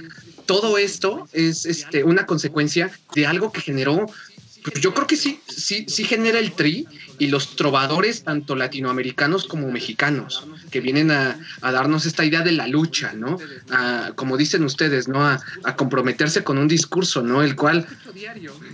todo 0.47 0.79
esto 0.79 1.29
es 1.33 1.65
este, 1.65 2.03
una 2.03 2.27
consecuencia 2.27 2.91
de 3.15 3.25
algo 3.25 3.53
que 3.53 3.61
generó 3.61 4.07
yo 4.81 4.93
creo 4.95 5.07
que 5.07 5.17
sí, 5.17 5.41
sí, 5.49 5.87
sí 5.89 6.05
genera 6.05 6.39
el 6.39 6.53
tri 6.53 6.87
y 7.19 7.29
los 7.29 7.57
trovadores, 7.57 8.25
tanto 8.25 8.57
latinoamericanos 8.57 9.47
como 9.47 9.71
mexicanos, 9.71 10.47
que 10.71 10.81
vienen 10.81 11.11
a, 11.11 11.39
darnos 11.63 12.07
esta 12.07 12.25
idea 12.25 12.41
de 12.41 12.53
la 12.53 12.67
lucha, 12.67 13.13
¿no? 13.13 13.39
como 14.15 14.37
dicen 14.37 14.65
ustedes, 14.65 15.09
¿no? 15.09 15.25
A, 15.27 15.41
comprometerse 15.77 16.45
con 16.45 16.59
un 16.59 16.69
discurso, 16.69 17.23
¿no? 17.23 17.43
El 17.43 17.57
cual, 17.57 17.87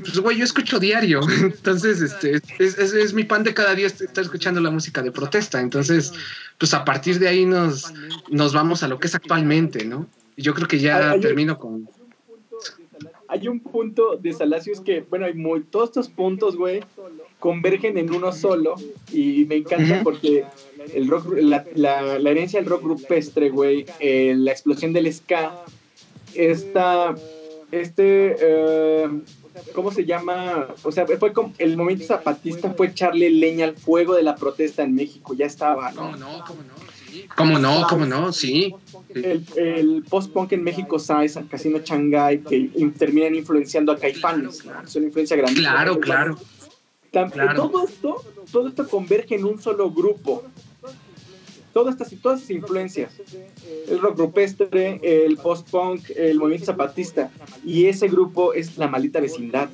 pues 0.00 0.18
güey, 0.18 0.38
yo 0.38 0.44
escucho 0.44 0.78
diario, 0.78 1.20
entonces, 1.40 2.00
este, 2.00 2.40
es, 2.58 2.78
es, 2.78 3.12
mi 3.12 3.24
pan 3.24 3.44
de 3.44 3.54
cada 3.54 3.74
día 3.74 3.86
estar 3.86 4.24
escuchando 4.24 4.60
la 4.60 4.70
música 4.70 5.02
de 5.02 5.12
protesta, 5.12 5.60
entonces, 5.60 6.12
pues 6.58 6.74
a 6.74 6.84
partir 6.84 7.18
de 7.18 7.28
ahí 7.28 7.44
nos, 7.44 7.92
nos 8.30 8.52
vamos 8.52 8.82
a 8.82 8.88
lo 8.88 8.98
que 8.98 9.06
es 9.06 9.14
actualmente, 9.14 9.84
¿no? 9.84 10.08
Yo 10.36 10.54
creo 10.54 10.68
que 10.68 10.78
ya 10.78 11.18
termino 11.20 11.58
con 11.58 11.88
hay 13.28 13.48
un 13.48 13.60
punto 13.60 14.16
de 14.16 14.32
Salacios 14.32 14.80
que, 14.80 15.00
bueno, 15.08 15.26
hay 15.26 15.34
muy, 15.34 15.62
todos 15.62 15.90
estos 15.90 16.08
puntos, 16.08 16.56
güey, 16.56 16.80
convergen 17.38 17.98
en 17.98 18.14
uno 18.14 18.32
solo 18.32 18.74
y 19.12 19.44
me 19.46 19.56
encanta 19.56 20.02
porque 20.02 20.44
el 20.94 21.08
rock, 21.08 21.32
la, 21.36 21.64
la, 21.74 22.30
herencia 22.30 22.60
del 22.60 22.68
rock 22.68 22.82
rupestre, 22.82 23.50
güey, 23.50 23.86
eh, 24.00 24.34
la 24.36 24.52
explosión 24.52 24.92
del 24.92 25.12
ska, 25.12 25.64
esta, 26.34 27.14
este, 27.70 28.36
eh, 28.40 29.08
¿cómo 29.74 29.90
se 29.90 30.04
llama? 30.04 30.68
O 30.82 30.92
sea, 30.92 31.06
fue 31.06 31.32
como, 31.32 31.52
el 31.58 31.76
movimiento 31.76 32.06
zapatista 32.06 32.72
fue 32.74 32.88
echarle 32.88 33.30
leña 33.30 33.66
al 33.66 33.76
fuego 33.76 34.14
de 34.14 34.22
la 34.22 34.36
protesta 34.36 34.82
en 34.82 34.94
México, 34.94 35.34
ya 35.34 35.46
estaba, 35.46 35.92
¿no? 35.92 36.12
No, 36.12 36.16
no, 36.16 36.44
cómo 36.46 36.62
no. 36.62 36.86
¿Cómo 37.34 37.58
no? 37.58 37.86
¿Cómo 37.88 38.06
no? 38.06 38.32
Sí. 38.32 38.74
El, 39.16 40.04
post-punk 40.08 40.52
en 40.52 40.62
México, 40.62 40.98
¿sabes? 40.98 41.38
Casino 41.50 41.80
Shanghai, 41.84 42.40
que 42.40 42.70
terminan 42.98 43.34
influenciando 43.34 43.92
a 43.92 43.98
Caifanes. 43.98 44.64
Es 44.84 44.96
una 44.96 45.06
influencia 45.06 45.36
grande. 45.36 45.60
Claro, 45.60 46.00
claro. 46.00 46.38
Todo, 47.54 47.84
esto, 47.84 48.22
todo 48.52 48.68
esto 48.68 48.86
converge 48.88 49.36
en 49.36 49.44
un 49.44 49.60
solo 49.60 49.90
grupo. 49.90 50.42
Todas 51.72 51.94
estas, 51.94 52.20
todas 52.20 52.40
estas 52.40 52.56
influencias. 52.56 53.12
El 53.88 54.00
rock 54.00 54.18
rupestre, 54.18 55.00
el 55.02 55.36
post-punk, 55.36 56.10
el 56.16 56.38
movimiento 56.38 56.66
zapatista. 56.66 57.30
Y 57.64 57.86
ese 57.86 58.08
grupo 58.08 58.54
es 58.54 58.78
la 58.78 58.88
maldita 58.88 59.20
vecindad. 59.20 59.68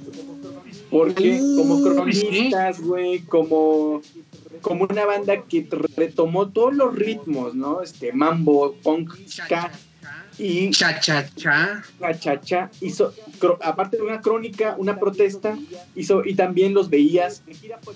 Porque 0.91 1.39
como 1.39 1.83
cronistas, 1.83 2.81
güey, 2.81 3.21
como 3.21 4.03
como 4.63 4.87
una 4.89 5.05
banda 5.05 5.43
que 5.43 5.67
retomó 5.97 6.49
todos 6.49 6.75
los 6.75 6.95
ritmos, 6.95 7.55
¿no? 7.55 7.83
Este 7.83 8.13
mambo, 8.13 8.75
punk, 8.83 9.13
ska 9.29 9.71
y 10.39 10.71
cha 10.71 10.99
cha 10.99 11.29
cha, 11.37 11.85
cha 12.19 12.41
cha 12.41 12.71
hizo 12.81 13.13
aparte 13.61 13.99
de 13.99 14.03
una 14.03 14.21
crónica, 14.21 14.75
una 14.79 14.99
protesta, 14.99 15.59
hizo 15.95 16.25
y 16.25 16.35
también 16.35 16.73
los 16.73 16.89
veías 16.89 17.43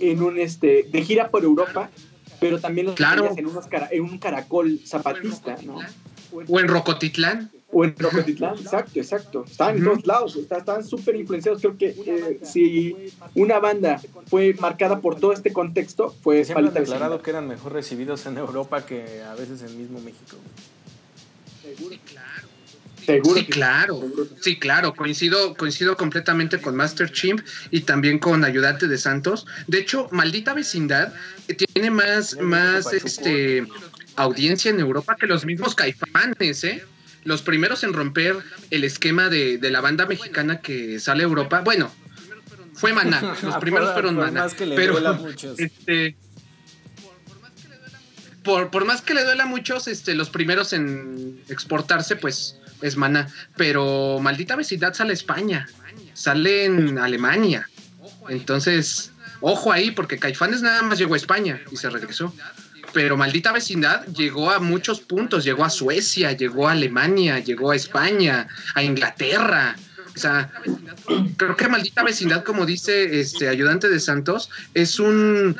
en 0.00 0.22
un 0.22 0.38
este 0.38 0.86
de 0.90 1.02
gira 1.02 1.30
por 1.30 1.44
Europa, 1.44 1.90
pero 2.40 2.60
también 2.60 2.88
los 2.88 2.96
veías 2.96 3.38
en, 3.38 3.48
en 3.90 4.04
un 4.04 4.18
caracol 4.18 4.80
zapatista, 4.84 5.56
¿no? 5.62 5.78
O 6.48 6.60
en 6.60 6.68
Rocotitlán. 6.68 7.50
O 7.78 7.84
en 7.84 7.94
Rocotitlán, 7.94 8.54
exacto, 8.54 8.98
exacto. 8.98 9.44
Estaban 9.46 9.76
en 9.76 9.84
todos 9.84 10.06
lados, 10.06 10.36
estaban 10.36 10.82
súper 10.82 11.14
influenciados. 11.14 11.60
Creo 11.60 11.76
que 11.76 11.88
eh, 12.06 12.40
si 12.42 13.12
una 13.34 13.58
banda 13.58 14.00
fue 14.28 14.54
marcada 14.58 15.02
por 15.02 15.20
todo 15.20 15.34
este 15.34 15.52
contexto, 15.52 16.08
fue 16.22 16.42
Siempre 16.42 16.68
han 16.68 16.72
declarado 16.72 17.20
que 17.20 17.28
eran 17.28 17.46
mejor 17.46 17.74
recibidos 17.74 18.24
en 18.24 18.38
Europa 18.38 18.86
que 18.86 19.22
a 19.22 19.34
veces 19.34 19.60
en 19.60 19.76
mismo 19.76 20.00
México. 20.00 20.38
Seguro, 21.62 21.96
claro. 22.10 22.48
Seguro 23.04 23.40
sí, 23.40 23.44
claro, 23.44 24.02
sí, 24.40 24.58
claro, 24.58 24.94
coincido, 24.94 25.54
coincido 25.54 25.98
completamente 25.98 26.58
con 26.62 26.76
Master 26.76 27.12
Chimp 27.12 27.42
y 27.70 27.80
también 27.82 28.18
con 28.18 28.42
Ayudante 28.42 28.88
de 28.88 28.96
Santos. 28.96 29.46
De 29.66 29.80
hecho, 29.80 30.08
Maldita 30.12 30.54
Vecindad 30.54 31.12
eh, 31.46 31.54
tiene 31.54 31.90
más, 31.90 32.40
más 32.40 32.90
este 32.94 33.66
audiencia 34.16 34.70
en 34.70 34.80
Europa 34.80 35.14
que 35.20 35.26
los 35.26 35.44
mismos 35.44 35.74
caifanes, 35.74 36.64
¿eh? 36.64 36.82
Los 37.26 37.42
primeros 37.42 37.82
en 37.82 37.92
romper 37.92 38.36
el 38.70 38.84
esquema 38.84 39.28
de, 39.28 39.58
la 39.60 39.80
banda 39.80 40.06
mexicana 40.06 40.60
que 40.60 41.00
sale 41.00 41.24
a 41.24 41.26
Europa. 41.26 41.60
Bueno, 41.60 41.92
fue 42.72 42.92
Maná. 42.92 43.36
Los 43.42 43.56
primeros 43.56 43.92
fueron 43.92 44.14
Maná. 44.16 44.46
pero, 44.56 44.98
este, 45.58 46.16
por, 48.44 48.70
por, 48.70 48.84
más 48.84 49.02
que 49.02 49.12
le 49.12 49.24
duela 49.24 49.42
a 49.42 49.46
muchos, 49.46 49.88
este, 49.88 50.14
los 50.14 50.30
primeros 50.30 50.72
en 50.72 51.42
exportarse, 51.48 52.14
pues, 52.14 52.58
es 52.80 52.96
Maná. 52.96 53.26
Pero 53.56 54.20
maldita 54.20 54.54
vecindad 54.54 54.94
sale 54.94 55.10
a 55.10 55.14
España. 55.14 55.68
Sale 56.14 56.66
en 56.66 56.96
Alemania. 56.96 57.68
Entonces, 58.28 59.10
ojo 59.40 59.72
ahí, 59.72 59.90
porque 59.90 60.18
Caifanes 60.18 60.62
nada 60.62 60.82
más 60.82 60.98
llegó 60.98 61.14
a 61.14 61.16
España 61.16 61.60
y 61.72 61.76
se 61.76 61.90
regresó 61.90 62.32
pero 62.92 63.16
Maldita 63.16 63.52
Vecindad 63.52 64.06
llegó 64.06 64.50
a 64.50 64.58
muchos 64.58 65.00
puntos, 65.00 65.44
llegó 65.44 65.64
a 65.64 65.70
Suecia, 65.70 66.32
llegó 66.32 66.68
a 66.68 66.72
Alemania, 66.72 67.38
llegó 67.38 67.70
a 67.70 67.76
España, 67.76 68.48
a 68.74 68.82
Inglaterra. 68.82 69.76
O 70.14 70.18
sea, 70.18 70.50
creo 71.36 71.56
que 71.56 71.68
Maldita 71.68 72.02
Vecindad, 72.02 72.42
como 72.42 72.64
dice 72.64 73.20
este 73.20 73.48
ayudante 73.48 73.88
de 73.88 74.00
Santos, 74.00 74.50
es 74.74 74.98
un 74.98 75.56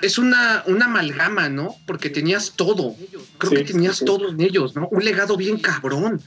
es 0.00 0.18
una, 0.18 0.62
una 0.66 0.84
amalgama, 0.84 1.48
¿no? 1.48 1.74
Porque 1.86 2.08
tenías 2.08 2.52
todo. 2.54 2.94
Creo 3.38 3.52
que 3.52 3.64
tenías 3.64 3.98
todo 4.04 4.28
en 4.28 4.40
ellos, 4.40 4.76
¿no? 4.76 4.88
Un 4.88 5.04
legado 5.04 5.36
bien 5.36 5.58
cabrón. 5.58 6.22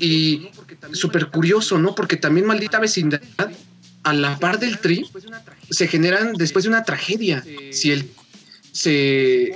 Y 0.00 0.48
súper 0.92 1.26
curioso, 1.26 1.78
¿no? 1.78 1.94
Porque 1.94 2.16
también 2.16 2.46
Maldita 2.46 2.80
Vecindad, 2.80 3.20
a 4.02 4.12
la 4.14 4.38
par 4.38 4.58
del 4.58 4.78
tri, 4.78 5.06
se 5.70 5.88
generan 5.88 6.32
después 6.32 6.64
de 6.64 6.70
una 6.70 6.84
tragedia. 6.84 7.44
Si 7.70 7.92
el 7.92 8.10
se, 8.72 9.52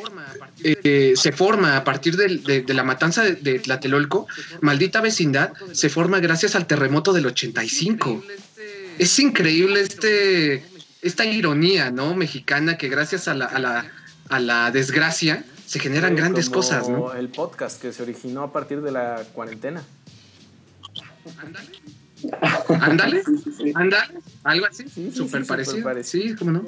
eh, 0.62 1.12
se 1.16 1.32
forma 1.32 1.76
a 1.76 1.84
partir 1.84 2.16
de, 2.16 2.64
la 2.72 2.82
matanza 2.82 3.22
de, 3.22 3.58
Tlatelolco, 3.58 4.26
maldita 4.60 5.00
vecindad, 5.00 5.52
se 5.72 5.88
forma 5.88 6.20
gracias 6.20 6.56
al 6.56 6.66
terremoto 6.66 7.12
del 7.12 7.26
85. 7.26 8.22
Es 8.98 9.18
increíble 9.18 9.80
este, 9.80 10.64
esta 11.02 11.26
ironía, 11.26 11.90
¿no? 11.90 12.14
Mexicana 12.14 12.78
que 12.78 12.88
gracias 12.88 13.28
a 13.28 13.34
la, 13.34 13.44
a 13.46 13.58
la, 13.58 13.92
a 14.30 14.40
la 14.40 14.70
desgracia 14.70 15.44
se 15.66 15.78
generan 15.78 16.16
grandes 16.16 16.48
cosas, 16.48 16.88
¿no? 16.88 17.12
El 17.12 17.28
podcast 17.28 17.80
que 17.80 17.92
se 17.92 18.02
originó 18.02 18.42
a 18.42 18.52
partir 18.52 18.80
de 18.80 18.92
la 18.92 19.24
cuarentena. 19.34 19.84
Ándale, 22.80 23.22
ándale, 23.74 24.14
algo 24.42 24.66
así, 24.66 24.88
súper 25.12 25.44
parecido. 25.44 26.02
Sí, 26.02 26.34
cómo 26.34 26.52
no. 26.52 26.64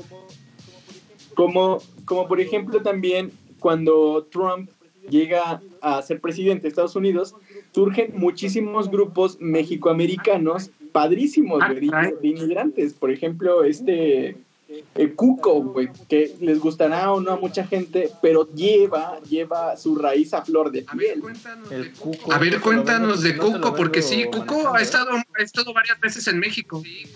Como, 1.35 1.83
como 2.05 2.29
por 2.29 2.41
ejemplo 2.41 2.83
también 2.83 3.33
cuando 3.59 4.27
Trump 4.31 4.71
llega 5.11 5.61
a 5.81 6.03
ser 6.03 6.21
presidente 6.21 6.63
de 6.63 6.69
Estados 6.69 6.97
Unidos, 6.97 7.35
surgen 7.73 8.13
muchísimos 8.17 8.91
grupos 8.91 9.39
mexicoamericanos 9.41 10.71
padrísimos 10.93 11.63
ah, 11.63 11.73
de, 11.73 12.29
inmigrantes. 12.29 12.95
Por 12.95 13.11
ejemplo, 13.11 13.65
este 13.65 14.37
eh, 14.69 15.13
Cuco, 15.15 15.63
güey, 15.63 15.89
que 16.09 16.35
les 16.41 16.59
gustará 16.61 17.13
o 17.13 17.21
no 17.21 17.33
a 17.33 17.37
mucha 17.37 17.67
gente, 17.67 18.11
pero 18.21 18.53
lleva, 18.53 19.21
lleva 19.23 19.77
su 19.77 19.97
raíz 19.97 20.35
a 20.35 20.43
flor 20.45 20.71
de 20.71 20.83
piel. 20.83 21.23
El 21.71 21.93
Cuco. 21.93 22.33
A 22.33 22.39
ver, 22.39 22.61
cuéntanos 22.61 23.23
de 23.23 23.37
Cuco, 23.37 23.75
porque 23.75 24.03
sí, 24.03 24.25
Cuco 24.25 24.75
ha 24.75 24.81
estado, 24.81 25.11
ha 25.13 25.43
estado 25.43 25.73
varias 25.73 25.99
veces 26.01 26.27
en 26.29 26.39
México. 26.39 26.83
Sí, 26.83 27.07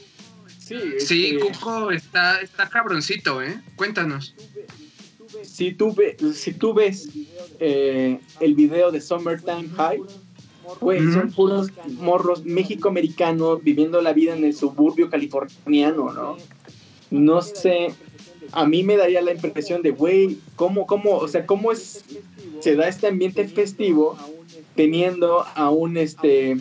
sí 0.99 1.37
este 1.37 1.41
Cuco 1.41 1.91
está, 1.91 2.41
está 2.41 2.69
cabroncito, 2.69 3.43
¿eh? 3.43 3.61
Cuéntanos. 3.77 4.35
Si 5.53 5.73
tú, 5.73 5.95
si 6.33 6.55
tú 6.55 6.73
ves 6.73 7.11
eh, 7.61 8.19
el 8.41 8.55
video 8.55 8.91
de 8.91 9.03
Summertime 9.03 9.69
High, 9.77 10.01
güey, 10.81 11.01
son 11.13 11.31
puros 11.31 11.69
morros 11.99 12.43
mexicoamericanos 12.47 13.63
viviendo 13.63 14.01
la 14.01 14.15
vida 14.15 14.35
en 14.35 14.45
el 14.45 14.55
suburbio 14.55 15.11
californiano, 15.11 16.11
¿no? 16.11 16.39
no 17.11 17.43
sé, 17.43 17.93
a 18.53 18.65
mí 18.65 18.83
me 18.83 18.97
daría 18.97 19.21
la 19.21 19.33
impresión 19.35 19.83
de, 19.83 19.91
güey, 19.91 20.39
¿cómo, 20.57 20.87
cómo, 20.87 21.19
o 21.19 21.29
sea, 21.29 21.45
cómo 21.45 21.71
es, 21.71 22.03
se 22.61 22.75
da 22.75 22.89
este 22.89 23.09
ambiente 23.09 23.47
festivo 23.47 24.17
teniendo 24.75 25.45
a 25.55 25.71
un, 25.71 25.97
este, 25.97 26.57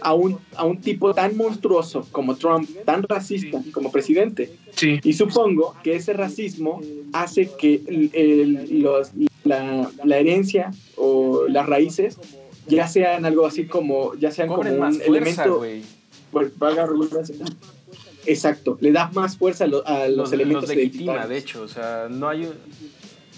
a 0.00 0.14
un, 0.14 0.38
a 0.54 0.64
un 0.64 0.80
tipo 0.80 1.14
tan 1.14 1.36
monstruoso 1.36 2.06
como 2.12 2.36
Trump, 2.36 2.68
tan 2.84 3.02
racista 3.02 3.62
como 3.72 3.90
presidente? 3.90 4.52
Sí. 4.74 5.00
Y 5.02 5.12
supongo 5.14 5.74
que 5.82 5.96
ese 5.96 6.12
racismo 6.12 6.80
hace 7.12 7.50
que 7.58 7.80
los, 8.70 9.10
la, 9.44 9.90
la, 10.04 10.18
herencia 10.18 10.72
o 10.96 11.46
las 11.48 11.66
raíces 11.66 12.18
ya 12.68 12.88
sean 12.88 13.24
algo 13.24 13.46
así 13.46 13.66
como, 13.66 14.14
ya 14.14 14.30
sean 14.30 14.48
como 14.48 14.62
un 14.62 15.00
elemento, 15.00 15.62
valga 16.58 16.88
Exacto, 18.26 18.76
le 18.80 18.90
das 18.90 19.14
más 19.14 19.36
fuerza 19.38 19.64
a, 19.64 20.08
los, 20.08 20.32
elementos 20.32 20.68
los 20.68 20.76
legitima, 20.76 21.26
de 21.26 21.38
hecho, 21.38 21.62
o 21.62 21.68
sea, 21.68 22.08
no 22.10 22.28
hay 22.28 22.48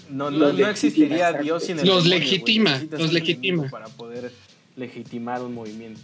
no, 0.09 0.31
no, 0.31 0.51
no 0.53 0.67
existiría 0.67 1.33
Dios 1.33 1.63
sin 1.65 1.79
el 1.79 1.87
Los 1.87 2.05
legitima, 2.05 2.81
los 2.91 3.13
legitima. 3.13 3.69
para 3.69 3.87
poder 3.87 4.31
legitimar 4.75 5.41
un 5.41 5.53
movimiento. 5.53 6.01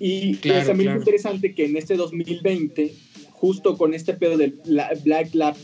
Y 0.00 0.38
es 0.48 0.66
también 0.66 0.96
interesante 0.96 1.54
que 1.54 1.66
en 1.66 1.76
este 1.76 1.96
2020 1.96 2.94
justo 3.38 3.76
con 3.76 3.94
este 3.94 4.14
pedo 4.14 4.36
del 4.36 4.58
Black, 4.64 5.30
Black, 5.32 5.56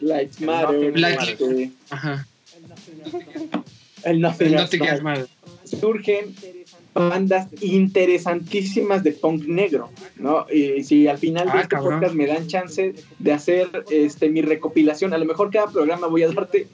Lives 0.00 0.40
Matter, 0.40 0.92
Black, 0.92 1.28
este, 1.28 1.70
ajá. 1.88 2.26
el 4.04 4.20
Nothing, 4.20 4.54
el 4.54 5.02
Matter. 5.02 5.26
surgen 5.64 6.34
bandas 6.94 7.48
interesantísimas 7.60 9.02
de 9.04 9.12
punk 9.12 9.44
negro, 9.46 9.90
¿no? 10.16 10.46
Y 10.52 10.82
si 10.84 11.06
al 11.06 11.18
final 11.18 11.46
de 11.46 11.58
ah, 11.58 11.60
este 11.62 11.76
podcast 11.76 12.14
me 12.14 12.26
dan 12.26 12.46
chance 12.46 12.94
de 13.18 13.32
hacer 13.32 13.68
este 13.90 14.28
mi 14.28 14.42
recopilación, 14.42 15.14
a 15.14 15.18
lo 15.18 15.24
mejor 15.24 15.50
cada 15.50 15.68
programa 15.68 16.08
voy 16.08 16.24
a 16.24 16.32
darte 16.32 16.66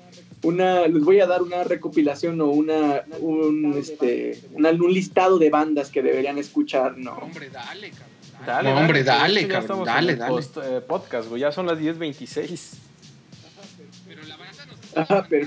una, 0.43 0.86
les 0.86 1.02
voy 1.02 1.20
a 1.20 1.26
dar 1.26 1.43
una 1.43 1.64
recopilación 1.64 2.40
o 2.40 2.47
una, 2.47 3.02
un, 3.20 3.74
este, 3.76 4.40
un 4.55 4.93
listado 4.93 5.38
de 5.38 5.51
bandas 5.51 5.90
que 5.90 6.02
deberían 6.02 6.38
escuchar, 6.38 6.97
¿no? 6.97 7.12
Hombre, 7.12 7.51
dale, 7.51 7.90
cabrón. 7.90 8.16
Dale, 8.47 8.72
hombre, 8.72 9.02
dale, 9.02 9.48
cabrón. 9.48 9.84
Dale, 9.84 10.16
dale. 10.16 10.30
Post, 10.30 10.59
eh, 10.59 10.80
podcast, 10.86 11.28
güey, 11.28 11.40
ya 11.40 11.52
son 11.52 11.66
las 11.66 11.78
10.26. 11.78 12.85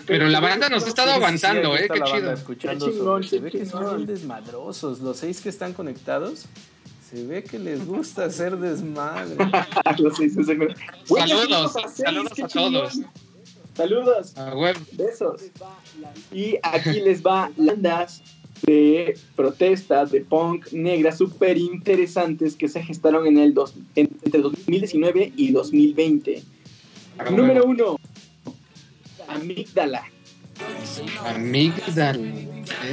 Pero 0.05 0.27
la 0.27 0.39
banda 0.39 0.69
nos 0.69 0.85
ha 0.85 0.87
estado 0.87 1.11
avanzando, 1.11 1.75
¿eh? 1.75 1.87
Qué 1.91 2.01
chido. 2.01 2.31
Escuchando 2.31 3.23
se 3.23 3.39
ve 3.39 3.51
que 3.51 3.65
son 3.65 3.97
bien 3.97 4.05
desmadrosos. 4.05 4.99
Los 4.99 5.17
seis 5.17 5.41
que 5.41 5.49
están 5.49 5.73
conectados, 5.73 6.45
se 7.09 7.25
ve 7.25 7.43
que 7.43 7.57
les 7.57 7.85
gusta 7.85 8.25
hacer 8.25 8.57
desmadre. 8.57 9.35
Los 9.97 10.17
seis 10.17 10.33
saludos, 10.35 11.73
saludos 11.95 12.39
a 12.39 12.47
todos. 12.47 12.99
Saludos. 13.75 14.33
Besos. 14.91 15.41
Y 16.31 16.57
aquí 16.61 16.99
les 17.01 17.23
va 17.23 17.49
bandas 17.55 18.21
de 18.63 19.17
protesta, 19.35 20.05
de 20.05 20.21
punk 20.21 20.71
negra 20.73 21.11
súper 21.13 21.57
interesantes 21.57 22.55
que 22.55 22.67
se 22.67 22.83
gestaron 22.83 23.25
en 23.25 23.37
el 23.37 23.53
dos, 23.53 23.73
entre 23.95 24.41
2019 24.41 25.33
y 25.35 25.51
2020. 25.51 26.43
Número 27.31 27.65
uno, 27.65 27.97
Amígdala. 29.29 30.03
Amígdala. 31.25 32.19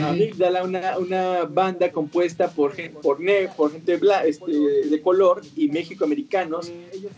Amígdala, 0.02 0.62
una, 0.62 0.98
una 0.98 1.44
banda 1.44 1.90
compuesta 1.90 2.48
por, 2.48 2.74
por, 3.02 3.18
por 3.56 3.72
gente 3.72 4.00
este, 4.24 4.52
de 4.88 5.02
color 5.02 5.42
y 5.56 5.68
mexicoamericanos. 5.68 6.72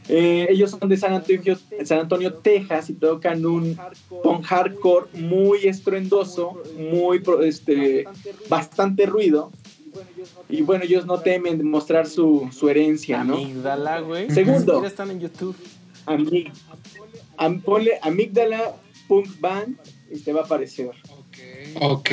Eh, 0.09 0.47
ellos 0.51 0.70
son 0.70 0.89
de 0.89 0.97
San 0.97 1.12
Antonio, 1.12 1.57
San 1.85 2.01
Antonio, 2.01 2.35
Texas 2.35 2.90
y 2.90 2.95
tocan 2.95 3.45
un 3.45 3.78
punk 4.23 4.45
hardcore 4.45 5.07
muy 5.15 5.66
estruendoso, 5.66 6.62
muy 6.77 7.23
este, 7.43 8.07
bastante 8.49 9.07
ruido. 9.07 9.53
Y 10.49 10.62
bueno, 10.62 10.85
ellos 10.85 11.07
no 11.07 11.20
temen 11.20 11.65
mostrar 11.69 12.07
su, 12.07 12.49
su 12.53 12.69
herencia, 12.69 13.24
¿no? 13.24 13.35
Amígdala, 13.35 14.01
güey. 14.01 14.31
Segundo. 14.31 14.85
están 14.85 15.11
en 15.11 15.20
YouTube. 15.20 15.57
Amígdala 18.01 18.74
Punk 19.09 19.40
Band 19.40 19.76
y 20.10 20.20
te 20.20 20.32
va 20.32 20.43
a 20.43 20.44
aparecer. 20.44 20.90
Ok. 21.80 22.10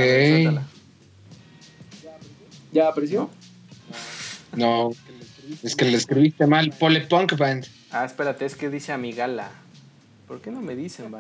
¿Ya 2.72 2.88
apareció? 2.88 3.30
No, 4.56 4.90
es 5.62 5.76
que 5.76 5.86
le 5.86 5.98
escribiste 5.98 6.48
mal. 6.48 6.72
Pole 6.72 7.02
Punk 7.02 7.38
Band. 7.38 7.68
Ah, 7.92 8.06
espérate, 8.06 8.46
es 8.46 8.56
que 8.56 8.70
dice 8.70 8.94
Amigala. 8.94 9.52
¿Por 10.28 10.42
qué 10.42 10.50
no 10.50 10.62
me 10.62 10.76
dicen, 10.76 11.06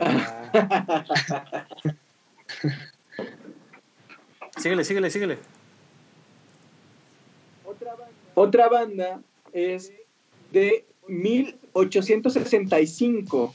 síguele, 4.57 4.83
síguele, 4.83 5.11
síguele. 5.11 5.37
Otra 8.33 8.67
banda 8.67 9.21
es 9.53 9.91
de 10.51 10.87
1865 11.07 13.53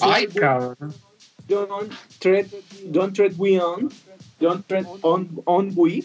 Ay, 0.00 0.26
cabrón. 0.28 0.94
Don't 1.48 1.92
tread, 2.18 2.46
don't 2.90 3.14
tread 3.14 3.34
we 3.38 3.58
on, 3.58 3.90
don't 4.38 4.66
tread 4.66 4.86
on, 5.02 5.42
on 5.46 5.72
we. 5.74 6.04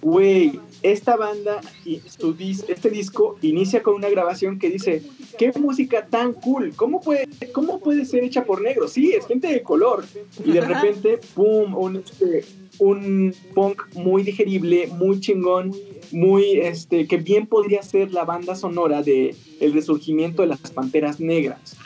Güey, 0.00 0.60
esta 0.82 1.16
banda, 1.16 1.60
y 1.84 2.00
su 2.00 2.36
este 2.68 2.88
disco 2.88 3.36
inicia 3.42 3.82
con 3.82 3.94
una 3.94 4.08
grabación 4.08 4.58
que 4.58 4.70
dice, 4.70 5.02
qué 5.38 5.52
música 5.58 6.06
tan 6.06 6.34
cool, 6.34 6.72
¿cómo 6.76 7.00
puede, 7.00 7.28
cómo 7.52 7.80
puede 7.80 8.04
ser 8.04 8.22
hecha 8.22 8.44
por 8.44 8.62
negros? 8.62 8.92
Sí, 8.92 9.12
es 9.12 9.26
gente 9.26 9.48
de 9.48 9.62
color. 9.62 10.04
Y 10.44 10.52
de 10.52 10.60
repente, 10.60 11.18
¡pum! 11.34 11.74
Un, 11.74 11.96
este, 11.96 12.44
un 12.80 13.34
punk 13.54 13.94
muy 13.94 14.22
digerible, 14.22 14.88
muy 14.88 15.20
chingón, 15.20 15.74
muy, 16.10 16.60
este, 16.60 17.06
que 17.06 17.18
bien 17.18 17.46
podría 17.46 17.82
ser 17.82 18.12
la 18.12 18.24
banda 18.24 18.56
sonora 18.56 19.02
de 19.02 19.36
el 19.60 19.72
resurgimiento 19.72 20.42
de 20.42 20.48
las 20.48 20.58
Panteras 20.58 21.20
Negras. 21.20 21.76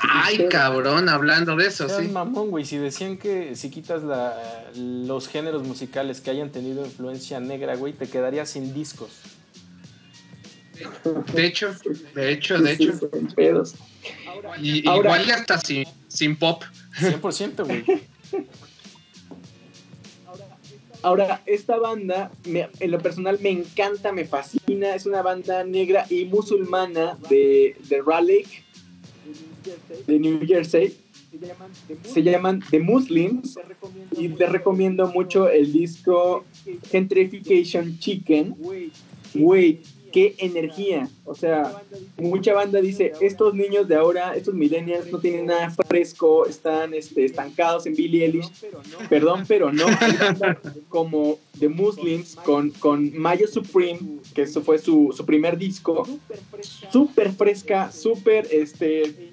Ay, 0.00 0.48
cabrón, 0.50 1.08
hablando 1.08 1.54
de 1.54 1.68
eso, 1.68 1.88
sí. 1.88 2.08
mamón, 2.08 2.50
güey. 2.50 2.64
Si 2.64 2.76
decían 2.76 3.16
que 3.16 3.54
si 3.54 3.70
quitas 3.70 4.02
la, 4.02 4.34
los 4.74 5.28
géneros 5.28 5.62
musicales 5.62 6.20
que 6.20 6.30
hayan 6.30 6.50
tenido 6.50 6.84
influencia 6.84 7.38
negra, 7.38 7.76
güey, 7.76 7.92
te 7.92 8.08
quedarías 8.08 8.50
sin 8.50 8.74
discos. 8.74 9.10
De 11.32 11.46
hecho, 11.46 11.72
de 12.14 12.32
hecho, 12.32 12.58
de 12.58 12.72
hecho. 12.72 12.92
Y, 14.60 14.78
igual 14.78 15.30
hasta 15.30 15.60
sin, 15.60 15.84
sin 16.08 16.34
pop. 16.34 16.64
100%, 16.98 17.64
güey. 17.64 17.84
Ahora, 21.02 21.42
esta 21.46 21.78
banda, 21.78 22.30
en 22.44 22.90
lo 22.90 22.98
personal, 23.00 23.38
me 23.40 23.50
encanta, 23.50 24.12
me 24.12 24.24
fascina. 24.24 24.94
Es 24.94 25.06
una 25.06 25.22
banda 25.22 25.64
negra 25.64 26.06
y 26.08 26.24
musulmana 26.26 27.18
de, 27.28 27.76
de 27.88 28.02
Raleigh, 28.02 28.46
de 30.06 30.18
New 30.18 30.46
Jersey. 30.46 30.96
Se 32.04 32.22
llaman 32.22 32.62
The 32.70 32.78
Muslims 32.78 33.58
y 34.16 34.28
te 34.28 34.46
recomiendo 34.46 35.08
mucho 35.08 35.48
el 35.48 35.72
disco 35.72 36.44
Gentrification 36.90 37.98
Chicken. 37.98 38.54
Wait, 39.34 39.86
qué 40.12 40.34
energía. 40.38 41.08
O 41.24 41.34
sea, 41.34 41.82
mucha 42.18 42.52
banda 42.52 42.80
dice, 42.80 43.12
estos 43.20 43.54
niños 43.54 43.88
de 43.88 43.96
ahora, 43.96 44.36
estos 44.36 44.54
millennials 44.54 45.10
no 45.10 45.18
tienen 45.18 45.46
nada 45.46 45.70
fresco, 45.88 46.46
están 46.46 46.94
este, 46.94 47.24
estancados 47.24 47.86
en 47.86 47.94
Billie 47.94 48.24
Eilish. 48.24 48.50
Perdón, 49.08 49.44
pero 49.48 49.72
no. 49.72 49.86
como 50.88 51.38
The 51.58 51.68
Muslims 51.68 52.36
con, 52.36 52.70
con 52.70 53.16
Mayo 53.16 53.48
Supreme, 53.48 54.00
que 54.34 54.42
eso 54.42 54.62
fue 54.62 54.78
su, 54.78 55.12
su 55.16 55.24
primer 55.26 55.56
disco, 55.56 56.06
súper 56.90 57.32
fresca, 57.32 57.90
súper 57.90 58.46
este, 58.50 59.30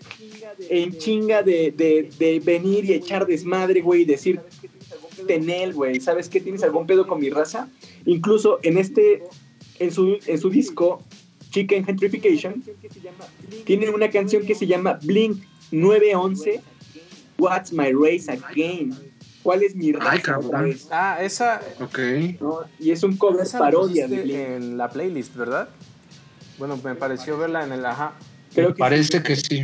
en 0.70 0.98
chinga 0.98 1.44
de, 1.44 1.72
de, 1.72 2.10
de 2.18 2.40
venir 2.40 2.86
y 2.86 2.94
echar 2.94 3.28
desmadre, 3.28 3.82
güey, 3.82 4.02
y 4.02 4.06
decir, 4.06 4.40
Tenel, 5.28 5.74
güey, 5.74 6.00
¿sabes 6.00 6.30
qué? 6.30 6.40
¿Tienes 6.40 6.64
algún 6.64 6.88
pedo 6.88 7.08
con 7.08 7.20
mi 7.20 7.30
raza? 7.30 7.70
Incluso 8.06 8.60
en 8.64 8.78
este 8.78 9.24
en 9.80 9.92
su, 9.92 10.18
en 10.26 10.40
su 10.40 10.50
disco 10.50 11.04
Chicken 11.52 11.86
Gentrification, 11.86 12.64
tienen 13.66 13.94
una 13.94 14.10
canción 14.10 14.46
que 14.46 14.54
se 14.56 14.68
llama 14.68 15.00
Blink 15.04 15.44
911, 15.72 16.62
What's 17.38 17.72
My 17.72 17.92
Race 17.92 18.32
Again. 18.32 18.96
¿Cuál 19.42 19.64
es 19.64 19.74
mi 19.76 19.94
vez? 19.94 20.88
Ah, 20.92 21.18
esa. 21.22 21.62
Ok. 21.80 21.98
¿no? 22.42 22.60
Y 22.78 22.92
es 22.92 23.02
un 23.04 23.16
cover 23.18 23.42
esa 23.46 23.58
parodia 23.58 24.08
de 24.08 24.22
Blink. 24.22 24.38
en 24.38 24.78
la 24.78 24.90
playlist, 24.90 25.36
¿verdad? 25.36 25.70
Bueno, 26.58 26.78
me 26.84 26.94
pareció 26.94 27.38
verla 27.38 27.64
en 27.64 27.72
el 27.72 27.86
ajá. 27.86 28.16
Creo 28.54 28.74
que 28.74 28.80
Parece 28.80 29.18
sí. 29.18 29.24
que 29.24 29.36
sí. 29.38 29.64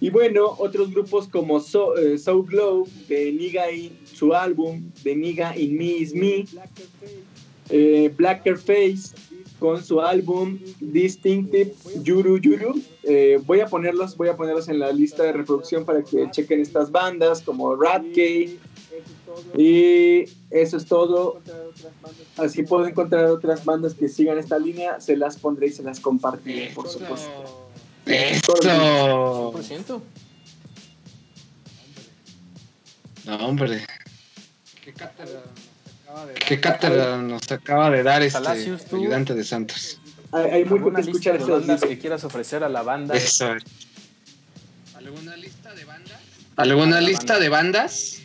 Y 0.00 0.10
bueno, 0.10 0.54
otros 0.58 0.90
grupos 0.90 1.28
como 1.28 1.60
So, 1.60 1.96
eh, 1.96 2.18
So 2.18 2.42
Glow, 2.42 2.86
de 3.08 3.32
Niga 3.32 3.70
in 3.70 3.96
su 4.14 4.34
álbum, 4.34 4.90
de 5.02 5.16
Niga 5.16 5.56
in 5.56 5.76
Me 5.76 5.84
Is 5.84 6.14
Me, 6.14 6.46
eh, 7.70 8.12
Blacker 8.16 8.56
Face, 8.56 9.14
con 9.58 9.82
su 9.82 10.00
álbum 10.00 10.58
Distinctive 10.80 11.72
Yuru 12.02 12.38
Yuru. 12.38 12.82
Eh, 13.02 13.40
voy 13.46 13.60
a 13.60 13.66
ponerlos, 13.66 14.16
voy 14.16 14.28
a 14.28 14.36
ponerlos 14.36 14.68
en 14.68 14.78
la 14.78 14.92
lista 14.92 15.22
de 15.22 15.32
reproducción 15.32 15.84
para 15.84 16.02
que 16.02 16.28
chequen 16.30 16.60
estas 16.60 16.90
bandas 16.90 17.42
como 17.42 17.74
Ratcade. 17.76 18.58
Y 19.56 20.24
eso 20.50 20.76
es 20.76 20.86
todo. 20.86 21.40
Así 22.36 22.62
puedo 22.62 22.86
encontrar 22.86 23.26
otras 23.26 23.64
bandas 23.64 23.94
que 23.94 24.08
sigan 24.08 24.38
esta 24.38 24.58
línea, 24.58 25.00
se 25.00 25.16
las 25.16 25.36
pondré 25.36 25.68
y 25.68 25.72
se 25.72 25.82
las 25.82 26.00
compartiré, 26.00 26.70
por 26.74 26.88
supuesto. 26.88 27.30
Eso. 28.06 28.52
100%. 28.52 30.02
No, 33.26 33.36
hombre. 33.36 33.80
¿Qué 36.46 36.60
cátedra 36.60 37.16
nos 37.16 37.50
acaba 37.50 37.90
de 37.90 38.02
dar 38.02 38.22
este 38.22 38.38
Palacios, 38.38 38.84
tú. 38.84 38.96
ayudante 38.96 39.34
de 39.34 39.44
Santos? 39.44 39.98
Hay, 40.32 40.50
hay 40.50 40.64
mucho 40.64 40.74
¿Alguna 40.76 41.00
que 41.00 41.06
lista 41.06 41.30
escuchar 41.30 41.32
de 41.32 41.38
bandas 41.52 41.66
2020. 41.80 41.88
que 41.88 41.98
quieras 42.00 42.24
ofrecer 42.24 42.64
a 42.64 42.68
la 42.68 42.82
banda? 42.82 43.14
Eso. 43.14 43.54
¿Alguna 44.94 45.36
lista 45.36 45.74
de 45.74 45.84
bandas? 45.84 46.18
¿Alguna 46.56 47.00
lista 47.00 47.38
de 47.38 47.48
bandas? 47.48 48.20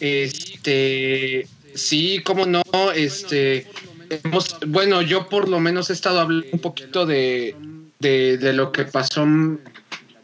Este, 0.00 1.46
sí, 1.74 2.20
cómo 2.24 2.46
no, 2.46 2.62
este, 2.94 3.66
hemos, 4.10 4.56
bueno, 4.66 5.02
yo 5.02 5.28
por 5.28 5.48
lo 5.48 5.60
menos 5.60 5.90
he 5.90 5.92
estado 5.92 6.20
hablando 6.20 6.46
un 6.52 6.58
poquito 6.58 7.06
de, 7.06 7.54
de, 8.00 8.38
de 8.38 8.52
lo 8.52 8.72
que 8.72 8.84
pasó 8.84 9.26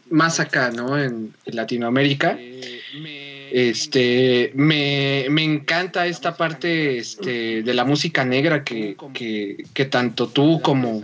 más 0.09 0.39
acá, 0.39 0.71
¿no? 0.71 0.99
En, 0.99 1.33
en 1.45 1.55
Latinoamérica. 1.55 2.37
Este, 3.51 4.51
me, 4.55 5.27
me 5.29 5.43
encanta 5.43 6.07
esta 6.07 6.35
parte 6.35 6.97
este, 6.97 7.63
de 7.63 7.73
la 7.73 7.85
música 7.85 8.25
negra 8.25 8.63
que, 8.63 8.95
que, 9.13 9.85
tanto 9.85 10.27
tú 10.27 10.61
como, 10.61 11.01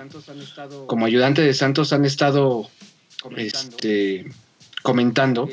como 0.87 1.05
ayudante 1.05 1.41
de 1.41 1.53
Santos 1.53 1.93
han 1.93 2.05
estado 2.05 2.69
este, 3.35 4.25
comentando, 4.83 5.49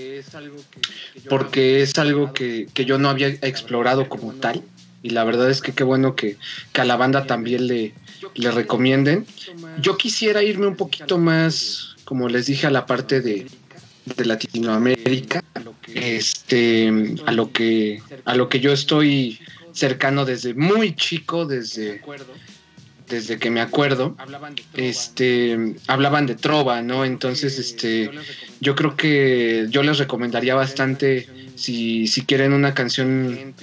porque 1.29 1.83
es 1.83 1.99
algo 1.99 2.33
que, 2.33 2.67
que 2.75 2.85
yo 2.85 2.99
no 2.99 3.09
había 3.09 3.29
explorado 3.29 4.09
como 4.09 4.35
tal. 4.35 4.63
Y 5.03 5.11
la 5.11 5.25
verdad 5.25 5.51
es 5.51 5.61
que 5.61 5.73
qué 5.73 5.83
bueno 5.83 6.15
que, 6.15 6.37
que 6.73 6.81
a 6.81 6.85
la 6.85 6.97
banda 6.97 7.27
también 7.27 7.67
le, 7.67 7.93
le 8.35 8.51
recomienden. 8.51 9.27
Yo 9.81 9.97
quisiera 9.97 10.43
irme 10.43 10.67
un 10.67 10.77
poquito 10.77 11.19
más, 11.19 11.97
como 12.05 12.29
les 12.29 12.47
dije, 12.47 12.69
a 12.69 12.71
la 12.71 12.87
parte 12.87 13.21
de, 13.21 13.49
de 14.17 14.25
Latinoamérica, 14.25 15.42
este, 15.89 16.93
a 17.27 17.33
lo 17.33 17.53
que, 17.53 18.03
a 18.25 18.35
lo 18.35 18.49
que 18.49 18.61
yo 18.61 18.73
estoy 18.73 19.41
cercano 19.73 20.25
desde 20.25 20.55
muy 20.55 20.95
chico, 20.95 21.47
desde, 21.47 22.03
desde 23.09 23.39
que 23.39 23.51
me 23.51 23.61
acuerdo, 23.61 24.17
este, 24.75 25.75
hablaban 25.87 26.27
de 26.27 26.35
trova, 26.35 26.83
¿no? 26.83 27.05
Entonces, 27.05 27.59
este, 27.59 28.11
yo 28.61 28.75
creo 28.75 28.97
que 28.97 29.67
yo 29.71 29.83
les 29.83 29.99
recomendaría 29.99 30.55
bastante 30.55 31.29
si, 31.55 32.07
si 32.07 32.23
quieren 32.23 32.53
una 32.53 32.75
canción 32.75 33.55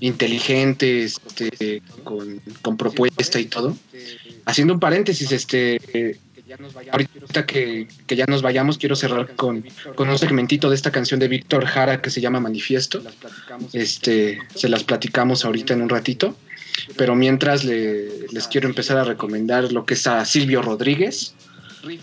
inteligente, 0.00 1.04
este, 1.04 1.82
con, 2.02 2.40
con 2.62 2.76
propuesta 2.76 3.40
y 3.40 3.46
todo. 3.46 3.76
Haciendo 4.44 4.74
un 4.74 4.80
paréntesis, 4.80 5.32
este, 5.32 6.18
ahorita 6.92 7.46
que, 7.46 7.88
que 8.06 8.16
ya 8.16 8.26
nos 8.26 8.42
vayamos, 8.42 8.78
quiero 8.78 8.96
cerrar 8.96 9.34
con, 9.36 9.64
con 9.94 10.08
un 10.08 10.18
segmentito 10.18 10.68
de 10.70 10.76
esta 10.76 10.90
canción 10.90 11.20
de 11.20 11.28
Víctor 11.28 11.64
Jara 11.66 12.00
que 12.00 12.10
se 12.10 12.20
llama 12.20 12.40
Manifiesto. 12.40 13.02
Este, 13.72 14.38
se 14.54 14.68
las 14.68 14.84
platicamos 14.84 15.44
ahorita 15.44 15.74
en 15.74 15.82
un 15.82 15.88
ratito. 15.88 16.36
Pero 16.96 17.14
mientras 17.14 17.64
le- 17.64 18.26
les 18.32 18.48
quiero 18.48 18.68
empezar 18.68 18.96
a 18.98 19.04
recomendar 19.04 19.72
lo 19.72 19.86
que 19.86 19.94
es 19.94 20.06
a 20.06 20.24
Silvio 20.24 20.60
Rodríguez. 20.60 21.34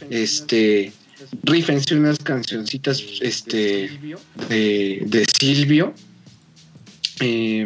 Este, 0.10 0.94
rífense 1.44 1.96
unas 1.96 2.20
cancioncitas 2.20 3.04
este, 3.22 3.90
de, 4.50 5.00
de 5.06 5.26
Silvio. 5.40 5.94
Eh, 7.20 7.66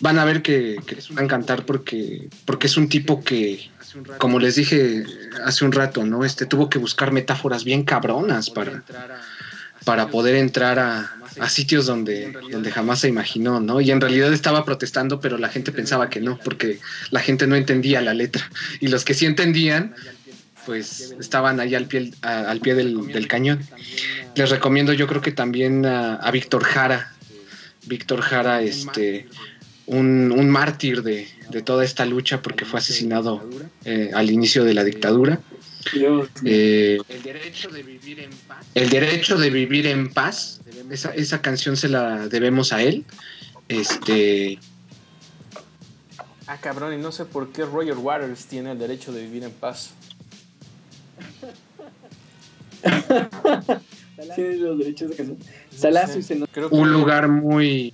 van 0.00 0.18
a 0.18 0.24
ver 0.24 0.42
que, 0.42 0.76
que 0.86 0.94
les 0.96 1.08
van 1.10 1.18
a 1.18 1.22
encantar 1.24 1.64
porque, 1.64 2.28
porque 2.44 2.66
es 2.66 2.76
un 2.76 2.88
tipo 2.88 3.22
que, 3.22 3.70
como 4.18 4.38
les 4.38 4.54
dije 4.56 5.04
hace 5.44 5.64
un 5.64 5.72
rato, 5.72 6.04
¿no? 6.04 6.24
Este 6.24 6.46
tuvo 6.46 6.68
que 6.68 6.78
buscar 6.78 7.12
metáforas 7.12 7.64
bien 7.64 7.84
cabronas 7.84 8.50
para, 8.50 8.82
para 9.84 10.08
poder 10.08 10.34
entrar 10.36 10.78
a, 10.78 11.14
a 11.40 11.48
sitios 11.48 11.86
donde, 11.86 12.32
donde 12.50 12.70
jamás 12.72 13.00
se 13.00 13.08
imaginó, 13.08 13.60
¿no? 13.60 13.80
Y 13.80 13.90
en 13.90 14.00
realidad 14.00 14.32
estaba 14.32 14.64
protestando, 14.64 15.20
pero 15.20 15.38
la 15.38 15.48
gente 15.48 15.72
pensaba 15.72 16.10
que 16.10 16.20
no, 16.20 16.38
porque 16.38 16.80
la 17.10 17.20
gente 17.20 17.46
no 17.46 17.56
entendía 17.56 18.00
la 18.00 18.14
letra. 18.14 18.48
Y 18.80 18.88
los 18.88 19.04
que 19.04 19.14
sí 19.14 19.26
entendían, 19.26 19.94
pues 20.64 21.14
estaban 21.20 21.60
ahí 21.60 21.74
al 21.74 21.86
pie, 21.86 22.12
a- 22.22 22.50
al 22.50 22.60
pie 22.60 22.74
del, 22.74 23.06
del 23.08 23.28
cañón. 23.28 23.60
Les 24.34 24.50
recomiendo, 24.50 24.92
yo 24.92 25.06
creo 25.06 25.20
que 25.22 25.32
también 25.32 25.86
a, 25.86 26.14
a 26.16 26.30
Víctor 26.30 26.64
Jara. 26.64 27.12
Víctor 27.86 28.20
Jara, 28.20 28.62
este, 28.62 29.28
un, 29.86 30.32
un 30.36 30.50
mártir 30.50 31.04
de, 31.04 31.28
de 31.50 31.62
toda 31.62 31.84
esta 31.84 32.04
lucha 32.04 32.42
porque 32.42 32.64
fue 32.64 32.80
asesinado 32.80 33.48
eh, 33.84 34.10
al 34.14 34.30
inicio 34.30 34.64
de 34.64 34.74
la 34.74 34.84
dictadura. 34.84 35.40
Eh, 36.44 36.98
el 37.08 37.22
derecho 37.22 37.68
de 37.70 37.82
vivir 37.82 38.20
en 38.20 38.30
paz. 38.30 38.66
El 38.74 38.90
derecho 38.90 39.36
de 39.36 39.50
vivir 39.50 39.86
en 39.86 40.12
paz. 40.12 40.60
Esa, 40.90 41.14
esa 41.14 41.40
canción 41.42 41.76
se 41.76 41.88
la 41.88 42.28
debemos 42.28 42.72
a 42.72 42.82
él. 42.82 43.04
Este, 43.68 44.58
Ah, 46.48 46.58
cabrón, 46.60 46.94
y 46.94 46.96
no 46.98 47.10
sé 47.10 47.24
por 47.24 47.50
qué 47.50 47.64
Roger 47.64 47.96
Waters 47.96 48.46
tiene 48.46 48.70
el 48.70 48.78
derecho 48.78 49.12
de 49.12 49.22
vivir 49.22 49.42
en 49.42 49.50
paz. 49.50 49.90
Tienes 54.36 54.60
los 54.60 54.78
derechos 54.78 55.10
de 55.10 55.16
canción. 55.16 55.38
Salazo 55.76 56.20
y 56.20 56.22
se 56.22 56.36
nos... 56.36 56.48
Creo 56.50 56.70
que 56.70 56.76
un 56.76 56.92
lugar 56.92 57.26
muy. 57.28 57.92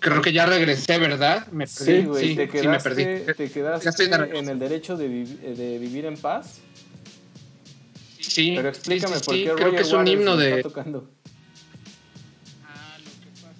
Creo 0.00 0.22
que 0.22 0.32
ya 0.32 0.46
regresé, 0.46 0.98
¿verdad? 0.98 1.46
Me 1.52 1.66
Sí, 1.66 2.02
güey, 2.04 2.34
te 2.34 2.46
sí, 2.46 2.58
sí, 2.58 2.66
me 2.68 2.78
quedaste, 2.78 2.88
perdí. 2.90 3.32
te 3.36 3.50
quedaste 3.50 4.04
en 4.38 4.48
el 4.48 4.58
derecho 4.58 4.96
de, 4.96 5.08
vi- 5.08 5.24
de 5.24 5.78
vivir 5.78 6.06
en 6.06 6.16
paz. 6.16 6.60
Sí, 8.18 8.54
Pero 8.56 8.68
explícame 8.68 9.14
sí, 9.14 9.20
sí, 9.20 9.24
por 9.26 9.34
sí, 9.34 9.40
qué 9.44 9.50
creo 9.50 9.56
Roger 9.58 9.74
que 9.76 9.82
es 9.82 9.92
un 9.92 10.06
himno 10.08 10.30
lo 10.32 10.36
de. 10.36 10.48
está 10.56 10.62
tocando. 10.68 11.10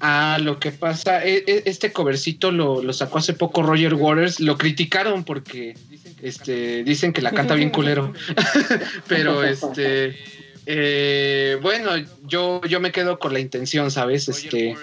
Ah, 0.02 0.38
lo 0.40 0.58
que 0.58 0.72
pasa, 0.72 1.22
e- 1.26 1.44
e- 1.46 1.62
este 1.66 1.92
covercito 1.92 2.50
lo, 2.50 2.82
lo 2.82 2.92
sacó 2.94 3.18
hace 3.18 3.34
poco 3.34 3.62
Roger 3.62 3.92
Waters, 3.94 4.40
lo 4.40 4.56
criticaron 4.56 5.24
porque 5.24 5.74
este, 6.22 6.82
dicen 6.84 7.12
que 7.12 7.20
la 7.20 7.32
canta 7.32 7.54
bien 7.54 7.68
culero, 7.68 8.14
pero 9.08 9.44
este, 9.44 10.16
eh, 10.64 11.58
bueno, 11.60 11.90
yo, 12.26 12.62
yo 12.66 12.80
me 12.80 12.92
quedo 12.92 13.18
con 13.18 13.34
la 13.34 13.40
intención, 13.40 13.90
¿sabes? 13.90 14.26
Este, 14.30 14.74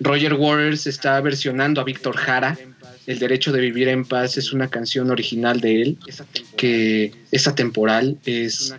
Roger 0.00 0.34
Waters 0.34 0.86
está 0.86 1.20
versionando 1.20 1.80
a 1.80 1.84
Víctor 1.84 2.16
Jara, 2.16 2.56
El 3.06 3.18
Derecho 3.18 3.52
de 3.52 3.60
Vivir 3.60 3.88
en 3.88 4.04
Paz 4.04 4.36
es 4.36 4.52
una 4.52 4.68
canción 4.68 5.10
original 5.10 5.60
de 5.60 5.82
él, 5.82 5.98
que 6.56 7.12
es 7.30 7.48
atemporal, 7.48 8.18
es, 8.24 8.74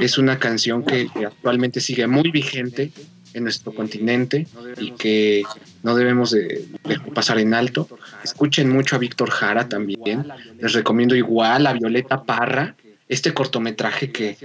es 0.00 0.18
una 0.18 0.38
canción 0.38 0.84
que 0.84 1.08
actualmente 1.24 1.80
sigue 1.80 2.06
muy 2.06 2.30
vigente 2.30 2.92
en 3.32 3.44
nuestro 3.44 3.72
continente 3.72 4.46
y 4.78 4.90
que 4.92 5.44
no 5.84 5.94
debemos 5.94 6.32
de, 6.32 6.66
de 6.84 6.98
pasar 7.14 7.38
en 7.38 7.54
alto. 7.54 7.88
Escuchen 8.24 8.68
mucho 8.68 8.96
a 8.96 8.98
Víctor 8.98 9.30
Jara 9.30 9.68
también. 9.68 10.26
Les 10.58 10.72
recomiendo 10.72 11.14
igual 11.14 11.66
a 11.66 11.72
Violeta 11.72 12.24
Parra, 12.24 12.74
este 13.10 13.34
cortometraje 13.34 14.12
que, 14.12 14.38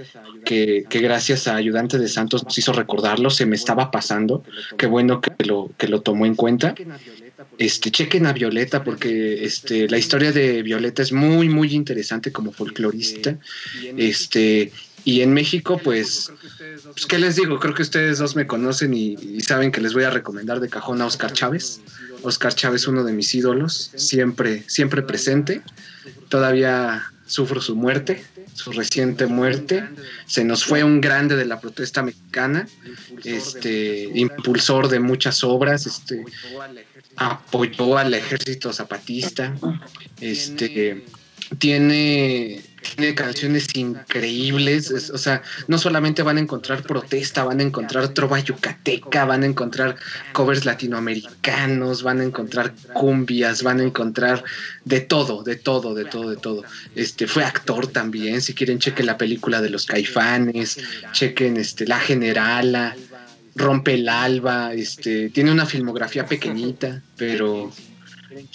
que, 0.44 0.84
que 0.90 0.98
gracias 0.98 1.46
a 1.46 1.54
Ayudante 1.54 1.98
de 1.98 2.08
Santos 2.08 2.44
nos 2.44 2.58
hizo 2.58 2.72
recordarlo, 2.72 3.30
se 3.30 3.46
me 3.46 3.54
estaba 3.54 3.92
pasando. 3.92 4.42
Qué 4.76 4.86
bueno 4.86 5.20
que 5.20 5.32
lo, 5.44 5.70
que 5.78 5.86
lo 5.86 6.02
tomó 6.02 6.26
en 6.26 6.34
cuenta. 6.34 6.74
Este, 7.58 7.92
chequen 7.92 8.26
a 8.26 8.32
Violeta 8.32 8.82
porque 8.82 9.44
este, 9.44 9.88
la 9.88 9.98
historia 9.98 10.32
de 10.32 10.64
Violeta 10.64 11.00
es 11.00 11.12
muy, 11.12 11.48
muy 11.48 11.74
interesante 11.74 12.32
como 12.32 12.50
folclorista. 12.50 13.38
Este, 13.96 14.72
y 15.04 15.20
en 15.20 15.32
México, 15.32 15.80
pues, 15.82 16.32
pues, 16.82 17.06
¿qué 17.06 17.20
les 17.20 17.36
digo? 17.36 17.60
Creo 17.60 17.72
que 17.72 17.82
ustedes 17.82 18.18
dos 18.18 18.34
me 18.34 18.48
conocen 18.48 18.92
y, 18.94 19.14
y 19.14 19.40
saben 19.42 19.70
que 19.70 19.80
les 19.80 19.94
voy 19.94 20.02
a 20.02 20.10
recomendar 20.10 20.58
de 20.58 20.68
cajón 20.68 21.00
a 21.02 21.06
Oscar 21.06 21.32
Chávez. 21.32 21.80
Oscar 22.22 22.52
Chávez, 22.52 22.88
uno 22.88 23.04
de 23.04 23.12
mis 23.12 23.32
ídolos, 23.32 23.92
siempre, 23.94 24.64
siempre 24.66 25.02
presente. 25.02 25.62
Todavía 26.28 27.12
sufro 27.26 27.60
su 27.60 27.76
muerte, 27.76 28.24
su 28.54 28.72
reciente 28.72 29.26
muerte. 29.26 29.84
Se 30.26 30.44
nos 30.44 30.64
fue 30.64 30.84
un 30.84 31.00
grande 31.00 31.36
de 31.36 31.44
la 31.44 31.60
protesta 31.60 32.02
mexicana, 32.02 32.66
este, 33.24 34.10
impulsor 34.14 34.88
de 34.88 35.00
muchas 35.00 35.44
obras, 35.44 35.86
este, 35.86 36.24
apoyó 37.16 37.98
al 37.98 38.14
ejército 38.14 38.72
zapatista, 38.72 39.54
este, 40.20 41.04
tiene 41.58 42.62
tiene 42.94 43.14
canciones 43.14 43.66
increíbles, 43.74 45.10
o 45.10 45.18
sea, 45.18 45.42
no 45.68 45.78
solamente 45.78 46.22
van 46.22 46.36
a 46.36 46.40
encontrar 46.40 46.82
protesta, 46.82 47.44
van 47.44 47.60
a 47.60 47.62
encontrar 47.62 48.08
trova 48.08 48.38
yucateca, 48.38 49.24
van 49.24 49.42
a 49.42 49.46
encontrar 49.46 49.96
covers 50.32 50.64
latinoamericanos, 50.64 52.02
van 52.02 52.20
a 52.20 52.24
encontrar 52.24 52.74
cumbias, 52.92 53.62
van 53.62 53.80
a 53.80 53.84
encontrar 53.84 54.44
de 54.84 55.00
todo, 55.00 55.42
de 55.42 55.56
todo, 55.56 55.94
de 55.94 56.04
todo, 56.04 56.30
de 56.30 56.36
todo. 56.36 56.64
Este 56.94 57.26
fue 57.26 57.44
actor 57.44 57.86
también, 57.86 58.40
si 58.42 58.54
quieren 58.54 58.78
chequen 58.78 59.06
la 59.06 59.18
película 59.18 59.60
de 59.60 59.70
los 59.70 59.86
Caifanes, 59.86 60.78
chequen 61.12 61.56
este 61.56 61.86
La 61.86 61.98
Generala, 61.98 62.94
Rompe 63.56 63.94
el 63.94 64.06
Alba, 64.08 64.74
este 64.74 65.30
tiene 65.30 65.50
una 65.50 65.64
filmografía 65.64 66.26
pequeñita, 66.26 67.02
pero 67.16 67.72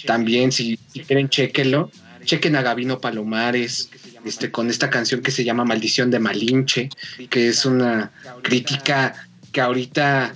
también 0.06 0.52
si, 0.52 0.78
quieren 1.06 1.28
chequenlo, 1.28 1.90
chequen 2.24 2.54
a 2.54 2.62
Gabino 2.62 3.00
Palomares, 3.00 3.90
este, 4.24 4.50
con 4.50 4.70
esta 4.70 4.90
canción 4.90 5.22
que 5.22 5.30
se 5.30 5.44
llama 5.44 5.64
Maldición 5.64 6.10
de 6.10 6.18
Malinche, 6.18 6.88
que 7.30 7.48
es 7.48 7.64
una 7.64 8.10
crítica 8.42 9.14
que 9.52 9.60
ahorita 9.60 10.34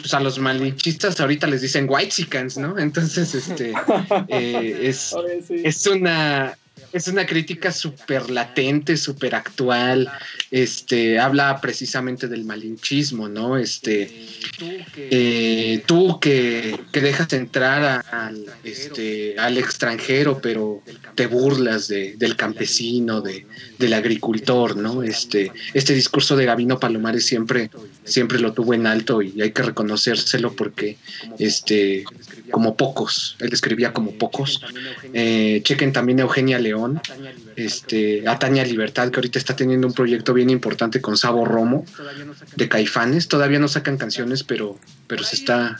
pues 0.00 0.14
a 0.14 0.20
los 0.20 0.38
malinchistas 0.38 1.20
ahorita 1.20 1.46
les 1.46 1.62
dicen 1.62 1.86
white 1.88 2.14
¿no? 2.58 2.78
Entonces, 2.78 3.34
este 3.34 3.72
eh, 4.28 4.78
es, 4.82 5.14
es 5.48 5.86
una 5.86 6.56
es 6.92 7.08
una 7.08 7.26
crítica 7.26 7.72
súper 7.72 8.30
latente, 8.30 8.96
súper 8.96 9.34
actual, 9.34 10.10
este, 10.50 11.18
habla 11.18 11.60
precisamente 11.60 12.28
del 12.28 12.44
malinchismo, 12.44 13.28
¿no? 13.28 13.56
Este, 13.56 14.10
eh, 14.96 15.82
tú 15.86 16.18
que, 16.20 16.78
que, 16.92 17.00
dejas 17.00 17.32
entrar 17.32 18.04
al, 18.10 18.46
este, 18.64 19.38
al 19.38 19.58
extranjero, 19.58 20.40
pero 20.40 20.82
te 21.14 21.26
burlas 21.26 21.88
de, 21.88 22.14
del 22.16 22.36
campesino, 22.36 23.20
de, 23.20 23.46
del 23.78 23.92
agricultor, 23.92 24.76
¿no? 24.76 25.02
Este, 25.02 25.52
este 25.74 25.94
discurso 25.94 26.36
de 26.36 26.46
Gabino 26.46 26.78
Palomares 26.78 27.26
siempre, 27.26 27.70
siempre 28.04 28.38
lo 28.38 28.52
tuvo 28.52 28.74
en 28.74 28.86
alto 28.86 29.22
y 29.22 29.40
hay 29.42 29.52
que 29.52 29.62
reconocérselo 29.62 30.54
porque, 30.54 30.96
este, 31.38 32.04
como 32.50 32.76
pocos, 32.76 33.36
él 33.40 33.52
escribía 33.52 33.92
como 33.92 34.12
pocos. 34.12 34.60
Eh, 35.12 35.60
chequen 35.62 35.92
también 35.92 36.20
a 36.20 36.22
Eugenia 36.22 36.58
León, 36.66 37.00
este, 37.56 38.28
a 38.28 38.38
Tania 38.38 38.64
Libertad, 38.64 39.10
que 39.10 39.16
ahorita 39.16 39.38
está 39.38 39.54
teniendo 39.54 39.86
un 39.86 39.94
proyecto 39.94 40.34
bien 40.34 40.50
importante 40.50 41.00
con 41.00 41.16
Sabo 41.16 41.44
Romo, 41.44 41.84
de 42.56 42.68
Caifanes. 42.68 43.28
Todavía 43.28 43.58
no 43.58 43.68
sacan 43.68 43.96
canciones, 43.96 44.42
pero, 44.42 44.78
pero 45.06 45.22
se 45.22 45.36
está. 45.36 45.78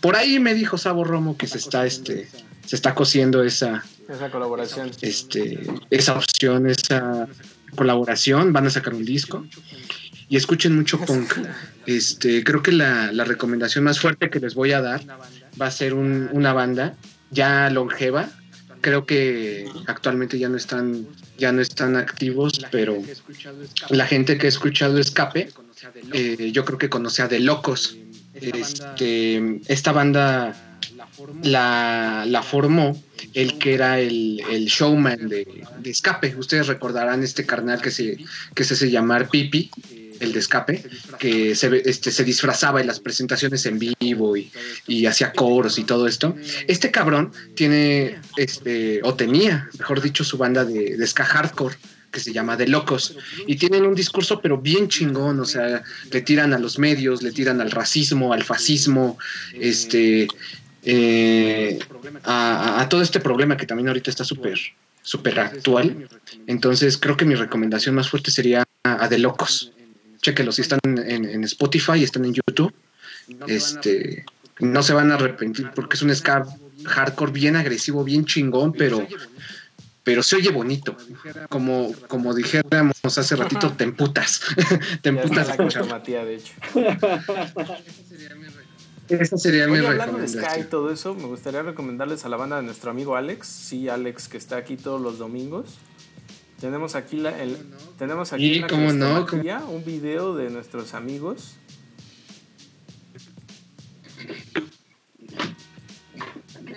Por 0.00 0.16
ahí 0.16 0.38
me 0.38 0.54
dijo 0.54 0.78
Sabo 0.78 1.04
Romo 1.04 1.36
que 1.36 1.46
se 1.46 1.58
está, 1.58 1.86
este, 1.86 2.28
se 2.66 2.76
está 2.76 2.94
cosiendo 2.94 3.42
esa, 3.42 3.84
esa 4.08 4.30
colaboración. 4.30 4.90
Este, 5.00 5.60
esa 5.90 6.14
opción, 6.14 6.68
esa 6.68 7.28
colaboración. 7.74 8.52
Van 8.52 8.66
a 8.66 8.70
sacar 8.70 8.94
un 8.94 9.04
disco. 9.04 9.46
Y 10.28 10.36
escuchen 10.36 10.74
mucho 10.76 10.98
punk. 10.98 11.34
Este, 11.86 12.42
creo 12.42 12.62
que 12.62 12.72
la, 12.72 13.12
la 13.12 13.24
recomendación 13.24 13.84
más 13.84 14.00
fuerte 14.00 14.30
que 14.30 14.40
les 14.40 14.54
voy 14.54 14.72
a 14.72 14.80
dar 14.80 15.00
va 15.60 15.66
a 15.66 15.70
ser 15.70 15.94
un, 15.94 16.30
una 16.32 16.52
banda 16.52 16.94
ya 17.30 17.68
longeva. 17.70 18.30
Creo 18.82 19.06
que 19.06 19.66
actualmente 19.86 20.38
ya 20.38 20.48
no 20.48 20.56
están, 20.56 21.06
ya 21.38 21.50
no 21.52 21.62
están 21.62 21.96
activos, 21.96 22.60
pero 22.70 23.02
la 23.88 24.06
gente 24.06 24.36
que 24.36 24.46
ha 24.46 24.48
escuchado 24.48 24.98
Escape, 24.98 25.50
eh, 26.12 26.50
yo 26.52 26.64
creo 26.64 26.78
que 26.78 26.90
conoce 26.90 27.22
a 27.22 27.28
De 27.28 27.40
Locos. 27.40 27.96
Este, 28.34 29.60
esta 29.68 29.92
banda 29.92 30.78
la, 31.42 32.24
la 32.26 32.42
formó 32.42 33.00
el 33.34 33.58
que 33.58 33.74
era 33.74 34.00
el, 34.00 34.42
el 34.50 34.66
showman 34.66 35.28
de, 35.28 35.64
de, 35.78 35.90
Escape. 35.90 36.34
Ustedes 36.36 36.66
recordarán 36.66 37.22
este 37.22 37.46
carnal 37.46 37.80
que 37.80 37.90
se, 37.90 38.18
que 38.54 38.64
se 38.64 38.74
hace 38.74 38.90
llamar 38.90 39.28
Pipi 39.28 39.70
el 40.22 40.32
de 40.32 40.38
escape, 40.38 40.84
que 41.18 41.54
se, 41.54 41.82
este, 41.84 42.10
se 42.10 42.24
disfrazaba 42.24 42.80
en 42.80 42.86
las 42.86 43.00
presentaciones 43.00 43.66
en 43.66 43.78
vivo 43.78 44.36
y, 44.36 44.50
y 44.86 45.06
hacía 45.06 45.32
coros 45.32 45.78
y 45.78 45.84
todo 45.84 46.06
esto. 46.06 46.36
Este 46.68 46.90
cabrón 46.90 47.32
tiene, 47.54 48.18
este, 48.36 49.00
o 49.02 49.14
tenía, 49.14 49.68
mejor 49.78 50.00
dicho, 50.00 50.24
su 50.24 50.38
banda 50.38 50.64
de, 50.64 50.96
de 50.96 51.06
ska 51.06 51.24
hardcore 51.24 51.76
que 52.12 52.20
se 52.20 52.32
llama 52.32 52.56
De 52.56 52.68
Locos, 52.68 53.16
y 53.46 53.56
tienen 53.56 53.86
un 53.86 53.94
discurso 53.94 54.40
pero 54.42 54.58
bien 54.58 54.88
chingón, 54.88 55.40
o 55.40 55.46
sea, 55.46 55.82
le 56.10 56.20
tiran 56.20 56.52
a 56.52 56.58
los 56.58 56.78
medios, 56.78 57.22
le 57.22 57.32
tiran 57.32 57.60
al 57.62 57.70
racismo, 57.70 58.34
al 58.34 58.44
fascismo, 58.44 59.18
este, 59.54 60.28
eh, 60.84 61.78
a, 62.24 62.86
todo 62.90 63.00
este 63.00 63.18
problema 63.18 63.56
que 63.56 63.66
también 63.66 63.88
ahorita 63.88 64.10
está 64.10 64.24
súper 64.24 64.58
súper 65.04 65.40
actual. 65.40 66.06
Entonces 66.46 66.96
creo 66.96 67.16
que 67.16 67.24
mi 67.24 67.34
recomendación 67.34 67.94
más 67.94 68.08
fuerte 68.08 68.30
sería 68.30 68.62
a, 68.84 69.04
a 69.04 69.08
De 69.08 69.18
Locos 69.18 69.72
chequenlos, 70.22 70.56
si 70.56 70.62
están 70.62 70.80
en, 70.84 71.24
en, 71.24 71.44
Spotify, 71.44 72.02
están 72.02 72.24
en 72.24 72.34
YouTube. 72.34 72.72
Este, 73.46 74.24
no 74.60 74.82
se 74.82 74.92
van 74.94 75.10
a 75.10 75.14
arrepentir 75.14 75.70
porque 75.74 75.96
es 75.96 76.02
un 76.02 76.14
ska 76.14 76.46
hardcore 76.84 77.32
bien 77.32 77.56
agresivo, 77.56 78.04
bien 78.04 78.24
chingón, 78.24 78.72
pero 78.72 79.06
pero 80.04 80.22
se 80.22 80.36
oye 80.36 80.50
bonito. 80.50 80.96
Como, 81.48 81.92
como 82.08 82.34
dijéramos 82.34 82.96
hace 83.04 83.36
ratito, 83.36 83.72
te 83.72 83.84
emputas. 83.84 84.42
te 85.02 85.10
emputas 85.10 85.48
a 85.48 85.52
escuchar. 85.52 85.86
Matía, 85.86 86.24
de 86.24 86.36
hecho. 86.36 86.54
Esa 89.08 89.36
sería 89.36 89.64
Oye, 89.66 89.80
mi 89.80 89.86
hablando 89.86 90.18
de 90.18 90.26
recomendación. 90.26 90.44
Sky 90.44 90.60
y 90.60 90.64
todo 90.64 90.90
eso, 90.90 91.14
me 91.14 91.26
gustaría 91.26 91.62
recomendarles 91.62 92.24
a 92.24 92.28
la 92.28 92.36
banda 92.36 92.56
de 92.56 92.62
nuestro 92.62 92.90
amigo 92.90 93.14
Alex. 93.14 93.46
Sí, 93.46 93.88
Alex, 93.88 94.28
que 94.28 94.38
está 94.38 94.56
aquí 94.56 94.76
todos 94.76 95.00
los 95.00 95.18
domingos. 95.18 95.66
Tenemos 96.62 96.94
aquí 96.94 97.16
la, 97.16 97.42
el, 97.42 97.58
tenemos 97.98 98.32
aquí 98.32 98.60
la 98.60 98.68
cómo 98.68 98.92
no, 98.92 99.26
un 99.68 99.84
video 99.84 100.36
de 100.36 100.48
nuestros 100.48 100.94
amigos. 100.94 101.56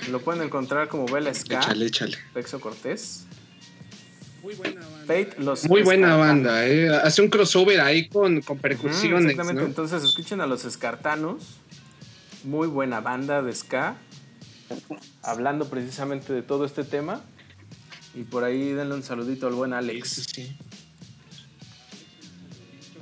Lo 0.09 0.21
pueden 0.21 0.41
encontrar 0.41 0.87
como 0.87 1.05
Vela 1.05 1.31
Ska, 1.31 1.59
Échale, 1.59 1.85
échale. 1.85 2.17
Pexo 2.33 2.59
Cortés. 2.59 3.27
Fate, 5.05 5.35
los 5.37 5.69
Muy 5.69 5.83
buena 5.83 6.15
banda, 6.15 6.67
¿eh? 6.67 6.89
Hace 6.89 7.21
un 7.21 7.29
crossover 7.29 7.79
ahí 7.79 8.09
con, 8.09 8.41
con 8.41 8.57
percusiones, 8.57 9.29
exactamente, 9.29 9.61
¿no? 9.61 9.67
entonces 9.67 10.03
escuchen 10.03 10.41
a 10.41 10.47
los 10.47 10.65
Escartanos. 10.65 11.57
Muy 12.43 12.67
buena 12.67 13.01
banda 13.01 13.43
de 13.43 13.53
Ska. 13.53 13.97
Hablando 15.21 15.69
precisamente 15.69 16.33
de 16.33 16.41
todo 16.41 16.65
este 16.65 16.83
tema. 16.83 17.21
Y 18.15 18.23
por 18.23 18.43
ahí 18.43 18.71
denle 18.71 18.95
un 18.95 19.03
saludito 19.03 19.47
al 19.47 19.53
buen 19.53 19.73
Alex. 19.73 20.09
Sí, 20.09 20.23
sí. 20.33 20.55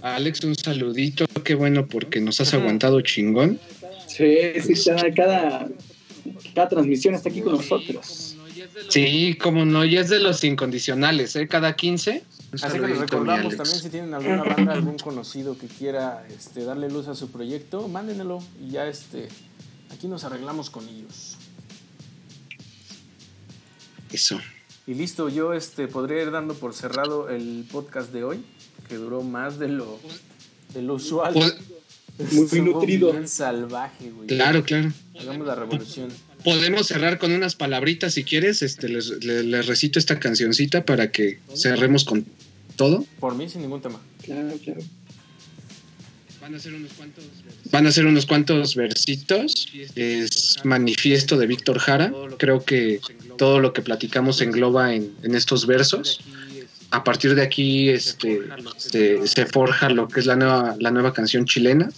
Alex, 0.02 0.44
un 0.44 0.56
saludito, 0.56 1.26
qué 1.46 1.56
bueno 1.56 1.88
porque 1.88 2.20
nos 2.20 2.42
has 2.42 2.54
aguantado 2.54 3.00
chingón. 3.02 3.60
Sí, 4.08 4.36
sí, 4.62 4.74
cada, 4.86 5.14
cada, 5.14 5.68
cada 6.54 6.70
transmisión 6.70 7.16
está 7.16 7.30
aquí 7.30 7.42
con 7.42 7.54
nosotros. 7.54 8.36
Sí, 8.90 9.38
como 9.42 9.66
no, 9.66 9.86
y 9.86 9.98
es 9.98 10.10
de 10.10 10.20
los 10.20 10.44
incondicionales, 10.44 11.36
¿eh? 11.36 11.48
Cada 11.48 11.76
15. 11.76 12.24
Un 12.52 12.64
Así 12.64 12.80
que 12.80 12.88
les 12.88 12.98
recordamos 12.98 13.56
también 13.56 13.80
si 13.80 13.90
tienen 13.90 14.14
alguna 14.14 14.44
banda, 14.44 14.74
algún 14.74 14.98
conocido 14.98 15.58
que 15.58 15.68
quiera 15.68 16.26
este, 16.30 16.64
darle 16.64 16.90
luz 16.90 17.08
a 17.08 17.16
su 17.16 17.32
proyecto, 17.32 17.88
mándenlo 17.88 18.44
y 18.62 18.72
ya 18.72 18.88
este, 18.88 19.30
aquí 19.92 20.08
nos 20.08 20.24
arreglamos 20.24 20.70
con 20.70 20.88
ellos. 20.88 21.38
Eso. 24.12 24.40
Y 24.86 24.94
listo, 24.96 25.30
yo 25.30 25.54
este, 25.54 25.88
podría 25.88 26.22
ir 26.24 26.32
dando 26.32 26.54
por 26.56 26.74
cerrado 26.74 27.30
el 27.30 27.66
podcast 27.72 28.12
de 28.12 28.24
hoy, 28.24 28.40
que 28.90 28.96
duró 28.96 29.22
más 29.24 29.58
de 29.60 29.70
lo, 29.70 30.00
de 30.74 30.82
lo 30.82 30.96
usual. 30.96 31.34
Pues, 31.34 31.56
Muy 32.34 32.46
Estuvo 32.46 32.62
nutrido. 32.80 33.12
bien 33.12 33.28
salvaje, 33.28 34.12
güey. 34.12 34.28
claro, 34.28 34.64
claro. 34.64 34.92
Hagamos 35.20 35.48
la 35.48 35.56
revolución. 35.56 36.10
Podemos 36.44 36.86
cerrar 36.88 37.18
con 37.18 37.32
unas 37.32 37.56
palabritas 37.56 38.14
si 38.14 38.24
quieres. 38.24 38.62
Este, 38.62 38.90
les, 38.90 39.10
les- 39.24 39.46
les 39.46 39.66
recito 39.66 39.98
esta 39.98 40.20
cancioncita 40.20 40.86
para 40.86 41.12
que 41.12 41.40
cerremos 41.56 42.04
con 42.04 42.26
todo. 42.76 43.06
Por 43.20 43.36
mí, 43.36 43.48
sin 43.50 43.62
ningún 43.62 43.82
tema. 43.82 44.00
Claro, 44.22 44.54
claro. 44.64 44.82
Van 46.42 46.54
a 46.56 46.60
ser 46.60 46.74
unos 46.74 46.92
cuantos. 46.94 47.24
Van 47.72 47.88
a 47.88 47.92
ser 47.92 48.06
unos 48.06 48.26
cuantos 48.26 48.76
versitos. 48.76 49.70
Es 49.96 50.58
manifiesto 50.66 51.38
de 51.38 51.48
Víctor 51.48 51.80
Jara. 51.80 52.14
Creo 52.38 52.64
que 52.66 53.00
todo 53.38 53.60
lo 53.60 53.74
que 53.74 53.82
platicamos 53.82 54.42
engloba 54.42 54.94
en, 54.94 55.14
en 55.24 55.36
estos 55.36 55.66
versos. 55.66 56.22
A 56.92 57.04
partir 57.04 57.34
de 57.34 57.42
aquí 57.42 57.90
este, 57.90 58.42
se, 58.78 59.28
se 59.28 59.46
forja 59.48 59.90
lo 59.90 60.08
que 60.08 60.20
es 60.20 60.28
la 60.28 60.36
nueva, 60.36 60.76
la 60.80 60.92
nueva 60.92 61.14
canción 61.14 61.46
chilena. 61.46 61.90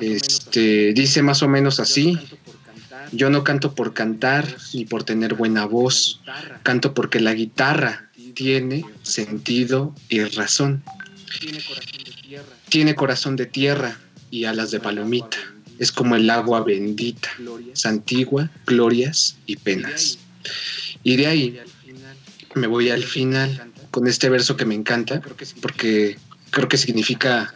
Este, 0.00 0.92
dice 0.92 1.22
más 1.22 1.42
o 1.42 1.48
menos 1.48 1.80
así. 1.80 2.18
Yo 3.12 3.30
no 3.30 3.42
canto 3.42 3.74
por 3.74 3.92
cantar 3.92 4.46
ni 4.72 4.84
por 4.84 5.02
tener 5.02 5.34
buena 5.34 5.64
voz, 5.64 6.20
canto 6.62 6.94
porque 6.94 7.18
la 7.18 7.34
guitarra 7.34 8.08
tiene 8.34 8.84
sentido 9.02 9.94
y 10.08 10.22
razón. 10.22 10.84
Tiene 12.68 12.94
corazón 12.94 13.34
de 13.34 13.46
tierra 13.46 13.98
y 14.30 14.44
alas 14.44 14.70
de 14.70 14.78
palomita. 14.78 15.38
Es 15.80 15.90
como 15.90 16.14
el 16.14 16.30
agua 16.30 16.62
bendita, 16.62 17.30
santigua, 17.72 18.48
glorias 18.66 19.36
y 19.46 19.56
penas. 19.56 20.18
Y 21.02 21.16
de 21.16 21.26
ahí. 21.26 21.60
Me 22.54 22.66
voy 22.66 22.90
al 22.90 23.04
final 23.04 23.70
con 23.90 24.06
este 24.08 24.28
verso 24.28 24.56
que 24.56 24.64
me 24.64 24.74
encanta, 24.74 25.20
porque 25.62 26.18
creo 26.50 26.68
que 26.68 26.76
significa 26.76 27.54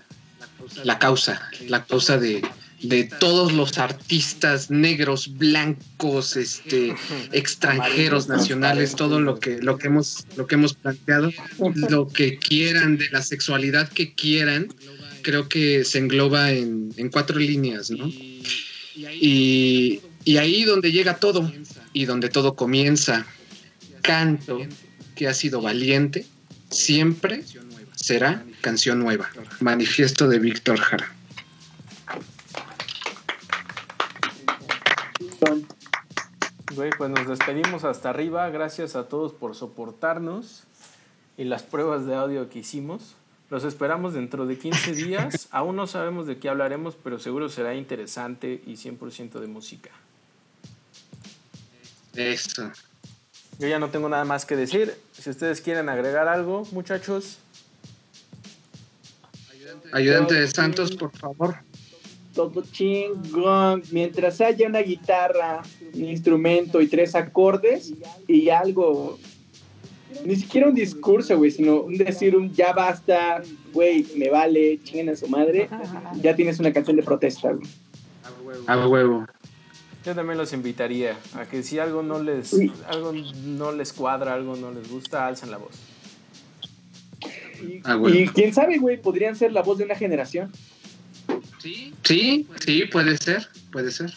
la 0.85 0.99
causa, 0.99 1.51
la 1.69 1.85
causa 1.85 2.17
de, 2.17 2.43
de 2.83 3.05
todos 3.05 3.53
los 3.53 3.79
artistas 3.79 4.71
negros, 4.71 5.37
blancos, 5.37 6.37
este, 6.37 6.95
extranjeros, 7.33 8.29
nacionales, 8.29 8.95
todo 8.95 9.21
lo 9.21 9.39
que, 9.41 9.59
lo 9.61 9.79
que 9.79 9.89
hemos, 9.89 10.27
lo 10.37 10.47
que 10.47 10.55
hemos 10.57 10.75
planteado, 10.75 11.31
lo 11.89 12.09
que 12.09 12.39
quieran, 12.39 12.97
de 12.99 13.09
la 13.11 13.23
sexualidad 13.23 13.89
que 13.89 14.15
quieran, 14.15 14.69
creo 15.25 15.49
que 15.49 15.85
se 15.85 15.99
engloba 15.99 16.53
en, 16.53 16.95
en 16.97 17.09
cuatro 17.11 17.41
líneas, 17.41 17.91
¿no? 17.91 18.07
Y, 18.07 20.01
y 20.25 20.37
ahí 20.37 20.63
donde 20.63 20.93
llega 20.93 21.17
todo, 21.17 21.53
y 21.93 22.05
donde 22.05 22.29
todo 22.29 22.55
comienza, 22.55 23.27
canto 24.03 24.61
que 25.17 25.27
ha 25.27 25.35
sido 25.35 25.61
valiente, 25.61 26.27
siempre 26.71 27.43
será 27.97 28.45
canción 28.61 29.01
nueva. 29.01 29.29
Manifiesto 29.61 30.29
de 30.29 30.39
Víctor 30.39 30.79
Jara. 30.79 31.13
Güey, 36.75 36.91
pues 36.99 37.11
nos 37.11 37.29
despedimos 37.29 37.85
hasta 37.85 38.11
arriba. 38.11 38.49
Gracias 38.51 38.97
a 38.97 39.09
todos 39.09 39.33
por 39.33 39.55
soportarnos 39.55 40.65
y 41.37 41.45
las 41.45 41.63
pruebas 41.63 42.07
de 42.07 42.15
audio 42.15 42.51
que 42.51 42.61
hicimos. 42.61 43.15
Los 43.51 43.65
esperamos 43.65 44.15
dentro 44.15 44.47
de 44.47 44.59
15 44.59 44.93
días. 44.93 45.49
Aún 45.53 45.77
no 45.77 45.87
sabemos 45.87 46.27
de 46.27 46.39
qué 46.39 46.49
hablaremos, 46.49 46.97
pero 47.03 47.19
seguro 47.19 47.49
será 47.49 47.75
interesante 47.75 48.62
y 48.66 48.75
100% 48.75 49.41
de 49.41 49.47
música. 49.47 49.91
Eso. 52.15 52.71
Yo 53.59 53.69
ya 53.69 53.79
no 53.79 53.91
tengo 53.91 54.09
nada 54.09 54.25
más 54.25 54.47
que 54.47 54.57
decir. 54.57 54.95
Si 55.12 55.31
ustedes 55.31 55.61
quieren 55.61 55.89
agregar 55.89 56.27
algo, 56.29 56.66
muchachos. 56.73 57.39
Ayudante 59.93 60.35
de 60.35 60.49
Santos, 60.49 60.97
por 60.97 61.16
favor. 61.16 61.57
Todo 62.35 62.65
chingón. 62.73 63.83
Mientras 63.93 64.41
haya 64.41 64.66
una 64.66 64.81
guitarra, 64.81 65.62
un 65.95 66.05
instrumento 66.05 66.81
y 66.81 66.89
tres 66.89 67.15
acordes 67.15 67.93
y 68.27 68.49
algo. 68.49 69.19
Ni 70.24 70.36
siquiera 70.36 70.69
un 70.69 70.74
discurso, 70.74 71.36
güey, 71.36 71.51
sino 71.51 71.82
un 71.82 71.97
decir 71.97 72.36
un 72.36 72.53
ya 72.53 72.73
basta, 72.73 73.43
güey, 73.73 74.07
me 74.16 74.31
vale, 74.31 74.81
chinguen 74.82 75.11
a 75.11 75.16
su 75.16 75.28
madre. 75.28 75.69
Ya 76.20 76.35
tienes 76.36 76.59
una 76.61 76.73
canción 76.73 76.97
de 76.97 77.03
protesta, 77.03 77.53
güey. 77.53 77.69
A 78.66 78.86
huevo. 78.86 79.27
Yo 80.05 80.15
también 80.15 80.36
los 80.36 80.53
invitaría 80.53 81.16
a 81.35 81.47
que 81.47 81.62
si 81.62 81.78
algo 81.78 82.03
no 82.03 82.23
les, 82.23 82.55
algo 82.89 83.12
no 83.12 83.73
les 83.73 83.93
cuadra, 83.93 84.35
algo 84.35 84.55
no 84.57 84.70
les 84.70 84.89
gusta, 84.91 85.27
alcen 85.27 85.51
la 85.51 85.57
voz. 85.57 85.77
Huevo. 87.86 88.11
Y 88.11 88.28
quién 88.28 88.53
sabe, 88.53 88.78
güey, 88.78 89.01
podrían 89.01 89.35
ser 89.35 89.53
la 89.53 89.62
voz 89.62 89.78
de 89.78 89.85
una 89.85 89.95
generación. 89.95 90.53
Sí, 91.59 91.95
sí, 92.03 92.85
puede 92.93 93.16
ser, 93.16 93.49
puede 93.73 93.91
ser. 93.91 94.12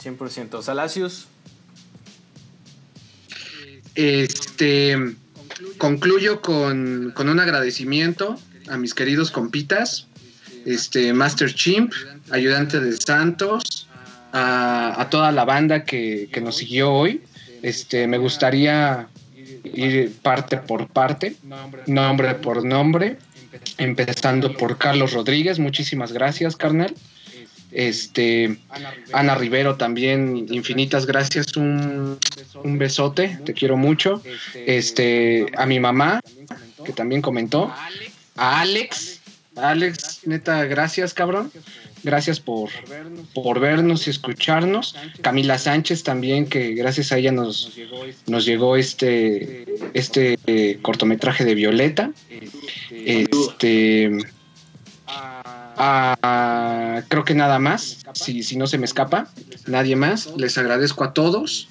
100%. 0.00 0.62
Salacios, 0.62 1.26
Este, 3.96 5.16
concluyo 5.78 6.40
con, 6.40 7.12
con 7.14 7.28
un 7.28 7.40
agradecimiento 7.40 8.38
a 8.68 8.76
mis 8.76 8.94
queridos 8.94 9.30
compitas, 9.30 10.06
este, 10.64 11.12
Master 11.12 11.54
Chimp, 11.54 11.92
ayudante 12.30 12.80
de 12.80 12.96
Santos, 12.96 13.88
a, 14.32 15.06
toda 15.10 15.32
la 15.32 15.44
banda 15.44 15.84
que, 15.84 16.28
que 16.32 16.40
nos 16.40 16.56
siguió 16.56 16.92
hoy. 16.92 17.22
Este, 17.62 18.06
me 18.06 18.18
gustaría 18.18 19.08
ir 19.64 20.12
parte 20.22 20.56
por 20.56 20.88
parte, 20.88 21.36
nombre 21.86 22.34
por 22.34 22.64
nombre, 22.64 23.18
empezando 23.78 24.52
por 24.56 24.78
Carlos 24.78 25.12
Rodríguez. 25.12 25.58
Muchísimas 25.58 26.12
gracias, 26.12 26.56
carnal. 26.56 26.94
Este, 27.76 28.56
Ana 29.12 29.34
Rivero 29.34 29.76
también, 29.76 30.46
infinitas 30.48 31.04
gracias, 31.04 31.58
un, 31.58 32.18
un 32.64 32.78
besote, 32.78 33.38
te 33.44 33.52
quiero 33.52 33.76
mucho. 33.76 34.22
Este, 34.54 35.44
a 35.58 35.66
mi 35.66 35.78
mamá, 35.78 36.20
que 36.86 36.94
también 36.94 37.20
comentó, 37.20 37.70
a 38.34 38.60
Alex, 38.60 39.20
Alex, 39.56 40.20
neta, 40.24 40.64
gracias, 40.64 41.12
cabrón. 41.12 41.52
Gracias 42.02 42.40
por, 42.40 42.70
por 43.34 43.60
vernos 43.60 44.06
y 44.06 44.10
escucharnos. 44.10 44.94
Camila 45.20 45.58
Sánchez 45.58 46.02
también, 46.02 46.46
que 46.46 46.72
gracias 46.72 47.12
a 47.12 47.18
ella 47.18 47.32
nos, 47.32 47.76
nos 48.26 48.46
llegó 48.46 48.76
este, 48.76 49.66
este 49.92 50.38
eh, 50.46 50.78
cortometraje 50.80 51.44
de 51.44 51.54
Violeta. 51.54 52.10
Este. 52.90 54.16
Ah, 55.76 57.02
creo 57.08 57.24
que 57.24 57.34
nada 57.34 57.58
más, 57.58 57.98
si, 58.14 58.42
si 58.42 58.56
no 58.56 58.66
se 58.66 58.78
me 58.78 58.84
escapa, 58.84 59.28
nadie 59.66 59.96
más. 59.96 60.32
Les 60.36 60.58
agradezco 60.58 61.04
a 61.04 61.12
todos. 61.12 61.68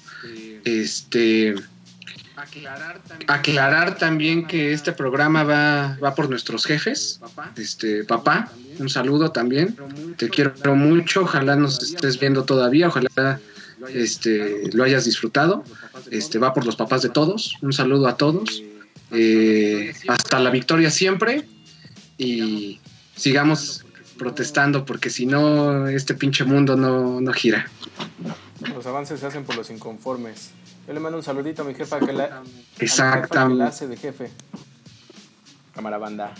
Este. 0.64 1.54
Aclarar 3.28 3.98
también 3.98 4.46
que 4.46 4.72
este 4.72 4.92
programa 4.92 5.42
va, 5.44 5.98
va 6.02 6.14
por 6.14 6.28
nuestros 6.28 6.64
jefes. 6.64 7.20
Este, 7.56 8.04
papá, 8.04 8.50
un 8.78 8.88
saludo 8.88 9.32
también. 9.32 9.76
Te 10.16 10.28
quiero 10.28 10.76
mucho. 10.76 11.22
Ojalá 11.22 11.56
nos 11.56 11.82
estés 11.82 12.20
viendo 12.20 12.44
todavía. 12.44 12.88
Ojalá 12.88 13.40
este, 13.88 14.70
lo 14.72 14.84
hayas 14.84 15.04
disfrutado. 15.04 15.64
Este, 16.10 16.38
va 16.38 16.52
por 16.52 16.66
los 16.66 16.76
papás 16.76 17.02
de 17.02 17.08
todos. 17.08 17.56
Un 17.62 17.72
saludo 17.72 18.06
a 18.06 18.16
todos. 18.16 18.62
Eh, 19.12 19.94
hasta 20.08 20.38
la 20.38 20.50
victoria 20.50 20.90
siempre. 20.90 21.46
Y 22.18 22.80
sigamos 23.14 23.85
protestando 24.18 24.84
porque 24.84 25.10
si 25.10 25.26
no, 25.26 25.88
este 25.88 26.14
pinche 26.14 26.44
mundo 26.44 26.76
no, 26.76 27.20
no 27.20 27.32
gira. 27.32 27.66
los 28.74 28.86
avances 28.86 29.20
se 29.20 29.26
hacen 29.26 29.44
por 29.44 29.56
los 29.56 29.70
inconformes. 29.70 30.50
Yo 30.86 30.92
le 30.94 31.00
mando 31.00 31.18
un 31.18 31.24
saludito 31.24 31.62
a 31.62 31.64
mi 31.64 31.74
jefa 31.74 31.98
que 32.00 32.12
la, 32.12 32.24
a 32.38 32.40
mi 32.42 32.48
jefa 32.48 32.78
que 32.78 32.84
Exactamente. 32.84 33.58
la 33.58 33.68
hace 33.68 33.88
de 33.88 33.96
jefe. 33.96 34.30
Cámara 35.74 35.98
banda. 35.98 36.32